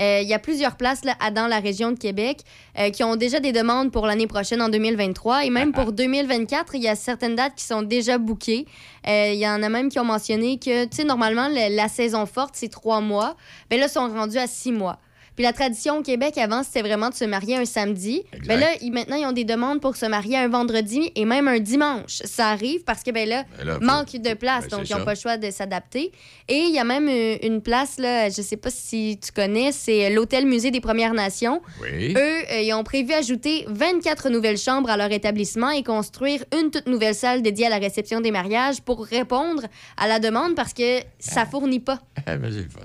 euh, 0.00 0.20
il 0.22 0.28
y 0.28 0.32
a 0.32 0.38
plusieurs 0.38 0.76
places 0.76 1.04
là, 1.04 1.14
dans 1.32 1.46
la 1.48 1.60
région 1.60 1.92
de 1.92 1.98
Québec 1.98 2.38
euh, 2.78 2.88
qui 2.88 3.04
ont 3.04 3.14
déjà 3.14 3.40
des 3.40 3.52
demandes 3.52 3.92
pour 3.92 4.06
l'année 4.06 4.26
prochaine 4.26 4.62
en 4.62 4.70
2023 4.70 5.44
et 5.44 5.50
même 5.50 5.72
pour 5.72 5.92
2024, 5.92 6.74
il 6.76 6.82
y 6.82 6.88
a 6.88 6.94
certaines 6.96 7.36
dates 7.36 7.54
qui 7.56 7.64
sont 7.64 7.82
déjà 7.82 8.16
bookées. 8.16 8.64
Euh, 9.06 9.32
Il 9.34 9.38
y 9.38 9.46
en 9.46 9.62
a 9.62 9.68
même 9.68 9.90
qui 9.90 9.98
ont 9.98 10.04
mentionné 10.04 10.58
que, 10.58 10.84
tu 10.84 10.96
sais, 10.96 11.04
normalement, 11.04 11.48
le- 11.48 11.76
la 11.76 11.88
saison 11.88 12.24
forte, 12.24 12.54
c'est 12.54 12.70
trois 12.70 13.02
mois. 13.02 13.36
Mais 13.70 13.76
là, 13.76 13.86
ils 13.86 13.90
sont 13.92 14.08
rendus 14.08 14.38
à 14.38 14.46
six 14.46 14.72
mois. 14.72 14.98
Puis 15.34 15.44
la 15.44 15.52
tradition 15.52 15.98
au 15.98 16.02
Québec 16.02 16.36
avant, 16.38 16.62
c'était 16.62 16.82
vraiment 16.82 17.08
de 17.08 17.14
se 17.14 17.24
marier 17.24 17.56
un 17.56 17.64
samedi. 17.64 18.22
Mais 18.46 18.56
là, 18.58 18.66
ils- 18.82 18.92
maintenant, 18.92 19.16
ils 19.16 19.24
ont 19.26 19.32
des 19.32 19.44
demandes 19.44 19.80
pour 19.80 19.96
se 19.96 20.04
marier 20.06 20.36
un 20.36 20.48
vendredi 20.48 21.10
et 21.14 21.24
même 21.24 21.48
un 21.48 21.58
dimanche. 21.58 22.18
Ça 22.24 22.48
arrive 22.48 22.84
parce 22.84 23.02
que, 23.02 23.10
ben 23.10 23.28
là, 23.28 23.44
Ben 23.58 23.64
là, 23.66 23.78
manque 23.80 24.12
de 24.12 24.34
place, 24.34 24.64
Ben, 24.68 24.76
donc 24.78 24.88
ils 24.88 24.92
n'ont 24.92 25.04
pas 25.04 25.14
le 25.14 25.18
choix 25.20 25.36
de 25.38 25.50
s'adapter. 25.50 26.12
Et 26.48 26.58
il 26.58 26.74
y 26.74 26.78
a 26.78 26.84
même 26.84 27.08
euh, 27.08 27.36
une 27.42 27.62
place, 27.62 27.98
là, 27.98 28.28
je 28.28 28.42
sais 28.42 28.56
pas 28.56 28.70
si 28.70 29.18
tu 29.24 29.32
connais, 29.32 29.72
c'est 29.72 30.10
l'Hôtel 30.10 30.46
Musée 30.46 30.70
des 30.70 30.80
Premières 30.80 31.14
Nations. 31.14 31.62
Oui. 31.80 32.12
Eux, 32.14 32.18
euh, 32.52 32.60
ils 32.60 32.72
ont 32.74 32.84
prévu 32.84 33.12
ajouter 33.12 33.64
24 33.68 34.28
nouvelles 34.28 34.58
chambres 34.58 34.90
à 34.90 34.96
leur 34.96 35.10
établissement 35.12 35.70
et 35.70 35.82
construire 35.82 36.44
une 36.60 36.70
toute 36.70 36.86
nouvelle 36.86 37.14
salle 37.14 37.42
dédiée 37.42 37.66
à 37.66 37.70
la 37.70 37.78
réception 37.78 38.20
des 38.20 38.30
mariages 38.30 38.80
pour 38.82 39.04
répondre 39.06 39.62
à 39.96 40.08
la 40.08 40.18
demande 40.18 40.54
parce 40.54 40.72
que 40.74 41.00
ça 41.18 41.46
fournit 41.46 41.80
pas. 41.80 42.00
Ah, 42.26 42.36
ben, 42.36 42.50
c'est 42.52 42.58
le 42.62 42.68
fun. 42.68 42.80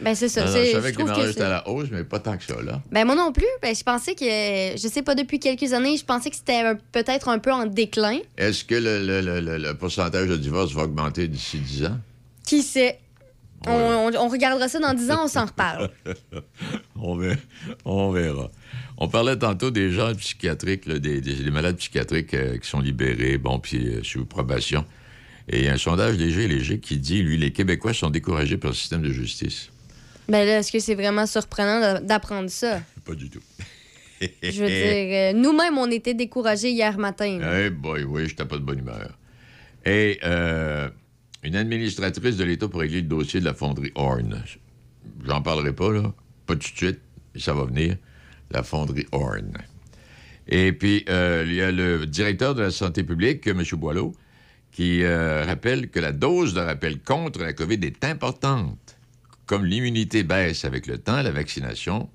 Ben, 0.00 0.14
c'est 0.14 0.28
ça. 0.28 0.42
Non, 0.42 0.46
non, 0.48 0.52
c'est- 0.52 0.66
je 0.66 0.72
savais 0.72 0.92
que 0.92 0.98
les 0.98 1.04
trouve 1.04 1.08
mariages 1.08 1.30
étaient 1.30 1.42
à 1.42 1.48
la 1.48 1.68
hausse, 1.68 1.88
mais 1.90 2.04
pas 2.04 2.18
tant 2.18 2.36
que 2.36 2.44
ça, 2.44 2.60
là. 2.62 2.82
ben 2.92 3.04
moi 3.06 3.14
non 3.14 3.32
plus. 3.32 3.46
Ben, 3.62 3.74
je 3.74 3.82
pensais 3.82 4.14
que, 4.14 4.24
je 4.24 4.88
sais 4.88 5.02
pas, 5.02 5.14
depuis 5.14 5.38
quelques 5.40 5.72
années, 5.72 5.96
je 5.96 6.04
pensais 6.04 6.28
que 6.30 6.36
c'était 6.36 6.62
peut-être 6.92 7.28
un 7.28 7.38
peu 7.38 7.50
en 7.52 7.64
déclin. 7.66 8.18
Est-ce 8.36 8.64
que 8.64 8.74
le, 8.74 9.04
le- 9.06 9.20
le- 9.22 9.40
le- 9.40 9.56
le 9.58 9.74
pourcentage 9.74 10.28
de 10.28 10.36
divorce 10.36 10.72
va 10.72 10.82
augmenter 10.82 11.28
d'ici 11.28 11.58
10 11.58 11.84
ans? 11.86 11.98
Qui 12.46 12.62
sait? 12.62 12.98
On, 13.66 13.72
on- 13.72 14.16
on 14.16 14.28
regardera 14.28 14.68
ça 14.68 14.78
dans 14.78 14.92
10 14.92 15.10
ans, 15.10 15.20
on 15.24 15.28
s'en 15.28 15.46
reparle. 15.46 15.90
on, 16.96 17.16
verra, 17.16 17.36
on 17.84 18.10
verra. 18.12 18.50
On 18.98 19.08
parlait 19.08 19.36
tantôt 19.36 19.70
des 19.70 19.90
gens 19.90 20.14
psychiatriques, 20.14 20.86
là, 20.86 20.98
des, 20.98 21.20
des- 21.20 21.34
des 21.42 21.50
malades 21.50 21.76
psychiatriques 21.76 22.34
euh, 22.34 22.58
qui 22.58 22.68
sont 22.68 22.80
libérés, 22.80 23.38
bon, 23.38 23.58
puis 23.58 23.88
euh, 23.88 24.02
sous 24.02 24.24
probation. 24.26 24.84
Et 25.48 25.60
il 25.60 25.64
y 25.64 25.68
a 25.68 25.72
un 25.72 25.78
sondage 25.78 26.16
léger, 26.16 26.48
léger 26.48 26.80
qui 26.80 26.98
dit, 26.98 27.22
lui, 27.22 27.38
les 27.38 27.52
Québécois 27.52 27.94
sont 27.94 28.10
découragés 28.10 28.56
par 28.58 28.70
le 28.72 28.76
système 28.76 29.02
de 29.02 29.10
justice. 29.12 29.70
Ben 30.28 30.44
là, 30.46 30.58
est-ce 30.58 30.72
que 30.72 30.78
c'est 30.80 30.94
vraiment 30.94 31.26
surprenant 31.26 31.80
d'a- 31.80 32.00
d'apprendre 32.00 32.50
ça? 32.50 32.80
Pas 33.04 33.14
du 33.14 33.30
tout. 33.30 33.42
Je 34.20 34.62
veux 34.62 34.68
dire, 34.68 34.74
euh, 34.76 35.32
nous-mêmes, 35.34 35.76
on 35.78 35.90
était 35.90 36.14
découragés 36.14 36.70
hier 36.70 36.98
matin. 36.98 37.38
Eh 37.64 37.70
boy, 37.70 38.04
oui, 38.04 38.28
j'étais 38.28 38.44
pas 38.44 38.56
de 38.56 38.62
bonne 38.62 38.78
humeur. 38.78 39.16
Et 39.84 40.18
euh, 40.24 40.88
une 41.42 41.54
administratrice 41.54 42.36
de 42.36 42.44
l'État 42.44 42.66
pour 42.68 42.80
régler 42.80 43.02
le 43.02 43.08
dossier 43.08 43.40
de 43.40 43.44
la 43.44 43.54
fonderie 43.54 43.92
Horn. 43.94 44.42
J'en 45.24 45.42
parlerai 45.42 45.72
pas, 45.74 45.92
là. 45.92 46.12
Pas 46.46 46.54
tout 46.54 46.60
de 46.72 46.76
suite, 46.76 47.00
mais 47.34 47.40
ça 47.40 47.52
va 47.54 47.64
venir. 47.64 47.96
La 48.50 48.62
fonderie 48.62 49.06
Horn. 49.12 49.52
Et 50.48 50.72
puis, 50.72 51.04
euh, 51.08 51.44
il 51.46 51.54
y 51.54 51.60
a 51.60 51.70
le 51.70 52.06
directeur 52.06 52.54
de 52.54 52.62
la 52.62 52.70
santé 52.70 53.02
publique, 53.04 53.46
M. 53.46 53.62
Boileau, 53.72 54.14
qui 54.72 55.02
euh, 55.02 55.44
rappelle 55.44 55.88
que 55.90 55.98
la 56.00 56.12
dose 56.12 56.54
de 56.54 56.60
rappel 56.60 57.00
contre 57.00 57.40
la 57.42 57.52
COVID 57.52 57.80
est 57.82 58.04
importante. 58.04 58.85
Comme 59.46 59.64
l'immunité 59.64 60.22
baisse 60.22 60.64
avec 60.64 60.86
le 60.86 60.98
temps, 60.98 61.22
la 61.22 61.30
vaccination 61.30 62.08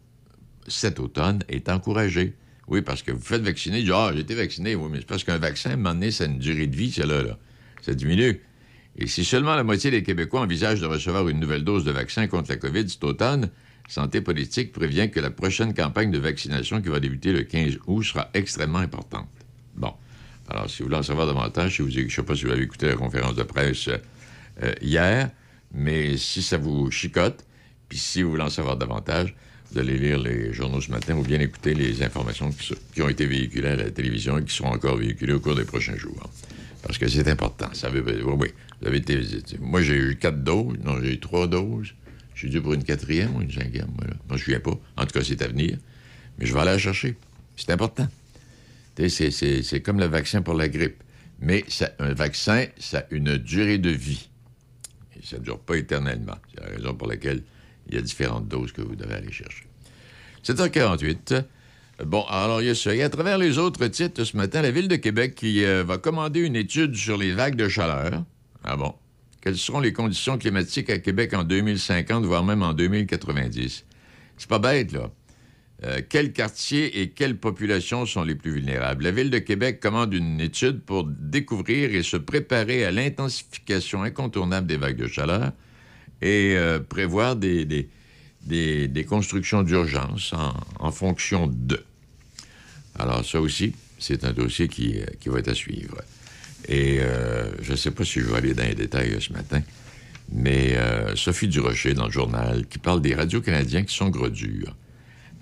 cet 0.68 1.00
automne 1.00 1.40
est 1.50 1.70
encouragée. 1.70 2.36
Oui, 2.68 2.82
parce 2.82 3.02
que 3.02 3.12
vous 3.12 3.22
faites 3.22 3.42
vacciner, 3.42 3.82
dites, 3.82 3.92
ah, 3.94 4.12
j'ai 4.14 4.22
été 4.22 4.36
vacciné, 4.36 4.76
oui, 4.76 4.90
mais 4.92 5.00
c'est 5.00 5.08
parce 5.08 5.24
qu'un 5.24 5.38
vaccin, 5.38 5.72
à 5.84 5.90
un 5.90 6.02
une 6.02 6.40
durée 6.40 6.68
de 6.68 6.76
vie, 6.76 6.92
celle-là, 6.92 7.24
là. 7.24 7.38
Ça 7.82 7.94
diminue. 7.94 8.40
Et 8.98 9.08
si 9.08 9.26
seulement 9.26 9.56
la 9.56 9.64
moitié 9.64 9.90
des 9.90 10.04
Québécois 10.04 10.42
envisagent 10.42 10.82
de 10.82 10.86
recevoir 10.86 11.28
une 11.30 11.40
nouvelle 11.40 11.64
dose 11.64 11.84
de 11.84 11.92
vaccin 11.92 12.28
contre 12.28 12.52
la 12.52 12.58
COVID 12.58 12.88
cet 12.88 13.04
automne, 13.04 13.50
Santé 13.88 14.22
politique 14.22 14.72
prévient 14.72 15.10
que 15.10 15.20
la 15.20 15.32
prochaine 15.32 15.74
campagne 15.74 16.12
de 16.12 16.20
vaccination 16.20 16.82
qui 16.82 16.90
va 16.90 17.00
débuter 17.00 17.34
le 17.34 17.44
15 17.44 17.80
août 17.88 18.04
sera 18.04 18.30
extrêmement 18.34 18.80
importante. 18.80 19.28
Bon. 19.76 19.94
Alors, 20.50 20.70
si 20.70 20.80
vous 20.80 20.90
voulez 20.90 20.98
en 20.98 21.04
savoir 21.04 21.28
davantage, 21.28 21.78
si 21.78 21.82
vous, 21.82 21.90
je 21.90 22.02
ne 22.02 22.10
sais 22.10 22.24
pas 22.24 22.36
si 22.36 22.46
vous 22.46 22.52
avez 22.52 22.64
écouté 22.64 22.88
la 22.88 22.96
conférence 22.96 23.36
de 23.36 23.44
presse 23.44 23.90
euh, 23.90 24.74
hier, 24.82 25.32
mais 25.74 26.18
si 26.18 26.42
ça 26.42 26.58
vous 26.58 26.92
chicote, 26.92 27.46
puis 27.90 27.98
si 27.98 28.22
vous 28.22 28.32
voulez 28.32 28.44
en 28.44 28.50
savoir 28.50 28.78
davantage, 28.78 29.36
vous 29.72 29.80
allez 29.80 29.98
lire 29.98 30.20
les 30.20 30.54
journaux 30.54 30.82
ce 30.82 30.92
matin 30.92 31.16
ou 31.16 31.24
bien 31.24 31.40
écouter 31.40 31.74
les 31.74 32.04
informations 32.04 32.50
qui, 32.94 33.02
ont 33.02 33.08
été 33.08 33.26
véhiculées 33.26 33.70
à 33.70 33.76
la 33.78 33.90
télévision 33.90 34.38
et 34.38 34.44
qui 34.44 34.54
seront 34.54 34.72
encore 34.72 34.98
véhiculées 34.98 35.34
au 35.34 35.40
cours 35.40 35.56
des 35.56 35.64
prochains 35.64 35.96
jours. 35.96 36.30
Parce 36.84 36.98
que 36.98 37.08
c'est 37.08 37.28
important. 37.30 37.70
Ça 37.74 37.90
veut, 37.90 38.04
oui, 38.04 38.34
oui. 38.38 38.48
Vous 38.82 38.88
avez 38.88 38.98
été, 38.98 39.22
moi, 39.60 39.82
j'ai 39.82 39.96
eu 39.96 40.18
quatre 40.18 40.44
doses. 40.44 40.78
Non, 40.84 41.00
j'ai 41.02 41.14
eu 41.14 41.20
trois 41.20 41.48
doses. 41.48 41.94
Je 42.34 42.40
suis 42.40 42.50
dû 42.50 42.60
pour 42.62 42.74
une 42.74 42.84
quatrième 42.84 43.36
ou 43.36 43.42
une 43.42 43.52
cinquième. 43.52 43.88
Moi, 43.98 44.08
je 44.30 44.34
ne 44.34 44.40
souviens 44.40 44.60
pas. 44.60 44.78
En 44.98 45.06
tout 45.06 45.14
cas, 45.14 45.24
c'est 45.24 45.42
à 45.42 45.48
venir. 45.48 45.78
Mais 46.38 46.46
je 46.46 46.54
vais 46.54 46.60
aller 46.60 46.72
la 46.72 46.80
chercher. 46.80 47.16
C'est 47.56 47.70
important. 47.72 48.08
C'est- 48.98 49.82
comme 49.84 50.00
le 50.00 50.08
vaccin 50.08 50.42
pour 50.42 50.56
la 50.56 50.68
grippe. 50.68 51.02
Mais 51.40 51.64
un 52.00 52.14
vaccin, 52.14 52.66
ça 52.78 53.00
a 53.00 53.04
une 53.12 53.38
durée 53.38 53.78
de 53.78 53.90
vie. 53.90 54.30
Ça 55.24 55.38
ne 55.38 55.44
dure 55.44 55.60
pas 55.60 55.78
éternellement. 55.78 56.38
C'est 56.54 56.64
la 56.64 56.76
raison 56.76 56.94
pour 56.94 57.08
laquelle 57.08 57.44
il 57.88 57.96
y 57.96 57.98
a 57.98 58.02
différentes 58.02 58.48
doses 58.48 58.72
que 58.72 58.82
vous 58.82 58.96
devez 58.96 59.16
aller 59.16 59.32
chercher. 59.32 59.66
7h48. 60.44 61.44
Bon, 62.06 62.24
alors 62.30 62.62
il 62.62 62.68
y 62.68 62.70
a 62.70 62.76
ça. 62.76 62.96
Et 62.96 63.04
à 63.04 63.10
travers 63.10 63.38
les 63.38 63.58
autres 63.58 63.88
titres 63.88 64.24
ce 64.24 64.36
matin, 64.36 64.62
la 64.62 64.72
Ville 64.72 64.88
de 64.88 64.96
Québec 64.96 65.36
qui 65.36 65.64
euh, 65.64 65.84
va 65.84 65.98
commander 65.98 66.40
une 66.40 66.56
étude 66.56 66.96
sur 66.96 67.18
les 67.18 67.32
vagues 67.32 67.56
de 67.56 67.68
chaleur. 67.68 68.24
Ah 68.64 68.76
bon? 68.76 68.94
Quelles 69.42 69.58
seront 69.58 69.80
les 69.80 69.94
conditions 69.94 70.38
climatiques 70.38 70.90
à 70.90 71.00
Québec 71.00 71.34
en 71.34 71.44
2050, 71.44 72.26
voire 72.26 72.44
même 72.44 72.64
en 72.64 72.74
2090? 72.74 73.86
C'est 74.38 74.50
pas 74.50 74.60
bête, 74.60 74.92
là. 74.92 75.12
Euh, 75.84 76.02
quels 76.08 76.32
quartiers 76.32 77.02
et 77.02 77.10
quelles 77.10 77.38
populations 77.38 78.06
sont 78.06 78.24
les 78.24 78.36
plus 78.36 78.52
vulnérables? 78.52 79.04
La 79.04 79.12
Ville 79.12 79.32
de 79.32 79.40
Québec 79.40 79.80
commande 79.80 80.14
une 80.14 80.40
étude 80.40 80.82
pour 80.82 81.06
découvrir 81.06 81.96
et 81.96 82.04
se 82.04 82.18
préparer 82.18 82.86
à 82.86 82.92
l'intensification 82.92 84.04
incontournable 84.04 84.68
des 84.68 84.78
vagues 84.78 84.98
de 84.98 85.08
chaleur 85.08 85.52
et 86.22 86.54
euh, 86.56 86.80
prévoir 86.80 87.36
des, 87.36 87.88
constructions 89.10 89.64
d'urgence 89.64 90.34
en, 90.80 90.92
fonction 90.92 91.48
de. 91.48 91.84
Alors 93.00 93.26
ça 93.26 93.42
aussi, 93.42 93.74
c'est 93.98 94.24
un 94.24 94.34
dossier 94.34 94.68
qui, 94.68 95.00
euh, 95.00 95.32
va 95.32 95.40
être 95.40 95.48
à 95.48 95.56
suivre. 95.56 96.00
Et 96.68 97.00
je 97.60 97.72
ne 97.72 97.76
sais 97.76 97.90
pas 97.90 98.06
si 98.06 98.20
je 98.20 98.26
vais 98.28 98.38
aller 98.38 98.54
dans 98.54 98.64
les 98.64 98.76
détails 98.76 99.20
ce 99.20 99.34
matin, 99.34 99.64
mais 100.32 100.78
Sophie 101.16 101.48
Durocher, 101.48 101.96
dans 101.96 102.06
le 102.06 102.12
journal, 102.12 102.68
qui 102.68 102.78
parle 102.78 103.02
des 103.02 103.16
radios 103.16 103.42
canadiens 103.42 103.84
qui 103.84 103.96
sont 103.96 104.10
gros 104.10 104.30
durs. 104.30 104.76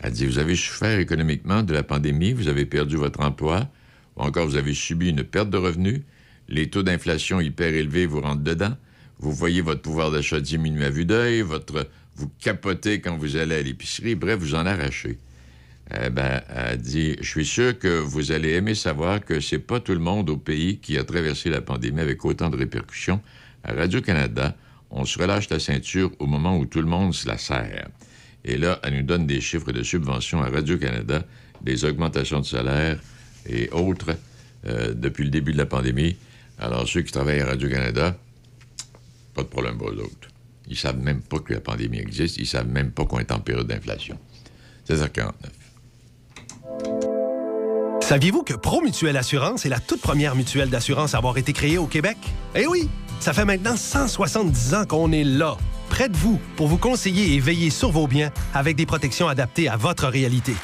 Elle 0.01 0.11
dit, 0.11 0.26
vous 0.26 0.39
avez 0.39 0.55
souffert 0.55 0.97
économiquement 0.99 1.61
de 1.61 1.73
la 1.73 1.84
pandémie, 1.84 2.34
vous 2.34 2.47
avez 2.47 2.65
perdu 2.65 2.95
votre 2.95 3.19
emploi, 3.21 3.67
ou 4.15 4.21
encore 4.21 4.47
vous 4.47 4.55
avez 4.55 4.73
subi 4.73 5.09
une 5.09 5.23
perte 5.23 5.49
de 5.49 5.57
revenus, 5.57 6.01
les 6.47 6.69
taux 6.69 6.84
d'inflation 6.84 7.41
hyper 7.41 7.73
élevés 7.73 8.05
vous 8.05 8.21
rentrent 8.21 8.43
dedans, 8.43 8.76
vous 9.19 9.34
voyez 9.34 9.61
votre 9.61 9.81
pouvoir 9.81 10.11
d'achat 10.11 10.39
diminuer 10.39 10.85
à 10.85 10.89
vue 10.89 11.05
d'œil, 11.05 11.41
votre, 11.41 11.89
vous 12.15 12.31
capotez 12.39 13.01
quand 13.01 13.17
vous 13.17 13.35
allez 13.35 13.55
à 13.55 13.61
l'épicerie, 13.61 14.15
bref, 14.15 14.39
vous 14.39 14.55
en 14.55 14.65
arrachez. 14.65 15.17
Eh 15.91 16.09
ben, 16.09 16.41
elle 16.55 16.77
dit, 16.77 17.15
je 17.19 17.27
suis 17.27 17.45
sûr 17.45 17.77
que 17.77 17.99
vous 17.99 18.31
allez 18.31 18.51
aimer 18.51 18.76
savoir 18.76 19.26
que 19.26 19.39
c'est 19.39 19.59
pas 19.59 19.80
tout 19.80 19.93
le 19.93 19.99
monde 19.99 20.30
au 20.30 20.38
pays 20.38 20.77
qui 20.77 20.97
a 20.97 21.03
traversé 21.03 21.49
la 21.49 21.61
pandémie 21.61 21.99
avec 21.99 22.23
autant 22.23 22.49
de 22.49 22.57
répercussions. 22.57 23.21
À 23.63 23.73
Radio-Canada, 23.73 24.55
on 24.91 25.03
se 25.03 25.17
relâche 25.19 25.49
la 25.49 25.59
ceinture 25.59 26.11
au 26.19 26.27
moment 26.27 26.57
où 26.57 26.65
tout 26.65 26.80
le 26.80 26.88
monde 26.88 27.13
se 27.13 27.27
la 27.27 27.38
serre. 27.38 27.89
Et 28.45 28.57
là, 28.57 28.79
elle 28.83 28.95
nous 28.95 29.03
donne 29.03 29.27
des 29.27 29.41
chiffres 29.41 29.71
de 29.71 29.83
subventions 29.83 30.41
à 30.41 30.49
Radio-Canada, 30.49 31.23
des 31.61 31.85
augmentations 31.85 32.39
de 32.39 32.45
salaire 32.45 32.99
et 33.45 33.69
autres 33.71 34.15
euh, 34.67 34.93
depuis 34.93 35.23
le 35.23 35.29
début 35.29 35.51
de 35.51 35.57
la 35.57 35.65
pandémie. 35.65 36.15
Alors, 36.57 36.87
ceux 36.87 37.01
qui 37.01 37.11
travaillent 37.11 37.41
à 37.41 37.47
Radio-Canada, 37.47 38.17
pas 39.33 39.43
de 39.43 39.47
problème 39.47 39.77
pour 39.77 39.89
eux 39.89 39.97
autres. 39.97 40.29
Ils 40.67 40.77
savent 40.77 40.99
même 40.99 41.21
pas 41.21 41.39
que 41.39 41.53
la 41.53 41.59
pandémie 41.59 41.99
existe. 41.99 42.37
Ils 42.37 42.45
savent 42.45 42.67
même 42.67 42.91
pas 42.91 43.05
qu'on 43.05 43.19
est 43.19 43.31
en 43.31 43.39
période 43.39 43.67
d'inflation. 43.67 44.17
16h49. 44.87 45.31
Saviez-vous 48.01 48.43
que 48.43 48.53
Promutuelle 48.53 49.17
Assurance 49.17 49.65
est 49.65 49.69
la 49.69 49.79
toute 49.79 50.01
première 50.01 50.35
mutuelle 50.35 50.69
d'assurance 50.69 51.13
à 51.13 51.17
avoir 51.17 51.37
été 51.37 51.53
créée 51.53 51.77
au 51.77 51.85
Québec? 51.85 52.17
Eh 52.55 52.65
oui! 52.65 52.89
Ça 53.19 53.33
fait 53.33 53.45
maintenant 53.45 53.75
170 53.75 54.73
ans 54.73 54.85
qu'on 54.85 55.11
est 55.11 55.23
là, 55.23 55.57
près 55.89 56.09
de 56.09 56.15
vous, 56.15 56.39
pour 56.55 56.67
vous 56.67 56.77
conseiller 56.77 57.33
et 57.35 57.39
veiller 57.39 57.69
sur 57.69 57.91
vos 57.91 58.07
biens 58.07 58.31
avec 58.53 58.75
des 58.75 58.85
protections 58.85 59.27
adaptées 59.27 59.67
à 59.67 59.75
votre 59.75 60.07
réalité. 60.07 60.55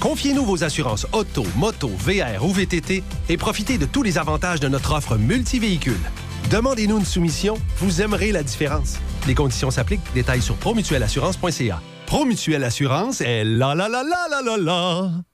Confiez-nous 0.00 0.44
vos 0.44 0.64
assurances 0.64 1.06
auto, 1.12 1.44
moto, 1.56 1.88
VR 1.88 2.44
ou 2.44 2.52
VTT 2.52 3.02
et 3.28 3.36
profitez 3.36 3.76
de 3.76 3.86
tous 3.86 4.02
les 4.02 4.18
avantages 4.18 4.60
de 4.60 4.68
notre 4.68 4.94
offre 4.94 5.16
multivéhicule. 5.16 6.00
Demandez-nous 6.50 6.98
une 6.98 7.04
soumission, 7.04 7.56
vous 7.78 8.00
aimerez 8.00 8.30
la 8.30 8.42
différence. 8.42 8.98
Les 9.26 9.34
conditions 9.34 9.70
s'appliquent. 9.70 10.12
Détails 10.14 10.42
sur 10.42 10.54
promutuelleassurance.ca. 10.56 11.80
Promutuelle 12.06 12.64
Assurance 12.64 13.20
est 13.22 13.44
la 13.44 13.74
la 13.74 13.88
la 13.88 14.02
la 14.02 14.28
la 14.30 14.42
la 14.42 14.56
la. 14.56 15.33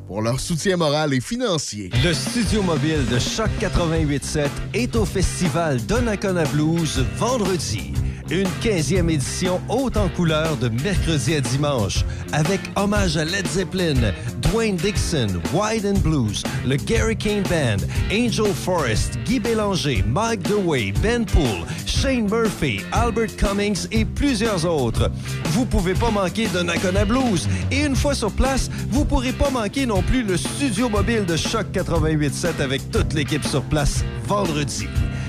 pour 0.11 0.21
leur 0.21 0.41
soutien 0.41 0.75
moral 0.75 1.13
et 1.13 1.21
financier. 1.21 1.89
Le 2.03 2.13
studio 2.13 2.61
mobile 2.61 3.05
de 3.09 3.17
Choc 3.17 3.49
88.7 3.61 4.49
est 4.73 4.93
au 4.97 5.05
festival 5.05 5.79
Donnacona 5.85 6.43
Blues 6.47 7.01
vendredi. 7.15 7.93
Une 8.29 8.47
15e 8.61 9.09
édition 9.09 9.61
haute 9.69 9.95
en 9.95 10.09
couleur 10.09 10.57
de 10.57 10.67
mercredi 10.67 11.35
à 11.35 11.39
dimanche 11.41 12.03
avec 12.33 12.59
hommage 12.75 13.15
à 13.15 13.23
Led 13.23 13.47
Zeppelin, 13.47 14.13
Dwayne 14.41 14.75
Dixon, 14.75 15.27
Wide 15.53 15.85
and 15.85 15.99
Blues, 15.99 16.43
le 16.65 16.75
Gary 16.75 17.15
Kane 17.15 17.43
Band, 17.43 17.85
Angel 18.11 18.53
Forrest, 18.53 19.17
Guy 19.25 19.39
Bélanger, 19.39 20.03
Mike 20.07 20.43
DeWay, 20.43 20.93
Ben 21.01 21.25
Poole, 21.25 21.65
Shane 21.85 22.29
Murphy, 22.29 22.81
Albert 22.91 23.35
Cummings 23.37 23.87
et 23.91 24.05
plusieurs 24.05 24.65
autres. 24.65 25.09
Vous 25.51 25.65
pouvez 25.65 25.93
pas 25.93 26.09
manquer 26.11 26.47
Donnacona 26.47 27.05
Blues 27.05 27.47
et 27.69 27.81
une 27.85 27.95
fois 27.95 28.13
sur 28.13 28.31
place, 28.31 28.69
vous 28.89 29.03
pourrez 29.03 29.33
pas 29.33 29.49
manquer 29.49 29.85
non 29.85 30.00
plus 30.01 30.23
le 30.23 30.37
studio 30.37 30.89
mobile 30.89 31.25
de 31.25 31.35
Choc 31.35 31.67
88.7 31.73 32.61
avec 32.61 32.91
toute 32.91 33.13
l'équipe 33.13 33.43
sur 33.43 33.63
place 33.63 34.03
vendredi. 34.25 34.87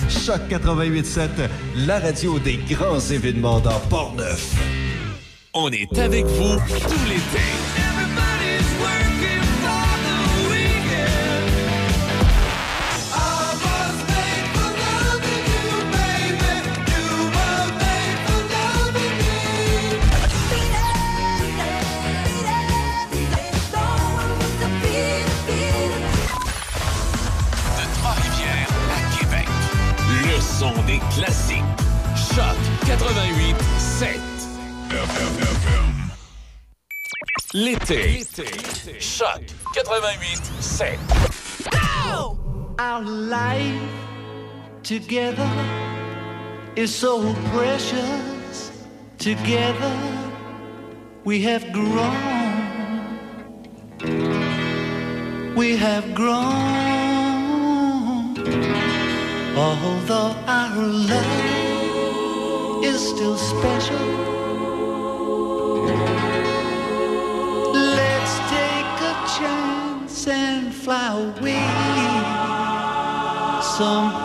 Choc 0.09 0.40
88.7, 0.51 1.28
la 1.86 1.99
radio 1.99 2.39
des 2.39 2.59
grands 2.69 3.01
événements 3.01 3.61
dans 3.61 3.78
Port-Neuf. 3.90 4.55
On 5.55 5.70
est 5.70 5.99
avec 5.99 6.27
vous 6.27 6.57
tout 6.57 7.09
l'été. 7.09 7.72
Des 30.86 31.01
classiques. 31.14 31.62
Choc 32.14 32.56
88 32.86 33.56
7. 33.78 34.20
L'été. 37.55 38.22
Choc 39.01 39.43
88 39.74 40.52
7. 40.60 40.98
Our 42.78 43.02
life 43.02 43.80
together 44.82 45.51
is 46.76 46.94
so 46.94 47.34
precious. 47.52 48.72
Together 49.18 49.97
we 51.24 51.43
have 51.43 51.72
grown. 51.72 53.18
We 55.56 55.76
have 55.76 56.14
grown. 56.14 56.82
Although 59.55 60.35
our 60.47 60.77
love 61.11 62.85
is 62.85 63.01
still 63.01 63.37
special. 63.37 64.07
Let's 67.73 68.35
take 68.57 68.97
a 69.12 69.15
chance 69.37 70.27
and 70.27 70.74
fly 70.74 71.20
away 71.20 71.62
somewhere 73.77 74.22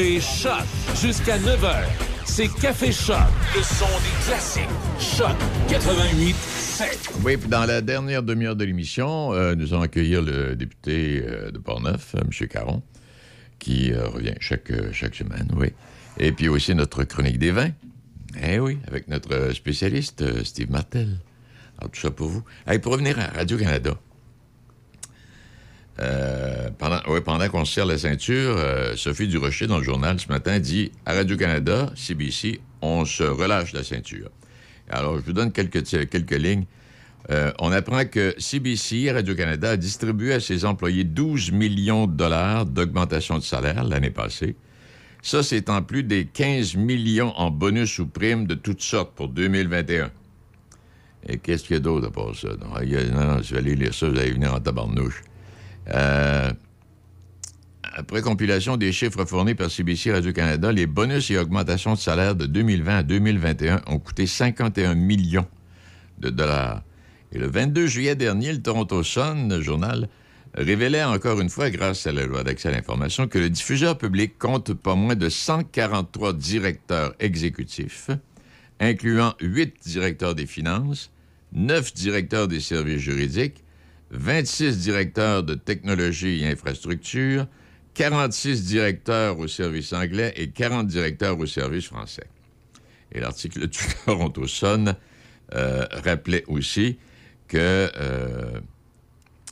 Café 0.00 0.20
Choc 0.20 0.64
jusqu'à 1.02 1.36
9h. 1.36 1.84
C'est 2.24 2.48
Café 2.48 2.90
Choc, 2.90 3.18
le 3.54 3.62
son 3.62 3.84
des 3.84 4.24
classiques. 4.24 4.62
Choc 4.98 5.36
88 5.68 6.34
7. 6.34 7.10
Oui, 7.22 7.36
puis 7.36 7.50
dans 7.50 7.66
la 7.66 7.82
dernière 7.82 8.22
demi-heure 8.22 8.56
de 8.56 8.64
l'émission, 8.64 9.34
euh, 9.34 9.54
nous 9.54 9.74
allons 9.74 9.82
accueillir 9.82 10.22
le 10.22 10.56
député 10.56 11.22
euh, 11.22 11.50
de 11.50 11.58
Portneuf, 11.58 12.14
euh, 12.14 12.20
M. 12.20 12.48
Caron, 12.48 12.82
qui 13.58 13.92
euh, 13.92 14.08
revient 14.08 14.32
chaque, 14.40 14.72
chaque 14.94 15.14
semaine, 15.14 15.48
oui. 15.54 15.68
Et 16.18 16.32
puis 16.32 16.48
aussi 16.48 16.74
notre 16.74 17.04
chronique 17.04 17.38
des 17.38 17.50
vins. 17.50 17.72
Eh 18.42 18.58
oui, 18.58 18.78
avec 18.88 19.06
notre 19.08 19.52
spécialiste, 19.52 20.44
Steve 20.44 20.70
Martel. 20.70 21.18
Alors, 21.76 21.90
tout 21.90 22.00
ça 22.00 22.10
pour 22.10 22.28
vous. 22.28 22.42
Hey, 22.66 22.78
pour 22.78 22.92
revenir 22.92 23.18
à 23.18 23.26
Radio-Canada, 23.26 23.92
euh, 26.00 26.70
pendant, 26.78 27.00
ouais, 27.08 27.20
pendant 27.20 27.48
qu'on 27.48 27.64
se 27.64 27.74
serre 27.74 27.86
la 27.86 27.98
ceinture, 27.98 28.56
euh, 28.56 28.96
Sophie 28.96 29.28
Durocher, 29.28 29.66
dans 29.66 29.78
le 29.78 29.84
journal 29.84 30.18
ce 30.18 30.28
matin, 30.28 30.58
dit 30.58 30.92
à 31.04 31.14
Radio-Canada, 31.14 31.92
CBC, 31.94 32.60
on 32.80 33.04
se 33.04 33.22
relâche 33.22 33.72
la 33.72 33.84
ceinture. 33.84 34.30
Alors, 34.88 35.18
je 35.18 35.24
vous 35.24 35.32
donne 35.32 35.52
quelques, 35.52 35.84
quelques 36.08 36.30
lignes. 36.30 36.64
Euh, 37.30 37.52
on 37.58 37.70
apprend 37.70 38.06
que 38.06 38.34
CBC, 38.38 39.12
Radio-Canada, 39.12 39.72
a 39.72 39.76
distribué 39.76 40.32
à 40.32 40.40
ses 40.40 40.64
employés 40.64 41.04
12 41.04 41.52
millions 41.52 42.06
de 42.06 42.12
dollars 42.12 42.64
d'augmentation 42.64 43.38
de 43.38 43.44
salaire 43.44 43.84
l'année 43.84 44.10
passée. 44.10 44.56
Ça, 45.22 45.42
c'est 45.42 45.68
en 45.68 45.82
plus 45.82 46.02
des 46.02 46.24
15 46.24 46.76
millions 46.76 47.34
en 47.36 47.50
bonus 47.50 47.98
ou 47.98 48.06
primes 48.06 48.46
de 48.46 48.54
toutes 48.54 48.80
sortes 48.80 49.14
pour 49.14 49.28
2021. 49.28 50.10
Et 51.28 51.36
qu'est-ce 51.36 51.64
qu'il 51.64 51.74
y 51.74 51.76
a 51.76 51.80
d'autre 51.80 52.08
à 52.08 52.10
part 52.10 52.34
ça? 52.34 52.48
Non, 52.58 52.68
non, 52.70 53.34
non, 53.34 53.42
je 53.42 53.54
vais 53.54 53.60
aller 53.60 53.76
lire 53.76 53.92
ça, 53.92 54.08
vous 54.08 54.18
allez 54.18 54.30
venir 54.30 54.54
en 54.54 54.60
tabarnouche. 54.60 55.22
Euh, 55.92 56.50
après 57.82 58.22
compilation 58.22 58.76
des 58.76 58.92
chiffres 58.92 59.24
fournis 59.24 59.54
par 59.54 59.70
CBC 59.70 60.12
Radio-Canada, 60.12 60.72
les 60.72 60.86
bonus 60.86 61.30
et 61.30 61.38
augmentations 61.38 61.94
de 61.94 61.98
salaire 61.98 62.34
de 62.34 62.46
2020 62.46 62.98
à 62.98 63.02
2021 63.02 63.82
ont 63.88 63.98
coûté 63.98 64.26
51 64.26 64.94
millions 64.94 65.46
de 66.18 66.30
dollars. 66.30 66.82
Et 67.32 67.38
le 67.38 67.48
22 67.48 67.86
juillet 67.86 68.14
dernier, 68.14 68.52
le 68.52 68.62
Toronto 68.62 69.02
Sun, 69.02 69.60
journal, 69.60 70.08
révélait 70.54 71.04
encore 71.04 71.40
une 71.40 71.48
fois, 71.48 71.70
grâce 71.70 72.06
à 72.06 72.12
la 72.12 72.26
loi 72.26 72.42
d'accès 72.42 72.68
à 72.68 72.72
l'information, 72.72 73.28
que 73.28 73.38
le 73.38 73.50
diffuseur 73.50 73.98
public 73.98 74.38
compte 74.38 74.72
pas 74.74 74.94
moins 74.94 75.14
de 75.14 75.28
143 75.28 76.32
directeurs 76.32 77.14
exécutifs, 77.20 78.10
incluant 78.80 79.34
8 79.40 79.74
directeurs 79.84 80.34
des 80.34 80.46
finances, 80.46 81.10
9 81.52 81.94
directeurs 81.94 82.48
des 82.48 82.60
services 82.60 83.00
juridiques, 83.00 83.64
26 84.10 84.78
directeurs 84.78 85.42
de 85.42 85.54
technologie 85.54 86.42
et 86.42 86.48
infrastructure, 86.48 87.46
46 87.94 88.64
directeurs 88.66 89.38
au 89.38 89.46
service 89.46 89.92
anglais 89.92 90.32
et 90.36 90.50
40 90.50 90.86
directeurs 90.86 91.38
au 91.38 91.46
service 91.46 91.86
français. 91.86 92.26
Et 93.12 93.20
l'article 93.20 93.68
du 93.68 93.78
Toronto 94.04 94.46
Sun 94.46 94.94
euh, 95.54 95.86
rappelait 95.92 96.44
aussi 96.46 96.98
que 97.48 97.56
euh, 97.96 98.60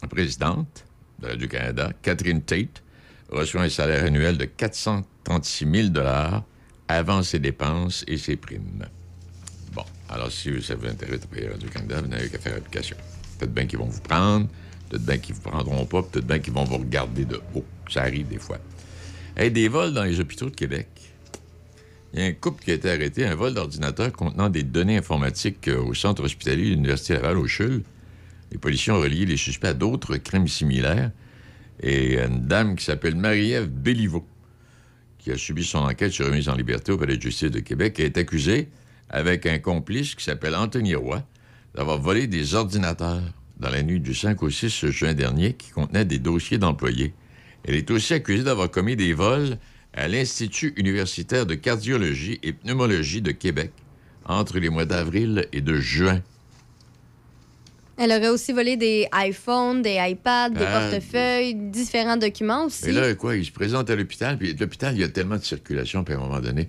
la 0.02 0.08
présidente 0.08 0.84
de 1.20 1.26
Radio-Canada, 1.28 1.92
Catherine 2.02 2.42
Tate, 2.42 2.82
reçoit 3.30 3.62
un 3.62 3.68
salaire 3.68 4.04
annuel 4.04 4.38
de 4.38 4.44
436 4.44 5.92
000 5.92 6.06
avant 6.86 7.22
ses 7.22 7.38
dépenses 7.40 8.04
et 8.06 8.16
ses 8.16 8.36
primes. 8.36 8.86
Bon, 9.72 9.84
alors 10.08 10.30
si 10.30 10.62
ça 10.62 10.76
vous 10.76 10.86
intéresse 10.86 11.26
payer 11.26 11.48
Radio-Canada, 11.48 12.00
vous 12.00 12.08
n'avez 12.08 12.28
qu'à 12.28 12.38
faire 12.38 12.56
application. 12.56 12.96
Peut-être 13.38 13.54
bien 13.54 13.66
qu'ils 13.66 13.78
vont 13.78 13.86
vous 13.86 14.00
prendre, 14.00 14.48
peut-être 14.88 15.04
bien 15.04 15.18
qu'ils 15.18 15.34
vous 15.34 15.42
prendront 15.42 15.86
pas, 15.86 16.02
peut-être 16.02 16.26
bien 16.26 16.38
qu'ils 16.38 16.52
vont 16.52 16.64
vous 16.64 16.78
regarder 16.78 17.24
de 17.24 17.40
haut. 17.54 17.64
Ça 17.88 18.02
arrive 18.02 18.28
des 18.28 18.38
fois. 18.38 18.58
Hey, 19.36 19.50
des 19.50 19.68
vols 19.68 19.94
dans 19.94 20.04
les 20.04 20.18
hôpitaux 20.20 20.50
de 20.50 20.54
Québec. 20.54 20.88
Il 22.12 22.20
y 22.20 22.22
a 22.22 22.26
un 22.26 22.32
couple 22.32 22.64
qui 22.64 22.70
a 22.70 22.74
été 22.74 22.90
arrêté, 22.90 23.26
un 23.26 23.34
vol 23.34 23.54
d'ordinateur 23.54 24.12
contenant 24.12 24.48
des 24.48 24.62
données 24.62 24.96
informatiques 24.96 25.68
euh, 25.68 25.78
au 25.80 25.94
centre 25.94 26.24
hospitalier 26.24 26.64
de 26.64 26.70
l'Université 26.70 27.14
Laval 27.14 27.36
au 27.36 27.46
CHUL. 27.46 27.82
Les 28.50 28.58
policiers 28.58 28.92
ont 28.92 29.00
relié 29.00 29.26
les 29.26 29.36
suspects 29.36 29.68
à 29.68 29.74
d'autres 29.74 30.16
crimes 30.16 30.48
similaires. 30.48 31.10
Et 31.80 32.18
une 32.18 32.46
dame 32.46 32.76
qui 32.76 32.84
s'appelle 32.84 33.14
Marie-Ève 33.14 33.68
Béliveau, 33.68 34.26
qui 35.18 35.30
a 35.30 35.36
subi 35.36 35.64
son 35.64 35.78
enquête 35.78 36.10
sur 36.10 36.26
remise 36.26 36.48
en 36.48 36.56
liberté 36.56 36.90
au 36.90 36.98
Palais 36.98 37.16
de 37.16 37.22
justice 37.22 37.50
de 37.50 37.60
Québec, 37.60 38.00
est 38.00 38.16
accusée, 38.16 38.68
avec 39.10 39.46
un 39.46 39.58
complice 39.58 40.14
qui 40.14 40.24
s'appelle 40.24 40.54
Anthony 40.54 40.94
Roy, 40.94 41.22
d'avoir 41.78 42.00
volé 42.00 42.26
des 42.26 42.56
ordinateurs 42.56 43.22
dans 43.60 43.70
la 43.70 43.84
nuit 43.84 44.00
du 44.00 44.12
5 44.12 44.42
au 44.42 44.50
6 44.50 44.86
juin 44.88 45.14
dernier 45.14 45.52
qui 45.52 45.70
contenaient 45.70 46.04
des 46.04 46.18
dossiers 46.18 46.58
d'employés. 46.58 47.14
Elle 47.62 47.76
est 47.76 47.88
aussi 47.92 48.14
accusée 48.14 48.42
d'avoir 48.42 48.68
commis 48.68 48.96
des 48.96 49.12
vols 49.14 49.58
à 49.94 50.08
l'Institut 50.08 50.74
universitaire 50.76 51.46
de 51.46 51.54
cardiologie 51.54 52.40
et 52.42 52.52
pneumologie 52.52 53.22
de 53.22 53.30
Québec 53.30 53.70
entre 54.24 54.58
les 54.58 54.70
mois 54.70 54.86
d'avril 54.86 55.46
et 55.52 55.60
de 55.60 55.76
juin. 55.76 56.20
Elle 57.96 58.10
aurait 58.10 58.30
aussi 58.30 58.52
volé 58.52 58.76
des 58.76 59.06
iPhones, 59.14 59.80
des 59.80 59.98
iPads, 60.00 60.50
des 60.50 60.64
Ah, 60.66 60.80
portefeuilles, 60.80 61.54
différents 61.54 62.16
documents 62.16 62.64
aussi. 62.64 62.88
Et 62.88 62.92
là, 62.92 63.14
quoi, 63.14 63.36
il 63.36 63.44
se 63.44 63.52
présente 63.52 63.88
à 63.88 63.94
l'hôpital, 63.94 64.36
puis 64.36 64.52
l'hôpital, 64.52 64.96
il 64.96 65.00
y 65.00 65.04
a 65.04 65.08
tellement 65.08 65.36
de 65.36 65.44
circulation, 65.44 66.02
puis 66.02 66.14
à 66.14 66.16
un 66.16 66.20
moment 66.22 66.40
donné, 66.40 66.68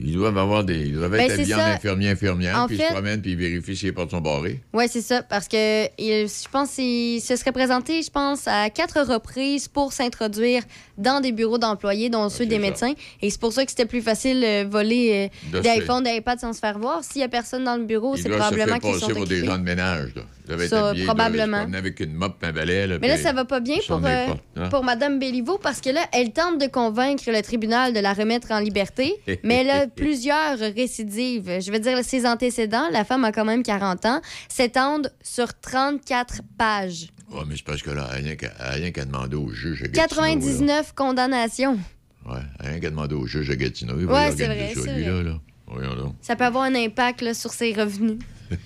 ils 0.00 0.12
doivent 0.14 0.36
avoir 0.38 0.64
des. 0.64 0.78
Ils 0.86 0.94
doivent 0.94 1.10
Ben, 1.10 1.20
être 1.20 1.34
c'est 1.36 1.40
habillés 1.42 1.54
en 1.54 1.58
infirmier, 1.60 2.08
infirmière, 2.10 2.58
En 2.58 2.66
puis 2.66 2.76
ils 2.76 2.82
se 2.82 2.92
promènent, 2.92 3.20
puis 3.22 3.32
ils 3.32 3.36
vérifient 3.36 3.76
si 3.76 3.86
les 3.86 3.92
portes 3.92 4.10
sont 4.10 4.20
barrées. 4.20 4.60
Oui, 4.72 4.84
c'est 4.88 5.00
ça, 5.02 5.22
parce 5.22 5.46
que 5.48 5.84
il- 5.98 6.28
je 6.28 6.48
pense 6.50 6.72
qu'il 6.74 7.20
se 7.20 7.36
serait 7.36 7.52
présenté, 7.52 8.02
je 8.02 8.10
pense, 8.10 8.46
à 8.46 8.70
quatre 8.70 9.00
reprises 9.02 9.68
pour 9.68 9.92
s'introduire 9.92 10.62
dans 10.98 11.20
des 11.20 11.32
bureaux 11.32 11.58
d'employés, 11.58 12.10
dont 12.10 12.28
ceux 12.28 12.46
des 12.46 12.58
médecins. 12.58 12.92
Et 13.22 13.30
c'est 13.30 13.40
pour 13.40 13.52
ça 13.52 13.64
que 13.64 13.70
c'était 13.70 13.86
plus 13.86 14.02
facile 14.02 14.40
de 14.40 14.64
voler 14.68 15.30
euh, 15.52 15.60
des 15.60 15.80
des 16.02 16.16
iPads 16.16 16.38
sans 16.38 16.52
se 16.52 16.58
faire 16.60 16.78
voir. 16.78 17.02
S'il 17.04 17.20
y 17.20 17.24
a 17.24 17.28
personne 17.28 17.64
dans 17.64 17.76
le 17.76 17.84
bureau, 17.84 18.14
Ils 18.16 18.22
c'est 18.22 18.28
doivent 18.28 18.40
se 18.40 18.46
probablement 18.48 18.80
faire 18.80 18.80
qu'ils 18.90 19.00
passer 19.00 19.12
sont 19.12 19.18
pour 19.18 19.26
des 19.26 19.34
occupés. 19.36 19.46
gens 19.52 19.58
de 19.58 19.62
ménage. 19.64 20.10
Là. 20.16 20.22
Ça, 20.68 20.92
probablement. 21.06 21.66
Avec 21.72 22.00
une 22.00 22.14
mop, 22.14 22.36
un 22.42 22.52
balai. 22.52 22.86
Là, 22.86 22.98
Mais 23.00 23.08
là, 23.08 23.16
ça 23.16 23.32
va 23.32 23.44
pas 23.44 23.60
bien 23.60 23.78
pour, 23.86 24.00
euh, 24.04 24.26
pour 24.70 24.84
Mme 24.84 25.18
Béliveau 25.18 25.58
parce 25.58 25.80
que 25.80 25.90
là, 25.90 26.02
elle 26.12 26.32
tente 26.32 26.60
de 26.60 26.66
convaincre 26.66 27.24
le 27.28 27.40
tribunal 27.42 27.92
de 27.94 28.00
la 28.00 28.12
remettre 28.12 28.50
en 28.52 28.58
liberté, 28.58 29.14
mais 29.42 29.62
elle 29.62 29.70
a 29.70 29.86
plusieurs 29.96 30.58
récidives. 30.58 31.60
Je 31.60 31.72
veux 31.72 31.78
dire, 31.78 31.98
ses 32.04 32.26
antécédents, 32.26 32.88
la 32.92 33.04
femme 33.04 33.24
a 33.24 33.32
quand 33.32 33.44
même 33.46 33.62
40 33.62 34.04
ans, 34.06 34.20
s'étendent 34.48 35.12
sur 35.22 35.58
34 35.58 36.42
pages. 36.58 37.08
Ouais, 37.30 37.40
mais 37.48 37.56
c'est 37.56 37.64
parce 37.64 37.82
que 37.82 37.90
là, 37.90 38.04
rien 38.06 38.36
qu'à 38.36 38.52
rien 38.58 38.90
qu'à 38.90 39.04
demander 39.06 39.36
au 39.36 39.48
juge 39.50 39.82
à 39.82 39.88
Gatineau. 39.88 40.22
là. 40.22 40.28
99 40.28 40.92
condamnations. 40.94 41.78
Ouais, 42.26 42.40
rien 42.60 42.80
qu'à 42.80 42.90
demander 42.90 43.14
au 43.14 43.26
juge 43.26 43.50
à 43.50 43.56
Gatineau. 43.56 43.94
Il 43.98 44.06
va 44.06 44.30
c'est 44.30 44.46
vrai, 44.46 44.72
ça, 44.74 44.80
c'est 44.84 44.94
lui, 44.94 45.04
vrai. 45.04 45.10
là, 45.10 45.22
là. 45.30 45.40
Voyons 45.66 45.94
donc. 45.96 46.14
Ça 46.20 46.36
peut 46.36 46.44
avoir 46.44 46.64
un 46.64 46.74
impact 46.74 47.22
là, 47.22 47.32
sur 47.34 47.50
ses 47.52 47.72
revenus. 47.72 48.18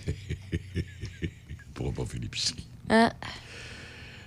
Pourra 1.79 1.93
pas 1.93 2.05
faire 2.05 2.21
l'épicerie. 2.21 2.67
Hein? 2.91 3.13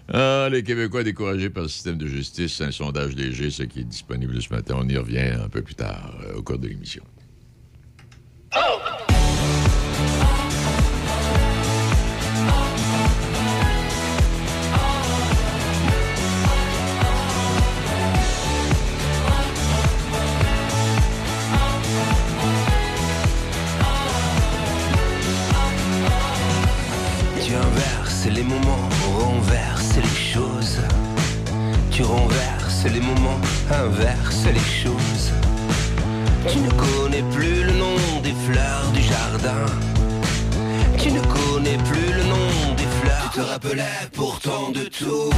Ah, 0.08 0.48
les 0.50 0.64
Québécois 0.64 1.04
découragés 1.04 1.50
par 1.50 1.64
le 1.64 1.70
système 1.70 1.98
de 1.98 2.08
justice, 2.08 2.56
c'est 2.56 2.64
un 2.64 2.72
sondage 2.72 3.14
léger, 3.14 3.52
ce 3.52 3.64
qui 3.64 3.82
est 3.82 3.84
disponible 3.84 4.42
ce 4.42 4.54
matin. 4.54 4.76
On 4.78 4.88
y 4.88 4.96
revient 4.96 5.36
un 5.44 5.50
peu 5.50 5.62
plus 5.62 5.76
tard 5.76 6.18
euh, 6.24 6.38
au 6.38 6.44
cours 6.44 6.60
de 6.60 6.70
l'émission. 6.70 7.04
Tu 8.54 8.58
les 28.30 28.44
moments, 28.44 28.90
renverses 29.20 29.96
les 29.96 30.34
choses. 30.34 30.80
Tu 31.90 32.04
renverses 32.04 32.86
les 32.86 33.00
moments, 33.00 33.40
inverses 33.72 34.46
les 34.46 34.60
choses. 34.60 35.32
Tu 36.48 36.60
ne 36.60 36.70
connais 36.70 37.24
plus 37.32 37.64
le 37.64 37.74
nom 37.74 37.96
des 38.22 38.34
fleurs 38.46 38.92
du 38.94 39.02
jardin. 39.02 39.66
Tu 40.98 41.12
ne 41.12 41.22
connais 41.22 41.78
plus 41.78 42.14
le 42.14 42.24
nom 42.24 42.76
des 42.78 42.90
fleurs. 43.02 43.32
Tu 43.34 43.40
te 43.40 43.46
rappelais 43.46 44.10
pourtant 44.14 44.70
de 44.72 44.84
tout. 44.84 45.32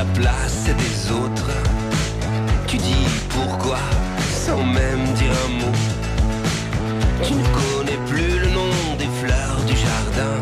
La 0.00 0.06
place 0.18 0.64
des 0.64 1.12
autres. 1.12 1.50
Tu 2.66 2.78
dis 2.78 3.06
pourquoi 3.28 3.78
sans 4.46 4.62
même 4.62 5.04
dire 5.20 5.34
un 5.46 5.50
mot. 5.60 5.76
Tu 7.24 7.34
ne 7.34 7.46
connais 7.60 8.00
plus 8.10 8.38
le 8.44 8.48
nom 8.58 8.72
des 8.98 9.10
fleurs 9.20 9.60
du 9.70 9.76
jardin. 9.86 10.36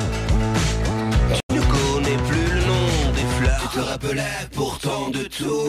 Tu 1.48 1.56
ne 1.56 1.64
connais 1.76 2.20
plus 2.30 2.48
le 2.56 2.62
nom 2.72 2.88
des 3.18 3.28
fleurs. 3.36 3.62
Tu 3.72 3.78
te 3.78 3.84
rappelais 3.84 4.38
pourtant 4.54 5.10
de 5.10 5.24
tout. 5.24 5.68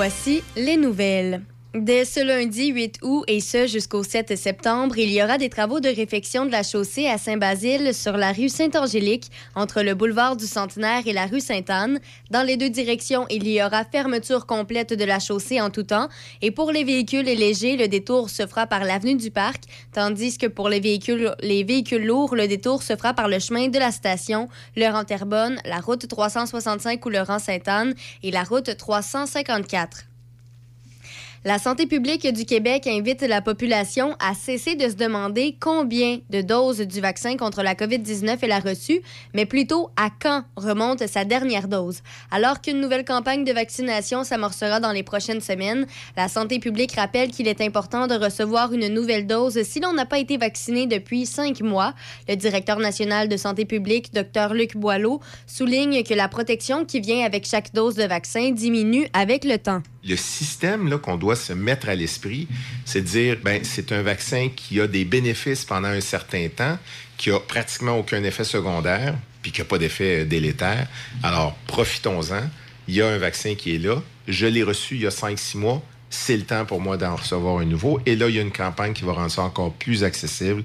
Voici 0.00 0.42
les 0.56 0.78
nouvelles. 0.78 1.42
Dès 1.72 2.04
ce 2.04 2.18
lundi 2.18 2.66
8 2.66 2.98
août 3.02 3.22
et 3.28 3.38
ce 3.38 3.68
jusqu'au 3.68 4.02
7 4.02 4.36
septembre, 4.36 4.98
il 4.98 5.08
y 5.12 5.22
aura 5.22 5.38
des 5.38 5.48
travaux 5.48 5.78
de 5.78 5.88
réfection 5.88 6.44
de 6.44 6.50
la 6.50 6.64
chaussée 6.64 7.06
à 7.06 7.16
Saint-Basile 7.16 7.94
sur 7.94 8.16
la 8.16 8.32
rue 8.32 8.48
Saint-Angélique 8.48 9.30
entre 9.54 9.82
le 9.82 9.94
boulevard 9.94 10.34
du 10.34 10.48
Centenaire 10.48 11.06
et 11.06 11.12
la 11.12 11.26
rue 11.26 11.38
Sainte-Anne. 11.38 12.00
Dans 12.32 12.42
les 12.42 12.56
deux 12.56 12.70
directions, 12.70 13.24
il 13.30 13.46
y 13.46 13.62
aura 13.62 13.84
fermeture 13.84 14.46
complète 14.46 14.94
de 14.94 15.04
la 15.04 15.20
chaussée 15.20 15.60
en 15.60 15.70
tout 15.70 15.84
temps 15.84 16.08
et 16.42 16.50
pour 16.50 16.72
les 16.72 16.82
véhicules 16.82 17.24
légers, 17.24 17.76
le 17.76 17.86
détour 17.86 18.30
se 18.30 18.48
fera 18.48 18.66
par 18.66 18.82
l'avenue 18.82 19.14
du 19.14 19.30
Parc, 19.30 19.62
tandis 19.92 20.38
que 20.38 20.48
pour 20.48 20.68
les 20.68 20.80
véhicules, 20.80 21.36
les 21.40 21.62
véhicules 21.62 22.04
lourds, 22.04 22.34
le 22.34 22.48
détour 22.48 22.82
se 22.82 22.96
fera 22.96 23.14
par 23.14 23.28
le 23.28 23.38
chemin 23.38 23.68
de 23.68 23.78
la 23.78 23.92
station, 23.92 24.48
le 24.76 24.88
rang 24.88 25.04
Terrebonne, 25.04 25.60
la 25.64 25.78
route 25.78 26.08
365 26.08 27.06
ou 27.06 27.10
le 27.10 27.20
rang 27.20 27.38
Sainte-Anne 27.38 27.94
et 28.24 28.32
la 28.32 28.42
route 28.42 28.76
354. 28.76 30.09
La 31.42 31.58
santé 31.58 31.86
publique 31.86 32.30
du 32.34 32.44
Québec 32.44 32.86
invite 32.86 33.22
la 33.22 33.40
population 33.40 34.14
à 34.18 34.34
cesser 34.34 34.74
de 34.74 34.86
se 34.90 34.94
demander 34.94 35.56
combien 35.58 36.18
de 36.28 36.42
doses 36.42 36.80
du 36.80 37.00
vaccin 37.00 37.38
contre 37.38 37.62
la 37.62 37.74
COVID-19 37.74 38.36
elle 38.42 38.52
a 38.52 38.58
reçu, 38.58 39.00
mais 39.32 39.46
plutôt 39.46 39.88
à 39.96 40.10
quand 40.10 40.44
remonte 40.56 41.06
sa 41.06 41.24
dernière 41.24 41.66
dose. 41.66 42.02
Alors 42.30 42.60
qu'une 42.60 42.78
nouvelle 42.78 43.06
campagne 43.06 43.44
de 43.44 43.52
vaccination 43.52 44.22
s'amorcera 44.22 44.80
dans 44.80 44.92
les 44.92 45.02
prochaines 45.02 45.40
semaines, 45.40 45.86
la 46.14 46.28
santé 46.28 46.58
publique 46.58 46.92
rappelle 46.92 47.30
qu'il 47.30 47.48
est 47.48 47.62
important 47.62 48.06
de 48.06 48.22
recevoir 48.22 48.74
une 48.74 48.88
nouvelle 48.88 49.26
dose 49.26 49.62
si 49.62 49.80
l'on 49.80 49.94
n'a 49.94 50.04
pas 50.04 50.18
été 50.18 50.36
vacciné 50.36 50.86
depuis 50.86 51.24
cinq 51.24 51.62
mois. 51.62 51.94
Le 52.28 52.36
directeur 52.36 52.80
national 52.80 53.30
de 53.30 53.38
santé 53.38 53.64
publique, 53.64 54.12
Dr 54.12 54.52
Luc 54.52 54.76
Boileau, 54.76 55.20
souligne 55.46 56.02
que 56.02 56.12
la 56.12 56.28
protection 56.28 56.84
qui 56.84 57.00
vient 57.00 57.24
avec 57.24 57.46
chaque 57.46 57.72
dose 57.72 57.94
de 57.94 58.04
vaccin 58.04 58.50
diminue 58.50 59.08
avec 59.14 59.46
le 59.46 59.56
temps. 59.56 59.80
Le 60.04 60.16
système 60.16 60.98
qu'on 60.98 61.16
doit 61.16 61.36
se 61.36 61.52
mettre 61.52 61.88
à 61.88 61.94
l'esprit, 61.94 62.48
c'est 62.84 63.02
de 63.02 63.06
dire, 63.06 63.36
ben, 63.42 63.62
c'est 63.64 63.92
un 63.92 64.02
vaccin 64.02 64.48
qui 64.54 64.80
a 64.80 64.86
des 64.86 65.04
bénéfices 65.04 65.64
pendant 65.64 65.88
un 65.88 66.00
certain 66.00 66.48
temps, 66.48 66.78
qui 67.18 67.30
a 67.30 67.38
pratiquement 67.38 67.98
aucun 67.98 68.22
effet 68.24 68.44
secondaire, 68.44 69.14
puis 69.42 69.52
qui 69.52 69.60
n'a 69.60 69.66
pas 69.66 69.78
d'effet 69.78 70.22
euh, 70.22 70.24
délétère. 70.24 70.86
Alors, 71.22 71.54
profitons-en. 71.66 72.48
Il 72.88 72.94
y 72.94 73.02
a 73.02 73.08
un 73.08 73.18
vaccin 73.18 73.54
qui 73.54 73.74
est 73.74 73.78
là. 73.78 74.02
Je 74.26 74.46
l'ai 74.46 74.62
reçu 74.62 74.96
il 74.96 75.02
y 75.02 75.06
a 75.06 75.10
5-6 75.10 75.58
mois. 75.58 75.82
C'est 76.08 76.36
le 76.36 76.42
temps 76.42 76.64
pour 76.64 76.80
moi 76.80 76.96
d'en 76.96 77.16
recevoir 77.16 77.58
un 77.58 77.64
nouveau. 77.64 78.00
Et 78.06 78.16
là, 78.16 78.28
il 78.28 78.36
y 78.36 78.38
a 78.38 78.42
une 78.42 78.52
campagne 78.52 78.94
qui 78.94 79.04
va 79.04 79.12
rendre 79.12 79.30
ça 79.30 79.42
encore 79.42 79.72
plus 79.74 80.02
accessible. 80.02 80.64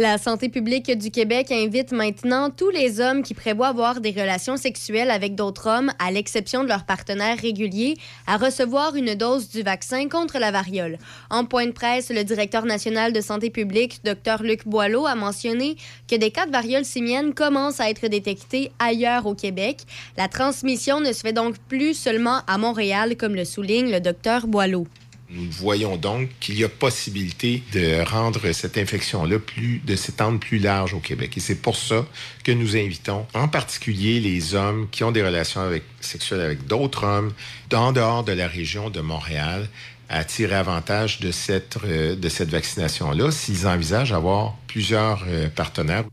La 0.00 0.16
santé 0.16 0.48
publique 0.48 0.96
du 0.96 1.10
Québec 1.10 1.50
invite 1.50 1.90
maintenant 1.90 2.50
tous 2.50 2.70
les 2.70 3.00
hommes 3.00 3.24
qui 3.24 3.34
prévoient 3.34 3.66
avoir 3.66 4.00
des 4.00 4.12
relations 4.12 4.56
sexuelles 4.56 5.10
avec 5.10 5.34
d'autres 5.34 5.66
hommes, 5.68 5.90
à 5.98 6.12
l'exception 6.12 6.62
de 6.62 6.68
leurs 6.68 6.84
partenaires 6.84 7.36
réguliers, 7.36 7.96
à 8.28 8.36
recevoir 8.36 8.94
une 8.94 9.16
dose 9.16 9.48
du 9.48 9.62
vaccin 9.62 10.08
contre 10.08 10.38
la 10.38 10.52
variole. 10.52 10.98
En 11.30 11.44
point 11.44 11.66
de 11.66 11.72
presse, 11.72 12.10
le 12.10 12.22
directeur 12.22 12.64
national 12.64 13.12
de 13.12 13.20
santé 13.20 13.50
publique, 13.50 13.98
Dr 14.04 14.44
Luc 14.44 14.68
Boileau, 14.68 15.04
a 15.04 15.16
mentionné 15.16 15.74
que 16.08 16.14
des 16.14 16.30
cas 16.30 16.46
de 16.46 16.52
variole 16.52 16.84
simienne 16.84 17.34
commencent 17.34 17.80
à 17.80 17.90
être 17.90 18.06
détectés 18.06 18.70
ailleurs 18.78 19.26
au 19.26 19.34
Québec. 19.34 19.78
La 20.16 20.28
transmission 20.28 21.00
ne 21.00 21.12
se 21.12 21.22
fait 21.22 21.32
donc 21.32 21.56
plus 21.68 21.94
seulement 21.94 22.42
à 22.46 22.56
Montréal, 22.56 23.16
comme 23.16 23.34
le 23.34 23.44
souligne 23.44 23.90
le 23.90 23.98
docteur 23.98 24.46
Boileau. 24.46 24.86
Nous 25.30 25.50
voyons 25.50 25.96
donc 25.98 26.30
qu'il 26.40 26.58
y 26.58 26.64
a 26.64 26.70
possibilité 26.70 27.62
de 27.72 28.02
rendre 28.02 28.50
cette 28.52 28.78
infection-là 28.78 29.38
plus, 29.38 29.80
de 29.84 29.94
s'étendre 29.94 30.40
plus 30.40 30.58
large 30.58 30.94
au 30.94 31.00
Québec. 31.00 31.36
Et 31.36 31.40
c'est 31.40 31.60
pour 31.60 31.76
ça 31.76 32.06
que 32.44 32.52
nous 32.52 32.76
invitons 32.76 33.26
en 33.34 33.46
particulier 33.46 34.20
les 34.20 34.54
hommes 34.54 34.88
qui 34.90 35.04
ont 35.04 35.12
des 35.12 35.22
relations 35.22 35.60
avec- 35.60 35.84
sexuelles 36.00 36.40
avec 36.40 36.66
d'autres 36.66 37.04
hommes 37.04 37.32
en 37.74 37.92
dehors 37.92 38.24
de 38.24 38.32
la 38.32 38.48
région 38.48 38.88
de 38.88 39.00
Montréal 39.00 39.68
à 40.08 40.24
tirer 40.24 40.54
avantage 40.54 41.20
de 41.20 41.30
cette, 41.30 41.76
euh, 41.84 42.16
cette 42.30 42.48
vaccination-là 42.48 43.30
s'ils 43.30 43.66
envisagent 43.66 44.12
avoir 44.12 44.54
plusieurs 44.66 45.24
euh, 45.28 45.48
partenaires. 45.50 46.04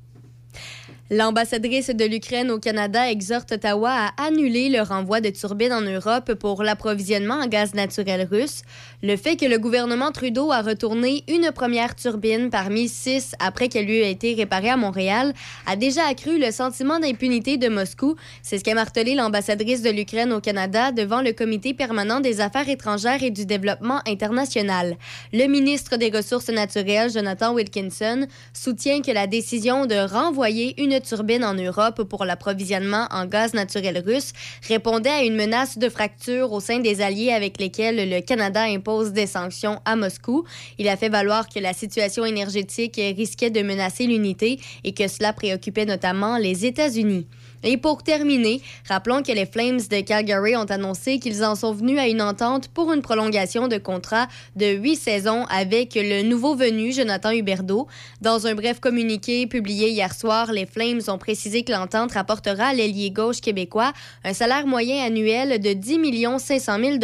L'ambassadrice 1.11 1.91
de 1.91 2.03
l'Ukraine 2.03 2.49
au 2.49 2.57
Canada 2.57 3.11
exhorte 3.11 3.52
Ottawa 3.52 3.91
à 3.91 4.26
annuler 4.26 4.69
le 4.69 4.82
renvoi 4.82 5.22
de 5.22 5.30
turbines 5.30 5.72
en 5.72 5.82
Europe 5.82 6.34
pour 6.34 6.64
l'approvisionnement 6.64 7.36
en 7.36 7.45
gaz 7.45 7.76
naturel 7.76 8.27
russe. 8.27 8.64
Le 9.03 9.15
fait 9.15 9.36
que 9.36 9.45
le 9.45 9.60
gouvernement 9.60 10.11
Trudeau 10.11 10.52
a 10.52 10.64
retourné 10.64 11.23
une 11.27 11.52
première 11.52 11.94
turbine 11.94 12.49
parmi 12.49 12.90
six 12.90 13.34
après 13.38 13.69
qu'elle 13.69 13.86
lui 13.86 13.99
ait 13.99 14.10
été 14.10 14.34
réparée 14.34 14.72
à 14.72 14.77
Montréal 14.77 15.34
a 15.68 15.76
déjà 15.76 16.07
accru 16.07 16.40
le 16.40 16.49
sentiment 16.49 16.98
d'impunité 16.98 17.57
de 17.57 17.68
Moscou. 17.68 18.15
C'est 18.41 18.57
ce 18.57 18.64
qu'a 18.64 18.73
martelé 18.73 19.14
l'ambassadrice 19.14 19.84
de 19.84 19.91
l'Ukraine 19.91 20.34
au 20.34 20.41
Canada 20.41 20.91
devant 20.91 21.22
le 21.22 21.34
Comité 21.34 21.76
permanent 21.76 22.19
des 22.19 22.41
affaires 22.41 22.68
étrangères 22.68 23.22
et 23.22 23.30
du 23.30 23.45
développement 23.45 24.02
international. 24.07 24.98
Le 25.32 25.45
ministre 25.45 25.98
des 25.98 26.10
Ressources 26.10 26.49
naturelles, 26.49 27.11
Jonathan 27.11 27.53
Wilkinson, 27.53 28.26
soutient 28.53 29.03
que 29.03 29.11
la 29.11 29.27
décision 29.27 29.86
de 29.86 30.11
renvoyer 30.11 30.73
une 30.82 30.94
turbine 30.99 31.43
en 31.43 31.53
Europe 31.53 32.03
pour 32.03 32.26
l'approvisionnement 32.26 33.07
en 33.11 33.26
gaz 33.26 33.53
naturel 33.53 34.03
russe 34.05 34.34
répondait 34.67 35.09
à 35.09 35.23
une 35.23 35.35
menace 35.35 35.77
de 35.77 35.89
fracture 35.89 36.51
au 36.51 36.59
sein 36.59 36.80
des 36.80 37.01
alliés 37.01 37.31
avec 37.31 37.59
lesquels 37.59 38.09
le 38.09 38.22
Canada 38.22 38.63
impose 38.63 39.11
des 39.11 39.27
sanctions 39.27 39.81
à 39.85 39.95
Moscou. 39.95 40.45
Il 40.77 40.88
a 40.88 40.97
fait 40.97 41.09
valoir 41.09 41.47
que 41.49 41.59
la 41.59 41.73
situation 41.73 42.26
énergétique 42.26 42.95
risquait 42.95 43.49
de 43.49 43.61
menacer 43.61 44.07
l'unité 44.07 44.59
et 44.84 44.93
que 44.93 45.07
cela 45.07 45.34
préoccupait 45.34 45.85
notamment 45.85 46.38
les 46.38 46.65
États-Unis. 46.65 47.27
Et 47.67 47.77
pour 47.77 48.03
terminer, 48.03 48.61
rappelons 48.87 49.23
que 49.23 49.31
les 49.31 49.47
Flames 49.47 49.79
de 49.79 50.01
Calgary 50.01 50.55
ont 50.55 50.65
annoncé 50.65 51.17
qu'ils 51.17 51.43
en 51.43 51.55
sont 51.55 51.73
venus 51.73 51.97
à 51.97 52.07
une 52.07 52.21
entente 52.21 52.67
pour 52.67 52.93
une 52.93 53.01
prolongation 53.01 53.67
de 53.67 53.77
contrat 53.77 54.27
de 54.55 54.67
huit 54.67 54.97
saisons 54.97 55.45
avec 55.45 55.95
le 55.95 56.21
nouveau 56.21 56.55
venu 56.55 56.93
Jonathan 56.93 57.31
Huberdeau. 57.31 57.87
Dans 58.21 58.45
un 58.45 58.53
bref 58.53 58.79
communiqué 58.79 59.47
publié 59.47 59.89
hier 59.89 60.13
soir, 60.13 60.51
les 60.51 60.67
Flames 60.67 61.01
ont 61.07 61.17
précisé 61.17 61.63
que 61.63 61.71
l'entente 61.71 62.11
rapportera 62.11 62.65
à 62.65 62.73
l'ailier 62.75 63.09
gauche 63.09 63.41
québécois 63.41 63.93
un 64.23 64.33
salaire 64.33 64.67
moyen 64.67 65.03
annuel 65.03 65.59
de 65.59 65.73
10 65.73 65.97
500 66.37 66.77
000 66.79 66.97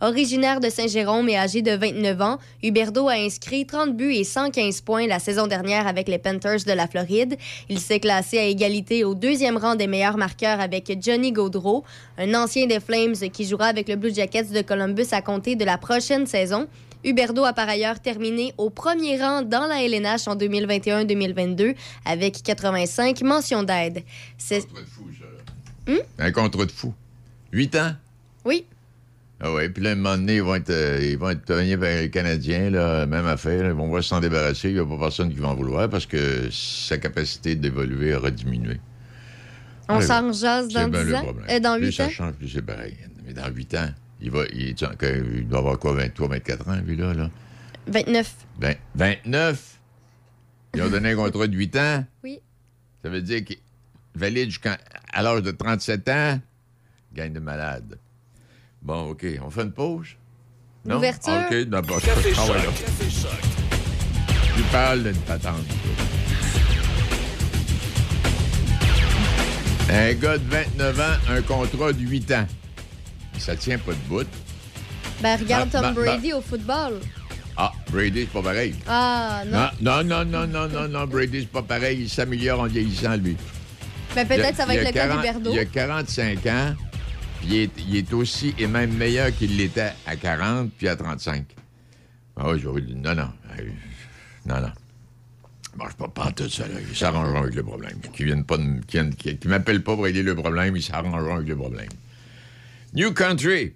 Originaire 0.00 0.60
de 0.60 0.70
Saint-Jérôme 0.70 1.28
et 1.28 1.36
âgé 1.36 1.62
de 1.62 1.72
29 1.72 2.22
ans, 2.22 2.38
Huberdeau 2.62 3.08
a 3.08 3.14
inscrit 3.14 3.66
30 3.66 3.96
buts 3.96 4.14
et 4.14 4.22
115 4.22 4.82
points 4.82 5.08
la 5.08 5.18
saison 5.18 5.48
dernière 5.48 5.88
avec 5.88 6.06
les 6.06 6.18
Panthers 6.18 6.62
de 6.64 6.72
la 6.72 6.86
Floride. 6.86 7.36
Il 7.68 7.80
s'est 7.80 7.98
classé 7.98 8.38
à 8.38 8.44
égalité 8.44 9.02
au 9.02 9.16
deuxième 9.16 9.56
rang 9.56 9.79
des 9.80 9.86
meilleurs 9.86 10.18
marqueurs 10.18 10.60
avec 10.60 10.92
Johnny 11.00 11.32
Gaudreau, 11.32 11.84
un 12.18 12.34
ancien 12.34 12.66
des 12.66 12.80
Flames 12.80 13.14
qui 13.14 13.46
jouera 13.46 13.66
avec 13.66 13.88
le 13.88 13.96
Blue 13.96 14.14
Jackets 14.14 14.52
de 14.52 14.60
Columbus 14.60 15.06
à 15.12 15.22
compter 15.22 15.56
de 15.56 15.64
la 15.64 15.78
prochaine 15.78 16.26
saison. 16.26 16.68
Huberdeau 17.02 17.44
a 17.44 17.54
par 17.54 17.66
ailleurs 17.66 17.98
terminé 17.98 18.52
au 18.58 18.68
premier 18.68 19.18
rang 19.18 19.40
dans 19.40 19.66
la 19.66 19.82
LNH 19.82 20.28
en 20.28 20.36
2021-2022 20.36 21.74
avec 22.04 22.42
85 22.42 23.22
mentions 23.22 23.62
d'aide. 23.62 24.02
C'est... 24.36 24.66
Un 26.18 26.30
contrat 26.30 26.66
de 26.66 26.70
fou. 26.70 26.92
Huit 27.50 27.74
ans? 27.74 27.92
Oui. 28.44 28.66
Ah 29.40 29.54
oui, 29.54 29.70
puis 29.70 29.82
là, 29.82 29.92
un 29.92 29.94
moment 29.94 30.16
donné, 30.18 30.36
ils 30.36 30.42
vont 30.42 30.56
être, 30.56 30.68
euh, 30.68 31.00
ils 31.02 31.16
vont 31.16 31.30
être 31.30 31.50
venus 31.50 31.78
vers 31.78 32.02
les 32.02 32.10
Canadiens, 32.10 32.68
là, 32.68 33.06
même 33.06 33.24
affaire. 33.24 33.64
Ils 33.64 33.72
vont 33.72 33.88
voir 33.88 34.04
s'en 34.04 34.20
débarrasser. 34.20 34.68
Il 34.68 34.74
n'y 34.74 34.80
a 34.80 34.84
pas 34.84 34.98
personne 34.98 35.30
qui 35.30 35.40
va 35.40 35.48
en 35.48 35.54
vouloir 35.54 35.88
parce 35.88 36.04
que 36.04 36.50
sa 36.50 36.98
capacité 36.98 37.54
d'évoluer 37.54 38.14
aura 38.14 38.30
diminué. 38.30 38.78
On 39.96 40.00
s'en 40.00 40.32
jase 40.32 40.68
dans 40.68 40.88
bien 40.88 41.04
10 41.04 41.08
le 41.10 41.16
ans? 41.16 41.34
Euh, 41.48 41.60
dans 41.60 41.76
plus 41.76 41.86
8 41.86 41.92
ça 41.92 42.04
ans? 42.06 42.10
change, 42.10 42.32
plus 42.34 42.48
c'est 42.48 42.62
pareil. 42.62 42.96
Mais 43.24 43.32
dans 43.32 43.48
8 43.48 43.74
ans, 43.74 43.88
il, 44.20 44.30
va, 44.30 44.44
il, 44.52 44.74
doit 45.46 45.58
avoir 45.58 45.78
quoi, 45.78 45.94
23, 45.94 46.28
24 46.28 46.68
ans, 46.68 46.76
lui, 46.84 46.96
là? 46.96 47.14
là? 47.14 47.30
29. 47.86 48.34
Ben, 48.58 48.76
29? 48.94 49.80
Ils 50.74 50.82
ont 50.82 50.88
donné 50.90 51.10
un 51.12 51.16
contrat 51.16 51.46
de 51.46 51.56
8 51.56 51.76
ans? 51.76 52.04
Oui. 52.24 52.40
Ça 53.02 53.08
veut 53.08 53.22
dire 53.22 53.42
qu'il 53.44 53.56
valide 54.14 54.50
jusqu'à 54.50 54.76
à 55.12 55.22
l'âge 55.22 55.42
de 55.42 55.50
37 55.50 56.08
ans? 56.10 56.38
Gagne 57.14 57.32
de 57.32 57.40
malade. 57.40 57.98
Bon, 58.82 59.10
OK. 59.10 59.26
On 59.42 59.50
fait 59.50 59.62
une 59.62 59.72
pause? 59.72 60.08
Non? 60.84 60.96
L'ouverture? 60.96 61.32
OK, 61.50 61.54
d'abord. 61.64 62.00
Café 62.00 62.32
Ah 62.36 62.42
ouais, 62.42 62.46
Choc. 62.48 62.56
là. 62.56 62.62
Café 62.64 63.10
Choc. 63.10 63.30
Tu 64.56 64.62
parles 64.70 65.02
d'une 65.02 65.16
patente. 65.22 65.64
Un 69.90 70.14
gars 70.14 70.38
de 70.38 70.48
29 70.48 71.00
ans, 71.00 71.32
un 71.32 71.42
contrat 71.42 71.92
de 71.92 72.00
8 72.00 72.30
ans. 72.32 72.46
Ça 73.38 73.56
tient 73.56 73.78
pas 73.78 73.92
de 73.92 73.98
bout. 74.08 74.26
Ben, 75.20 75.36
regarde 75.36 75.70
Bah, 75.70 75.80
Tom 75.80 75.94
bah, 75.94 76.00
Brady 76.00 76.32
au 76.32 76.40
football. 76.40 77.00
Ah, 77.56 77.72
Brady, 77.90 78.20
c'est 78.20 78.32
pas 78.32 78.42
pareil. 78.42 78.74
Ah, 78.86 79.42
non. 79.46 79.68
Non, 79.80 80.04
non, 80.04 80.24
non, 80.24 80.46
non, 80.46 80.46
non, 80.46 80.68
non, 80.68 80.88
non, 80.88 81.06
Brady, 81.06 81.40
c'est 81.40 81.48
pas 81.50 81.62
pareil. 81.62 82.02
Il 82.02 82.08
s'améliore 82.08 82.60
en 82.60 82.66
vieillissant, 82.66 83.16
lui. 83.16 83.36
Ben, 84.14 84.26
peut-être 84.26 84.56
ça 84.56 84.64
va 84.66 84.76
être 84.76 84.86
le 84.86 84.92
cas 84.92 85.08
40 85.08 85.16
d'Huberdeau. 85.16 85.50
Il 85.52 85.58
a 85.58 85.64
45 85.64 86.46
ans, 86.46 86.74
puis 87.40 87.48
il 87.48 87.56
est, 87.56 87.70
il 87.88 87.96
est 87.96 88.12
aussi 88.12 88.54
et 88.58 88.66
même 88.66 88.92
meilleur 88.92 89.34
qu'il 89.36 89.56
l'était 89.56 89.92
à 90.06 90.16
40 90.16 90.70
puis 90.78 90.88
à 90.88 90.96
35. 90.96 91.44
Ah 92.36 92.52
vous 92.52 92.80
dire, 92.80 92.96
non, 92.96 93.14
non. 93.14 93.28
euh, 93.58 93.64
Non, 94.46 94.60
non. 94.60 94.72
Bon, 95.76 95.84
je 95.88 95.96
pas 95.96 96.08
pas 96.08 96.32
tout 96.32 96.48
ça. 96.48 96.64
Ils 96.90 96.96
s'arrangeront 96.96 97.42
avec 97.42 97.54
le 97.54 97.62
problème. 97.62 97.98
Qu'ils 98.12 98.26
viennent 98.26 98.44
pas, 98.44 98.58
qu'ils 98.88 99.38
m'appellent 99.46 99.82
pas 99.82 99.94
pour 99.94 100.04
régler 100.04 100.22
le 100.22 100.34
problème, 100.34 100.76
ils 100.76 100.82
s'arrangeront 100.82 101.36
avec 101.36 101.48
le 101.48 101.56
problème. 101.56 101.88
New 102.94 103.12
Country. 103.12 103.74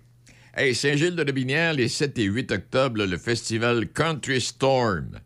Hey, 0.56 0.74
Saint-Gilles 0.74 1.16
de 1.16 1.22
la 1.22 1.32
Binière, 1.32 1.72
les 1.72 1.88
7 1.88 2.18
et 2.18 2.24
8 2.24 2.52
octobre, 2.52 3.04
le 3.04 3.16
festival 3.18 3.88
Country 3.88 4.40
Storm. 4.40 5.18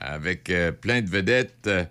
Avec 0.00 0.50
euh, 0.50 0.72
plein 0.72 1.00
de 1.02 1.08
vedettes. 1.08 1.66
euh, 1.66 1.84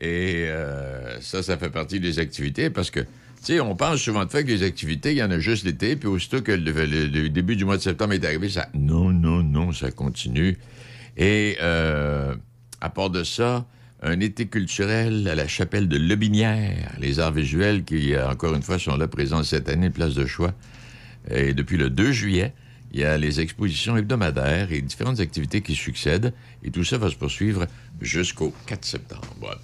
et 0.00 0.46
euh, 0.48 1.20
ça, 1.20 1.42
ça 1.42 1.56
fait 1.56 1.70
partie 1.70 2.00
des 2.00 2.18
activités 2.18 2.68
parce 2.68 2.90
que, 2.90 3.00
tu 3.00 3.06
sais, 3.42 3.60
on 3.60 3.76
pense 3.76 4.00
souvent 4.00 4.24
de 4.24 4.30
fait 4.30 4.42
que 4.44 4.48
les 4.50 4.64
activités, 4.64 5.12
il 5.12 5.18
y 5.18 5.22
en 5.22 5.30
a 5.30 5.38
juste 5.38 5.64
l'été, 5.64 5.94
puis 5.94 6.08
aussitôt 6.08 6.42
que 6.42 6.50
le, 6.50 6.72
le- 6.72 7.28
début 7.28 7.54
du 7.54 7.64
mois 7.64 7.76
de 7.76 7.82
septembre 7.82 8.12
est 8.14 8.24
arrivé, 8.24 8.48
ça. 8.48 8.68
Non, 8.74 9.10
non, 9.12 9.42
non, 9.44 9.72
ça 9.72 9.92
continue. 9.92 10.58
Et 11.16 11.56
à 12.84 12.90
part 12.90 13.08
de 13.08 13.24
ça, 13.24 13.64
un 14.02 14.20
été 14.20 14.46
culturel 14.46 15.26
à 15.26 15.34
la 15.34 15.48
chapelle 15.48 15.88
de 15.88 15.96
Lebinière, 15.96 16.92
les 17.00 17.18
arts 17.18 17.32
visuels 17.32 17.82
qui, 17.82 18.12
euh, 18.12 18.28
encore 18.28 18.54
une 18.54 18.62
fois, 18.62 18.78
sont 18.78 18.94
là 18.98 19.08
présents 19.08 19.42
cette 19.42 19.70
année, 19.70 19.88
place 19.88 20.12
de 20.12 20.26
choix. 20.26 20.52
Et 21.30 21.54
depuis 21.54 21.78
le 21.78 21.88
2 21.88 22.12
juillet, 22.12 22.52
il 22.92 23.00
y 23.00 23.04
a 23.04 23.16
les 23.16 23.40
expositions 23.40 23.96
hebdomadaires 23.96 24.70
et 24.70 24.82
différentes 24.82 25.18
activités 25.18 25.62
qui 25.62 25.74
succèdent. 25.74 26.34
Et 26.62 26.70
tout 26.70 26.84
ça 26.84 26.98
va 26.98 27.08
se 27.08 27.16
poursuivre 27.16 27.66
jusqu'au 28.02 28.52
4 28.66 28.84
septembre. 28.84 29.58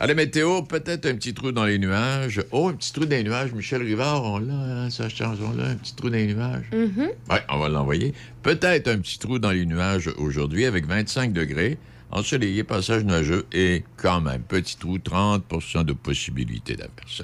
À 0.00 0.08
la 0.08 0.14
météo, 0.14 0.62
peut-être 0.62 1.06
un 1.06 1.14
petit 1.14 1.34
trou 1.34 1.52
dans 1.52 1.64
les 1.64 1.78
nuages. 1.78 2.42
Oh, 2.50 2.70
un 2.70 2.74
petit 2.74 2.92
trou 2.92 3.04
dans 3.04 3.16
les 3.16 3.22
nuages. 3.22 3.52
Michel 3.52 3.82
Rivard, 3.82 4.24
on 4.24 4.38
l'a, 4.38 4.54
hein, 4.54 4.90
sa 4.90 5.08
chanson-là, 5.08 5.64
un 5.64 5.76
petit 5.76 5.94
trou 5.94 6.10
dans 6.10 6.16
les 6.16 6.34
nuages. 6.34 6.66
Mhm. 6.72 7.08
Oui, 7.30 7.36
on 7.48 7.58
va 7.58 7.68
l'envoyer. 7.68 8.14
Peut-être 8.42 8.88
un 8.88 8.98
petit 8.98 9.20
trou 9.20 9.38
dans 9.38 9.52
les 9.52 9.64
nuages 9.64 10.10
aujourd'hui 10.18 10.64
avec 10.66 10.86
25 10.86 11.32
degrés, 11.32 11.78
ensoleillé, 12.10 12.64
passage 12.64 13.04
nuageux 13.04 13.46
et 13.52 13.84
quand 13.96 14.20
même, 14.20 14.42
petit 14.42 14.76
trou, 14.76 14.98
30% 14.98 15.84
de 15.84 15.92
possibilité 15.92 16.76
d'averse. 16.76 17.22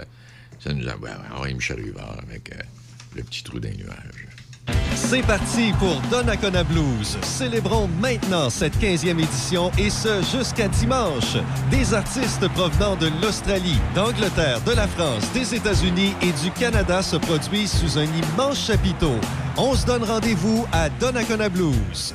Ça 0.58 0.72
nous 0.72 0.84
va 0.84 1.48
Michel 1.52 1.80
Rivard 1.80 2.16
avec 2.26 2.52
euh, 2.52 2.58
le 3.16 3.22
petit 3.22 3.42
trou 3.42 3.60
dans 3.60 3.68
les 3.68 3.76
nuages. 3.76 4.28
C'est 4.94 5.22
parti 5.22 5.72
pour 5.78 6.00
Donnacona 6.10 6.64
Blues. 6.64 7.18
Célébrons 7.22 7.88
maintenant 8.00 8.48
cette 8.48 8.76
15e 8.76 9.18
édition 9.18 9.70
et 9.78 9.90
ce 9.90 10.22
jusqu'à 10.22 10.68
dimanche. 10.68 11.36
Des 11.70 11.92
artistes 11.92 12.48
provenant 12.48 12.96
de 12.96 13.10
l'Australie, 13.20 13.78
d'Angleterre, 13.94 14.60
de 14.62 14.72
la 14.72 14.88
France, 14.88 15.30
des 15.32 15.54
États-Unis 15.54 16.14
et 16.22 16.32
du 16.42 16.50
Canada 16.52 17.02
se 17.02 17.16
produisent 17.16 17.72
sous 17.72 17.98
un 17.98 18.04
immense 18.04 18.66
chapiteau. 18.66 19.14
On 19.56 19.74
se 19.74 19.84
donne 19.84 20.04
rendez-vous 20.04 20.66
à 20.72 20.88
Donnacona 20.88 21.48
Blues. 21.48 22.14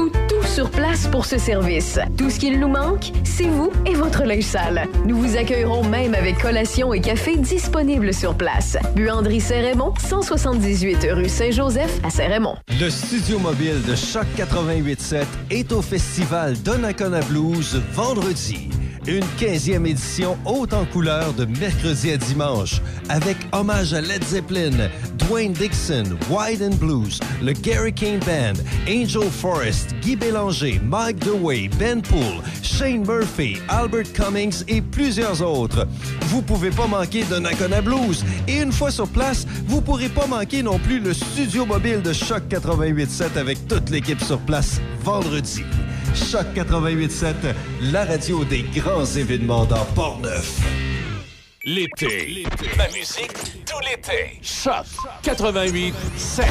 tout 0.27 0.43
sur 0.43 0.69
place 0.69 1.07
pour 1.07 1.25
ce 1.25 1.37
service. 1.37 1.99
Tout 2.17 2.29
ce 2.29 2.39
qu'il 2.39 2.59
nous 2.59 2.67
manque, 2.67 3.11
c'est 3.23 3.47
vous 3.47 3.71
et 3.85 3.95
votre 3.95 4.23
linge 4.23 4.43
sale. 4.43 4.87
Nous 5.05 5.17
vous 5.17 5.37
accueillerons 5.37 5.83
même 5.83 6.13
avec 6.13 6.37
collation 6.39 6.93
et 6.93 7.01
café 7.01 7.37
disponibles 7.37 8.13
sur 8.13 8.35
place. 8.35 8.77
Buanderie 8.95 9.41
Saint-Raymond, 9.41 9.93
178 9.97 11.07
rue 11.11 11.29
Saint-Joseph 11.29 11.99
à 12.03 12.09
Saint-Raymond. 12.09 12.55
Le 12.79 12.89
studio 12.89 13.39
mobile 13.39 13.81
de 13.87 13.95
Choc 13.95 14.25
88.7 14.37 15.23
est 15.49 15.71
au 15.71 15.81
festival 15.81 16.57
Donnacona 16.61 17.21
Blues 17.21 17.81
vendredi. 17.93 18.69
Une 19.07 19.23
15e 19.39 19.87
édition 19.87 20.37
haute 20.45 20.73
en 20.73 20.85
couleur 20.85 21.33
de 21.33 21.45
mercredi 21.45 22.11
à 22.11 22.17
dimanche 22.17 22.81
avec 23.09 23.35
hommage 23.51 23.95
à 23.95 24.01
Led 24.01 24.23
Zeppelin, 24.23 24.89
Dwayne 25.17 25.53
Dixon, 25.53 26.03
Wide 26.29 26.61
and 26.61 26.75
Blues, 26.75 27.19
le 27.41 27.53
Gary 27.53 27.91
Kane 27.91 28.19
Band, 28.19 28.61
Angel 28.87 29.27
Forrest, 29.31 29.95
Guy 30.03 30.15
Bélanger, 30.15 30.79
Mike 30.83 31.17
DeWay, 31.25 31.67
Ben 31.79 32.03
Poole, 32.03 32.43
Shane 32.61 33.03
Murphy, 33.03 33.57
Albert 33.69 34.13
Cummings 34.13 34.63
et 34.67 34.81
plusieurs 34.81 35.41
autres. 35.41 35.87
Vous 36.27 36.43
pouvez 36.43 36.69
pas 36.69 36.85
manquer 36.85 37.23
Donnacona 37.23 37.81
Blues 37.81 38.23
et 38.47 38.61
une 38.61 38.71
fois 38.71 38.91
sur 38.91 39.07
place, 39.07 39.47
vous 39.65 39.81
pourrez 39.81 40.09
pas 40.09 40.27
manquer 40.27 40.61
non 40.61 40.77
plus 40.77 40.99
le 40.99 41.15
studio 41.15 41.65
mobile 41.65 42.03
de 42.03 42.13
Choc 42.13 42.43
88.7 42.49 43.39
avec 43.39 43.67
toute 43.67 43.89
l'équipe 43.89 44.21
sur 44.21 44.37
place 44.39 44.79
vendredi. 45.03 45.63
Choc 46.13 46.45
88.7, 46.55 47.33
la 47.91 48.03
radio 48.03 48.43
des 48.43 48.63
grands 48.63 49.05
événements 49.05 49.65
dans 49.65 49.85
Port-Neuf. 49.95 50.59
L'été. 51.63 52.45
La 52.77 52.87
musique 52.89 53.65
tout 53.65 53.79
l'été. 53.79 54.39
Choc 54.41 54.85
88 55.23 55.93
7. 56.17 56.45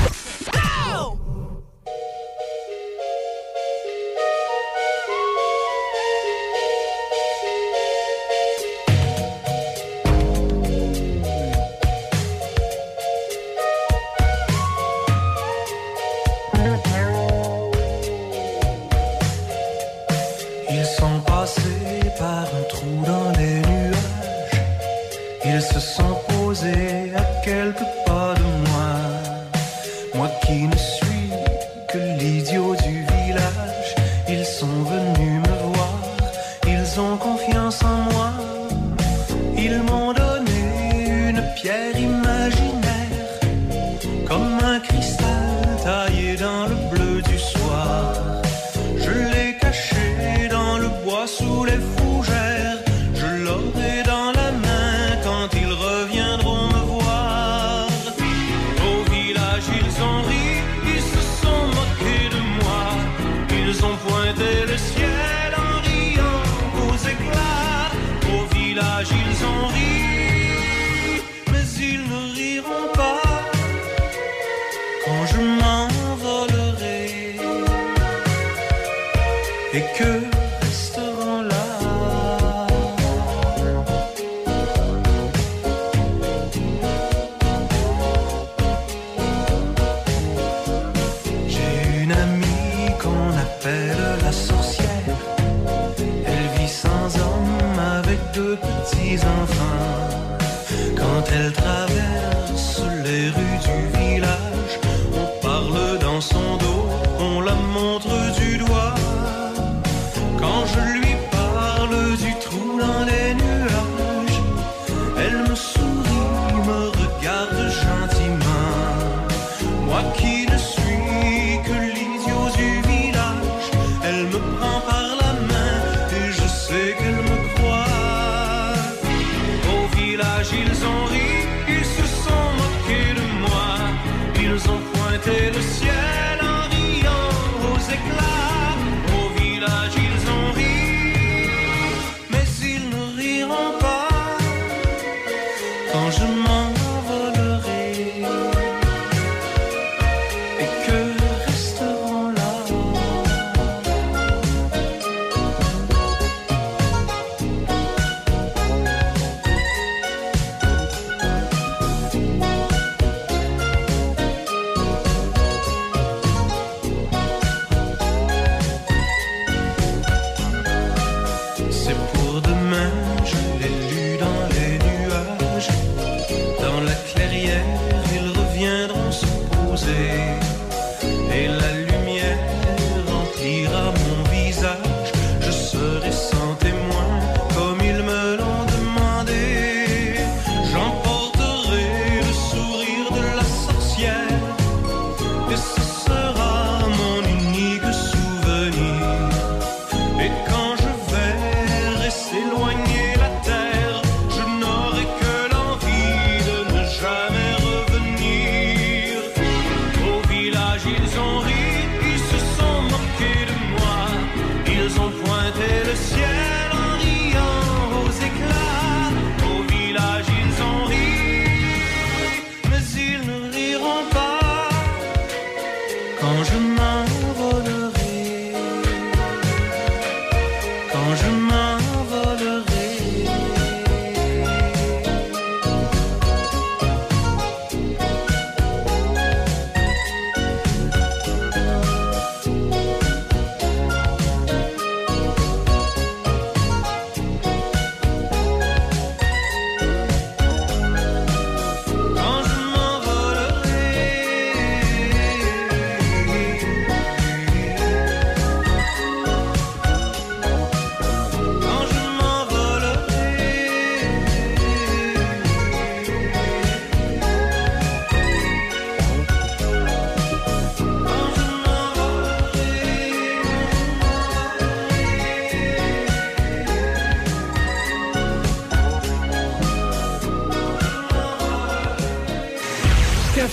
Et 79.72 79.84
que 79.96 80.39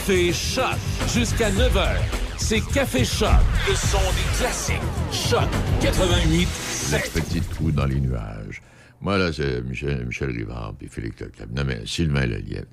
Café 0.07 0.31
Choc 0.31 0.77
jusqu'à 1.13 1.51
9h. 1.51 1.97
C'est 2.37 2.61
Café 2.73 3.03
Choc, 3.03 3.27
le 3.67 3.75
son 3.75 3.97
des 3.97 4.37
classiques. 4.37 4.75
Choc 5.11 5.49
88 5.81 6.47
7. 6.47 7.11
Petite 7.13 7.43
fou 7.43 7.71
dans 7.71 7.83
les 7.85 7.99
nuages. 7.99 8.61
Moi, 9.01 9.17
là, 9.17 9.33
c'est 9.33 9.59
Michel, 9.63 10.05
Michel 10.05 10.29
Rivard 10.29 10.75
puis 10.79 10.87
Félix 10.87 11.19
Leclerc. 11.19 11.47
Non, 11.53 11.65
mais 11.65 11.81
Sylvain 11.85 12.25
Lelièvre. 12.25 12.67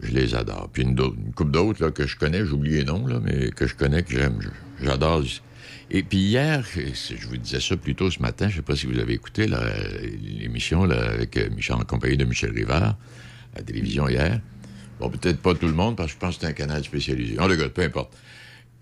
Je 0.00 0.12
les 0.12 0.34
adore. 0.34 0.70
Puis 0.72 0.84
une, 0.84 0.94
d'autre- 0.94 1.16
une 1.22 1.34
couple 1.34 1.50
d'autres 1.50 1.84
là, 1.84 1.90
que 1.90 2.06
je 2.06 2.16
connais, 2.16 2.38
j'ai 2.46 2.52
oublié 2.52 2.78
les 2.78 2.84
noms, 2.84 3.06
là, 3.06 3.20
mais 3.22 3.50
que 3.50 3.66
je 3.66 3.74
connais, 3.74 4.02
que 4.02 4.12
j'aime. 4.18 4.38
J'adore. 4.80 5.24
Et 5.90 6.02
puis 6.02 6.20
hier, 6.20 6.64
je 6.74 7.28
vous 7.28 7.36
disais 7.36 7.60
ça 7.60 7.76
plus 7.76 7.94
tôt 7.94 8.10
ce 8.10 8.20
matin, 8.22 8.46
je 8.48 8.52
ne 8.52 8.56
sais 8.56 8.62
pas 8.62 8.76
si 8.76 8.86
vous 8.86 8.98
avez 8.98 9.12
écouté 9.12 9.46
l'émission 10.22 10.84
avec 10.84 11.36
euh, 11.36 11.50
Michel, 11.54 11.76
en 11.76 11.80
compagnie 11.84 12.16
de 12.16 12.24
Michel 12.24 12.52
Rivard 12.52 12.96
à 13.54 13.58
la 13.58 13.62
télévision 13.62 14.08
hier. 14.08 14.40
Peut-être 15.10 15.40
pas 15.40 15.54
tout 15.54 15.66
le 15.66 15.74
monde, 15.74 15.96
parce 15.96 16.10
que 16.10 16.14
je 16.14 16.18
pense 16.18 16.36
que 16.36 16.42
c'est 16.42 16.46
un 16.48 16.52
canal 16.52 16.84
spécialisé. 16.84 17.38
En 17.38 17.48
tout 17.48 17.56
cas, 17.56 17.68
peu 17.68 17.82
importe. 17.82 18.16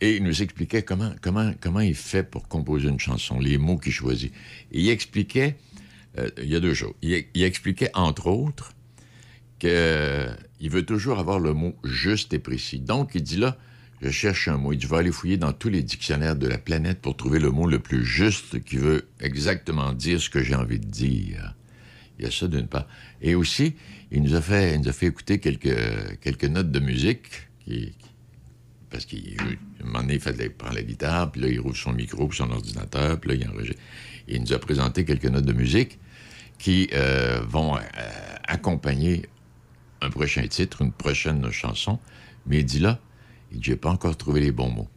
Et 0.01 0.17
il 0.17 0.23
nous 0.23 0.43
expliquait 0.43 0.83
comment, 0.83 1.13
comment, 1.21 1.53
comment 1.61 1.81
il 1.81 1.95
fait 1.95 2.23
pour 2.23 2.49
composer 2.49 2.89
une 2.89 2.99
chanson, 2.99 3.39
les 3.39 3.59
mots 3.59 3.77
qu'il 3.77 3.93
choisit. 3.93 4.33
Il 4.73 4.89
expliquait, 4.89 5.57
euh, 6.19 6.29
il 6.39 6.49
y 6.49 6.57
a 6.57 6.61
deux 6.61 6.75
choses. 6.75 6.95
Il, 7.03 7.43
expliquait, 7.43 7.91
entre 7.95 8.29
autres, 8.29 8.73
qu'il 9.59 10.71
veut 10.71 10.85
toujours 10.87 11.19
avoir 11.19 11.39
le 11.39 11.53
mot 11.53 11.77
juste 11.85 12.33
et 12.33 12.39
précis. 12.39 12.81
Donc, 12.81 13.11
il 13.15 13.23
dit 13.23 13.37
là, 13.37 13.59
je 14.01 14.09
cherche 14.09 14.49
un 14.49 14.57
mot. 14.57 14.73
Il 14.73 14.79
dit, 14.79 14.87
je 14.87 14.91
vais 14.91 14.97
aller 14.97 15.13
fouiller 15.13 15.37
dans 15.37 15.53
tous 15.53 15.69
les 15.69 15.83
dictionnaires 15.83 16.37
de 16.37 16.47
la 16.47 16.57
planète 16.57 17.01
pour 17.03 17.15
trouver 17.15 17.39
le 17.39 17.51
mot 17.51 17.67
le 17.67 17.79
plus 17.79 18.05
juste 18.05 18.65
qui 18.65 18.79
veut 18.79 19.07
exactement 19.21 19.93
dire 19.93 20.19
ce 20.19 20.31
que 20.31 20.43
j'ai 20.43 20.55
envie 20.55 20.81
de 20.81 20.87
dire. 20.87 21.55
Il 22.19 22.25
y 22.25 22.29
a 22.29 22.31
ça 22.31 22.49
d'une 22.49 22.67
part. 22.67 22.87
Et 23.21 23.35
aussi, 23.35 23.75
il 24.11 24.23
nous 24.23 24.35
a 24.35 24.41
fait, 24.41 24.77
écouter 25.03 25.39
quelques, 25.39 26.45
notes 26.45 26.71
de 26.71 26.81
musique 26.81 27.49
parce 28.91 29.05
qu'il 29.05 29.37
un 29.81 29.85
moment 29.87 30.01
donné, 30.01 30.15
il, 30.15 30.21
fait 30.21 30.33
de 30.33 30.51
la- 30.75 30.83
guitare, 30.83 31.31
puis 31.31 31.41
là, 31.41 31.49
il 31.49 31.61
rouvre 31.61 31.77
son 31.77 31.93
micro, 31.93 32.27
puis 32.27 32.39
son 32.39 32.51
ordinateur, 32.51 33.21
puis 33.21 33.31
là, 33.31 33.37
il 33.37 33.49
enregistre. 33.49 33.81
Il 34.27 34.41
nous 34.43 34.53
a 34.53 34.59
présenté 34.59 35.05
quelques 35.05 35.27
notes 35.27 35.45
de 35.45 35.53
musique 35.53 35.99
qui 36.59 36.89
euh, 36.93 37.41
vont 37.49 37.77
euh, 37.77 37.81
accompagner 38.47 39.27
un 40.03 40.11
prochain 40.11 40.47
titre, 40.49 40.83
une 40.83 40.93
prochaine 40.93 41.51
chanson. 41.51 41.99
Mais 42.47 42.59
il 42.61 42.65
dit 42.65 42.81
là, 42.81 42.99
il 43.53 43.61
dit, 43.61 43.77
pas 43.77 43.91
encore 43.91 44.17
trouvé 44.17 44.41
les 44.41 44.53
bons 44.53 44.71
mots. 44.71 44.89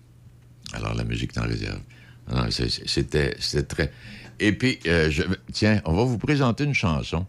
Alors, 0.74 0.96
la 0.96 1.04
musique 1.04 1.34
est 1.36 1.40
en 1.40 1.44
réserve. 1.48 1.80
C'était 2.50 3.34
très... 3.64 3.92
Et 4.40 4.54
puis, 4.54 4.80
euh, 4.88 5.10
je- 5.12 5.24
tiens, 5.52 5.82
on 5.86 5.94
va 5.94 6.04
vous 6.04 6.18
présenter 6.18 6.64
une 6.64 6.74
chanson. 6.74 7.28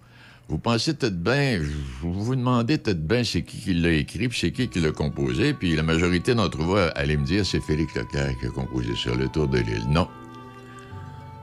Vous 0.49 0.59
pensez 0.59 0.95
peut-être 0.95 1.23
bien, 1.23 1.59
vous 2.03 2.13
vous 2.13 2.37
demandez 2.37 2.77
peut-être 2.77 3.07
bien 3.07 3.25
c'est 3.25 3.43
qui 3.43 3.59
qui 3.59 3.75
l'a 3.75 3.93
écrit, 3.93 4.29
puis 4.29 4.39
c'est 4.39 4.53
qui 4.53 4.69
qui 4.69 4.79
l'a 4.79 4.93
composé, 4.93 5.55
puis 5.55 5.75
la 5.75 5.83
majorité 5.83 6.35
d'entre 6.35 6.59
vous 6.59 6.77
allez 6.77 7.17
me 7.17 7.25
dire 7.25 7.47
c'est 7.47 7.61
Félix 7.61 7.95
Leclerc 7.95 8.39
qui 8.39 8.47
a 8.47 8.51
composé 8.51 8.95
ça, 8.95 9.15
Le 9.15 9.29
Tour 9.29 9.49
de 9.49 9.59
l'île. 9.59 9.87
Non. 9.89 10.07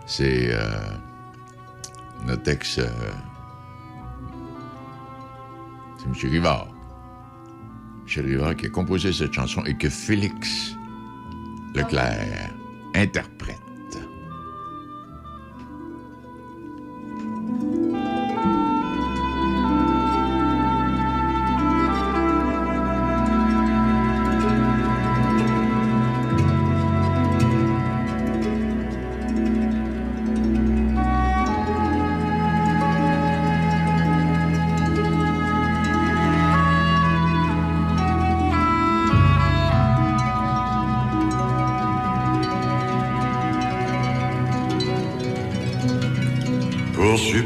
C'est 0.06 0.49
euh, 0.52 0.78
notre 2.28 2.48
ex... 2.49 2.78
euh, 2.78 2.88
c'est 5.98 6.06
M. 6.06 6.32
Rivard. 6.32 6.68
M. 8.07 8.26
Rivard 8.26 8.56
qui 8.56 8.68
a 8.68 8.69
composé 8.69 9.11
cette 9.14 9.34
chanson 9.34 9.64
et 9.65 9.76
que 9.76 9.90
Félix 9.90 10.76
Leclerc 11.73 12.52
interprète. 12.94 13.61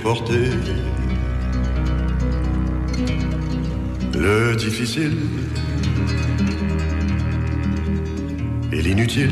Supporter 0.06 0.52
le 4.14 4.56
difficile 4.56 5.18
et 8.72 8.82
l'inutile. 8.84 9.32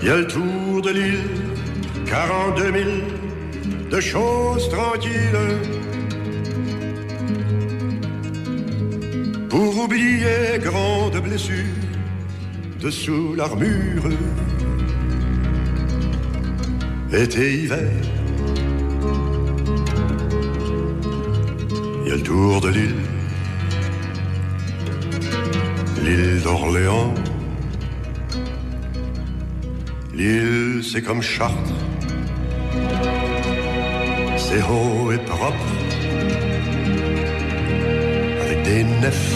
Il 0.00 0.08
y 0.08 0.10
a 0.10 0.16
le 0.18 0.26
tour 0.28 0.82
de 0.82 0.90
l'île, 0.90 1.18
42 2.06 2.62
000 2.62 2.74
de 3.90 4.00
choses 4.00 4.68
tranquilles. 4.68 5.58
Pour 9.48 9.76
oublier 9.76 10.60
grande 10.60 11.20
blessure 11.20 11.64
dessous 12.80 13.34
l'armure 13.34 14.04
été 17.18 17.54
hiver. 17.54 17.90
Il 22.02 22.08
y 22.08 22.12
a 22.12 22.16
le 22.16 22.22
tour 22.22 22.60
de 22.60 22.68
l'île, 22.68 22.94
l'île 26.04 26.42
d'Orléans. 26.42 27.14
L'île, 30.14 30.82
c'est 30.82 31.02
comme 31.02 31.22
Chartres, 31.22 31.74
c'est 34.36 34.62
haut 34.62 35.10
et 35.12 35.18
propre, 35.18 35.70
avec 38.42 38.62
des 38.62 38.84
nefs, 38.84 39.34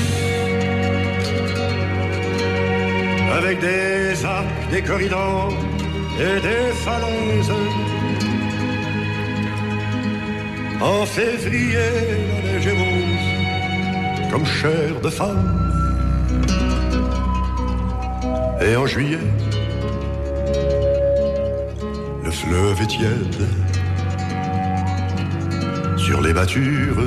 avec 3.32 3.60
des 3.60 4.24
arcs, 4.24 4.70
des 4.70 4.82
corridors 4.82 5.52
et 6.20 6.40
des 6.40 6.72
falaises. 6.84 7.52
En 10.80 11.06
février, 11.06 11.90
la 12.44 12.52
neige 12.52 12.68
comme 14.30 14.46
chair 14.46 15.00
de 15.02 15.08
femme. 15.08 15.46
Et 18.60 18.76
en 18.76 18.86
juillet, 18.86 19.26
le 22.24 22.30
fleuve 22.30 22.82
est 22.82 22.86
tiède 22.86 23.46
sur 25.96 26.20
les 26.20 26.32
battures. 26.32 27.02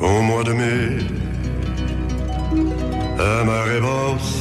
Au 0.00 0.20
mois 0.28 0.44
de 0.44 0.52
mai, 0.52 0.98
à 3.18 3.44
marée 3.44 3.80
basse, 3.80 4.37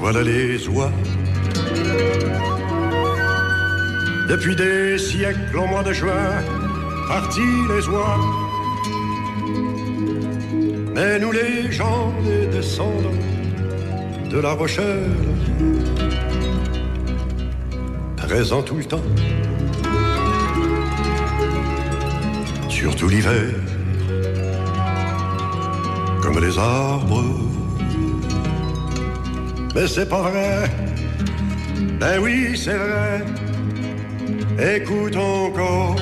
voilà 0.00 0.22
les 0.22 0.68
oies. 0.68 0.92
Depuis 4.28 4.54
des 4.54 4.98
siècles, 4.98 5.56
au 5.56 5.66
mois 5.66 5.82
de 5.82 5.92
juin, 5.92 6.42
partis 7.08 7.40
les 7.68 7.88
oies. 7.88 8.18
Mais 10.94 11.18
nous 11.18 11.32
les 11.32 11.72
gens, 11.72 12.12
les 12.24 12.46
descendants 12.46 13.22
de 14.30 14.38
la 14.38 14.52
Rochelle, 14.52 15.10
présents 18.16 18.62
tout 18.62 18.76
le 18.76 18.84
temps, 18.84 19.08
surtout 22.68 23.08
l'hiver, 23.08 23.54
comme 26.22 26.38
les 26.38 26.58
arbres. 26.58 27.37
Mais 29.80 29.86
c'est 29.86 30.08
pas 30.08 30.22
vrai, 30.22 30.68
ben 32.00 32.18
oui, 32.20 32.56
c'est 32.56 32.76
vrai, 32.76 33.22
écoute 34.74 35.14
encore. 35.14 35.94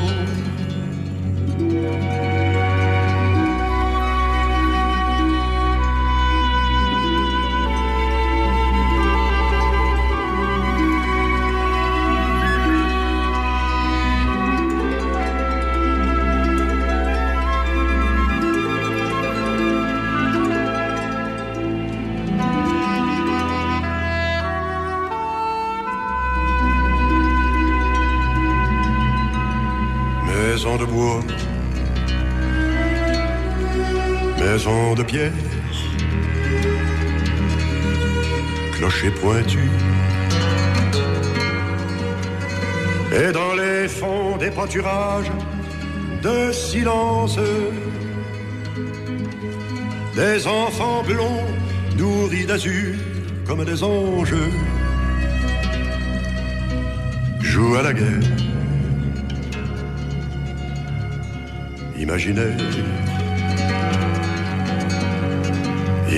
Clocher 38.73 39.11
pointu. 39.11 39.59
Et 43.13 43.33
dans 43.33 43.55
les 43.55 43.89
fonds 43.89 44.37
des 44.37 44.51
pâturages 44.51 45.31
de 46.23 46.53
silence, 46.53 47.39
des 50.15 50.47
enfants 50.47 51.03
blonds 51.03 51.45
nourris 51.97 52.47
d'azur 52.47 52.95
comme 53.47 53.65
des 53.65 53.83
anges 53.83 54.35
jouent 57.41 57.77
à 57.77 57.83
la 57.83 57.93
guerre. 57.93 58.31
Imaginez, 61.99 62.53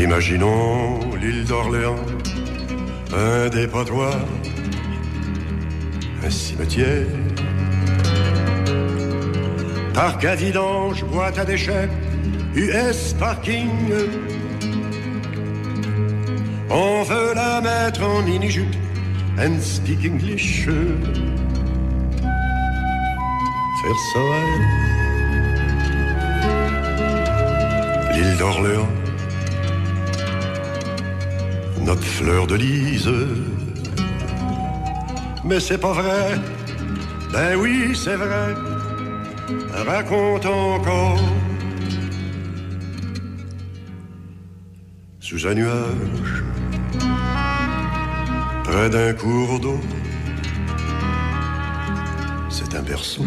imaginons 0.02 1.00
l'île 1.20 1.44
d'Orléans, 1.44 1.96
un 3.12 3.48
dépotoir, 3.48 4.16
un 6.24 6.30
cimetière, 6.30 7.06
parc 9.94 10.24
à 10.24 10.34
vidange, 10.34 11.04
boîte 11.04 11.38
à 11.38 11.44
déchets, 11.44 11.88
US 12.54 13.14
parking. 13.18 13.70
On 16.70 17.02
veut 17.02 17.34
la 17.34 17.60
mettre 17.60 18.02
en 18.04 18.22
mini-jupe 18.22 18.76
and 19.38 19.60
speak 19.60 20.04
English. 20.04 20.66
Faire 23.80 24.00
ça 24.12 24.20
l'île 28.12 28.36
d'Orléans, 28.38 28.88
notre 31.88 32.04
fleur 32.04 32.46
de 32.46 32.54
lys. 32.54 33.08
Mais 35.42 35.58
c'est 35.58 35.78
pas 35.78 35.94
vrai, 35.94 36.38
ben 37.32 37.56
oui, 37.56 37.96
c'est 37.96 38.16
vrai, 38.16 38.48
raconte 39.86 40.44
encore. 40.44 41.18
Sous 45.18 45.46
un 45.46 45.54
nuage, 45.54 46.34
près 48.64 48.90
d'un 48.90 49.14
cours 49.14 49.58
d'eau. 49.58 49.80
C'est 52.50 52.74
un 52.74 52.82
berceau. 52.82 53.24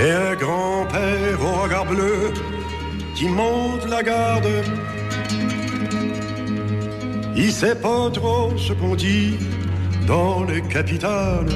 Et 0.00 0.10
un 0.10 0.34
grand-père 0.34 1.40
au 1.40 1.62
regard 1.62 1.86
bleu 1.86 2.32
qui 3.14 3.28
monte 3.28 3.86
la 3.88 4.02
garde. 4.02 4.48
Il 7.36 7.52
sait 7.52 7.74
pas 7.74 8.10
trop 8.10 8.56
ce 8.56 8.72
qu'on 8.72 8.94
dit 8.94 9.36
dans 10.06 10.44
les 10.44 10.62
capitales. 10.62 11.48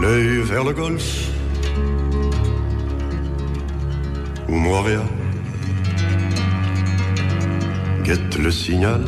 L'œil 0.00 0.42
vers 0.42 0.64
le 0.64 0.72
golfe 0.72 1.30
ou 4.48 4.54
Montréal 4.54 5.06
guette 8.04 8.38
le 8.38 8.50
signal 8.50 9.04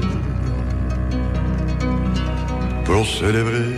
pour 2.85 3.07
célébrer 3.07 3.71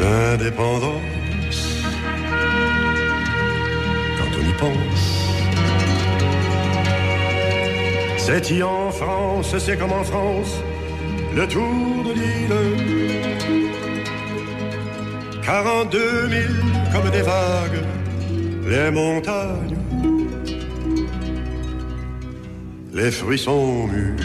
l'indépendance. 0.00 1.60
Quand 4.18 4.30
on 4.38 4.44
y 4.50 4.54
pense, 4.58 4.93
c'est 8.26 8.50
y 8.52 8.62
en 8.62 8.90
France, 8.90 9.54
c'est 9.58 9.76
comme 9.76 9.92
en 9.92 10.02
France, 10.02 10.54
le 11.36 11.46
tour 11.46 12.04
de 12.06 12.12
l'île. 12.14 12.54
42 15.42 16.28
000 16.30 16.42
comme 16.90 17.10
des 17.10 17.20
vagues, 17.20 17.84
les 18.66 18.90
montagnes. 18.90 19.76
Les 22.94 23.10
fruits 23.10 23.38
sont 23.38 23.86
mûrs 23.88 24.16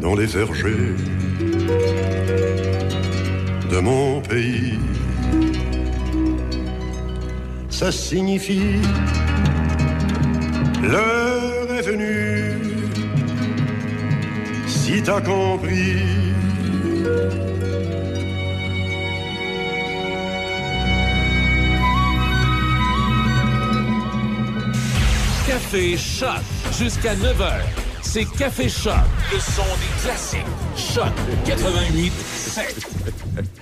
dans 0.00 0.14
les 0.14 0.26
vergers 0.26 0.94
de 3.72 3.78
mon 3.80 4.20
pays. 4.20 4.78
Ça 7.70 7.90
signifie 7.90 8.78
l'heure 10.88 11.72
est 11.72 11.82
venue. 11.82 12.54
Si 14.66 15.02
t'as 15.02 15.20
compris. 15.20 16.02
Café 25.46 25.96
Choc 25.96 26.28
jusqu'à 26.78 27.14
9h. 27.14 27.84
C'est 28.02 28.24
Café 28.24 28.68
Choc, 28.68 28.94
le 29.32 29.40
son 29.40 29.62
des 29.62 30.02
classiques. 30.02 30.40
Choc 30.76 31.12
88 31.46 32.12
7. 32.12 32.86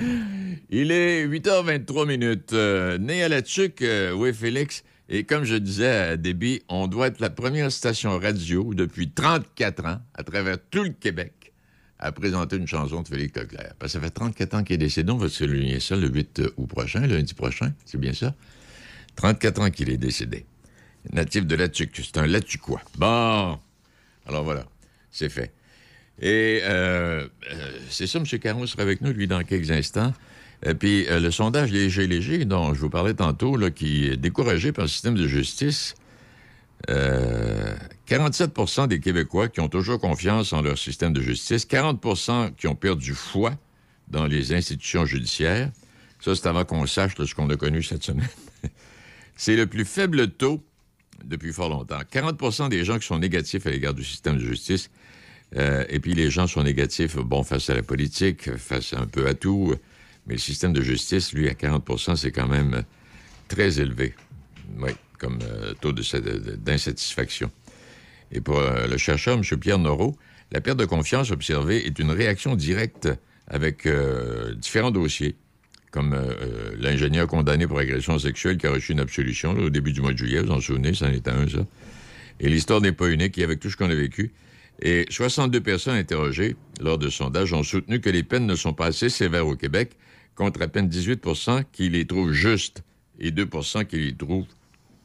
Il 0.70 0.90
est 0.90 1.26
8h23 1.26 2.06
minutes. 2.06 2.52
Euh, 2.52 2.98
né 2.98 3.22
à 3.22 3.28
la 3.28 3.42
Tuque, 3.42 3.82
euh, 3.82 4.12
oui, 4.12 4.32
Félix. 4.32 4.84
Et 5.08 5.24
comme 5.24 5.44
je 5.44 5.56
disais 5.56 5.88
à 5.88 6.16
Déby, 6.16 6.62
on 6.68 6.86
doit 6.86 7.08
être 7.08 7.20
la 7.20 7.30
première 7.30 7.70
station 7.70 8.18
radio 8.18 8.72
depuis 8.74 9.10
34 9.10 9.84
ans, 9.86 10.00
à 10.14 10.22
travers 10.22 10.58
tout 10.70 10.84
le 10.84 10.90
Québec, 10.90 11.52
à 11.98 12.12
présenter 12.12 12.56
une 12.56 12.66
chanson 12.66 13.02
de 13.02 13.08
Félix 13.08 13.38
Leclerc. 13.38 13.74
Parce 13.78 13.92
que 13.92 13.98
ça 13.98 14.04
fait 14.04 14.10
34 14.10 14.54
ans 14.54 14.62
qu'il 14.64 14.74
est 14.74 14.78
décédé. 14.78 15.12
On 15.12 15.18
va 15.18 15.28
souligner 15.28 15.80
ça 15.80 15.96
le 15.96 16.08
8 16.08 16.42
août 16.56 16.66
prochain, 16.66 17.06
lundi 17.06 17.34
prochain. 17.34 17.72
C'est 17.84 17.98
bien 17.98 18.12
ça? 18.12 18.34
34 19.16 19.60
ans 19.60 19.70
qu'il 19.70 19.90
est 19.90 19.98
décédé. 19.98 20.46
Natif 21.12 21.46
de 21.46 21.56
la 21.56 21.68
Tuque. 21.68 22.00
C'est 22.02 22.18
un 22.18 22.26
Latuquois. 22.26 22.82
Bon. 22.96 23.58
Alors 24.26 24.44
voilà, 24.44 24.66
c'est 25.10 25.28
fait. 25.28 25.52
Et 26.20 26.60
euh, 26.62 27.26
euh, 27.50 27.78
c'est 27.90 28.06
ça, 28.06 28.18
M. 28.18 28.24
Caron 28.24 28.66
sera 28.66 28.82
avec 28.82 29.00
nous, 29.00 29.12
lui, 29.12 29.26
dans 29.26 29.42
quelques 29.42 29.70
instants. 29.70 30.12
Et 30.64 30.74
puis, 30.74 31.06
euh, 31.08 31.20
le 31.20 31.30
sondage 31.30 31.72
léger-léger 31.72 32.44
dont 32.44 32.74
je 32.74 32.80
vous 32.80 32.90
parlais 32.90 33.14
tantôt, 33.14 33.58
qui 33.70 34.06
est 34.06 34.16
découragé 34.16 34.72
par 34.72 34.84
le 34.84 34.88
système 34.88 35.14
de 35.14 35.26
justice, 35.26 35.94
47% 36.88 38.88
des 38.88 38.98
Québécois 38.98 39.48
qui 39.48 39.60
ont 39.60 39.68
toujours 39.68 40.00
confiance 40.00 40.52
en 40.52 40.62
leur 40.62 40.76
système 40.76 41.12
de 41.12 41.20
justice, 41.20 41.64
40% 41.64 42.56
qui 42.56 42.66
ont 42.66 42.74
perdu 42.74 43.14
foi 43.14 43.52
dans 44.08 44.26
les 44.26 44.52
institutions 44.52 45.06
judiciaires. 45.06 45.70
Ça, 46.20 46.36
c'est 46.36 46.46
avant 46.46 46.64
qu'on 46.64 46.86
sache 46.86 47.18
là, 47.18 47.26
ce 47.26 47.34
qu'on 47.34 47.50
a 47.50 47.56
connu 47.56 47.82
cette 47.82 48.04
semaine. 48.04 48.28
c'est 49.36 49.56
le 49.56 49.66
plus 49.66 49.84
faible 49.84 50.28
taux 50.28 50.62
depuis 51.24 51.52
fort 51.52 51.68
longtemps. 51.68 52.00
40% 52.12 52.68
des 52.68 52.84
gens 52.84 52.98
qui 52.98 53.06
sont 53.06 53.18
négatifs 53.18 53.66
à 53.66 53.70
l'égard 53.70 53.94
du 53.94 54.04
système 54.04 54.36
de 54.36 54.44
justice, 54.44 54.90
euh, 55.56 55.84
et 55.88 56.00
puis 56.00 56.14
les 56.14 56.30
gens 56.30 56.46
sont 56.46 56.62
négatifs, 56.62 57.16
bon, 57.16 57.42
face 57.42 57.70
à 57.70 57.74
la 57.74 57.82
politique, 57.82 58.56
face 58.56 58.92
un 58.92 59.06
peu 59.06 59.26
à 59.26 59.34
tout, 59.34 59.74
mais 60.26 60.34
le 60.34 60.40
système 60.40 60.72
de 60.72 60.82
justice, 60.82 61.32
lui, 61.32 61.48
à 61.48 61.52
40% 61.52 62.16
c'est 62.16 62.30
quand 62.30 62.48
même 62.48 62.84
très 63.48 63.80
élevé, 63.80 64.14
oui, 64.78 64.92
comme 65.18 65.38
euh, 65.42 65.74
taux 65.80 65.92
d'insatisfaction. 65.92 67.50
Et 68.32 68.40
pour 68.40 68.58
euh, 68.58 68.86
le 68.86 68.96
chercheur, 68.96 69.36
M. 69.36 69.58
Pierre 69.58 69.78
Noreau, 69.78 70.16
la 70.50 70.60
perte 70.60 70.78
de 70.78 70.84
confiance 70.84 71.30
observée 71.30 71.86
est 71.86 71.98
une 71.98 72.10
réaction 72.10 72.56
directe 72.56 73.08
avec 73.46 73.86
euh, 73.86 74.54
différents 74.54 74.90
dossiers, 74.90 75.36
comme 75.90 76.16
l'ingénieur 76.78 77.26
condamné 77.26 77.66
pour 77.66 77.78
agression 77.78 78.18
sexuelle 78.18 78.56
qui 78.56 78.66
a 78.66 78.70
reçu 78.70 78.92
une 78.92 79.00
absolution 79.00 79.52
au 79.52 79.68
début 79.68 79.92
du 79.92 80.00
mois 80.00 80.12
de 80.12 80.18
juillet, 80.18 80.40
vous 80.40 80.50
en 80.50 80.60
souvenez, 80.60 80.94
c'en 80.94 81.08
est 81.08 81.28
un, 81.28 81.46
ça. 81.46 81.66
Et 82.40 82.48
l'histoire 82.48 82.80
n'est 82.80 82.92
pas 82.92 83.08
unique, 83.08 83.36
et 83.36 83.44
avec 83.44 83.60
tout 83.60 83.68
ce 83.68 83.76
qu'on 83.76 83.90
a 83.90 83.94
vécu. 83.94 84.32
Et 84.80 85.04
62 85.10 85.60
personnes 85.60 85.96
interrogées 85.96 86.56
lors 86.80 86.96
de 86.96 87.10
sondage 87.10 87.52
ont 87.52 87.62
soutenu 87.62 88.00
que 88.00 88.08
les 88.08 88.22
peines 88.22 88.46
ne 88.46 88.54
sont 88.54 88.72
pas 88.72 88.86
assez 88.86 89.10
sévères 89.10 89.46
au 89.46 89.54
Québec, 89.54 89.92
contre 90.34 90.62
à 90.62 90.68
peine 90.68 90.88
18% 90.88 91.64
qui 91.72 91.88
les 91.88 92.06
trouvent 92.06 92.32
justes 92.32 92.82
et 93.18 93.30
2% 93.30 93.84
qui 93.86 93.96
les 93.98 94.14
trouvent 94.14 94.46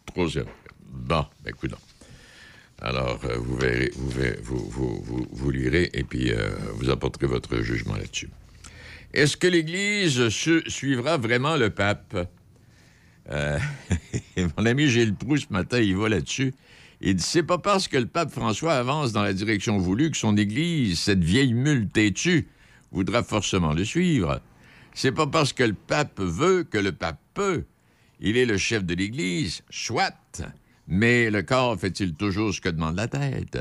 trop 0.06 0.30
sévères. 0.30 0.54
Bon, 0.92 1.26
ben 1.44 1.50
écoute. 1.52 1.74
Alors, 2.82 3.20
euh, 3.26 3.38
vous 3.38 3.58
verrez, 3.58 3.92
vous, 3.96 4.10
verrez- 4.10 4.40
vous, 4.44 4.70
vous, 4.70 5.02
vous- 5.04 5.28
vous 5.32 5.52
lirez 5.52 5.90
et 5.94 6.04
puis 6.04 6.32
euh, 6.32 6.50
vous 6.76 6.90
apporterez 6.90 7.28
votre 7.28 7.62
jugement 7.62 7.96
là-dessus. 7.96 8.30
Est-ce 9.14 9.36
que 9.38 9.48
l'Église 9.48 10.30
su- 10.30 10.64
suivra 10.68 11.18
vraiment 11.18 11.56
le 11.58 11.70
pape? 11.72 12.30
Euh, 13.30 13.58
mon 14.58 14.66
ami 14.66 14.88
Gilles 14.88 15.16
Proust, 15.16 15.48
ce 15.50 15.54
matin, 15.54 15.80
il 15.80 15.96
va 15.98 16.08
là-dessus. 16.10 16.54
Il 17.02 17.16
dit 17.16 17.24
C'est 17.24 17.44
pas 17.44 17.58
parce 17.58 17.88
que 17.88 17.98
le 17.98 18.06
pape 18.06 18.32
François 18.32 18.74
avance 18.76 19.12
dans 19.12 19.24
la 19.24 19.34
direction 19.34 19.78
voulue 19.78 20.12
que 20.12 20.18
son 20.18 20.38
Église, 20.38 21.00
cette 21.00 21.24
vieille 21.24 21.54
mule 21.54 21.88
têtue, 21.90 22.48
voudra 22.92 23.24
forcément 23.24 23.74
le 23.74 23.86
suivre. 23.86 24.40
C'est 25.00 25.12
pas 25.12 25.28
parce 25.28 25.54
que 25.54 25.62
le 25.62 25.76
pape 25.76 26.20
veut 26.20 26.64
que 26.64 26.80
le 26.80 26.92
pape 26.92 27.20
peut. 27.36 27.66
Il 28.20 28.36
est 28.36 28.48
le 28.48 28.58
chef 28.58 28.84
de 28.84 28.96
l'Église, 28.96 29.62
soit. 29.70 30.42
Mais 30.88 31.30
le 31.30 31.44
corps 31.44 31.80
fait-il 31.80 32.16
toujours 32.16 32.52
ce 32.52 32.62
que 32.62 32.70
demande 32.70 32.96
la 32.96 33.08
tête? 33.08 33.60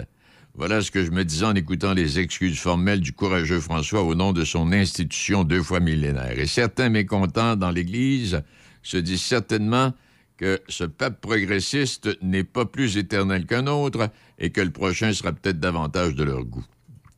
Voilà 0.55 0.81
ce 0.81 0.91
que 0.91 1.05
je 1.05 1.11
me 1.11 1.27
disais 1.27 1.45
en 1.45 1.55
écoutant 1.55 1.93
les 1.93 2.19
excuses 2.19 2.59
formelles 2.59 3.03
du 3.03 3.13
courageux 3.13 3.61
François 3.61 4.03
au 4.03 4.15
nom 4.15 4.33
de 4.33 4.47
son 4.47 4.73
institution 4.73 5.45
deux 5.45 5.63
fois 5.63 5.79
millénaire. 5.79 6.39
Et 6.39 6.47
certains 6.47 6.89
mécontents 6.89 7.55
dans 7.55 7.71
l'Église 7.71 8.43
se 8.83 8.97
disent 8.97 9.21
certainement 9.21 9.93
que 10.39 10.59
ce 10.71 10.85
pape 10.85 11.21
progressiste 11.21 12.17
n'est 12.23 12.45
pas 12.45 12.65
plus 12.65 12.97
éternel 12.97 13.45
qu'un 13.45 13.67
autre 13.67 14.09
et 14.39 14.49
que 14.53 14.63
le 14.63 14.71
prochain 14.71 15.13
sera 15.13 15.33
peut-être 15.33 15.61
davantage 15.61 16.15
de 16.15 16.25
leur 16.25 16.47
goût. 16.47 16.65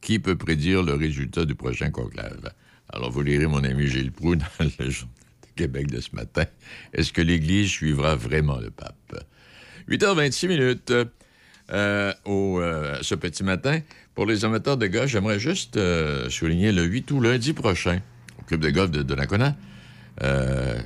Qui 0.00 0.18
peut 0.18 0.36
prédire 0.36 0.82
le 0.82 0.94
résultat 0.94 1.44
du 1.44 1.54
prochain 1.54 1.92
conclave? 1.92 2.52
Alors, 2.92 3.10
vous 3.10 3.22
lirez 3.22 3.46
mon 3.46 3.62
ami 3.64 3.86
Gilles 3.86 4.12
Proux 4.12 4.36
dans 4.36 4.46
le 4.60 4.68
Journal 4.90 5.14
de 5.42 5.48
Québec 5.56 5.88
de 5.90 6.00
ce 6.00 6.14
matin. 6.14 6.44
Est-ce 6.92 7.12
que 7.12 7.20
l'Église 7.20 7.68
suivra 7.70 8.14
vraiment 8.16 8.58
le 8.58 8.70
pape? 8.70 9.24
8h26 9.90 10.48
minutes 10.48 10.92
euh, 11.70 12.12
au, 12.24 12.60
euh, 12.60 12.98
ce 13.02 13.14
petit 13.14 13.44
matin. 13.44 13.80
Pour 14.14 14.26
les 14.26 14.44
amateurs 14.44 14.76
de 14.76 14.86
golf, 14.86 15.10
j'aimerais 15.10 15.38
juste 15.38 15.76
euh, 15.76 16.28
souligner 16.30 16.72
le 16.72 16.84
8 16.84 17.10
août, 17.10 17.20
lundi 17.20 17.52
prochain, 17.52 18.00
au 18.38 18.42
club 18.44 18.60
de 18.60 18.70
golf 18.70 18.90
de 18.90 19.02
Donnacona. 19.02 19.56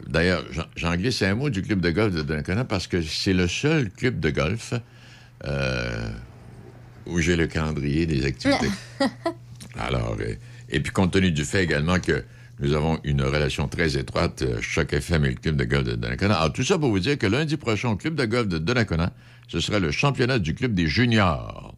D'ailleurs, 0.09 0.45
j'en- 0.77 0.95
glisse 0.97 1.23
un 1.23 1.35
mot 1.35 1.49
du 1.49 1.63
club 1.63 1.81
de 1.81 1.91
golf 1.91 2.15
de 2.15 2.21
Donnacona 2.23 2.65
parce 2.67 2.87
que 2.87 3.01
c'est 3.01 3.33
le 3.33 3.49
seul 3.49 3.91
club 3.91 4.21
de 4.21 4.29
golf 4.31 4.75
où 7.07 7.19
j'ai 7.21 7.37
le 7.37 7.47
calendrier 7.47 8.05
des 8.07 8.27
activités. 8.27 8.69
Alors, 9.79 10.17
et 10.73 10.81
puis 10.81 10.93
compte 10.93 11.13
tenu 11.13 11.31
du 11.31 11.45
fait 11.45 11.63
également 11.63 12.01
que 12.01 12.25
nous 12.61 12.75
avons 12.75 12.99
une 13.05 13.23
relation 13.23 13.67
très 13.69 13.97
étroite, 13.97 14.43
euh, 14.43 14.61
Choc 14.61 14.93
FM 14.93 15.25
et 15.25 15.29
le 15.31 15.35
club 15.35 15.57
de 15.57 15.65
golf 15.65 15.85
de 15.85 15.95
Donnacona. 15.95 16.35
Alors, 16.37 16.53
tout 16.53 16.63
ça 16.63 16.79
pour 16.79 16.91
vous 16.91 16.99
dire 17.01 17.19
que 17.19 17.27
lundi 17.27 17.57
prochain, 17.57 17.91
au 17.91 17.97
club 17.97 18.15
de 18.15 18.25
golf 18.25 18.49
de 18.49 18.59
Donnacona, 18.59 19.13
ce 19.49 19.59
sera 19.61 19.79
le 19.79 19.91
championnat 19.91 20.39
du 20.39 20.55
club 20.55 20.75
des 20.75 20.87
juniors. 20.87 21.75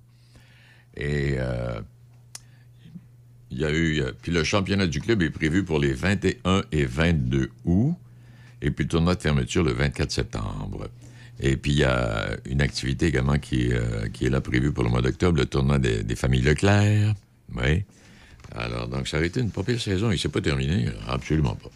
Et 0.97 1.34
euh, 1.39 1.81
il 3.50 3.58
y 3.58 3.64
a 3.64 3.70
eu. 3.70 4.00
euh, 4.00 4.12
Puis 4.20 4.31
le 4.32 4.44
championnat 4.44 4.86
du 4.86 5.00
club 5.00 5.23
est 5.23 5.31
prévu 5.31 5.64
pour 5.64 5.78
les 5.78 5.92
21 5.92 6.62
et 6.73 6.84
22 6.84 7.50
août. 7.64 7.94
Et 8.62 8.70
puis 8.70 8.84
le 8.84 8.89
tournoi 8.89 9.14
de 9.14 9.20
fermeture 9.23 9.62
le 9.62 9.73
24 9.73 10.10
septembre. 10.10 10.89
Et 11.40 11.56
puis, 11.56 11.73
il 11.73 11.78
y 11.78 11.84
a 11.84 12.28
une 12.48 12.62
activité 12.62 13.06
également 13.06 13.39
qui, 13.39 13.70
qui 14.12 14.26
est 14.26 14.31
là 14.31 14.40
prévue 14.40 14.73
pour 14.73 14.84
le 14.84 14.90
mois 14.90 15.02
d'octobre, 15.02 15.36
le 15.39 15.47
tournoi 15.47 15.78
des, 15.81 16.05
des 16.05 16.14
familles 16.16 16.42
Leclerc. 16.42 17.14
Oui. 17.56 17.84
Alors, 18.55 18.89
donc, 18.89 19.08
ça 19.08 19.18
a 19.18 19.23
été 19.23 19.41
une 19.41 19.50
pas 19.50 19.81
saison. 19.81 20.10
Il 20.10 20.18
s'est 20.18 20.28
pas 20.28 20.41
terminé. 20.41 20.86
Absolument 21.08 21.57
pas. 21.57 21.70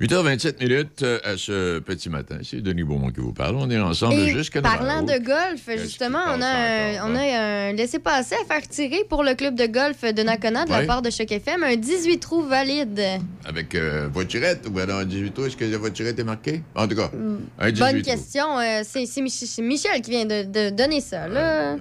8h27 0.00 0.62
minutes 0.62 1.02
euh, 1.02 1.18
à 1.24 1.36
ce 1.36 1.78
petit 1.78 2.10
matin. 2.10 2.38
C'est 2.42 2.60
Denis 2.60 2.84
Beaumont 2.84 3.10
qui 3.10 3.20
vous 3.20 3.32
parle. 3.32 3.56
On 3.56 3.70
est 3.70 3.78
ensemble 3.78 4.26
jusqu'à 4.26 4.60
parlant 4.60 5.02
de 5.02 5.18
golf, 5.18 5.68
justement, 5.80 6.18
on 6.28 6.42
a, 6.42 6.46
un, 6.46 7.10
on 7.10 7.14
a 7.14 7.22
un 7.68 7.72
laissez-passer 7.72 8.34
à 8.42 8.44
faire 8.52 8.66
tirer 8.68 9.04
pour 9.08 9.24
le 9.24 9.34
club 9.34 9.54
de 9.54 9.66
golf 9.66 10.02
de 10.02 10.22
Nakona 10.22 10.64
de 10.66 10.70
la 10.70 10.82
part 10.84 11.02
de 11.02 11.10
Choc 11.10 11.30
FM, 11.32 11.62
un 11.62 11.76
18 11.76 12.18
trous 12.18 12.42
valide. 12.42 13.00
Avec 13.44 13.74
euh, 13.74 14.08
voiturette 14.12 14.66
ou 14.72 14.78
alors 14.78 14.98
un 15.00 15.04
18 15.06 15.30
trous, 15.32 15.46
est-ce 15.46 15.56
que 15.56 15.64
la 15.64 15.78
voiturette 15.78 16.18
est 16.18 16.24
marquée? 16.24 16.62
En 16.74 16.86
tout 16.86 16.96
cas, 16.96 17.10
un 17.58 17.70
18 17.70 17.76
Mm. 17.76 17.78
Bonne 17.92 18.02
trous. 18.02 18.10
question. 18.12 18.58
euh, 18.58 18.82
c'est 18.84 19.06
c'est 19.06 19.22
Mich- 19.22 19.46
c'est 19.46 19.62
Michel 19.62 20.02
qui 20.02 20.10
vient 20.10 20.24
de, 20.26 20.42
de 20.44 20.70
donner 20.70 21.00
ça. 21.00 21.26
Là. 21.28 21.76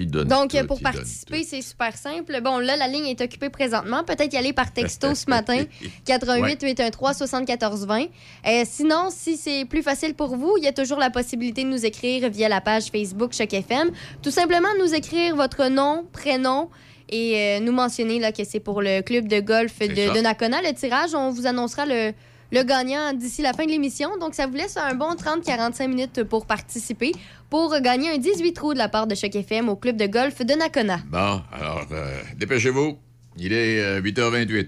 Donne 0.00 0.28
Donc, 0.28 0.50
tout, 0.50 0.66
pour 0.66 0.80
participer, 0.80 1.42
c'est 1.44 1.62
super 1.62 1.96
simple. 1.96 2.38
Bon, 2.42 2.58
là, 2.58 2.76
la 2.76 2.88
ligne 2.88 3.06
est 3.06 3.20
occupée 3.20 3.48
présentement. 3.48 4.04
Peut-être 4.04 4.32
y 4.34 4.36
aller 4.36 4.52
par 4.52 4.72
texto 4.72 5.14
ce 5.14 5.28
matin. 5.30 5.62
88 6.04 6.62
813 6.62 7.16
74 7.16 7.45
20. 7.54 8.06
Euh, 8.46 8.62
sinon, 8.64 9.08
si 9.10 9.36
c'est 9.36 9.64
plus 9.64 9.82
facile 9.82 10.14
pour 10.14 10.36
vous, 10.36 10.56
il 10.58 10.64
y 10.64 10.68
a 10.68 10.72
toujours 10.72 10.98
la 10.98 11.10
possibilité 11.10 11.64
de 11.64 11.68
nous 11.68 11.84
écrire 11.84 12.28
via 12.30 12.48
la 12.48 12.60
page 12.60 12.86
Facebook 12.90 13.32
Choc 13.32 13.52
FM. 13.52 13.90
Tout 14.22 14.30
simplement, 14.30 14.68
nous 14.80 14.94
écrire 14.94 15.36
votre 15.36 15.68
nom, 15.68 16.06
prénom 16.12 16.68
et 17.08 17.36
euh, 17.36 17.60
nous 17.60 17.72
mentionner 17.72 18.18
là, 18.18 18.32
que 18.32 18.44
c'est 18.44 18.60
pour 18.60 18.82
le 18.82 19.02
club 19.02 19.28
de 19.28 19.40
golf 19.40 19.78
de, 19.78 20.14
de 20.14 20.20
Nakona. 20.20 20.60
Le 20.62 20.74
tirage, 20.74 21.14
on 21.14 21.30
vous 21.30 21.46
annoncera 21.46 21.86
le, 21.86 22.12
le 22.52 22.62
gagnant 22.62 23.12
d'ici 23.12 23.42
la 23.42 23.52
fin 23.52 23.64
de 23.64 23.70
l'émission. 23.70 24.16
Donc, 24.18 24.34
ça 24.34 24.46
vous 24.46 24.54
laisse 24.54 24.76
un 24.76 24.94
bon 24.94 25.14
30-45 25.14 25.88
minutes 25.88 26.22
pour 26.24 26.46
participer 26.46 27.12
pour 27.50 27.78
gagner 27.80 28.10
un 28.10 28.18
18 28.18 28.52
trous 28.52 28.74
de 28.74 28.78
la 28.78 28.88
part 28.88 29.06
de 29.06 29.14
Choc 29.14 29.34
FM 29.34 29.68
au 29.68 29.76
club 29.76 29.96
de 29.96 30.06
golf 30.06 30.44
de 30.44 30.54
Nakona. 30.54 30.98
Bon, 31.06 31.40
alors, 31.52 31.86
euh, 31.92 32.20
dépêchez-vous. 32.36 32.98
Il 33.38 33.52
est 33.52 33.80
euh, 33.80 34.00
8h28. 34.00 34.66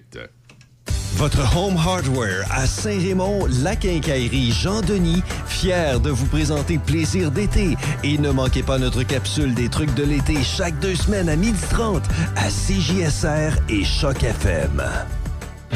Votre 1.16 1.56
Home 1.56 1.76
Hardware 1.76 2.44
à 2.50 2.66
Saint-Raymond, 2.66 3.46
la 3.62 3.74
quincaillerie 3.74 4.52
Jean-Denis, 4.52 5.22
fier 5.46 6.00
de 6.00 6.10
vous 6.10 6.26
présenter 6.26 6.78
Plaisir 6.78 7.30
d'été. 7.30 7.76
Et 8.04 8.18
ne 8.18 8.30
manquez 8.30 8.62
pas 8.62 8.78
notre 8.78 9.02
capsule 9.02 9.54
des 9.54 9.68
trucs 9.68 9.92
de 9.94 10.04
l'été 10.04 10.42
chaque 10.42 10.78
deux 10.78 10.94
semaines 10.94 11.28
à 11.28 11.36
12h30 11.36 12.02
à 12.36 12.48
CJSR 12.48 13.58
et 13.68 13.84
Choc 13.84 14.22
FM. 14.22 14.82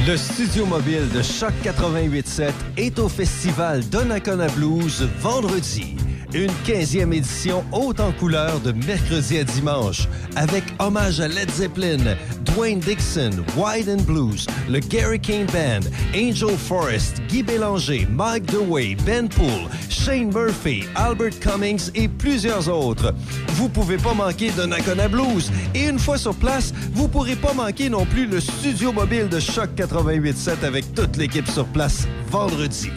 Le 0.06 0.16
studio 0.16 0.66
mobile 0.66 1.08
de 1.14 1.22
Choc 1.22 1.52
88.7 1.64 2.50
est 2.76 2.98
au 2.98 3.08
festival 3.08 3.88
Donnacona 3.88 4.48
Blues 4.48 5.08
vendredi. 5.20 5.96
Une 6.34 6.50
15e 6.64 7.12
édition 7.12 7.62
haute 7.72 8.00
en 8.00 8.10
couleur 8.12 8.58
de 8.60 8.72
mercredi 8.86 9.36
à 9.36 9.44
dimanche 9.44 10.08
avec 10.34 10.64
hommage 10.78 11.20
à 11.20 11.28
Led 11.28 11.50
Zeppelin, 11.50 12.16
Dwayne 12.46 12.80
Dixon, 12.80 13.32
Wide 13.54 14.02
Blues, 14.06 14.46
le 14.66 14.78
Gary 14.78 15.20
King 15.20 15.44
Band, 15.52 15.86
Angel 16.16 16.56
Forrest, 16.56 17.20
Guy 17.28 17.42
Bélanger, 17.42 18.06
Mike 18.10 18.46
DeWay, 18.46 18.96
Ben 19.04 19.28
Poole, 19.28 19.68
Shane 19.90 20.32
Murphy, 20.32 20.84
Albert 20.94 21.38
Cummings 21.38 21.90
et 21.94 22.08
plusieurs 22.08 22.66
autres. 22.66 23.12
Vous 23.48 23.68
pouvez 23.68 23.98
pas 23.98 24.14
manquer 24.14 24.52
Donnacona 24.52 25.08
Blues 25.08 25.52
et 25.74 25.84
une 25.84 25.98
fois 25.98 26.16
sur 26.16 26.34
place, 26.34 26.72
vous 26.94 27.08
pourrez 27.08 27.36
pas 27.36 27.52
manquer 27.52 27.90
non 27.90 28.06
plus 28.06 28.26
le 28.26 28.40
studio 28.40 28.90
mobile 28.90 29.28
de 29.28 29.38
Choc 29.38 29.68
88.7 29.76 30.64
avec 30.64 30.94
toute 30.94 31.18
l'équipe 31.18 31.48
sur 31.48 31.66
place 31.66 32.08
vendredi. 32.30 32.90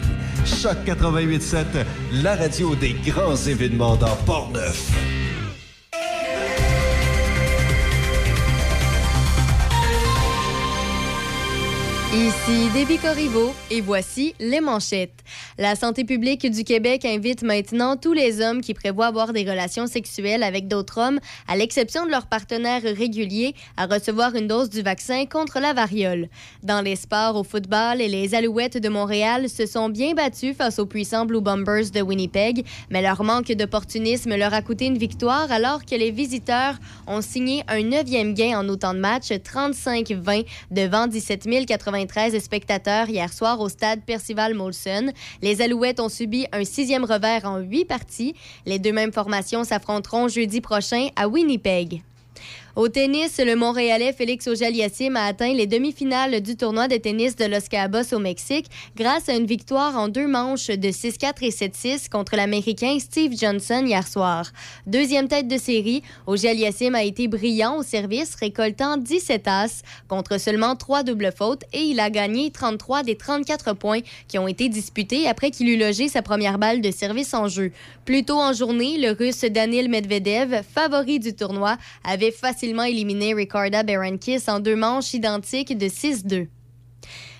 Choc 0.46 0.76
88.7, 0.86 1.84
la 2.22 2.36
radio 2.36 2.76
des 2.76 2.94
grands 3.04 3.34
événements 3.34 3.96
dans 3.96 4.14
Port-Neuf. 4.24 5.25
Ici 12.16 12.70
Déby 12.72 12.96
Corriveau 12.96 13.52
et 13.70 13.82
voici 13.82 14.34
les 14.40 14.62
manchettes. 14.62 15.22
La 15.58 15.74
santé 15.74 16.02
publique 16.02 16.50
du 16.50 16.64
Québec 16.64 17.04
invite 17.04 17.42
maintenant 17.42 17.98
tous 17.98 18.14
les 18.14 18.40
hommes 18.40 18.62
qui 18.62 18.72
prévoient 18.72 19.08
avoir 19.08 19.34
des 19.34 19.42
relations 19.42 19.86
sexuelles 19.86 20.42
avec 20.42 20.66
d'autres 20.66 20.98
hommes, 20.98 21.18
à 21.46 21.56
l'exception 21.56 22.06
de 22.06 22.10
leurs 22.10 22.26
partenaires 22.26 22.80
réguliers, 22.80 23.54
à 23.76 23.84
recevoir 23.84 24.34
une 24.34 24.46
dose 24.46 24.70
du 24.70 24.80
vaccin 24.80 25.26
contre 25.26 25.60
la 25.60 25.74
variole. 25.74 26.30
Dans 26.62 26.80
les 26.80 26.96
sports 26.96 27.36
au 27.36 27.44
football, 27.44 27.98
les 27.98 28.34
Alouettes 28.34 28.78
de 28.78 28.88
Montréal 28.88 29.50
se 29.50 29.66
sont 29.66 29.90
bien 29.90 30.14
battus 30.14 30.56
face 30.56 30.78
aux 30.78 30.86
puissants 30.86 31.26
Blue 31.26 31.42
Bombers 31.42 31.90
de 31.92 32.00
Winnipeg, 32.00 32.64
mais 32.88 33.02
leur 33.02 33.22
manque 33.24 33.52
d'opportunisme 33.52 34.34
leur 34.36 34.54
a 34.54 34.62
coûté 34.62 34.86
une 34.86 34.96
victoire 34.96 35.52
alors 35.52 35.84
que 35.84 35.94
les 35.94 36.12
visiteurs 36.12 36.76
ont 37.06 37.20
signé 37.20 37.62
un 37.68 37.82
neuvième 37.82 38.32
gain 38.32 38.58
en 38.58 38.66
autant 38.70 38.94
de 38.94 39.00
matchs, 39.00 39.32
35-20 39.32 40.46
devant 40.70 41.08
17 41.08 41.44
093 42.06 42.38
spectateurs 42.38 43.08
hier 43.08 43.32
soir 43.32 43.60
au 43.60 43.68
stade 43.68 44.00
Percival 44.04 44.54
Molson. 44.54 45.12
Les 45.42 45.62
Alouettes 45.62 46.00
ont 46.00 46.08
subi 46.08 46.46
un 46.52 46.64
sixième 46.64 47.04
revers 47.04 47.44
en 47.44 47.58
huit 47.58 47.84
parties. 47.84 48.34
Les 48.64 48.78
deux 48.78 48.92
mêmes 48.92 49.12
formations 49.12 49.64
s'affronteront 49.64 50.28
jeudi 50.28 50.60
prochain 50.60 51.08
à 51.16 51.28
Winnipeg. 51.28 52.02
Au 52.76 52.88
tennis, 52.88 53.38
le 53.38 53.56
Montréalais 53.56 54.12
Félix 54.12 54.46
Auger-Aliassime 54.46 55.16
a 55.16 55.24
atteint 55.24 55.54
les 55.54 55.66
demi-finales 55.66 56.42
du 56.42 56.58
tournoi 56.58 56.88
de 56.88 56.98
tennis 56.98 57.34
de 57.34 57.46
Los 57.46 57.70
Cabos 57.70 58.12
au 58.12 58.18
Mexique 58.18 58.66
grâce 58.94 59.30
à 59.30 59.32
une 59.32 59.46
victoire 59.46 59.96
en 59.96 60.08
deux 60.08 60.26
manches 60.26 60.66
de 60.66 60.88
6-4 60.88 61.36
et 61.40 61.48
7-6 61.48 62.10
contre 62.10 62.36
l'Américain 62.36 62.98
Steve 62.98 63.32
Johnson 63.34 63.82
hier 63.86 64.06
soir. 64.06 64.52
Deuxième 64.86 65.26
tête 65.26 65.48
de 65.48 65.56
série, 65.56 66.02
Auger-Aliassime 66.26 66.94
a 66.94 67.02
été 67.02 67.28
brillant 67.28 67.78
au 67.78 67.82
service, 67.82 68.34
récoltant 68.34 68.98
17 68.98 69.48
as 69.48 69.82
contre 70.06 70.38
seulement 70.38 70.76
trois 70.76 71.02
doubles 71.02 71.32
fautes 71.34 71.62
et 71.72 71.80
il 71.80 71.98
a 71.98 72.10
gagné 72.10 72.50
33 72.50 73.04
des 73.04 73.16
34 73.16 73.72
points 73.72 74.00
qui 74.28 74.38
ont 74.38 74.48
été 74.48 74.68
disputés 74.68 75.26
après 75.26 75.50
qu'il 75.50 75.70
eut 75.70 75.78
logé 75.78 76.08
sa 76.08 76.20
première 76.20 76.58
balle 76.58 76.82
de 76.82 76.90
service 76.90 77.32
en 77.32 77.48
jeu. 77.48 77.72
Plus 78.06 78.22
tôt 78.22 78.38
en 78.38 78.52
journée, 78.52 78.98
le 78.98 79.10
Russe 79.10 79.40
Danil 79.40 79.90
Medvedev, 79.90 80.62
favori 80.62 81.18
du 81.18 81.34
tournoi, 81.34 81.76
avait 82.04 82.30
facilement 82.30 82.84
éliminé 82.84 83.34
Ricarda 83.34 83.82
Berankis 83.82 84.44
en 84.46 84.60
deux 84.60 84.76
manches 84.76 85.12
identiques 85.12 85.76
de 85.76 85.86
6-2. 85.86 86.46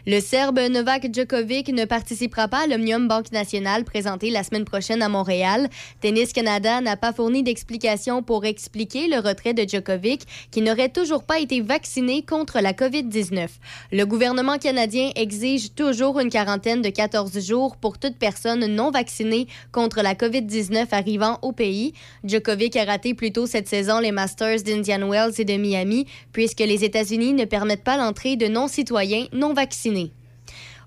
Le 0.09 0.21
Serbe 0.21 0.61
Novak 0.71 1.13
Djokovic 1.13 1.67
ne 1.71 1.85
participera 1.85 2.47
pas 2.47 2.63
à 2.63 2.67
l'Omnium 2.69 3.09
Banque 3.09 3.33
Nationale 3.33 3.83
présenté 3.83 4.31
la 4.31 4.45
semaine 4.45 4.65
prochaine 4.65 5.03
à 5.03 5.09
Montréal. 5.09 5.69
Tennis 6.01 6.33
Canada 6.33 6.81
n'a 6.81 6.97
pas 6.97 7.13
fourni 7.13 7.43
d'explication 7.43 8.23
pour 8.23 8.45
expliquer 8.45 9.09
le 9.09 9.17
retrait 9.17 9.53
de 9.53 9.69
Djokovic, 9.69 10.23
qui 10.53 10.63
n'aurait 10.63 10.91
toujours 10.91 11.25
pas 11.25 11.41
été 11.41 11.61
vacciné 11.61 12.23
contre 12.23 12.61
la 12.61 12.73
COVID-19. 12.73 13.49
Le 13.91 14.05
gouvernement 14.05 14.59
canadien 14.59 15.11
exige 15.17 15.75
toujours 15.75 16.21
une 16.21 16.31
quarantaine 16.31 16.83
de 16.83 16.91
14 16.91 17.45
jours 17.45 17.77
pour 17.77 17.99
toute 17.99 18.17
personne 18.17 18.65
non 18.67 18.93
vaccinée 18.93 19.49
contre 19.73 20.03
la 20.03 20.15
COVID-19 20.15 20.87
arrivant 20.93 21.41
au 21.43 21.51
pays. 21.51 21.95
Djokovic 22.23 22.77
a 22.77 22.85
raté 22.85 23.15
plus 23.15 23.33
tôt 23.33 23.47
cette 23.47 23.67
saison 23.67 23.99
les 23.99 24.13
Masters 24.13 24.63
d'Indian 24.63 25.11
Wells 25.11 25.35
et 25.39 25.45
de 25.45 25.57
Miami, 25.57 26.07
puisque 26.31 26.61
les 26.61 26.85
États-Unis 26.85 27.33
ne 27.33 27.45
permettent 27.45 27.83
pas 27.83 27.97
l'entrée 27.97 28.37
de 28.37 28.47
non-citoyens 28.47 29.27
non 29.33 29.53
vaccinés. 29.53 29.96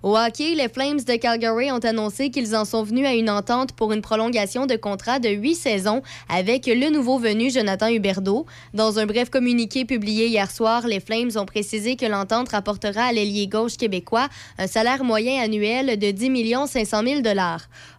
Au 0.01 0.15
hockey, 0.15 0.55
les 0.55 0.69
Flames 0.69 1.01
de 1.01 1.15
Calgary 1.17 1.73
ont 1.73 1.79
annoncé 1.79 2.29
qu'ils 2.29 2.55
en 2.55 2.63
sont 2.63 2.83
venus 2.83 3.05
à 3.05 3.13
une 3.13 3.29
entente 3.29 3.73
pour 3.73 3.91
une 3.91 4.01
prolongation 4.01 4.65
de 4.65 4.77
contrat 4.77 5.19
de 5.19 5.27
huit 5.27 5.55
saisons 5.55 6.01
avec 6.29 6.67
le 6.67 6.89
nouveau 6.89 7.19
venu 7.19 7.51
Jonathan 7.51 7.89
Huberdeau. 7.89 8.45
Dans 8.73 8.97
un 8.97 9.05
bref 9.05 9.29
communiqué 9.29 9.83
publié 9.83 10.27
hier 10.27 10.49
soir, 10.49 10.87
les 10.87 11.01
Flames 11.01 11.31
ont 11.35 11.45
précisé 11.45 11.97
que 11.97 12.05
l'entente 12.05 12.47
rapportera 12.47 13.07
à 13.07 13.11
l'ailier 13.11 13.47
gauche 13.47 13.75
québécois 13.75 14.29
un 14.57 14.67
salaire 14.67 15.03
moyen 15.03 15.43
annuel 15.43 15.99
de 15.99 16.11
10 16.11 16.69
500 16.69 17.03
000 17.03 17.21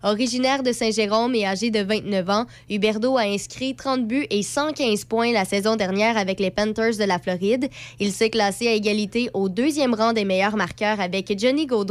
Originaire 0.02 0.62
de 0.62 0.72
Saint-Jérôme 0.72 1.34
et 1.34 1.44
âgé 1.44 1.70
de 1.70 1.80
29 1.80 2.30
ans, 2.30 2.46
Huberdeau 2.70 3.18
a 3.18 3.24
inscrit 3.24 3.76
30 3.76 4.06
buts 4.06 4.26
et 4.30 4.42
115 4.42 5.04
points 5.04 5.32
la 5.32 5.44
saison 5.44 5.76
dernière 5.76 6.16
avec 6.16 6.40
les 6.40 6.50
Panthers 6.50 6.96
de 6.96 7.04
la 7.04 7.18
Floride. 7.18 7.68
Il 7.98 8.12
s'est 8.12 8.30
classé 8.30 8.68
à 8.68 8.72
égalité 8.72 9.28
au 9.34 9.50
deuxième 9.50 9.92
rang 9.92 10.14
des 10.14 10.24
meilleurs 10.24 10.56
marqueurs 10.56 10.98
avec 10.98 11.38
Johnny 11.38 11.66
Gaudreau, 11.66 11.89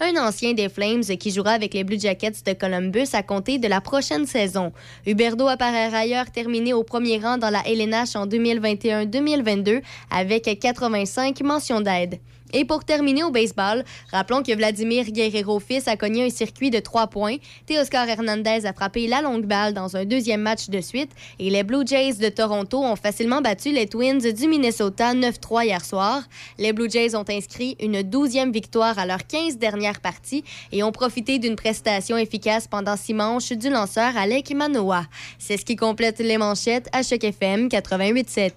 un 0.00 0.16
ancien 0.16 0.52
des 0.52 0.68
Flames 0.68 1.02
qui 1.02 1.30
jouera 1.30 1.52
avec 1.52 1.74
les 1.74 1.84
Blue 1.84 1.98
Jackets 1.98 2.42
de 2.44 2.52
Columbus 2.52 3.08
à 3.12 3.22
compter 3.22 3.58
de 3.58 3.68
la 3.68 3.80
prochaine 3.80 4.26
saison. 4.26 4.72
Huberdeau 5.06 5.48
a 5.48 5.56
par 5.56 5.74
ailleurs 5.74 6.30
terminé 6.30 6.72
au 6.72 6.84
premier 6.84 7.18
rang 7.18 7.38
dans 7.38 7.50
la 7.50 7.62
LNH 7.66 8.16
en 8.16 8.26
2021-2022 8.26 9.80
avec 10.10 10.58
85 10.60 11.40
mentions 11.42 11.80
d'aide. 11.80 12.18
Et 12.52 12.64
pour 12.64 12.84
terminer 12.84 13.24
au 13.24 13.30
baseball, 13.30 13.84
rappelons 14.10 14.42
que 14.42 14.54
Vladimir 14.54 15.04
Guerrero 15.04 15.60
fils 15.60 15.88
a 15.88 15.96
cogné 15.96 16.26
un 16.26 16.30
circuit 16.30 16.70
de 16.70 16.78
trois 16.78 17.06
points. 17.06 17.36
Teoscar 17.66 18.08
Hernandez 18.08 18.64
a 18.64 18.72
frappé 18.72 19.06
la 19.06 19.22
longue 19.22 19.46
balle 19.46 19.74
dans 19.74 19.96
un 19.96 20.04
deuxième 20.04 20.42
match 20.42 20.68
de 20.68 20.80
suite. 20.80 21.10
Et 21.38 21.50
les 21.50 21.62
Blue 21.62 21.86
Jays 21.86 22.14
de 22.14 22.28
Toronto 22.28 22.82
ont 22.82 22.96
facilement 22.96 23.40
battu 23.40 23.72
les 23.72 23.86
Twins 23.86 24.32
du 24.32 24.48
Minnesota 24.48 25.14
9-3 25.14 25.66
hier 25.66 25.84
soir. 25.84 26.22
Les 26.58 26.72
Blue 26.72 26.90
Jays 26.90 27.14
ont 27.14 27.24
inscrit 27.28 27.76
une 27.80 28.02
douzième 28.02 28.52
victoire 28.52 28.98
à 28.98 29.06
leurs 29.06 29.26
15 29.26 29.58
dernières 29.58 30.00
parties 30.00 30.44
et 30.72 30.82
ont 30.82 30.92
profité 30.92 31.38
d'une 31.38 31.56
prestation 31.56 32.16
efficace 32.16 32.66
pendant 32.66 32.96
six 32.96 33.14
manches 33.14 33.52
du 33.52 33.70
lanceur 33.70 34.16
Alec 34.16 34.54
Manoa. 34.54 35.04
C'est 35.38 35.56
ce 35.56 35.64
qui 35.64 35.76
complète 35.76 36.18
les 36.18 36.38
manchettes 36.38 36.88
à 36.92 37.02
Choc 37.02 37.24
FM 37.24 37.68
88.7. 37.68 38.52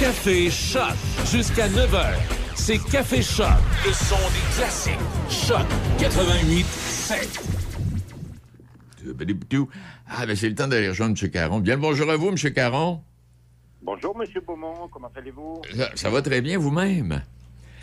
Café 0.00 0.50
Choc 0.50 0.94
jusqu'à 1.30 1.68
9h. 1.68 2.47
C'est 2.68 2.76
Café 2.90 3.22
Choc, 3.22 3.46
le 3.86 3.94
son 3.94 4.14
des 4.14 4.54
classiques. 4.54 4.98
Choc 5.30 5.66
88 5.98 6.66
7. 6.66 7.40
Ah, 10.06 10.26
ben 10.26 10.36
c'est 10.36 10.50
le 10.50 10.54
temps 10.54 10.68
d'aller 10.68 10.90
rejoindre 10.90 11.16
M. 11.18 11.30
Caron. 11.30 11.60
Bien 11.60 11.76
le 11.76 11.80
bonjour 11.80 12.10
à 12.10 12.16
vous, 12.16 12.28
M. 12.28 12.36
Caron. 12.52 13.00
Bonjour, 13.80 14.14
Monsieur 14.18 14.42
Beaumont, 14.42 14.86
comment 14.92 15.10
allez-vous? 15.16 15.62
Ça, 15.74 15.88
ça 15.94 16.10
va 16.10 16.20
très 16.20 16.42
bien 16.42 16.58
vous-même? 16.58 17.22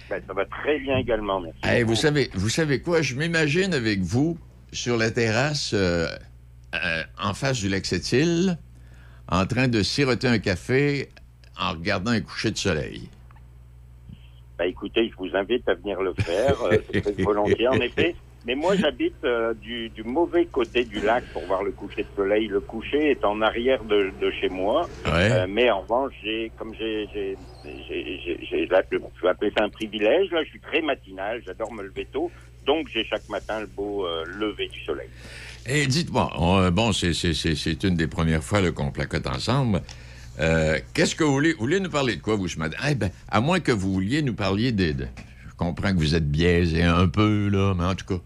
Ben, 0.08 0.22
ça 0.28 0.34
va 0.34 0.46
très 0.46 0.78
bien 0.78 1.00
également, 1.00 1.40
merci. 1.40 1.58
Hey, 1.64 1.82
vous, 1.82 1.96
savez, 1.96 2.30
vous 2.36 2.50
savez 2.50 2.80
quoi? 2.80 3.02
Je 3.02 3.16
m'imagine 3.16 3.74
avec 3.74 4.02
vous 4.02 4.38
sur 4.72 4.98
la 4.98 5.10
terrasse 5.10 5.72
euh, 5.74 6.08
euh, 6.76 7.04
en 7.20 7.34
face 7.34 7.58
du 7.58 7.70
lac 7.70 7.88
Sept-Îles, 7.88 8.60
en 9.30 9.48
train 9.48 9.68
de 9.68 9.82
siroter 9.82 10.28
un 10.28 10.38
café 10.38 11.10
en 11.60 11.72
regardant 11.72 12.12
un 12.12 12.22
coucher 12.22 12.52
de 12.52 12.58
soleil. 12.60 13.10
Ben, 14.58 14.66
écoutez, 14.70 15.10
je 15.10 15.16
vous 15.18 15.36
invite 15.36 15.68
à 15.68 15.74
venir 15.76 16.02
le 16.02 16.14
faire, 16.26 16.62
euh, 16.64 16.78
c'est 16.92 17.02
très 17.02 17.12
volontiers, 17.24 17.68
en 17.68 17.80
effet. 17.80 18.16
Mais 18.46 18.56
moi, 18.56 18.76
j'habite 18.78 19.16
euh, 19.24 19.54
du, 19.56 19.90
du 19.90 20.04
mauvais 20.04 20.46
côté 20.46 20.86
du 20.86 21.02
lac 21.02 21.26
pour 21.34 21.46
voir 21.48 21.64
le 21.64 21.72
coucher 21.72 22.04
de 22.04 22.10
soleil. 22.16 22.48
Le 22.48 22.62
coucher 22.62 23.10
est 23.12 23.26
en 23.26 23.42
arrière 23.42 23.84
de, 23.84 24.12
de 24.22 24.32
chez 24.40 24.50
moi. 24.50 24.88
Ouais. 25.06 25.32
Euh, 25.32 25.46
mais 25.50 25.70
en 25.72 25.82
revanche, 25.82 26.14
j'ai, 26.24 26.52
comme 26.58 26.74
j'ai, 26.76 27.08
j'ai, 27.12 27.36
j'ai, 27.66 28.20
j'ai, 28.24 28.40
j'ai- 28.50 28.66
là, 28.68 28.84
je 28.92 28.98
vais 29.24 29.30
appeler 29.30 29.52
ça 29.58 29.64
un 29.66 29.70
privilège. 29.70 30.30
Là, 30.32 30.44
je 30.44 30.50
suis 30.50 30.60
très 30.60 30.82
matinal. 30.82 31.42
J'adore 31.44 31.74
me 31.74 31.82
lever 31.84 32.06
tôt. 32.06 32.32
Donc, 32.68 32.88
j'ai 32.94 33.04
chaque 33.04 33.28
matin 33.30 33.60
le 33.62 33.68
beau 33.68 34.06
euh, 34.06 34.24
lever 34.40 34.68
du 34.70 34.80
soleil. 34.84 35.10
Et 35.68 35.88
dites-moi, 35.88 36.30
on- 36.38 36.70
bon, 36.70 36.92
c'est- 36.94 37.14
c'est 37.14 37.34
c'est- 37.34 37.56
c'est 37.56 37.84
une 37.84 37.96
des 37.96 38.08
premières 38.08 38.44
fois 38.44 38.62
là, 38.62 38.72
qu'on 38.72 38.92
placote 38.92 39.26
ensemble. 39.26 39.82
Euh, 40.40 40.78
Qu'est-ce 40.94 41.16
que 41.16 41.24
vous 41.24 41.32
voulez? 41.34 41.54
Vous 41.54 41.60
voulez 41.60 41.80
nous 41.80 41.90
parler 41.90 42.16
de 42.16 42.22
quoi, 42.22 42.36
vous, 42.36 42.48
ce 42.48 42.60
matin? 42.60 42.78
Eh 42.90 42.96
ben, 42.96 43.10
à 43.30 43.40
moins 43.42 43.60
que 43.60 43.72
vous 43.72 43.94
vouliez 43.94 44.22
nous 44.22 44.34
parliez 44.34 44.72
des... 44.72 44.94
de- 44.94 45.08
je 45.48 45.54
comprends 45.58 45.92
que 45.94 45.98
vous 45.98 46.16
êtes 46.16 46.30
biaisé 46.30 46.84
un 46.84 47.08
peu, 47.08 47.48
là, 47.48 47.74
mais 47.78 47.86
en 47.86 47.96
tout 47.96 48.06
cas, 48.06 48.22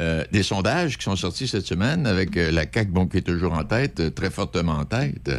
euh, 0.00 0.24
des 0.30 0.44
sondages 0.44 0.96
qui 0.96 1.02
sont 1.04 1.16
sortis 1.16 1.48
cette 1.48 1.66
semaine 1.66 2.06
avec 2.06 2.36
euh, 2.36 2.52
la 2.52 2.62
CAQ, 2.62 2.90
bon, 2.92 3.06
qui 3.06 3.16
est 3.18 3.22
toujours 3.22 3.54
en 3.54 3.64
tête, 3.64 4.14
très 4.14 4.30
fortement 4.30 4.74
en 4.74 4.84
tête. 4.84 5.30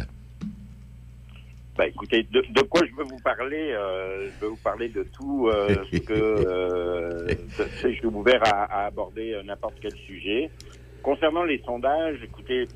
Ben, 1.78 1.84
écoutez, 1.88 2.26
de, 2.30 2.42
de 2.50 2.60
quoi 2.62 2.82
je 2.86 2.94
veux 2.94 3.04
vous 3.04 3.18
parler 3.24 3.70
euh, 3.72 4.28
Je 4.38 4.44
veux 4.44 4.50
vous 4.50 4.58
parler 4.62 4.90
de 4.90 5.04
tout 5.04 5.48
euh, 5.48 5.74
ce 5.90 5.96
que 6.00 6.12
euh, 6.12 7.28
je 7.82 7.88
suis 7.88 8.04
ouvert 8.06 8.42
à, 8.46 8.64
à 8.82 8.86
aborder 8.88 9.40
n'importe 9.46 9.76
quel 9.80 9.94
sujet. 10.06 10.50
Concernant 11.02 11.44
les 11.44 11.62
sondages, 11.64 12.18
écoutez, 12.22 12.68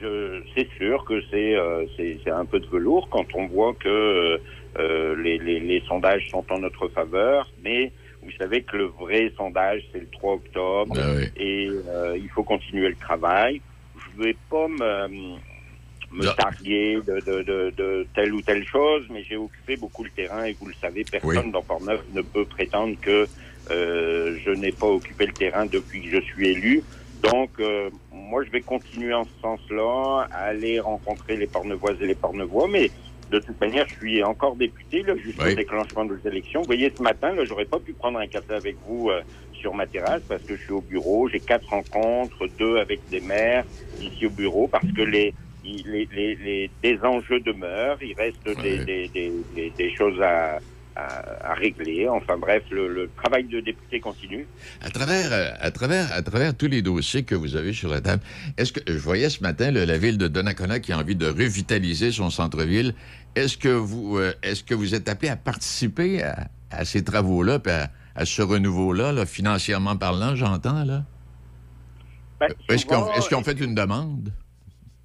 je 0.00 0.42
c'est 0.54 0.68
sûr 0.76 1.04
que 1.04 1.20
c'est 1.30 1.54
euh, 1.56 1.84
c'est 1.96 2.18
c'est 2.24 2.30
un 2.30 2.44
peu 2.44 2.58
de 2.60 2.66
velours 2.66 3.08
quand 3.10 3.26
on 3.34 3.46
voit 3.46 3.74
que 3.74 4.40
euh, 4.78 5.16
les, 5.16 5.38
les, 5.38 5.60
les 5.60 5.80
sondages 5.86 6.28
sont 6.30 6.44
en 6.50 6.58
notre 6.58 6.88
faveur, 6.88 7.50
mais 7.62 7.92
vous 8.22 8.30
savez 8.38 8.62
que 8.62 8.76
le 8.76 8.84
vrai 8.84 9.32
sondage 9.36 9.82
c'est 9.92 10.00
le 10.00 10.08
3 10.12 10.34
octobre 10.34 10.96
et 11.36 11.68
euh, 11.88 12.16
il 12.18 12.28
faut 12.28 12.42
continuer 12.42 12.88
le 12.88 12.96
travail. 12.96 13.60
Je 13.96 14.22
vais 14.22 14.36
pas 14.50 14.68
me 14.68 15.36
me 16.12 16.26
targuer 16.34 16.96
de, 17.06 17.20
de, 17.20 17.42
de, 17.42 17.72
de 17.76 18.06
telle 18.16 18.34
ou 18.34 18.42
telle 18.42 18.66
chose, 18.66 19.04
mais 19.10 19.22
j'ai 19.22 19.36
occupé 19.36 19.76
beaucoup 19.76 20.02
le 20.02 20.10
terrain 20.10 20.44
et 20.44 20.56
vous 20.60 20.66
le 20.66 20.74
savez, 20.80 21.04
personne 21.04 21.52
dans 21.52 21.62
Port-Neuf 21.62 22.00
ne 22.12 22.22
peut 22.22 22.44
prétendre 22.44 22.96
que 23.00 23.28
je 23.70 24.50
n'ai 24.50 24.72
pas 24.72 24.88
occupé 24.88 25.26
le 25.26 25.32
terrain 25.32 25.66
depuis 25.66 26.02
que 26.02 26.10
je 26.10 26.20
suis 26.22 26.48
élu. 26.48 26.82
Donc, 27.22 27.60
euh, 27.60 27.90
moi, 28.10 28.44
je 28.44 28.50
vais 28.50 28.62
continuer 28.62 29.14
en 29.14 29.26
ce 29.26 29.40
sens-là, 29.40 30.28
à 30.30 30.44
aller 30.44 30.80
rencontrer 30.80 31.36
les 31.36 31.46
Portneuvoises 31.46 32.00
et 32.00 32.06
les 32.06 32.14
Portneuvois, 32.14 32.68
mais 32.68 32.92
de 33.28 33.38
toute 33.40 33.60
manière, 33.60 33.86
je 33.88 33.94
suis 33.96 34.22
encore 34.24 34.56
député 34.56 35.02
là, 35.02 35.16
jusqu'au 35.16 35.52
déclenchement 35.52 36.04
des 36.04 36.26
élections. 36.26 36.60
Vous 36.60 36.66
voyez, 36.66 36.92
ce 36.96 37.02
matin, 37.02 37.34
là, 37.34 37.44
j'aurais 37.46 37.66
pas 37.66 37.80
pu 37.80 37.94
prendre 37.94 38.18
un 38.18 38.26
café 38.26 38.54
avec 38.54 38.78
vous 38.86 39.10
euh, 39.10 39.22
sur 39.52 39.74
ma 39.74 39.86
terrasse 39.86 40.22
parce 40.28 40.44
que 40.44 40.56
je 40.56 40.62
suis 40.62 40.72
au 40.72 40.82
bureau. 40.82 41.28
J'ai 41.28 41.40
quatre 41.40 41.68
rencontres, 41.68 42.46
deux 42.58 42.78
avec 42.78 43.02
des 43.10 43.20
maires 43.20 43.64
ici 43.98 44.26
au 44.26 44.30
bureau, 44.30 44.68
parce 44.68 44.90
que 44.92 45.02
les 45.02 45.34
les, 45.62 46.08
les, 46.10 46.36
les- 46.36 46.72
des 46.82 46.98
enjeux 47.02 47.40
demeurent, 47.40 48.02
il 48.02 48.14
reste 48.14 48.48
des, 48.62 48.80
des, 48.80 49.10
des, 49.10 49.74
des 49.76 49.90
choses 49.94 50.20
à, 50.22 50.60
à, 50.96 51.50
à 51.52 51.54
régler. 51.54 52.08
Enfin 52.08 52.36
bref, 52.36 52.62
le, 52.70 52.88
le 52.92 53.10
travail 53.22 53.44
de 53.44 53.60
député 53.60 54.00
continue. 54.00 54.46
À 54.82 54.90
travers, 54.90 55.32
euh, 55.32 55.50
à, 55.60 55.70
travers, 55.70 56.12
à 56.12 56.22
travers 56.22 56.56
tous 56.56 56.66
les 56.68 56.82
dossiers 56.82 57.22
que 57.22 57.34
vous 57.34 57.56
avez 57.56 57.72
sur 57.72 57.90
la 57.90 58.00
table, 58.00 58.22
est-ce 58.56 58.72
que 58.72 58.80
je 58.86 58.98
voyais 58.98 59.30
ce 59.30 59.42
matin 59.42 59.70
la 59.70 59.98
ville 59.98 60.18
de 60.18 60.28
Donnacona 60.28 60.80
qui 60.80 60.92
a 60.92 60.98
envie 60.98 61.16
de 61.16 61.26
revitaliser 61.26 62.12
son 62.12 62.30
centre-ville. 62.30 62.94
Est-ce 63.36 63.56
que 63.56 63.68
vous 63.68 64.18
euh, 64.18 64.32
est-ce 64.42 64.64
que 64.64 64.74
vous 64.74 64.94
êtes 64.94 65.08
appelé 65.08 65.28
à 65.28 65.36
participer 65.36 66.22
à, 66.22 66.48
à 66.70 66.84
ces 66.84 67.04
travaux-là, 67.04 67.58
à, 67.66 67.88
à 68.14 68.24
ce 68.24 68.42
renouveau-là, 68.42 69.12
là, 69.12 69.26
financièrement 69.26 69.96
parlant, 69.96 70.34
j'entends 70.34 70.84
là? 70.84 71.04
Ben, 72.40 72.48
Est-ce 72.68 73.28
qu'on 73.28 73.44
fait 73.44 73.60
une 73.60 73.74
demande? 73.74 74.32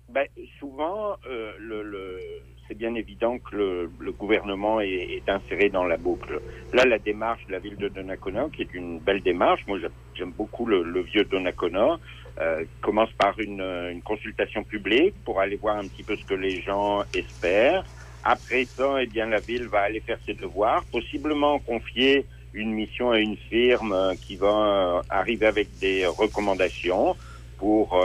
Ben, 0.09 0.25
souvent, 0.59 1.17
euh, 1.29 1.51
le, 1.59 1.83
le- 1.83 2.19
c'est 2.67 2.77
bien 2.77 2.95
évident 2.95 3.37
que 3.39 3.55
le, 3.55 4.11
gouvernement 4.11 4.79
est, 4.81 5.23
inséré 5.27 5.69
dans 5.69 5.85
la 5.85 5.97
boucle. 5.97 6.41
Là, 6.73 6.85
la 6.85 6.99
démarche 6.99 7.45
de 7.47 7.51
la 7.51 7.59
ville 7.59 7.77
de 7.77 7.89
Donnacona, 7.89 8.47
qui 8.55 8.61
est 8.63 8.73
une 8.73 8.99
belle 8.99 9.21
démarche, 9.21 9.61
moi 9.67 9.79
j'aime- 10.13 10.31
beaucoup 10.31 10.65
le, 10.65 11.01
vieux 11.01 11.25
Donnacona, 11.25 11.99
euh, 12.39 12.65
commence 12.81 13.11
par 13.13 13.39
une, 13.39 14.01
consultation 14.03 14.63
publique 14.63 15.15
pour 15.23 15.39
aller 15.39 15.57
voir 15.57 15.77
un 15.77 15.87
petit 15.87 16.03
peu 16.03 16.15
ce 16.17 16.25
que 16.25 16.33
les 16.33 16.61
gens 16.61 17.03
espèrent. 17.13 17.85
Après 18.23 18.67
ça, 18.75 19.01
eh 19.01 19.05
bien, 19.07 19.27
la 19.27 19.39
ville 19.39 19.67
va 19.67 19.81
aller 19.81 20.01
faire 20.01 20.19
ses 20.25 20.33
devoirs, 20.33 20.83
possiblement 20.91 21.59
confier 21.59 22.25
une 22.53 22.71
mission 22.71 23.11
à 23.11 23.19
une 23.19 23.37
firme 23.37 23.93
euh, 23.93 24.15
qui 24.15 24.37
va 24.37 24.47
euh, 24.47 25.01
arriver 25.09 25.45
avec 25.45 25.77
des 25.77 26.07
recommandations 26.07 27.17
pour 27.57 27.95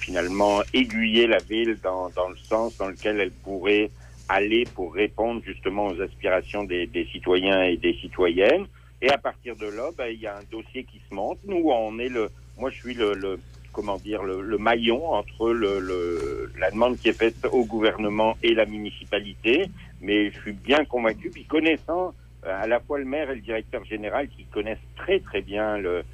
finalement 0.00 0.62
aiguiller 0.72 1.26
la 1.26 1.38
ville 1.38 1.78
dans, 1.82 2.08
le 2.28 2.36
sens 2.36 2.76
dans 2.78 2.88
lequel 2.88 3.20
elle 3.20 3.30
pourrait 3.30 3.90
aller 4.28 4.64
pour 4.74 4.94
répondre 4.94 5.42
justement 5.44 5.88
aux 5.88 6.00
aspirations 6.00 6.64
des, 6.64 7.08
citoyens 7.12 7.62
et 7.64 7.76
des 7.76 7.94
citoyennes. 7.94 8.66
Et 9.02 9.10
à 9.10 9.18
partir 9.18 9.56
de 9.56 9.66
là, 9.66 9.90
ben, 9.96 10.08
il 10.08 10.20
y 10.20 10.26
a 10.26 10.36
un 10.36 10.42
dossier 10.50 10.84
qui 10.84 11.00
se 11.08 11.14
monte. 11.14 11.38
Nous, 11.46 11.62
on 11.70 11.98
est 11.98 12.08
le, 12.08 12.30
moi, 12.58 12.70
je 12.70 12.76
suis 12.76 12.94
le, 12.94 13.38
comment 13.72 13.96
dire, 13.96 14.22
le, 14.22 14.58
maillon 14.58 15.12
entre 15.12 15.52
la 15.52 16.70
demande 16.70 16.98
qui 16.98 17.08
est 17.08 17.18
faite 17.18 17.46
au 17.50 17.64
gouvernement 17.64 18.36
et 18.42 18.54
la 18.54 18.66
municipalité. 18.66 19.66
Mais 20.00 20.30
je 20.30 20.38
suis 20.40 20.52
bien 20.52 20.84
convaincu, 20.84 21.30
puis 21.30 21.44
connaissant 21.44 22.14
euh, 22.46 22.62
à 22.62 22.66
la 22.66 22.80
fois 22.80 22.98
le 22.98 23.04
maire 23.04 23.30
et 23.30 23.34
le 23.34 23.40
directeur 23.42 23.84
général 23.84 24.28
qui 24.28 24.44
connaissent 24.44 24.78
très 24.96 25.20
très 25.20 25.42
bien 25.42 25.76
le 25.76 26.04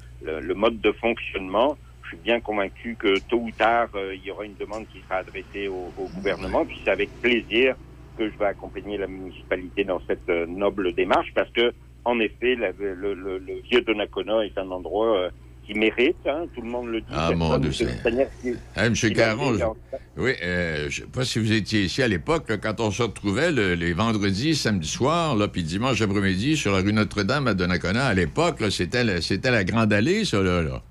mode 0.55 0.81
de 0.81 0.91
fonctionnement, 0.91 1.77
je 2.09 2.15
suis 2.15 2.23
bien 2.23 2.39
convaincu 2.39 2.95
que 2.97 3.19
tôt 3.29 3.37
ou 3.41 3.51
tard, 3.57 3.89
euh, 3.95 4.15
il 4.15 4.23
y 4.23 4.31
aura 4.31 4.45
une 4.45 4.55
demande 4.55 4.87
qui 4.87 5.01
sera 5.01 5.17
adressée 5.19 5.67
au, 5.67 5.93
au 5.97 6.07
gouvernement. 6.07 6.65
Puis 6.65 6.77
c'est 6.85 6.91
avec 6.91 7.09
plaisir 7.21 7.75
que 8.17 8.29
je 8.31 8.37
vais 8.37 8.45
accompagner 8.45 8.97
la 8.97 9.07
municipalité 9.07 9.83
dans 9.83 10.01
cette 10.07 10.27
euh, 10.29 10.45
noble 10.47 10.93
démarche 10.93 11.27
parce 11.35 11.51
que, 11.51 11.73
en 12.05 12.19
effet, 12.19 12.55
la- 12.55 12.71
le, 12.79 13.13
le- 13.13 13.37
le 13.39 13.61
vieux 13.69 13.81
Donnacona 13.81 14.45
est 14.45 14.57
un 14.57 14.71
endroit 14.71 15.17
euh, 15.17 15.29
qui 15.65 15.73
mérite. 15.73 16.15
hein, 16.25 16.45
tout 16.55 16.61
le 16.61 16.69
monde 16.69 16.87
le 16.87 17.01
dit. 17.01 17.07
Ah, 17.11 17.31
mon 17.35 17.57
Dieu, 17.57 17.71
c'est- 17.73 18.89
Monsieur 18.89 19.09
l'a 19.09 19.15
Caron, 19.15 19.53
je- 19.55 20.21
oui, 20.21 20.31
euh, 20.41 20.85
je 20.89 21.01
sais 21.01 21.07
pas 21.07 21.25
si 21.25 21.39
vous 21.39 21.51
étiez 21.51 21.81
ici 21.81 22.01
à 22.01 22.07
l'époque, 22.07 22.51
quand 22.63 22.79
on 22.79 22.89
se 22.89 23.03
retrouvait 23.03 23.51
le- 23.51 23.73
les 23.75 23.91
vendredis, 23.93 24.55
samedi 24.55 24.87
soir, 24.87 25.35
là, 25.35 25.47
puis 25.49 25.63
dimanche 25.63 26.01
après-midi 26.01 26.55
sur 26.55 26.71
la 26.71 26.79
rue 26.81 26.93
Notre-Dame 26.93 27.47
à 27.47 27.53
Donnacona, 27.53 28.05
à 28.05 28.13
l'époque, 28.13 28.63
c'était 28.71 29.03
la, 29.03 29.21
c'était 29.21 29.51
la 29.51 29.63
grande 29.65 29.91
allée, 29.91 30.23
ça, 30.25 30.41
là. 30.41 30.61
là. 30.61 30.81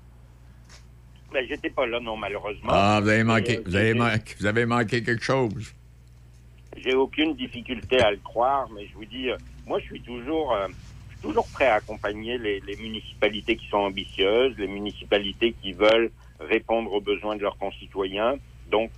Ben, 1.37 1.45
j'étais 1.47 1.69
pas 1.69 1.85
là, 1.85 1.99
non, 1.99 2.17
malheureusement. 2.17 2.67
Ah, 2.67 2.99
vous 2.99 3.09
avez 3.09 3.23
manqué, 3.23 3.57
Euh, 3.57 3.61
vous 3.63 3.75
avez 3.75 3.93
manqué, 3.93 4.35
vous 4.39 4.45
avez 4.47 4.65
manqué 4.65 5.03
quelque 5.03 5.23
chose. 5.23 5.71
J'ai 6.75 6.95
aucune 6.95 7.35
difficulté 7.35 7.99
à 8.01 8.09
le 8.09 8.17
croire, 8.17 8.67
mais 8.73 8.87
je 8.87 8.93
vous 8.95 9.05
dis, 9.05 9.29
euh, 9.29 9.37
moi, 9.67 9.77
je 9.79 9.85
suis 9.85 10.01
toujours, 10.01 10.51
euh, 10.53 10.65
je 11.09 11.13
suis 11.13 11.21
toujours 11.27 11.47
prêt 11.53 11.67
à 11.67 11.75
accompagner 11.75 12.39
les, 12.39 12.59
les 12.61 12.75
municipalités 12.77 13.55
qui 13.55 13.67
sont 13.67 13.77
ambitieuses, 13.77 14.55
les 14.57 14.65
municipalités 14.65 15.53
qui 15.61 15.73
veulent 15.73 16.09
répondre 16.39 16.91
aux 16.91 17.01
besoins 17.01 17.35
de 17.35 17.43
leurs 17.43 17.59
concitoyens. 17.59 18.33
Donc, 18.71 18.89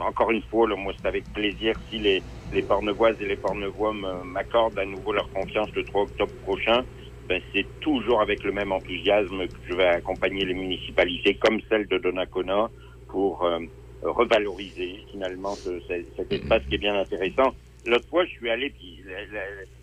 encore 0.00 0.30
une 0.30 0.42
fois, 0.44 0.66
moi, 0.76 0.94
c'est 0.98 1.06
avec 1.06 1.30
plaisir 1.34 1.74
si 1.90 1.98
les, 1.98 2.22
les 2.54 2.62
Pornevoises 2.62 3.20
et 3.20 3.26
les 3.26 3.36
Pornevois 3.36 3.92
m'accordent 4.24 4.78
à 4.78 4.86
nouveau 4.86 5.12
leur 5.12 5.30
confiance 5.30 5.68
le 5.74 5.84
3 5.84 6.04
octobre 6.04 6.32
prochain. 6.42 6.84
Ben, 7.28 7.40
c'est 7.52 7.66
toujours 7.80 8.20
avec 8.20 8.44
le 8.44 8.52
même 8.52 8.70
enthousiasme 8.72 9.48
que 9.48 9.58
je 9.68 9.74
vais 9.74 9.86
accompagner 9.86 10.44
les 10.44 10.54
municipalités 10.54 11.34
comme 11.36 11.60
celle 11.68 11.86
de 11.88 11.98
Donnacona 11.98 12.70
pour 13.08 13.44
euh, 13.44 13.58
revaloriser 14.02 15.04
finalement 15.10 15.58
ce- 15.64 15.80
ce- 15.80 16.06
cet 16.16 16.30
espace 16.32 16.62
qui 16.68 16.76
est 16.76 16.78
bien 16.78 16.94
intéressant. 16.94 17.54
L'autre 17.84 18.08
fois, 18.08 18.24
je 18.24 18.30
suis 18.30 18.50
allé, 18.50 18.70
puis 18.70 19.02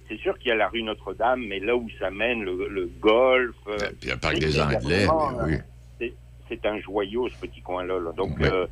c'est 0.08 0.20
sûr 0.20 0.38
qu'il 0.40 0.50
y 0.50 0.52
a 0.52 0.56
la 0.56 0.68
rue 0.70 0.84
Notre-Dame, 0.84 1.46
mais 1.46 1.60
là 1.60 1.76
où 1.76 1.90
ça 2.00 2.12
mène, 2.12 2.44
le, 2.44 2.68
le 2.70 2.88
golf... 3.00 3.56
euh, 3.68 3.90
Puis 4.00 4.10
le 4.12 4.18
parc 4.18 4.40
des 4.40 4.60
Anglais, 4.60 5.08
mais 5.08 5.08
oui. 5.46 5.58
c'est- 6.00 6.14
C'est 6.50 6.66
un 6.66 6.78
joyau, 6.80 7.30
ce 7.30 7.38
petit 7.38 7.62
coin-là. 7.62 8.00
là. 8.00 8.12
Donc, 8.14 8.40
Ouais. 8.40 8.48
euh, 8.48 8.68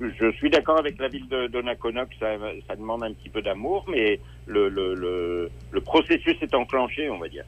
je, 0.00 0.32
suis 0.32 0.50
d'accord 0.50 0.78
avec 0.78 0.98
la 0.98 1.08
ville 1.08 1.28
de 1.28 1.46
Donnacona 1.46 2.06
que 2.06 2.14
ça, 2.18 2.76
demande 2.76 3.04
un 3.04 3.12
petit 3.12 3.28
peu 3.28 3.42
d'amour, 3.42 3.84
mais 3.90 4.20
le, 4.46 5.48
processus 5.84 6.36
est 6.40 6.54
enclenché, 6.54 7.08
on 7.10 7.18
va 7.18 7.28
dire. 7.28 7.44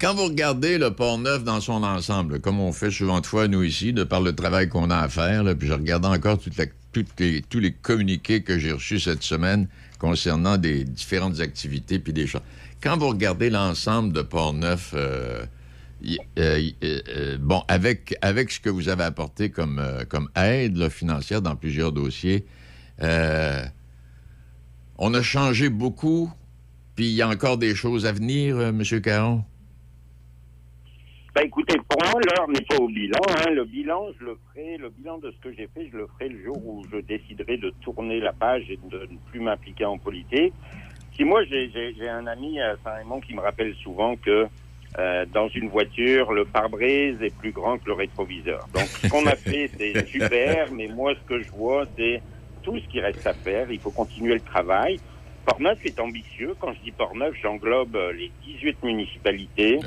Quand 0.00 0.14
vous 0.14 0.24
regardez 0.24 0.78
le 0.78 0.90
Port-Neuf 0.92 1.44
dans 1.44 1.60
son 1.60 1.82
ensemble, 1.82 2.40
comme 2.40 2.60
on 2.60 2.72
fait 2.72 2.90
souvent 2.90 3.20
de 3.20 3.26
fois, 3.26 3.48
nous, 3.48 3.62
ici, 3.62 3.92
de 3.92 4.04
par 4.04 4.20
le 4.20 4.34
travail 4.34 4.68
qu'on 4.68 4.90
a 4.90 4.98
à 4.98 5.08
faire, 5.08 5.44
puis 5.58 5.68
je 5.68 5.74
regarde 5.74 6.06
encore 6.06 6.38
toutes 6.38 7.20
les- 7.20 7.42
tous 7.42 7.60
les 7.60 7.72
communiqués 7.72 8.42
que 8.42 8.58
j'ai 8.58 8.72
reçus 8.72 9.00
cette 9.00 9.22
semaine 9.22 9.68
concernant 9.98 10.56
des 10.56 10.84
différentes 10.84 11.40
activités 11.40 11.98
puis 11.98 12.12
des 12.12 12.26
choses. 12.26 12.42
Quand 12.82 12.96
vous 12.96 13.08
regardez 13.08 13.50
l'ensemble 13.50 14.12
de 14.12 14.22
Port-Neuf, 14.22 14.92
euh, 14.94 15.44
euh, 16.04 16.70
euh, 16.82 17.00
euh, 17.08 17.38
bon, 17.40 17.62
avec, 17.68 18.16
avec 18.22 18.50
ce 18.50 18.60
que 18.60 18.68
vous 18.70 18.88
avez 18.88 19.04
apporté 19.04 19.50
comme, 19.50 19.82
comme 20.08 20.28
aide 20.36 20.88
financière 20.88 21.42
dans 21.42 21.56
plusieurs 21.56 21.92
dossiers, 21.92 22.44
on 24.98 25.12
a 25.14 25.22
changé 25.22 25.68
beaucoup, 25.68 26.30
puis 26.94 27.06
il 27.06 27.14
y 27.14 27.22
a 27.22 27.28
encore 27.28 27.58
des 27.58 27.74
choses 27.74 28.06
à 28.06 28.12
venir, 28.12 28.60
M. 28.60 28.82
Caron? 29.02 29.44
Ben 31.34 31.42
écoutez, 31.44 31.76
pour 31.86 32.00
moi, 32.02 32.18
l'heure 32.22 32.48
n'est 32.48 32.62
pas 32.62 32.76
au 32.76 32.88
bilan. 32.88 33.20
hein. 33.28 33.50
Le 33.50 33.66
bilan, 33.66 34.06
je 34.18 34.24
le 34.24 34.38
ferai, 34.48 34.78
le 34.78 34.88
bilan 34.88 35.18
de 35.18 35.30
ce 35.30 35.36
que 35.46 35.54
j'ai 35.54 35.68
fait, 35.74 35.86
je 35.92 35.98
le 35.98 36.06
ferai 36.06 36.30
le 36.30 36.42
jour 36.42 36.56
où 36.66 36.82
je 36.90 36.96
déciderai 36.96 37.58
de 37.58 37.74
tourner 37.82 38.20
la 38.20 38.32
page 38.32 38.62
et 38.70 38.78
de 38.90 39.00
ne 39.00 39.18
plus 39.30 39.40
m'impliquer 39.40 39.84
en 39.84 39.98
politique. 39.98 40.54
Si 41.14 41.24
moi, 41.24 41.44
j'ai 41.44 42.08
un 42.08 42.26
ami 42.26 42.58
à 42.58 42.76
Saint-Raymond 42.82 43.20
qui 43.20 43.34
me 43.34 43.40
rappelle 43.40 43.74
souvent 43.82 44.16
que 44.16 44.46
euh, 44.98 45.26
dans 45.32 45.48
une 45.48 45.68
voiture, 45.68 46.32
le 46.32 46.44
pare-brise 46.44 47.20
est 47.22 47.34
plus 47.36 47.52
grand 47.52 47.78
que 47.78 47.86
le 47.86 47.92
rétroviseur. 47.92 48.66
Donc, 48.72 48.84
ce 48.84 49.08
qu'on 49.08 49.26
a 49.26 49.36
fait, 49.36 49.70
c'est 49.76 50.06
super, 50.06 50.72
mais 50.72 50.88
moi, 50.88 51.14
ce 51.14 51.28
que 51.28 51.42
je 51.42 51.50
vois, 51.50 51.84
c'est 51.96 52.22
tout 52.62 52.78
ce 52.78 52.88
qui 52.88 53.00
reste 53.00 53.26
à 53.26 53.34
faire. 53.34 53.70
Il 53.70 53.78
faut 53.78 53.90
continuer 53.90 54.34
le 54.34 54.40
travail. 54.40 54.98
Portneuf 55.44 55.78
est 55.84 56.00
ambitieux. 56.00 56.54
Quand 56.58 56.72
je 56.72 56.80
dis 56.80 56.90
Portneuf, 56.90 57.34
j'englobe 57.40 57.94
euh, 57.94 58.12
les 58.12 58.32
18 58.44 58.82
municipalités. 58.82 59.78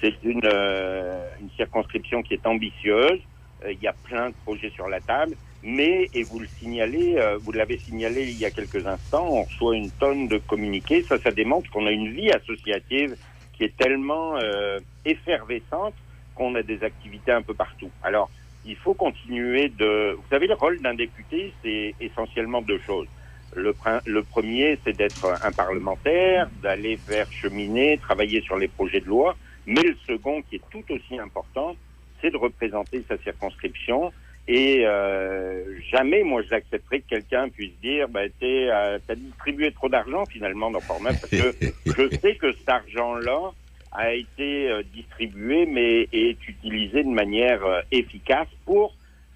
C'est 0.00 0.14
une, 0.22 0.42
euh, 0.44 1.24
une 1.40 1.50
circonscription 1.56 2.22
qui 2.22 2.34
est 2.34 2.46
ambitieuse. 2.46 3.20
Euh, 3.64 3.72
Il 3.72 3.80
y 3.82 3.86
a 3.86 3.94
plein 4.04 4.28
de 4.30 4.34
projets 4.44 4.70
sur 4.70 4.88
la 4.88 5.00
table. 5.00 5.34
Mais, 5.62 6.08
et 6.14 6.22
vous 6.22 6.38
le 6.38 6.46
signalez, 6.58 7.16
euh, 7.16 7.36
vous 7.40 7.50
l'avez 7.52 7.78
signalé 7.78 8.22
il 8.22 8.38
y 8.38 8.44
a 8.44 8.50
quelques 8.50 8.86
instants, 8.86 9.26
on 9.28 9.42
reçoit 9.42 9.74
une 9.74 9.90
tonne 9.90 10.28
de 10.28 10.38
communiqués. 10.38 11.02
Ça, 11.02 11.18
ça 11.18 11.32
démontre 11.32 11.68
qu'on 11.70 11.86
a 11.86 11.90
une 11.90 12.12
vie 12.12 12.30
associative 12.30 13.16
qui 13.58 13.64
est 13.64 13.76
tellement 13.76 14.36
euh, 14.36 14.78
effervescente 15.04 15.94
qu'on 16.36 16.54
a 16.54 16.62
des 16.62 16.82
activités 16.84 17.32
un 17.32 17.42
peu 17.42 17.52
partout. 17.52 17.90
Alors, 18.04 18.30
il 18.64 18.76
faut 18.76 18.94
continuer 18.94 19.68
de... 19.68 20.12
Vous 20.16 20.28
savez, 20.30 20.46
le 20.46 20.54
rôle 20.54 20.80
d'un 20.80 20.94
député, 20.94 21.52
c'est 21.62 21.94
essentiellement 22.00 22.62
deux 22.62 22.78
choses. 22.86 23.08
Le, 23.56 23.74
le 24.06 24.22
premier, 24.22 24.78
c'est 24.84 24.96
d'être 24.96 25.26
un 25.42 25.50
parlementaire, 25.50 26.48
d'aller 26.62 26.96
faire 26.96 27.30
cheminer, 27.32 27.98
travailler 27.98 28.40
sur 28.42 28.56
les 28.56 28.68
projets 28.68 29.00
de 29.00 29.06
loi. 29.06 29.36
Mais 29.66 29.82
le 29.82 29.96
second, 30.06 30.40
qui 30.42 30.56
est 30.56 30.62
tout 30.70 30.84
aussi 30.90 31.18
important, 31.18 31.74
c'est 32.20 32.30
de 32.30 32.36
représenter 32.36 33.04
sa 33.08 33.18
circonscription. 33.18 34.12
Et 34.50 34.86
euh, 34.86 35.62
jamais, 35.92 36.22
moi, 36.22 36.42
j'accepterais 36.48 37.00
que 37.00 37.08
quelqu'un 37.08 37.50
puisse 37.50 37.78
dire, 37.82 38.08
bah, 38.08 38.28
t'es, 38.40 38.68
euh, 38.70 38.98
t'as 39.06 39.14
distribué 39.14 39.72
trop 39.72 39.90
d'argent 39.90 40.24
finalement 40.24 40.70
dans 40.70 40.80
Portneuf, 40.80 41.20
parce 41.20 41.30
que 41.30 41.54
je 41.98 42.10
sais 42.22 42.34
que 42.36 42.52
cet 42.54 42.68
argent-là 42.68 43.52
a 43.92 44.14
été 44.14 44.70
euh, 44.70 44.82
distribué, 44.94 45.66
mais 45.66 46.08
est 46.12 46.48
utilisé 46.48 47.04
de 47.04 47.10
manière 47.10 47.64
euh, 47.64 47.80
efficace 47.90 48.48
pour 48.64 48.94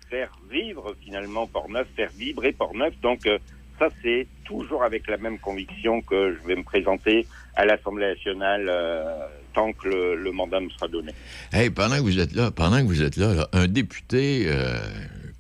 faire 0.09 0.31
vivre 0.51 0.95
finalement 1.05 1.47
Portneuf, 1.47 1.87
faire 1.95 2.11
vibrer 2.17 2.53
Portneuf. 2.53 2.99
Donc 3.03 3.27
euh, 3.27 3.39
ça, 3.79 3.89
c'est 4.03 4.27
toujours 4.45 4.83
avec 4.85 5.07
la 5.09 5.17
même 5.17 5.39
conviction 5.39 6.03
que 6.03 6.35
je 6.35 6.47
vais 6.47 6.57
me 6.57 6.63
présenter 6.63 7.27
à 7.55 7.65
l'Assemblée 7.65 8.07
nationale 8.07 8.67
euh, 8.69 9.27
tant 9.55 9.73
que 9.73 9.89
le, 9.89 10.15
le 10.17 10.33
mandat 10.33 10.61
me 10.61 10.69
sera 10.71 10.89
donné. 10.89 11.13
Hey, 11.53 11.71
pendant 11.71 11.97
que 11.97 12.03
vous 12.03 12.19
êtes 12.19 12.35
là, 12.35 12.51
pendant 12.51 12.79
que 12.79 12.87
vous 12.87 13.03
êtes 13.03 13.17
là, 13.17 13.35
là, 13.35 13.49
un 13.53 13.69
député 13.69 14.45
euh, 14.47 14.79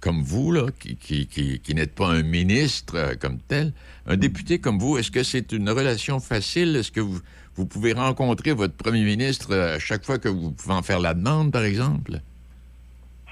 comme 0.01 0.23
vous, 0.23 0.53
là, 0.53 0.67
qui, 0.79 0.97
qui, 0.97 1.27
qui, 1.27 1.61
qui 1.61 1.75
n'êtes 1.75 1.95
pas 1.95 2.09
un 2.09 2.23
ministre 2.23 2.95
euh, 2.97 3.15
comme 3.21 3.39
tel, 3.39 3.73
un 4.07 4.17
député 4.17 4.59
comme 4.59 4.79
vous, 4.79 4.99
est-ce 4.99 5.11
que 5.11 5.23
c'est 5.23 5.53
une 5.53 5.71
relation 5.71 6.21
facile? 6.21 6.77
Est-ce 6.77 6.93
que 6.93 7.01
vous, 7.01 7.21
vous 7.55 7.67
pouvez 7.67 7.93
rencontrer 7.93 8.53
votre 8.53 8.75
premier 8.75 9.05
ministre 9.05 9.55
à 9.55 9.79
chaque 9.79 10.05
fois 10.05 10.19
que 10.19 10.29
vous 10.29 10.53
pouvez 10.53 10.75
en 10.75 10.83
faire 10.83 11.01
la 11.01 11.15
demande, 11.15 11.53
par 11.53 11.65
exemple? 11.65 12.21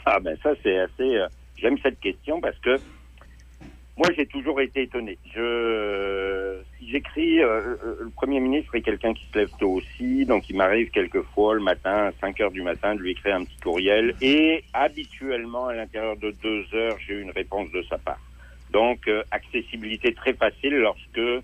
Ah 0.06 0.18
ben 0.20 0.36
ça 0.42 0.50
c'est 0.62 0.78
assez. 0.78 1.18
J'aime 1.56 1.76
cette 1.82 2.00
question 2.00 2.40
parce 2.40 2.58
que 2.58 2.76
moi 4.00 4.08
j'ai 4.16 4.24
toujours 4.24 4.62
été 4.62 4.84
étonné. 4.84 5.18
Je 5.34 6.62
si 6.78 6.90
j'écris, 6.90 7.42
euh, 7.42 7.76
euh, 7.84 7.96
le 8.00 8.08
premier 8.08 8.40
ministre 8.40 8.74
est 8.74 8.80
quelqu'un 8.80 9.12
qui 9.12 9.26
se 9.30 9.38
lève 9.38 9.50
tôt 9.58 9.72
aussi, 9.72 10.24
donc 10.24 10.48
il 10.48 10.56
m'arrive 10.56 10.90
quelquefois 10.90 11.54
le 11.54 11.60
matin 11.60 12.06
à 12.06 12.12
5 12.18 12.40
heures 12.40 12.50
du 12.50 12.62
matin 12.62 12.94
de 12.94 13.00
lui 13.00 13.10
écrire 13.10 13.36
un 13.36 13.44
petit 13.44 13.60
courriel 13.62 14.14
et 14.22 14.64
habituellement 14.72 15.66
à 15.66 15.74
l'intérieur 15.74 16.16
de 16.16 16.30
deux 16.42 16.64
heures 16.72 16.96
j'ai 17.06 17.12
eu 17.12 17.20
une 17.20 17.30
réponse 17.30 17.70
de 17.72 17.82
sa 17.90 17.98
part. 17.98 18.20
Donc 18.70 19.06
euh, 19.06 19.22
accessibilité 19.32 20.14
très 20.14 20.32
facile 20.32 20.76
lorsque 20.76 21.18
euh, 21.18 21.42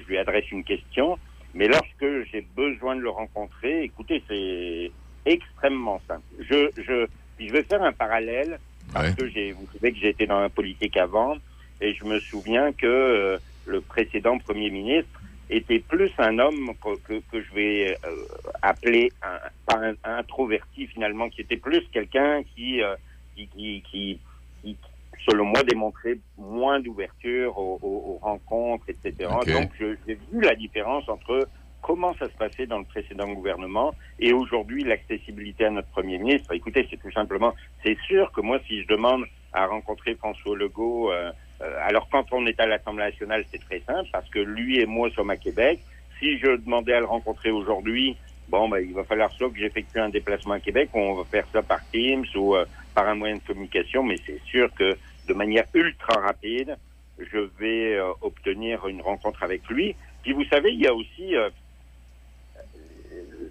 je 0.00 0.08
lui 0.08 0.16
adresse 0.16 0.50
une 0.50 0.64
question, 0.64 1.18
mais 1.52 1.68
lorsque 1.68 2.30
j'ai 2.32 2.46
besoin 2.56 2.96
de 2.96 3.02
le 3.02 3.10
rencontrer, 3.10 3.82
écoutez 3.82 4.22
c'est 4.26 4.90
extrêmement 5.26 6.00
simple. 6.08 6.24
Je 6.48 6.70
je 6.78 7.06
je 7.38 7.52
vais 7.52 7.62
faire 7.62 7.82
un 7.82 7.92
parallèle 7.92 8.58
parce 8.92 9.14
que 9.14 9.28
j'ai, 9.28 9.52
vous 9.52 9.66
savez 9.74 9.92
que 9.92 10.06
été 10.06 10.26
dans 10.26 10.40
la 10.40 10.48
politique 10.48 10.96
avant, 10.96 11.36
et 11.80 11.94
je 11.94 12.04
me 12.04 12.20
souviens 12.20 12.72
que 12.72 12.86
euh, 12.86 13.38
le 13.64 13.80
précédent 13.80 14.38
Premier 14.38 14.70
ministre 14.70 15.20
était 15.50 15.80
plus 15.80 16.10
un 16.18 16.38
homme 16.38 16.72
que, 16.82 16.96
que, 17.04 17.20
que 17.30 17.42
je 17.42 17.54
vais 17.54 17.98
euh, 18.04 18.24
appeler 18.62 19.10
un, 19.22 19.38
pas 19.66 19.78
un, 19.78 19.94
un 20.04 20.18
introverti 20.18 20.86
finalement, 20.88 21.28
qui 21.30 21.40
était 21.40 21.56
plus 21.56 21.82
quelqu'un 21.92 22.42
qui, 22.54 22.82
euh, 22.82 22.94
qui, 23.34 23.48
qui, 23.48 23.82
qui, 23.90 24.20
qui, 24.62 24.78
selon 25.26 25.46
moi, 25.46 25.62
démontrait 25.62 26.18
moins 26.36 26.80
d'ouverture 26.80 27.56
aux, 27.58 27.78
aux- 27.82 28.14
aux 28.14 28.18
rencontres, 28.18 28.84
etc. 28.88 29.30
Ok. 29.40 29.52
Donc, 29.52 29.72
j'ai 29.78 30.14
vu 30.14 30.40
la 30.42 30.54
différence 30.54 31.08
entre 31.08 31.48
comment 31.80 32.14
ça 32.18 32.28
se 32.28 32.36
passait 32.36 32.66
dans 32.66 32.78
le 32.78 32.84
précédent 32.84 33.32
gouvernement 33.32 33.94
et 34.18 34.32
aujourd'hui 34.32 34.84
l'accessibilité 34.84 35.64
à 35.64 35.70
notre 35.70 35.88
Premier 35.88 36.18
ministre. 36.18 36.52
Écoutez, 36.52 36.86
c'est 36.90 36.98
tout 37.00 37.12
simplement, 37.12 37.54
c'est 37.84 37.96
sûr 38.06 38.32
que 38.32 38.40
moi, 38.40 38.58
si 38.66 38.82
je 38.82 38.88
demande 38.88 39.24
à 39.52 39.66
rencontrer 39.66 40.14
François 40.16 40.56
Legault, 40.56 41.10
euh, 41.12 41.32
alors 41.60 42.08
quand 42.10 42.32
on 42.32 42.46
est 42.46 42.58
à 42.60 42.66
l'Assemblée 42.66 43.04
nationale, 43.04 43.44
c'est 43.50 43.62
très 43.64 43.80
simple 43.80 44.08
parce 44.12 44.28
que 44.30 44.38
lui 44.38 44.80
et 44.80 44.86
moi 44.86 45.10
sommes 45.10 45.30
à 45.30 45.36
Québec. 45.36 45.80
Si 46.18 46.38
je 46.38 46.56
demandais 46.56 46.94
à 46.94 47.00
le 47.00 47.06
rencontrer 47.06 47.50
aujourd'hui, 47.50 48.16
bon, 48.48 48.68
ben, 48.68 48.78
il 48.78 48.94
va 48.94 49.04
falloir 49.04 49.30
soit 49.32 49.50
que 49.50 49.58
j'effectue 49.58 49.98
un 49.98 50.08
déplacement 50.08 50.54
à 50.54 50.60
Québec, 50.60 50.90
ou 50.94 50.98
on 50.98 51.14
va 51.14 51.24
faire 51.24 51.46
ça 51.52 51.62
par 51.62 51.80
Teams 51.90 52.24
ou 52.34 52.56
euh, 52.56 52.64
par 52.94 53.08
un 53.08 53.14
moyen 53.14 53.36
de 53.36 53.42
communication, 53.46 54.02
mais 54.02 54.16
c'est 54.26 54.40
sûr 54.44 54.72
que 54.74 54.96
de 55.26 55.34
manière 55.34 55.64
ultra 55.74 56.20
rapide, 56.20 56.76
je 57.18 57.38
vais 57.58 57.96
euh, 57.96 58.12
obtenir 58.22 58.86
une 58.88 59.00
rencontre 59.00 59.42
avec 59.42 59.68
lui. 59.68 59.94
Puis 60.22 60.32
vous 60.32 60.44
savez, 60.44 60.72
il 60.72 60.80
y 60.80 60.86
a 60.86 60.94
aussi 60.94 61.36
euh, 61.36 61.50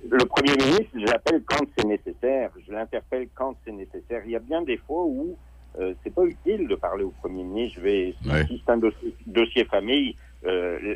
le 0.10 0.26
Premier 0.26 0.56
ministre, 0.56 0.92
je 0.94 1.06
l'appelle 1.06 1.44
quand 1.46 1.66
c'est 1.78 1.86
nécessaire, 1.86 2.52
je 2.66 2.72
l'interpelle 2.72 3.28
quand 3.36 3.56
c'est 3.64 3.72
nécessaire. 3.72 4.22
Il 4.26 4.32
y 4.32 4.36
a 4.36 4.40
bien 4.40 4.62
des 4.62 4.78
fois 4.78 5.04
où 5.04 5.38
euh, 5.80 5.94
c'est 6.04 6.14
pas 6.14 6.24
utile 6.24 6.68
de 6.68 6.76
parler 6.76 7.04
au 7.04 7.12
Premier 7.12 7.44
ministre. 7.44 7.80
Je 7.80 7.84
vais, 7.84 8.16
si, 8.22 8.30
Ouais. 8.30 8.46
si 8.48 8.62
c'est 8.66 8.72
un 8.72 8.78
dossier, 8.78 9.16
dossier 9.26 9.66
famille, 9.66 10.16
euh, 10.46 10.96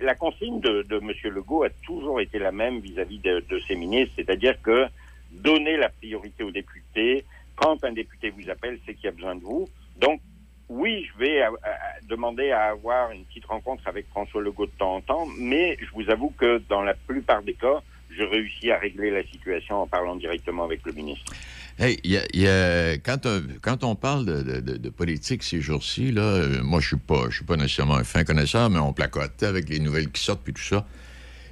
la 0.00 0.14
consigne 0.14 0.60
de, 0.60 0.82
de 0.82 0.96
M. 0.96 1.12
Legault 1.34 1.62
a 1.62 1.70
toujours 1.84 2.20
été 2.20 2.38
la 2.38 2.52
même 2.52 2.80
vis-à-vis 2.80 3.18
de, 3.18 3.40
de 3.48 3.58
ses 3.68 3.76
ministres, 3.76 4.14
c'est-à-dire 4.16 4.60
que 4.62 4.86
donner 5.30 5.76
la 5.76 5.88
priorité 5.88 6.42
aux 6.42 6.50
députés. 6.50 7.24
Quand 7.56 7.84
un 7.84 7.92
député 7.92 8.30
vous 8.30 8.48
appelle, 8.50 8.78
c'est 8.84 8.94
qu'il 8.94 9.04
y 9.04 9.08
a 9.08 9.12
besoin 9.12 9.34
de 9.36 9.42
vous. 9.42 9.68
Donc, 9.96 10.20
oui, 10.68 11.04
je 11.12 11.18
vais 11.18 11.42
euh, 11.42 11.50
euh, 11.50 11.70
demander 12.08 12.50
à 12.52 12.66
avoir 12.70 13.10
une 13.10 13.24
petite 13.24 13.44
rencontre 13.46 13.86
avec 13.86 14.06
François 14.08 14.40
Legault 14.40 14.66
de 14.66 14.72
temps 14.72 14.96
en 14.96 15.00
temps, 15.00 15.26
mais 15.38 15.76
je 15.80 15.90
vous 15.94 16.08
avoue 16.10 16.30
que 16.30 16.62
dans 16.68 16.82
la 16.82 16.94
plupart 16.94 17.42
des 17.42 17.54
cas, 17.54 17.82
je 18.16 18.22
réussis 18.22 18.70
à 18.70 18.78
régler 18.78 19.10
la 19.10 19.22
situation 19.24 19.82
en 19.82 19.86
parlant 19.86 20.16
directement 20.16 20.64
avec 20.64 20.80
le 20.84 20.92
ministre. 20.92 21.32
Hey, 21.78 21.98
y 22.04 22.18
y 22.34 22.46
a- 22.46 22.94
quand, 22.98 23.24
on, 23.26 23.42
quand 23.62 23.84
on 23.84 23.94
parle 23.94 24.26
de 24.26 24.88
politique 24.90 25.42
ces 25.42 25.60
jours-ci, 25.60 26.12
là, 26.12 26.22
euh, 26.22 26.62
moi, 26.62 26.80
je 26.80 26.88
suis 26.88 26.96
pas, 26.96 27.24
je 27.30 27.36
suis 27.36 27.44
pas 27.44 27.56
nécessairement 27.56 27.94
un 27.96 28.04
fin 28.04 28.24
connaisseur, 28.24 28.68
mais 28.70 28.78
on 28.78 28.92
placote 28.92 29.42
avec 29.42 29.68
les 29.68 29.78
nouvelles 29.80 30.10
qui 30.10 30.22
sortent 30.22 30.42
puis 30.42 30.52
tout 30.52 30.62
ça. 30.62 30.86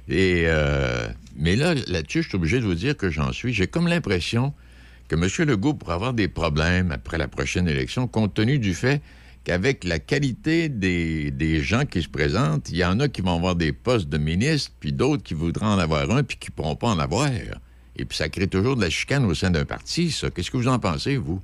Et, 0.07 0.43
euh, 0.45 1.07
mais 1.35 1.55
là, 1.55 1.73
là-dessus, 1.87 2.23
je 2.23 2.29
suis 2.29 2.35
obligé 2.35 2.59
de 2.59 2.65
vous 2.65 2.75
dire 2.75 2.95
que 2.97 3.09
j'en 3.09 3.31
suis. 3.31 3.53
J'ai 3.53 3.67
comme 3.67 3.87
l'impression 3.87 4.53
que 5.07 5.15
M. 5.15 5.47
Legault 5.47 5.73
pourrait 5.73 5.93
avoir 5.95 6.13
des 6.13 6.27
problèmes 6.27 6.91
après 6.91 7.17
la 7.17 7.27
prochaine 7.27 7.67
élection, 7.67 8.07
compte 8.07 8.33
tenu 8.35 8.59
du 8.59 8.73
fait 8.73 9.01
qu'avec 9.43 9.83
la 9.83 9.99
qualité 9.99 10.69
des, 10.69 11.31
des 11.31 11.61
gens 11.61 11.85
qui 11.85 12.01
se 12.01 12.09
présentent, 12.09 12.69
il 12.69 12.77
y 12.77 12.85
en 12.85 12.99
a 12.99 13.07
qui 13.07 13.21
vont 13.21 13.35
avoir 13.35 13.55
des 13.55 13.71
postes 13.71 14.09
de 14.09 14.17
ministre, 14.17 14.71
puis 14.79 14.91
d'autres 14.91 15.23
qui 15.23 15.33
voudraient 15.33 15.65
en 15.65 15.79
avoir 15.79 16.09
un, 16.11 16.23
puis 16.23 16.37
qui 16.37 16.51
ne 16.51 16.55
pourront 16.55 16.75
pas 16.75 16.87
en 16.87 16.99
avoir. 16.99 17.29
Et 17.95 18.05
puis 18.05 18.17
ça 18.17 18.29
crée 18.29 18.47
toujours 18.47 18.75
de 18.75 18.81
la 18.81 18.89
chicane 18.89 19.25
au 19.25 19.33
sein 19.33 19.51
d'un 19.51 19.65
parti, 19.65 20.11
ça. 20.11 20.29
Qu'est-ce 20.29 20.51
que 20.51 20.57
vous 20.57 20.67
en 20.67 20.79
pensez, 20.79 21.17
vous? 21.17 21.41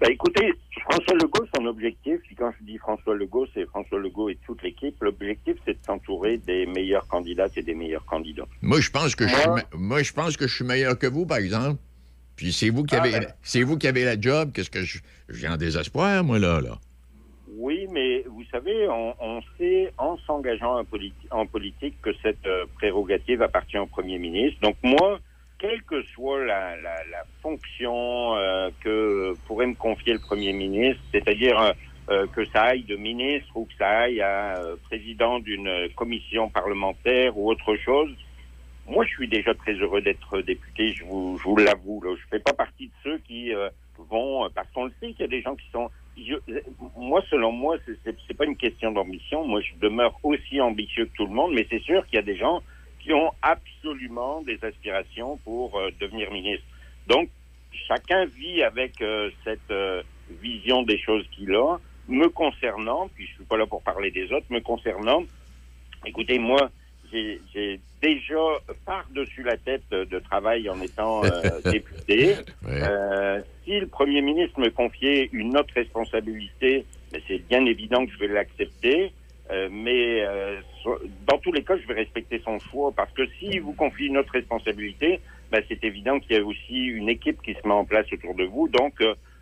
Bah, 0.00 0.10
écoutez, 0.10 0.52
François 0.82 1.14
Legault, 1.14 1.46
son 1.54 1.64
objectif, 1.66 2.16
puis 2.26 2.34
quand 2.34 2.52
je 2.58 2.64
dis 2.64 2.76
François 2.78 3.14
Legault, 3.14 3.46
c'est 3.54 3.64
François 3.66 4.00
Legault 4.00 4.30
et 4.30 4.38
toute 4.44 4.60
l'équipe, 4.62 4.96
l'objectif, 5.00 5.54
c'est 5.64 5.74
de 5.74 5.86
s'entourer 5.86 6.38
des 6.38 6.66
meilleurs 6.66 7.06
candidats 7.06 7.46
et 7.54 7.62
des 7.62 7.74
meilleurs 7.74 8.04
candidats. 8.04 8.46
Moi, 8.62 8.80
je 8.80 8.90
pense 8.90 9.14
que 9.14 9.28
je 9.28 9.34
suis, 9.34 9.48
moi, 9.74 10.02
je 10.02 10.12
pense 10.12 10.36
que 10.36 10.48
je 10.48 10.54
suis 10.54 10.64
meilleur 10.64 10.98
que 10.98 11.06
vous, 11.06 11.24
par 11.24 11.38
exemple. 11.38 11.80
Puis 12.36 12.52
c'est 12.52 12.70
vous 12.70 12.84
qui 12.84 12.96
Ah, 12.96 13.00
avez, 13.02 13.10
ben. 13.12 13.26
c'est 13.42 13.62
vous 13.62 13.76
qui 13.78 13.86
avez 13.86 14.04
la 14.04 14.20
job. 14.20 14.50
Qu'est-ce 14.54 14.70
que 14.70 14.82
je, 14.82 14.98
viens 15.28 15.54
en 15.54 15.56
désespoir, 15.56 16.24
moi, 16.24 16.38
là, 16.38 16.60
là. 16.60 16.78
Oui, 17.58 17.86
mais 17.92 18.24
vous 18.28 18.44
savez, 18.50 18.88
on, 18.88 19.14
on 19.20 19.40
sait 19.58 19.92
en 19.98 20.16
s'engageant 20.26 20.78
en, 20.80 20.84
politi- 20.84 21.28
en 21.30 21.46
politique 21.46 21.94
que 22.02 22.10
cette 22.22 22.44
euh, 22.46 22.64
prérogative 22.74 23.42
appartient 23.42 23.78
au 23.78 23.86
Premier 23.86 24.18
ministre. 24.18 24.58
Donc 24.62 24.76
moi, 24.82 25.20
quelle 25.58 25.82
que 25.82 26.02
soit 26.14 26.44
la, 26.44 26.74
la- 26.76 27.04
la 27.10 27.24
fonction 27.42 28.34
euh, 28.36 28.70
que 28.80 29.34
pourrait 29.46 29.66
me 29.66 29.74
confier 29.74 30.14
le 30.14 30.18
Premier 30.18 30.52
ministre, 30.52 31.00
c'est-à-dire 31.12 31.74
euh, 32.10 32.26
que 32.34 32.44
ça 32.46 32.62
aille 32.62 32.82
de 32.82 32.96
ministre 32.96 33.48
ou 33.54 33.66
que 33.66 33.74
ça 33.78 33.86
aille 33.88 34.20
à 34.22 34.60
président 34.84 35.38
d'une 35.38 35.88
commission 35.94 36.48
parlementaire 36.48 37.38
ou 37.38 37.48
autre 37.50 37.76
chose, 37.76 38.10
moi, 38.86 39.04
je 39.04 39.10
suis 39.10 39.28
déjà 39.28 39.54
très 39.54 39.74
heureux 39.74 40.02
d'être 40.02 40.40
député, 40.40 40.92
je 40.92 41.04
vous, 41.04 41.38
je 41.38 41.44
vous 41.44 41.56
l'avoue. 41.56 42.02
Je 42.04 42.22
fais 42.30 42.40
pas 42.40 42.52
partie 42.52 42.88
de 42.88 42.92
ceux 43.04 43.18
qui 43.18 43.54
euh, 43.54 43.68
vont, 43.96 44.44
euh, 44.44 44.48
parce 44.54 44.70
qu'on 44.72 44.84
le 44.86 44.92
sait 45.00 45.12
qu'il 45.12 45.20
y 45.20 45.24
a 45.24 45.28
des 45.28 45.42
gens 45.42 45.56
qui 45.56 45.68
sont. 45.70 45.90
je- 46.16 46.34
moi, 46.96 47.22
selon 47.30 47.52
moi, 47.52 47.78
c'est- 47.86 47.98
c'est 48.26 48.34
pas 48.36 48.44
une 48.44 48.56
question 48.56 48.92
d'ambition. 48.92 49.46
Moi, 49.46 49.60
je 49.62 49.74
demeure 49.80 50.18
aussi 50.24 50.60
ambitieux 50.60 51.06
que 51.06 51.12
tout 51.16 51.26
le 51.26 51.32
monde, 51.32 51.54
mais 51.54 51.66
c'est 51.70 51.80
sûr 51.82 52.04
qu'il 52.06 52.16
y 52.16 52.18
a 52.18 52.22
des 52.24 52.36
gens 52.36 52.62
qui 52.98 53.12
ont 53.14 53.32
absolument 53.42 54.42
des 54.42 54.58
aspirations 54.62 55.38
pour 55.38 55.78
euh, 55.78 55.90
devenir 56.00 56.30
ministre. 56.32 56.66
Donc, 57.06 57.30
chacun 57.88 58.26
vit 58.26 58.62
avec 58.62 59.00
euh, 59.00 59.30
cette 59.44 59.70
euh, 59.70 60.02
vision 60.28 60.82
des 60.82 60.98
choses 60.98 61.26
qu'il 61.30 61.54
a. 61.54 61.78
Me 62.08 62.28
concernant, 62.28 63.08
puis 63.14 63.26
je 63.26 63.32
suis 63.34 63.44
pas 63.44 63.56
là 63.56 63.66
pour 63.66 63.82
parler 63.82 64.10
des 64.10 64.32
autres, 64.32 64.46
me 64.50 64.60
concernant, 64.60 65.22
écoutez, 66.04 66.38
moi, 66.38 66.70
j'ai 67.12 67.80
déjà 68.00 68.34
par-dessus 68.84 69.42
la 69.42 69.56
tête 69.56 69.88
de 69.90 70.18
travail 70.18 70.68
en 70.68 70.80
étant 70.80 71.24
euh, 71.24 71.60
député. 71.70 72.36
Euh, 72.82 73.40
si 73.64 73.78
le 73.78 73.86
Premier 73.86 74.22
ministre 74.22 74.58
me 74.60 74.70
confiait 74.70 75.28
une 75.32 75.56
autre 75.56 75.72
responsabilité, 75.74 76.84
ben, 77.12 77.20
c'est 77.28 77.38
bien 77.48 77.64
évident 77.66 78.04
que 78.06 78.12
je 78.12 78.18
vais 78.18 78.28
l'accepter. 78.28 79.12
Euh, 79.50 79.68
mais 79.70 80.24
so- 80.82 81.00
dans 81.26 81.38
tous 81.38 81.52
les 81.52 81.62
cas, 81.64 81.76
je 81.76 81.86
vais 81.86 81.94
respecter 81.94 82.40
son 82.44 82.58
choix 82.70 82.92
parce 82.92 83.12
que 83.12 83.26
s'il 83.38 83.60
vous 83.60 83.74
confie 83.74 84.06
une 84.06 84.16
autre 84.18 84.32
responsabilité, 84.32 85.20
ben, 85.50 85.62
c'est 85.68 85.84
évident 85.84 86.18
qu'il 86.20 86.36
y 86.36 86.38
a 86.38 86.44
aussi 86.44 86.86
une 86.86 87.08
équipe 87.08 87.40
qui 87.42 87.54
se 87.54 87.66
met 87.66 87.74
en 87.74 87.84
place 87.84 88.06
autour 88.12 88.34
de 88.34 88.44
vous. 88.44 88.68
Donc, 88.68 88.94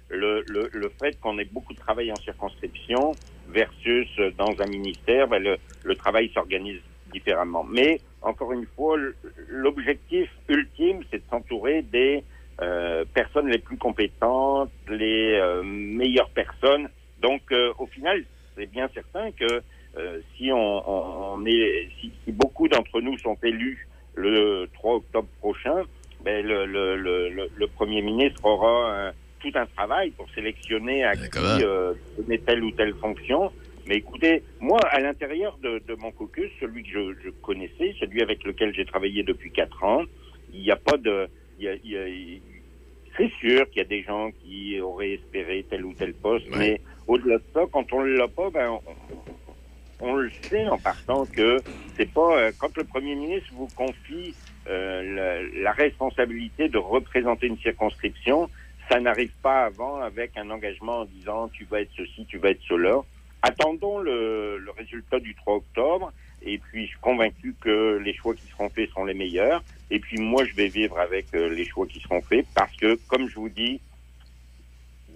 le, 0.08 0.42
le, 0.46 0.68
le 0.72 0.88
fait 1.00 1.18
qu'on 1.20 1.38
ait 1.38 1.44
beaucoup 1.44 1.72
de 1.72 1.78
travail 1.78 2.12
en 2.12 2.18
circonscription 2.20 3.16
versus 3.48 4.08
dans 4.36 4.60
un 4.60 4.66
ministère, 4.66 5.28
ben, 5.28 5.42
le, 5.42 5.58
le 5.82 5.94
travail 5.94 6.30
s'organise 6.34 6.80
différemment. 7.10 7.64
Mais 7.64 8.00
encore 8.22 8.52
une 8.52 8.66
fois, 8.76 8.96
l'objectif 9.48 10.28
ultime, 10.48 11.02
c'est 11.10 11.18
de 11.18 11.28
s'entourer 11.30 11.82
des 11.82 12.24
euh, 12.62 13.04
personnes 13.14 13.48
les 13.48 13.58
plus 13.58 13.78
compétentes, 13.78 14.70
les 14.88 15.34
euh, 15.34 15.62
meilleures 15.62 16.30
personnes. 16.30 16.88
Donc, 17.20 17.42
euh, 17.52 17.72
au 17.78 17.86
final, 17.86 18.22
c'est 18.56 18.66
bien 18.66 18.88
certain 18.94 19.32
que 19.32 19.62
si 20.36 20.52
on, 20.52 20.88
on- 20.88 21.34
on 21.34 21.46
est, 21.46 21.88
si, 22.00 22.12
si 22.24 22.30
beaucoup 22.32 22.68
d'entre 22.68 23.00
nous 23.00 23.18
sont 23.18 23.36
élus 23.42 23.88
le 24.14 24.66
3 24.74 24.96
octobre 24.96 25.28
prochain, 25.40 25.82
ben 26.24 26.46
le, 26.46 26.64
le, 26.66 26.96
le, 26.96 27.28
le- 27.30 27.50
le 27.56 27.66
premier 27.66 28.00
ministre 28.02 28.44
aura 28.44 29.08
un- 29.08 29.12
tout 29.40 29.50
un 29.54 29.66
travail 29.66 30.10
pour 30.10 30.28
sélectionner 30.30 31.02
à 31.04 31.16
qui 31.16 31.64
donner 32.18 32.38
telle 32.38 32.62
ou 32.62 32.70
telle 32.72 32.94
fonction. 32.96 33.50
Mais 33.90 33.96
écoutez, 33.96 34.44
moi, 34.60 34.78
à 34.92 35.00
l'intérieur 35.00 35.58
de, 35.58 35.80
de 35.80 35.94
mon 35.96 36.12
caucus, 36.12 36.48
celui 36.60 36.84
que 36.84 36.90
je, 36.90 37.12
je 37.24 37.30
connaissais, 37.42 37.92
celui 37.98 38.22
avec 38.22 38.44
lequel 38.44 38.72
j'ai 38.72 38.84
travaillé 38.84 39.24
depuis 39.24 39.50
quatre 39.50 39.82
ans, 39.82 40.04
il 40.48 40.60
n'y 40.60 40.70
a 40.70 40.76
pas 40.76 40.96
de... 40.96 41.28
il 41.58 41.64
y 41.64 41.68
a- 41.68 41.74
il 41.74 41.90
y 41.90 41.96
a- 41.98 42.06
il- 42.06 42.62
c'est 43.16 43.32
sûr 43.40 43.68
qu'il 43.68 43.82
y 43.82 43.84
a 43.84 43.88
des 43.88 44.04
gens 44.04 44.30
qui 44.30 44.78
auraient 44.80 45.14
espéré 45.14 45.66
tel 45.68 45.84
ou 45.84 45.94
tel 45.94 46.14
poste, 46.14 46.46
mais 46.52 46.80
au-delà 47.08 47.38
de 47.38 47.44
ça, 47.52 47.62
quand 47.72 47.92
on 47.92 48.04
ne 48.04 48.16
l'a 48.16 48.28
pas, 48.28 48.50
ben, 48.50 48.78
on, 48.86 48.94
on 49.98 50.14
le 50.14 50.30
sait 50.48 50.68
en 50.68 50.78
partant 50.78 51.26
que 51.26 51.64
c'est 51.96 52.12
pas 52.12 52.38
euh, 52.38 52.52
quand 52.56 52.76
le 52.76 52.84
premier 52.84 53.16
ministre 53.16 53.48
vous 53.54 53.70
confie 53.70 54.36
euh, 54.68 55.02
la, 55.02 55.42
la 55.62 55.72
responsabilité 55.72 56.68
de 56.68 56.78
représenter 56.78 57.48
une 57.48 57.58
circonscription, 57.58 58.48
ça 58.88 59.00
n'arrive 59.00 59.32
pas 59.42 59.64
avant 59.64 59.96
avec 60.00 60.36
un 60.36 60.48
engagement 60.50 61.00
en 61.00 61.04
disant 61.06 61.48
tu 61.48 61.64
vas 61.64 61.80
être 61.80 61.90
ceci, 61.96 62.24
tu 62.26 62.38
vas 62.38 62.50
être 62.50 62.62
cela. 62.68 63.02
Attendons 63.42 63.98
le, 63.98 64.58
le 64.58 64.70
résultat 64.72 65.18
du 65.18 65.34
3 65.34 65.56
octobre 65.56 66.12
et 66.42 66.58
puis 66.58 66.84
je 66.84 66.90
suis 66.90 67.00
convaincu 67.00 67.54
que 67.60 67.98
les 68.02 68.14
choix 68.14 68.34
qui 68.34 68.46
seront 68.48 68.68
faits 68.68 68.90
sont 68.90 69.04
les 69.04 69.14
meilleurs. 69.14 69.62
Et 69.90 69.98
puis 69.98 70.18
moi 70.18 70.44
je 70.44 70.54
vais 70.54 70.68
vivre 70.68 70.98
avec 70.98 71.26
euh, 71.34 71.48
les 71.48 71.64
choix 71.64 71.86
qui 71.86 72.00
seront 72.00 72.22
faits 72.22 72.46
parce 72.54 72.74
que 72.76 72.98
comme 73.08 73.28
je 73.28 73.34
vous 73.36 73.48
dis, 73.48 73.80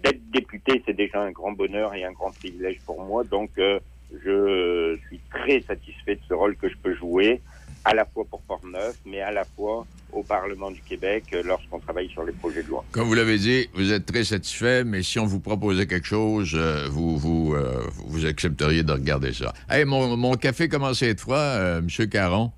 d'être 0.04 0.30
député, 0.30 0.82
c'est 0.84 0.94
déjà 0.94 1.22
un 1.22 1.30
grand 1.30 1.52
bonheur 1.52 1.94
et 1.94 2.04
un 2.04 2.12
grand 2.12 2.30
privilège 2.30 2.78
pour 2.84 3.02
moi. 3.02 3.24
Donc, 3.24 3.50
euh, 3.58 3.80
je 4.22 4.98
suis 5.06 5.18
très 5.30 5.60
satisfait 5.62 6.16
de 6.16 6.20
ce 6.28 6.34
rôle 6.34 6.56
que 6.56 6.68
je 6.68 6.76
peux 6.76 6.94
jouer, 6.94 7.40
à 7.84 7.94
la 7.94 8.04
fois 8.06 8.24
pour 8.24 8.40
Port-Neuf, 8.42 8.96
mais 9.04 9.20
à 9.20 9.30
la 9.30 9.44
fois 9.44 9.86
au 10.12 10.22
Parlement 10.22 10.70
du 10.70 10.80
Québec 10.80 11.24
euh, 11.34 11.42
lorsqu'on 11.44 11.80
travaille 11.80 12.08
sur 12.08 12.24
les 12.24 12.32
projets 12.32 12.62
de 12.62 12.68
loi. 12.68 12.84
Comme 12.92 13.08
vous 13.08 13.14
l'avez 13.14 13.36
dit, 13.36 13.68
vous 13.74 13.92
êtes 13.92 14.06
très 14.06 14.24
satisfait, 14.24 14.84
mais 14.84 15.02
si 15.02 15.18
on 15.18 15.26
vous 15.26 15.40
proposait 15.40 15.86
quelque 15.86 16.06
chose, 16.06 16.52
euh, 16.54 16.86
vous, 16.88 17.18
vous, 17.18 17.54
euh, 17.54 17.82
vous 18.06 18.24
accepteriez 18.24 18.82
de 18.84 18.92
regarder 18.92 19.32
ça. 19.32 19.52
Hey, 19.68 19.84
mon, 19.84 20.16
mon 20.16 20.34
café 20.34 20.68
commence 20.68 21.02
à 21.02 21.08
être 21.08 21.20
froid, 21.20 21.36
euh, 21.36 21.80
M. 21.80 22.08
Caron. 22.08 22.52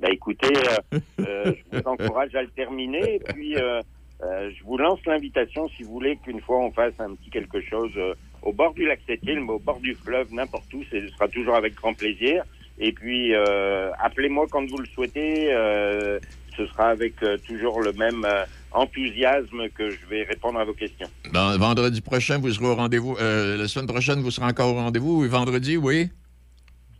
Bah, 0.00 0.08
écoutez, 0.10 0.56
euh, 0.56 0.98
euh, 1.20 1.52
je 1.54 1.78
vous 1.78 1.86
encourage 1.86 2.34
à 2.34 2.42
le 2.42 2.48
terminer. 2.48 3.16
Et 3.16 3.18
puis, 3.18 3.56
euh, 3.56 3.80
euh, 4.22 4.50
je 4.58 4.64
vous 4.64 4.78
lance 4.78 4.98
l'invitation, 5.04 5.68
si 5.76 5.82
vous 5.82 5.92
voulez, 5.92 6.18
qu'une 6.24 6.40
fois 6.40 6.58
on 6.64 6.72
fasse 6.72 6.94
un 6.98 7.14
petit 7.14 7.30
quelque 7.30 7.60
chose 7.60 7.92
euh, 7.96 8.14
au 8.42 8.52
bord 8.52 8.72
du 8.72 8.86
lac 8.86 9.00
Sept-Îles, 9.06 9.40
mais 9.40 9.52
au 9.52 9.58
bord 9.58 9.78
du 9.78 9.94
fleuve, 9.94 10.32
n'importe 10.32 10.72
où. 10.72 10.82
Ce 10.90 11.06
sera 11.08 11.28
toujours 11.28 11.54
avec 11.54 11.74
grand 11.74 11.92
plaisir. 11.92 12.44
Et 12.80 12.92
puis, 12.92 13.34
euh, 13.34 13.90
appelez-moi 13.98 14.46
quand 14.50 14.66
vous 14.68 14.78
le 14.78 14.86
souhaitez. 14.86 15.52
euh, 15.52 16.18
ce 16.56 16.66
sera 16.66 16.88
avec 16.88 17.14
euh, 17.22 17.38
toujours 17.46 17.80
le 17.80 17.92
même 17.92 18.26
enthousiasme 18.72 19.68
que 19.70 19.90
je 19.90 20.04
vais 20.10 20.24
répondre 20.24 20.58
à 20.58 20.64
vos 20.64 20.74
questions. 20.74 21.08
Bon, 21.32 21.56
vendredi 21.58 22.00
prochain, 22.00 22.38
vous 22.38 22.52
serez 22.52 22.66
au 22.66 22.74
rendez-vous. 22.74 23.16
la 23.18 23.68
semaine 23.68 23.86
prochaine, 23.86 24.20
vous 24.20 24.30
serez 24.30 24.46
encore 24.46 24.74
au 24.74 24.74
rendez-vous. 24.74 25.24
Et 25.24 25.28
vendredi, 25.28 25.76
oui? 25.76 26.10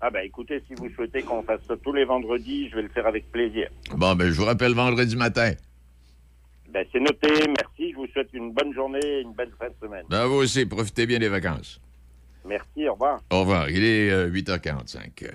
Ah 0.00 0.08
ben 0.08 0.20
écoutez, 0.24 0.62
si 0.66 0.74
vous 0.74 0.88
souhaitez 0.94 1.20
qu'on 1.22 1.42
fasse 1.42 1.60
ça 1.68 1.74
tous 1.76 1.92
les 1.92 2.04
vendredis, 2.06 2.70
je 2.70 2.76
vais 2.76 2.82
le 2.82 2.88
faire 2.88 3.06
avec 3.06 3.30
plaisir. 3.30 3.68
Bon, 3.94 4.14
ben, 4.14 4.28
je 4.30 4.32
vous 4.32 4.46
rappelle 4.46 4.72
vendredi 4.72 5.14
matin. 5.14 5.52
Ben, 6.72 6.86
c'est 6.90 7.00
noté, 7.00 7.28
merci, 7.48 7.90
je 7.92 7.96
vous 7.96 8.06
souhaite 8.06 8.30
une 8.32 8.52
bonne 8.52 8.72
journée 8.72 9.00
et 9.04 9.20
une 9.20 9.34
bonne 9.34 9.50
fin 9.58 9.66
de 9.68 9.74
semaine. 9.82 10.04
Ben, 10.08 10.24
vous 10.26 10.36
aussi, 10.36 10.64
profitez 10.64 11.04
bien 11.06 11.18
des 11.18 11.28
vacances. 11.28 11.80
Merci, 12.46 12.88
au 12.88 12.92
revoir. 12.94 13.20
Au 13.30 13.40
revoir. 13.40 13.68
Il 13.68 13.84
est 13.84 14.10
euh, 14.10 14.30
8h45. 14.30 15.28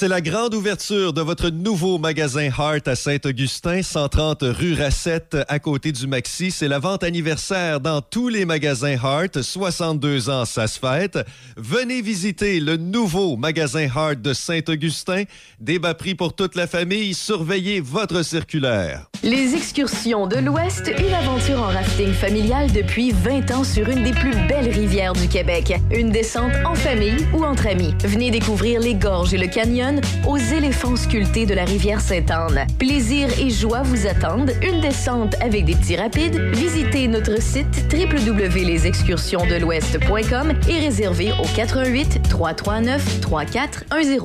C'est 0.00 0.08
la 0.08 0.22
grande 0.22 0.54
ouverture 0.54 1.12
de 1.12 1.20
votre 1.20 1.50
nouveau 1.50 1.98
magasin 1.98 2.48
Heart 2.58 2.88
à 2.88 2.96
Saint-Augustin, 2.96 3.82
130 3.82 4.44
rue 4.44 4.72
Racette, 4.72 5.36
à 5.46 5.58
côté 5.58 5.92
du 5.92 6.06
Maxi. 6.06 6.50
C'est 6.50 6.68
la 6.68 6.78
vente 6.78 7.04
anniversaire 7.04 7.80
dans 7.80 8.00
tous 8.00 8.28
les 8.28 8.46
magasins 8.46 8.96
Heart. 8.96 9.42
62 9.42 10.30
ans, 10.30 10.46
ça 10.46 10.68
se 10.68 10.78
fête. 10.78 11.18
Venez 11.58 12.00
visiter 12.00 12.60
le 12.60 12.78
nouveau 12.78 13.36
magasin 13.36 13.88
Heart 13.94 14.22
de 14.22 14.32
Saint-Augustin. 14.32 15.24
Débat 15.60 15.92
prix 15.92 16.14
pour 16.14 16.32
toute 16.32 16.54
la 16.54 16.66
famille. 16.66 17.12
Surveillez 17.12 17.82
votre 17.82 18.22
circulaire. 18.24 19.04
Les 19.22 19.54
excursions 19.54 20.26
de 20.26 20.36
l'Ouest, 20.36 20.90
une 20.98 21.12
aventure 21.12 21.60
en 21.60 21.68
rafting 21.68 22.14
familial 22.14 22.72
depuis 22.72 23.12
20 23.12 23.50
ans 23.50 23.64
sur 23.64 23.86
une 23.90 24.02
des 24.02 24.12
plus 24.12 24.34
belles 24.48 24.70
rivières 24.70 25.12
du 25.12 25.28
Québec. 25.28 25.74
Une 25.94 26.08
descente 26.08 26.52
en 26.64 26.74
famille 26.74 27.26
ou 27.34 27.44
entre 27.44 27.66
amis. 27.66 27.92
Venez 28.02 28.30
découvrir 28.30 28.80
les 28.80 28.94
gorges 28.94 29.34
et 29.34 29.38
le 29.38 29.46
canyon 29.46 29.89
aux 30.26 30.36
éléphants 30.36 30.96
sculptés 30.96 31.46
de 31.46 31.54
la 31.54 31.64
rivière 31.64 32.00
Sainte-Anne. 32.00 32.66
Plaisir 32.78 33.28
et 33.38 33.50
joie 33.50 33.82
vous 33.82 34.06
attendent. 34.06 34.52
Une 34.62 34.80
descente 34.80 35.34
avec 35.40 35.64
des 35.64 35.74
petits 35.74 35.96
rapides. 35.96 36.38
Visitez 36.52 37.08
notre 37.08 37.40
site 37.40 37.92
www.lesexcursionsdelouest.com 37.92 40.52
et 40.68 40.78
réservez 40.78 41.32
au 41.32 41.46
88 41.56 42.28
339 42.28 43.20
3410. 43.20 44.20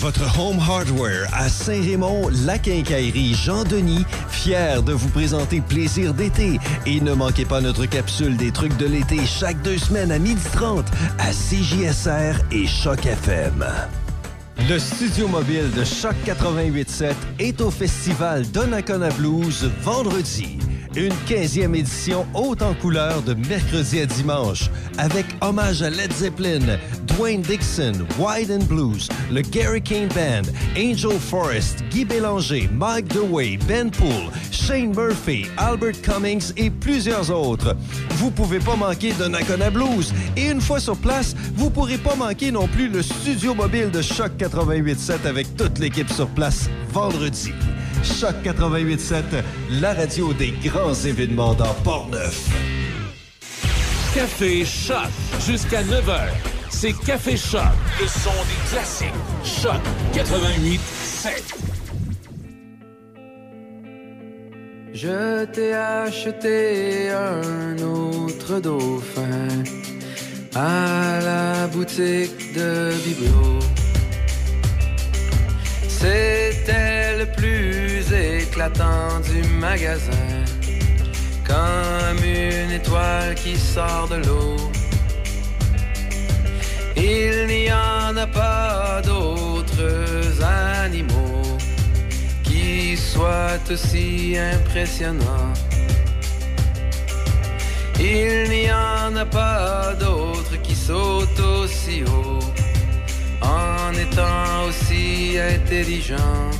Votre 0.00 0.40
Home 0.40 0.58
Hardware 0.58 1.28
à 1.32 1.48
Saint-Raymond, 1.50 2.30
la 2.46 2.58
quincaillerie 2.58 3.34
Jean-Denis, 3.34 4.06
fier 4.30 4.82
de 4.82 4.94
vous 4.94 5.10
présenter 5.10 5.60
Plaisir 5.60 6.14
d'été. 6.14 6.58
Et 6.86 7.02
ne 7.02 7.12
manquez 7.12 7.44
pas 7.44 7.60
notre 7.60 7.84
capsule 7.84 8.38
des 8.38 8.50
trucs 8.50 8.74
de 8.78 8.86
l'été 8.86 9.26
chaque 9.26 9.60
deux 9.60 9.76
semaines 9.76 10.10
à 10.10 10.18
12h30 10.18 10.86
à 11.18 11.32
CJSR 11.32 12.40
et 12.50 12.66
Choc 12.66 13.04
FM. 13.04 13.62
Le 14.68 14.78
studio 14.78 15.26
mobile 15.26 15.70
de 15.76 15.84
Choc 15.84 16.14
887 16.26 17.16
est 17.38 17.60
au 17.60 17.70
festival 17.70 18.46
Donnacona 18.50 19.08
Blues 19.10 19.70
vendredi. 19.82 20.58
Une 20.96 21.12
15e 21.28 21.74
édition 21.74 22.26
haute 22.34 22.62
en 22.62 22.74
couleur 22.74 23.22
de 23.22 23.34
mercredi 23.34 24.00
à 24.00 24.06
dimanche 24.06 24.70
avec 24.98 25.24
hommage 25.40 25.82
à 25.82 25.90
Led 25.90 26.12
Zeppelin, 26.12 26.78
Dwayne 27.06 27.42
Dixon, 27.42 27.92
Wide 28.18 28.50
and 28.50 28.64
Blues, 28.64 29.08
le 29.30 29.40
Gary 29.40 29.80
Kane 29.80 30.08
Band, 30.08 30.50
Angel 30.76 31.18
Forest, 31.18 31.84
Guy 31.90 32.04
Bélanger, 32.04 32.68
Mike 32.72 33.08
DeWay, 33.08 33.56
Ben 33.68 33.90
Poole, 33.90 34.30
Shane 34.50 34.92
Murphy, 34.94 35.46
Albert 35.56 36.02
Cummings 36.02 36.52
et 36.56 36.70
plusieurs 36.70 37.30
autres. 37.30 37.76
Vous 38.16 38.30
pouvez 38.30 38.58
pas 38.58 38.76
manquer 38.76 39.12
Donnacona 39.12 39.70
Blues 39.70 40.12
et 40.36 40.50
une 40.50 40.60
fois 40.60 40.80
sur 40.80 40.96
place, 40.96 41.36
vous 41.54 41.70
pourrez 41.70 41.98
pas 41.98 42.16
manquer 42.16 42.50
non 42.50 42.66
plus 42.66 42.88
le 42.88 43.02
studio 43.02 43.54
mobile 43.54 43.90
de 43.90 44.02
Choc 44.02 44.32
887 44.38 44.49
avec 45.24 45.56
toute 45.56 45.78
l'équipe 45.78 46.10
sur 46.10 46.28
place 46.28 46.68
vendredi. 46.92 47.52
Choc 48.02 48.34
887, 48.44 49.24
la 49.80 49.94
radio 49.94 50.32
des 50.32 50.52
grands 50.64 50.94
événements 50.94 51.54
dans 51.54 51.72
Port-Neuf. 51.84 52.48
Café 54.14 54.64
Choc 54.64 55.08
jusqu'à 55.46 55.82
9h. 55.82 56.28
C'est 56.68 56.92
Café 56.92 57.36
Choc, 57.36 57.60
le 58.00 58.06
son 58.06 58.30
des 58.30 58.70
classiques. 58.70 59.08
Choc 59.44 59.80
88 60.14 60.80
7. 60.80 61.54
Je 64.92 65.44
t'ai 65.46 65.74
acheté 65.74 67.10
un 67.10 67.78
autre 67.82 68.60
dauphin 68.60 69.48
à 70.54 71.20
la 71.22 71.66
boutique 71.68 72.52
de 72.54 72.92
Biblo. 73.04 73.79
C'était 76.00 77.18
le 77.18 77.26
plus 77.26 78.10
éclatant 78.10 79.20
du 79.20 79.46
magasin, 79.58 80.24
comme 81.46 82.24
une 82.24 82.70
étoile 82.70 83.34
qui 83.34 83.54
sort 83.54 84.08
de 84.08 84.16
l'eau. 84.16 84.56
Il 86.96 87.48
n'y 87.48 87.70
en 87.70 88.16
a 88.16 88.26
pas 88.26 89.02
d'autres 89.04 90.42
animaux 90.42 91.58
qui 92.44 92.96
soient 92.96 93.60
aussi 93.70 94.38
impressionnants. 94.38 95.52
Il 97.98 98.48
n'y 98.48 98.72
en 98.72 99.14
a 99.16 99.26
pas 99.26 99.94
d'autres 100.00 100.56
qui 100.62 100.74
sautent 100.74 101.40
aussi 101.40 102.04
haut 102.04 102.40
en 103.42 103.92
étant 103.92 104.66
aussi 104.68 105.38
intelligent. 105.38 106.50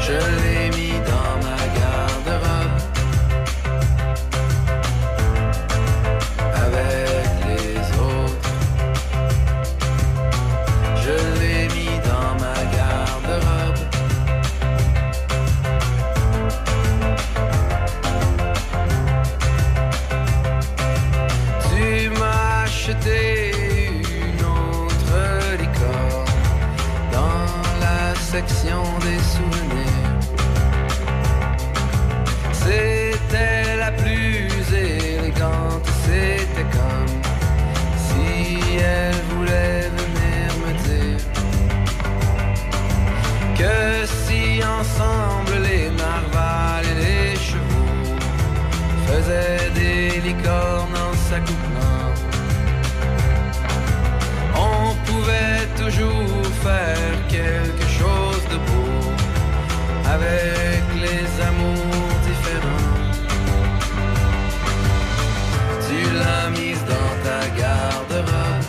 Je 0.00 0.12
l'ai 0.12 0.70
mis 0.76 0.98
dans 1.10 1.36
ma 1.46 1.60
garde-robe 1.78 2.77
des 49.28 50.20
licornes 50.20 50.96
en 50.96 51.18
on 54.56 54.94
pouvait 55.04 55.66
toujours 55.76 56.46
faire 56.62 57.14
quelque 57.28 57.86
chose 58.00 58.42
de 58.52 58.56
beau 58.56 59.12
avec 60.06 60.82
les 61.04 61.26
amours 61.50 62.14
différents. 62.28 62.94
Tu 65.86 65.98
l'as 66.18 66.48
mise 66.50 66.82
dans 66.94 67.14
ta 67.26 67.40
garde-robe 67.62 68.68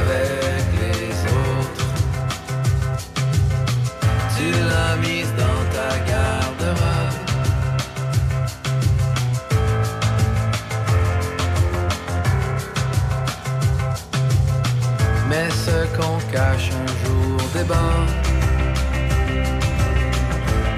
avec 0.00 0.64
les 0.82 1.10
autres. 1.42 1.88
Tu 4.36 4.46
l'as 4.68 4.96
mise 4.96 5.32
dans 5.36 5.49
déborde 17.52 18.10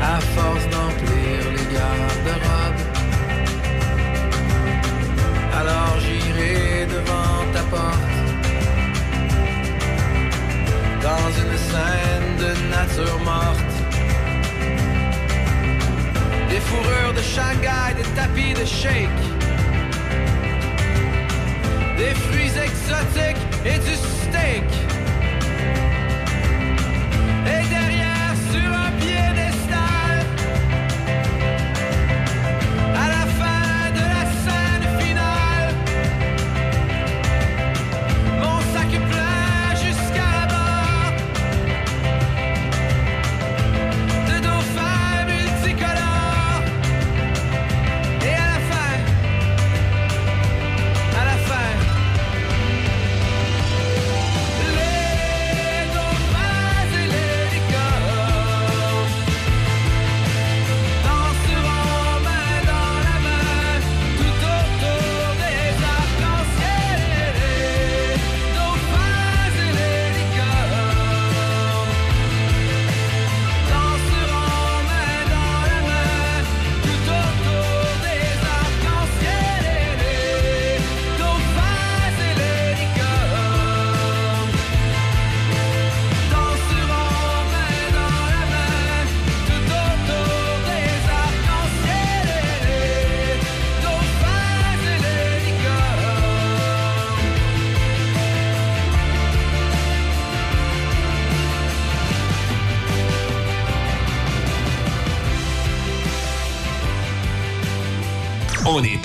À 0.01 0.21
force 0.35 0.65
d'emplir 0.73 1.39
les 1.57 1.67
garde-robes. 1.75 2.83
Alors 5.61 5.95
j'irai 6.01 6.87
devant 6.87 7.39
ta 7.55 7.63
porte. 7.75 8.15
Dans 11.03 11.31
une 11.43 11.57
scène 11.69 12.31
de 12.43 12.51
nature 12.77 13.21
morte. 13.25 13.75
Des 16.49 16.61
fourrures 16.61 17.15
de 17.15 17.23
Shanghai, 17.23 17.95
des 17.97 18.09
tapis 18.17 18.55
de 18.55 18.65
shake. 18.65 19.23
Des 21.97 22.15
fruits 22.25 22.55
exotiques 22.67 23.45
et 23.65 23.79
du 23.79 23.95
steak. 23.95 24.92
Et 27.63 27.69
derrière, 27.69 28.12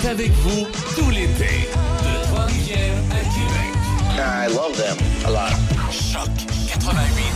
avec 0.07 0.31
vous 0.31 0.65
tout 0.95 1.09
l'été. 1.09 1.67
De 1.67 2.23
Trois-Rivières 2.27 2.97
à 3.11 3.19
Québec. 3.19 3.71
I 4.17 4.47
love 4.53 4.75
them 4.77 4.97
a 5.25 5.29
lot. 5.31 5.53
Choc 5.91 6.29
88 6.67 7.27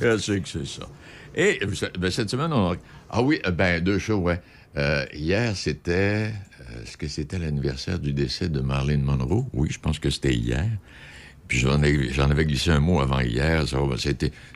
Je 0.00 0.18
sais 0.18 0.40
que 0.40 0.48
c'est 0.48 0.66
ça. 0.66 0.88
Et 1.34 1.60
ben, 1.98 2.10
cette 2.10 2.30
semaine, 2.30 2.52
on 2.52 2.72
a... 2.72 2.76
Ah 3.10 3.22
oui, 3.22 3.40
ben 3.52 3.82
deux 3.82 3.98
choses, 3.98 4.20
ouais. 4.22 4.40
Euh, 4.76 5.04
hier, 5.12 5.54
c'était... 5.56 6.30
euh, 6.32 6.82
Est-ce 6.82 6.96
que 6.96 7.08
c'était 7.08 7.38
l'anniversaire 7.38 7.98
du 7.98 8.12
décès 8.14 8.48
de 8.48 8.60
Marlene 8.60 9.02
Monroe? 9.02 9.44
Oui, 9.52 9.68
je 9.70 9.78
pense 9.78 9.98
que 9.98 10.08
c'était 10.10 10.34
hier. 10.34 10.66
Puis 11.52 11.60
j'en 11.60 11.82
ai- 11.82 12.08
j'en 12.14 12.30
avais 12.30 12.46
glissé 12.46 12.70
un 12.70 12.80
mot 12.80 13.00
avant 13.00 13.20
hier. 13.20 13.68
Ça 13.68 13.76
n'a 13.78 13.96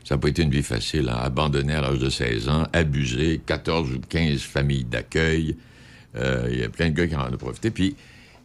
ça 0.03 0.15
a 0.15 0.17
pas 0.17 0.29
été 0.29 0.41
une 0.41 0.49
vie 0.49 0.63
facile. 0.63 1.09
hein. 1.09 1.19
Abandonné 1.21 1.75
à 1.75 1.81
l'âge 1.81 1.99
de 1.99 2.09
16 2.09 2.49
ans, 2.49 2.65
abusé, 2.73 3.39
14 3.45 3.91
ou 3.93 3.99
15 3.99 4.41
familles 4.41 4.83
d'accueil. 4.83 5.55
Euh, 6.15 6.47
Il 6.51 6.57
y 6.59 6.63
a 6.63 6.69
plein 6.69 6.89
de 6.89 6.95
gars 6.95 7.05
qui 7.05 7.15
en 7.15 7.31
ont 7.31 7.37
profité. 7.37 7.69
Puis 7.69 7.95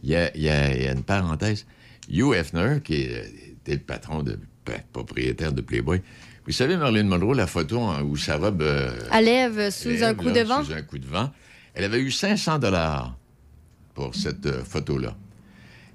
il 0.03 0.11
y 0.11 0.15
a, 0.15 0.37
y 0.37 0.49
a- 0.49 0.75
il 0.75 0.83
y 0.83 0.87
a 0.87 0.91
une 0.91 1.01
parenthèse. 1.01 1.65
Hugh 2.11 2.31
Hefner, 2.35 2.77
qui 2.83 2.93
était 3.01 3.73
le 3.73 3.79
patron, 3.79 4.21
de, 4.21 4.37
ben, 4.67 4.79
propriétaire 4.91 5.51
de 5.51 5.61
Playboy. 5.61 6.03
Vous 6.45 6.51
savez, 6.51 6.77
Marilyn 6.77 7.05
Monroe, 7.05 7.33
la 7.33 7.47
photo 7.47 7.81
où 8.05 8.15
sa 8.17 8.37
robe... 8.37 8.61
euh, 8.61 8.91
À 9.09 9.19
lève 9.21 9.71
sous 9.71 10.03
un 10.03 10.13
coup 10.13 10.27
là, 10.27 10.31
de 10.33 10.47
vent? 10.47 10.63
Sous 10.63 10.73
un 10.73 10.83
coup 10.83 10.99
de 10.99 11.07
vent. 11.07 11.31
Elle 11.73 11.85
avait 11.85 12.01
eu 12.01 12.11
500 12.11 12.59
dollars 12.59 13.17
pour 13.95 14.13
cette 14.13 14.45
euh, 14.45 14.63
photo-là. 14.63 15.15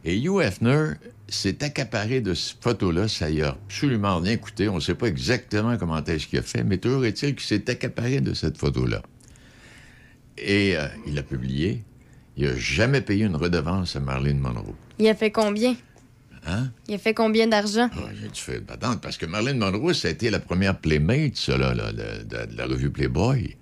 Et 0.05 0.19
Hugh 0.19 0.41
Hefner 0.43 0.95
s'est 1.29 1.63
accaparé 1.63 2.21
de 2.21 2.35
cette 2.35 2.63
photo-là. 2.63 3.07
Ça 3.09 3.31
y 3.31 3.43
a 3.43 3.51
absolument 3.51 4.19
rien 4.19 4.37
coûté. 4.37 4.69
On 4.69 4.77
ne 4.77 4.81
sait 4.81 4.95
pas 4.95 5.07
exactement 5.07 5.77
comment 5.77 6.03
est-ce 6.05 6.27
qu'il 6.27 6.39
a 6.39 6.43
fait, 6.43 6.65
mais 6.65 6.79
toujours 6.79 7.05
est-il 7.05 7.35
qu'il 7.35 7.47
s'est 7.47 7.69
accaparé 7.71 8.21
de 8.21 8.35
cette 8.35 8.57
photo-là. 8.57 9.03
Et 10.37 10.77
euh, 10.77 10.87
il 11.07 11.15
l'a 11.15 11.23
publié. 11.23 11.83
Il 12.37 12.47
n'a 12.47 12.57
jamais 12.57 13.01
payé 13.01 13.25
une 13.25 13.37
redevance 13.37 13.97
à 13.97 14.01
Marilyn 14.01 14.39
Monroe. 14.39 14.75
Il 14.99 15.09
a 15.09 15.15
fait 15.15 15.31
combien? 15.33 15.75
Hein? 16.47 16.71
Il 16.87 16.95
a 16.95 16.99
fait 16.99 17.13
combien 17.15 17.49
d'argent? 17.49 17.91
Ah, 17.93 18.11
tu 18.33 18.43
fais 18.43 18.61
patente, 18.61 19.01
parce 19.01 19.19
que 19.19 19.27
Marilyn 19.27 19.55
Monroe, 19.55 19.93
ça 19.93 20.09
a 20.09 20.13
été 20.13 20.31
la 20.31 20.39
première 20.39 20.79
Playmate, 20.79 21.37
ça, 21.37 21.59
là, 21.59 21.75
de, 21.75 22.23
de- 22.23 22.47
de 22.53 22.57
la 22.57 22.67
revue 22.67 22.91
Playboy. 22.91 23.57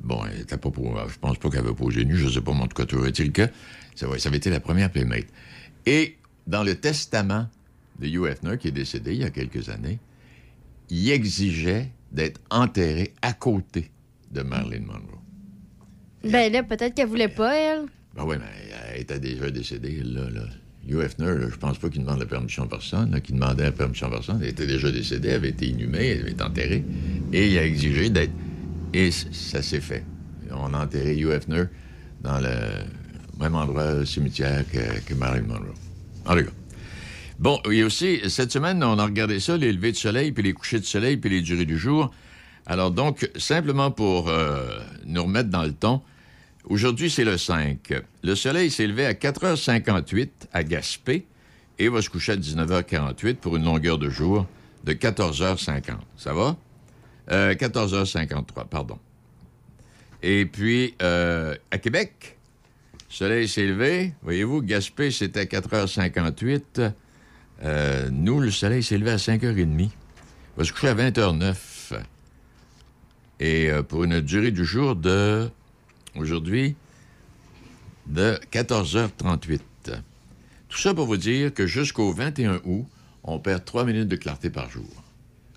Bon, 0.00 0.20
elle 0.32 0.42
était 0.42 0.56
pas 0.56 0.70
pour, 0.70 0.96
je 1.08 1.18
pense 1.18 1.38
pas 1.38 1.50
qu'elle 1.50 1.60
avait 1.60 1.74
posé 1.74 2.04
nu, 2.04 2.16
je 2.16 2.28
sais 2.28 2.40
pas, 2.40 2.52
mais 2.52 2.60
en 2.60 2.66
tout 2.68 2.76
cas, 2.76 2.84
toujours 2.86 3.06
est-il 3.06 3.32
que 3.32 3.48
ça, 3.96 4.08
ouais, 4.08 4.18
ça 4.18 4.28
avait 4.28 4.38
été 4.38 4.48
la 4.48 4.60
première 4.60 4.90
Playmate. 4.90 5.26
Et 5.86 6.16
dans 6.46 6.62
le 6.62 6.74
testament 6.74 7.48
de 7.98 8.06
Hugh 8.06 8.26
Hefner, 8.26 8.58
qui 8.58 8.68
est 8.68 8.72
décédé 8.72 9.14
il 9.14 9.20
y 9.20 9.24
a 9.24 9.30
quelques 9.30 9.68
années, 9.68 9.98
il 10.90 11.10
exigeait 11.10 11.90
d'être 12.12 12.40
enterré 12.50 13.12
à 13.22 13.32
côté 13.32 13.90
de 14.30 14.42
Marilyn 14.42 14.84
Monroe. 14.86 15.20
Ben 16.24 16.52
là, 16.52 16.62
peut-être 16.62 16.94
qu'elle 16.94 17.08
voulait 17.08 17.28
pas, 17.28 17.56
elle. 17.56 17.86
Ben 18.14 18.24
oui, 18.24 18.36
mais 18.38 18.46
elle 18.92 19.00
était 19.02 19.20
déjà 19.20 19.50
décédée, 19.50 20.00
là. 20.02 20.28
là. 20.30 20.42
Hugh 20.86 21.00
Hefner, 21.00 21.38
là, 21.38 21.48
je 21.50 21.56
pense 21.56 21.78
pas 21.78 21.88
qu'il 21.88 22.02
demande 22.02 22.20
la 22.20 22.26
permission 22.26 22.64
à 22.64 22.68
personne, 22.68 23.10
là, 23.10 23.20
qu'il 23.20 23.36
demandait 23.36 23.64
la 23.64 23.72
permission 23.72 24.08
à 24.08 24.10
personne. 24.10 24.40
Elle 24.42 24.50
était 24.50 24.66
déjà 24.66 24.90
décédée, 24.90 25.28
elle 25.28 25.36
avait 25.36 25.48
été 25.48 25.68
inhumée, 25.68 26.08
elle 26.08 26.20
avait 26.20 26.32
été 26.32 26.42
enterrée. 26.42 26.84
Et 27.32 27.50
il 27.50 27.58
a 27.58 27.64
exigé 27.64 28.10
d'être... 28.10 28.32
Et 28.92 29.10
ça 29.10 29.62
s'est 29.62 29.80
fait. 29.80 30.04
On 30.50 30.72
a 30.74 30.84
enterré 30.84 31.16
Hugh 31.16 31.30
Hefner 31.30 31.64
dans 32.22 32.38
le 32.38 32.54
même 33.40 33.54
endroit, 33.54 33.94
le 33.94 34.04
cimetière 34.04 34.64
que, 34.70 35.00
que 35.06 35.14
Marilyn 35.14 35.46
Monroe. 35.46 35.74
En 36.26 36.36
tout 36.36 36.44
cas. 36.44 36.50
Bon, 37.38 37.60
et 37.70 37.82
aussi, 37.82 38.20
cette 38.28 38.52
semaine, 38.52 38.82
on 38.82 38.98
a 38.98 39.04
regardé 39.04 39.40
ça, 39.40 39.56
les 39.56 39.72
levées 39.72 39.92
de 39.92 39.96
soleil, 39.96 40.32
puis 40.32 40.42
les 40.42 40.52
couchers 40.52 40.78
de 40.78 40.84
soleil, 40.84 41.16
puis 41.16 41.30
les 41.30 41.40
durées 41.40 41.64
du 41.64 41.76
jour. 41.76 42.12
Alors 42.66 42.90
donc, 42.90 43.28
simplement 43.36 43.90
pour 43.90 44.28
euh, 44.28 44.78
nous 45.04 45.24
remettre 45.24 45.50
dans 45.50 45.64
le 45.64 45.72
ton, 45.72 46.00
aujourd'hui, 46.68 47.10
c'est 47.10 47.24
le 47.24 47.36
5. 47.36 47.92
Le 48.22 48.34
soleil 48.34 48.70
s'est 48.70 48.86
levé 48.86 49.04
à 49.04 49.12
4h58 49.12 50.28
à 50.52 50.62
Gaspé 50.64 51.26
et 51.78 51.88
va 51.88 52.00
se 52.00 52.08
coucher 52.08 52.32
à 52.32 52.36
19h48 52.36 53.34
pour 53.34 53.56
une 53.56 53.64
longueur 53.64 53.98
de 53.98 54.08
jour 54.08 54.46
de 54.84 54.92
14h50. 54.92 55.96
Ça 56.16 56.32
va? 56.32 56.56
Euh, 57.30 57.54
14h53, 57.54 58.68
pardon. 58.68 58.98
Et 60.22 60.46
puis, 60.46 60.94
euh, 61.02 61.54
à 61.70 61.78
Québec, 61.78 62.33
soleil 63.14 63.48
s'est 63.48 63.66
levé. 63.66 64.12
Voyez-vous, 64.22 64.62
Gaspé, 64.62 65.10
c'était 65.10 65.40
à 65.40 65.44
4h58. 65.44 66.92
Euh, 67.62 68.08
nous, 68.10 68.40
le 68.40 68.50
soleil 68.50 68.82
s'est 68.82 68.98
levé 68.98 69.12
à 69.12 69.16
5h30. 69.16 69.80
Il 69.80 69.90
va 70.56 70.64
se 70.64 70.72
coucher 70.72 70.88
à 70.88 70.94
20h09. 70.94 71.54
Et 73.40 73.70
euh, 73.70 73.82
pour 73.82 74.04
une 74.04 74.20
durée 74.20 74.50
du 74.50 74.64
jour 74.64 74.96
de, 74.96 75.48
aujourd'hui, 76.16 76.76
de 78.06 78.38
14h38. 78.52 79.60
Tout 80.68 80.78
ça 80.78 80.94
pour 80.94 81.06
vous 81.06 81.16
dire 81.16 81.54
que 81.54 81.66
jusqu'au 81.66 82.12
21 82.12 82.60
août, 82.64 82.86
on 83.22 83.38
perd 83.38 83.64
3 83.64 83.84
minutes 83.84 84.08
de 84.08 84.16
clarté 84.16 84.50
par 84.50 84.68
jour. 84.70 84.88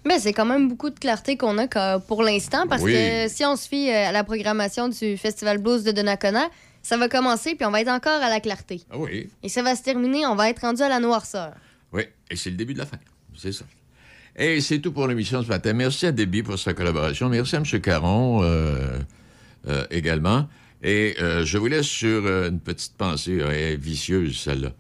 Mais 0.05 0.19
c'est 0.19 0.31
quand 0.31 0.45
même 0.45 0.69
beaucoup 0.69 0.89
de 0.89 0.97
clarté 0.97 1.37
qu'on 1.37 1.57
a 1.57 1.99
pour 1.99 2.23
l'instant, 2.23 2.65
parce 2.67 2.81
Oui. 2.81 2.93
que 2.93 3.27
si 3.27 3.43
on 3.45 3.55
se 3.55 3.67
fie 3.67 3.89
euh, 3.89 4.07
à 4.07 4.11
la 4.11 4.23
programmation 4.23 4.87
du 4.87 5.17
Festival 5.17 5.57
Blues 5.57 5.83
de 5.83 5.91
Donnacona, 5.91 6.47
ça 6.87 6.95
va 6.95 7.09
commencer, 7.09 7.53
puis 7.55 7.65
on 7.65 7.71
va 7.71 7.81
être 7.81 7.89
encore 7.89 8.23
à 8.23 8.29
la 8.29 8.39
clarté. 8.39 8.81
Ah 8.89 8.97
oui. 8.97 9.27
Et 9.43 9.49
ça 9.49 9.61
va 9.61 9.75
se 9.75 9.83
terminer, 9.83 10.25
on 10.25 10.35
va 10.35 10.49
être 10.49 10.61
rendu 10.61 10.81
à 10.81 10.87
la 10.87 11.01
noirceur. 11.01 11.51
Oui, 11.91 12.03
et 12.31 12.37
c'est 12.37 12.49
le 12.49 12.55
début 12.55 12.73
de 12.73 12.79
la 12.79 12.85
fin. 12.85 12.95
C'est 13.35 13.51
ça. 13.51 13.65
Et 14.37 14.61
c'est 14.61 14.79
tout 14.79 14.93
pour 14.93 15.05
l'émission 15.05 15.43
ce 15.43 15.49
matin. 15.49 15.73
Merci 15.73 16.05
à 16.05 16.13
Déby 16.13 16.43
pour 16.43 16.57
sa 16.57 16.73
collaboration. 16.73 17.27
Merci 17.27 17.57
à 17.57 17.59
M. 17.59 17.81
Caron 17.81 18.41
euh, 18.41 18.99
euh, 19.67 19.85
également. 19.91 20.47
Et 20.81 21.17
euh, 21.19 21.43
je 21.43 21.57
vous 21.57 21.67
laisse 21.67 21.87
sur 21.87 22.25
une 22.25 22.61
petite 22.61 22.95
pensée 22.95 23.75
vicieuse, 23.75 24.39
celle-là. 24.39 24.71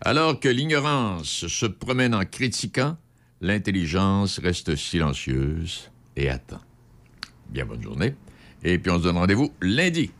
Alors 0.00 0.40
que 0.40 0.48
l'ignorance 0.48 1.46
se 1.46 1.66
promène 1.66 2.14
en 2.14 2.24
critiquant, 2.24 2.96
l'intelligence 3.42 4.38
reste 4.38 4.76
silencieuse 4.76 5.90
et 6.16 6.30
attend. 6.30 6.60
Bien 7.50 7.66
bonne 7.66 7.82
journée. 7.82 8.14
Et 8.64 8.78
puis 8.78 8.90
on 8.90 8.98
se 8.98 9.02
donne 9.02 9.18
rendez-vous 9.18 9.52
lundi 9.60 10.10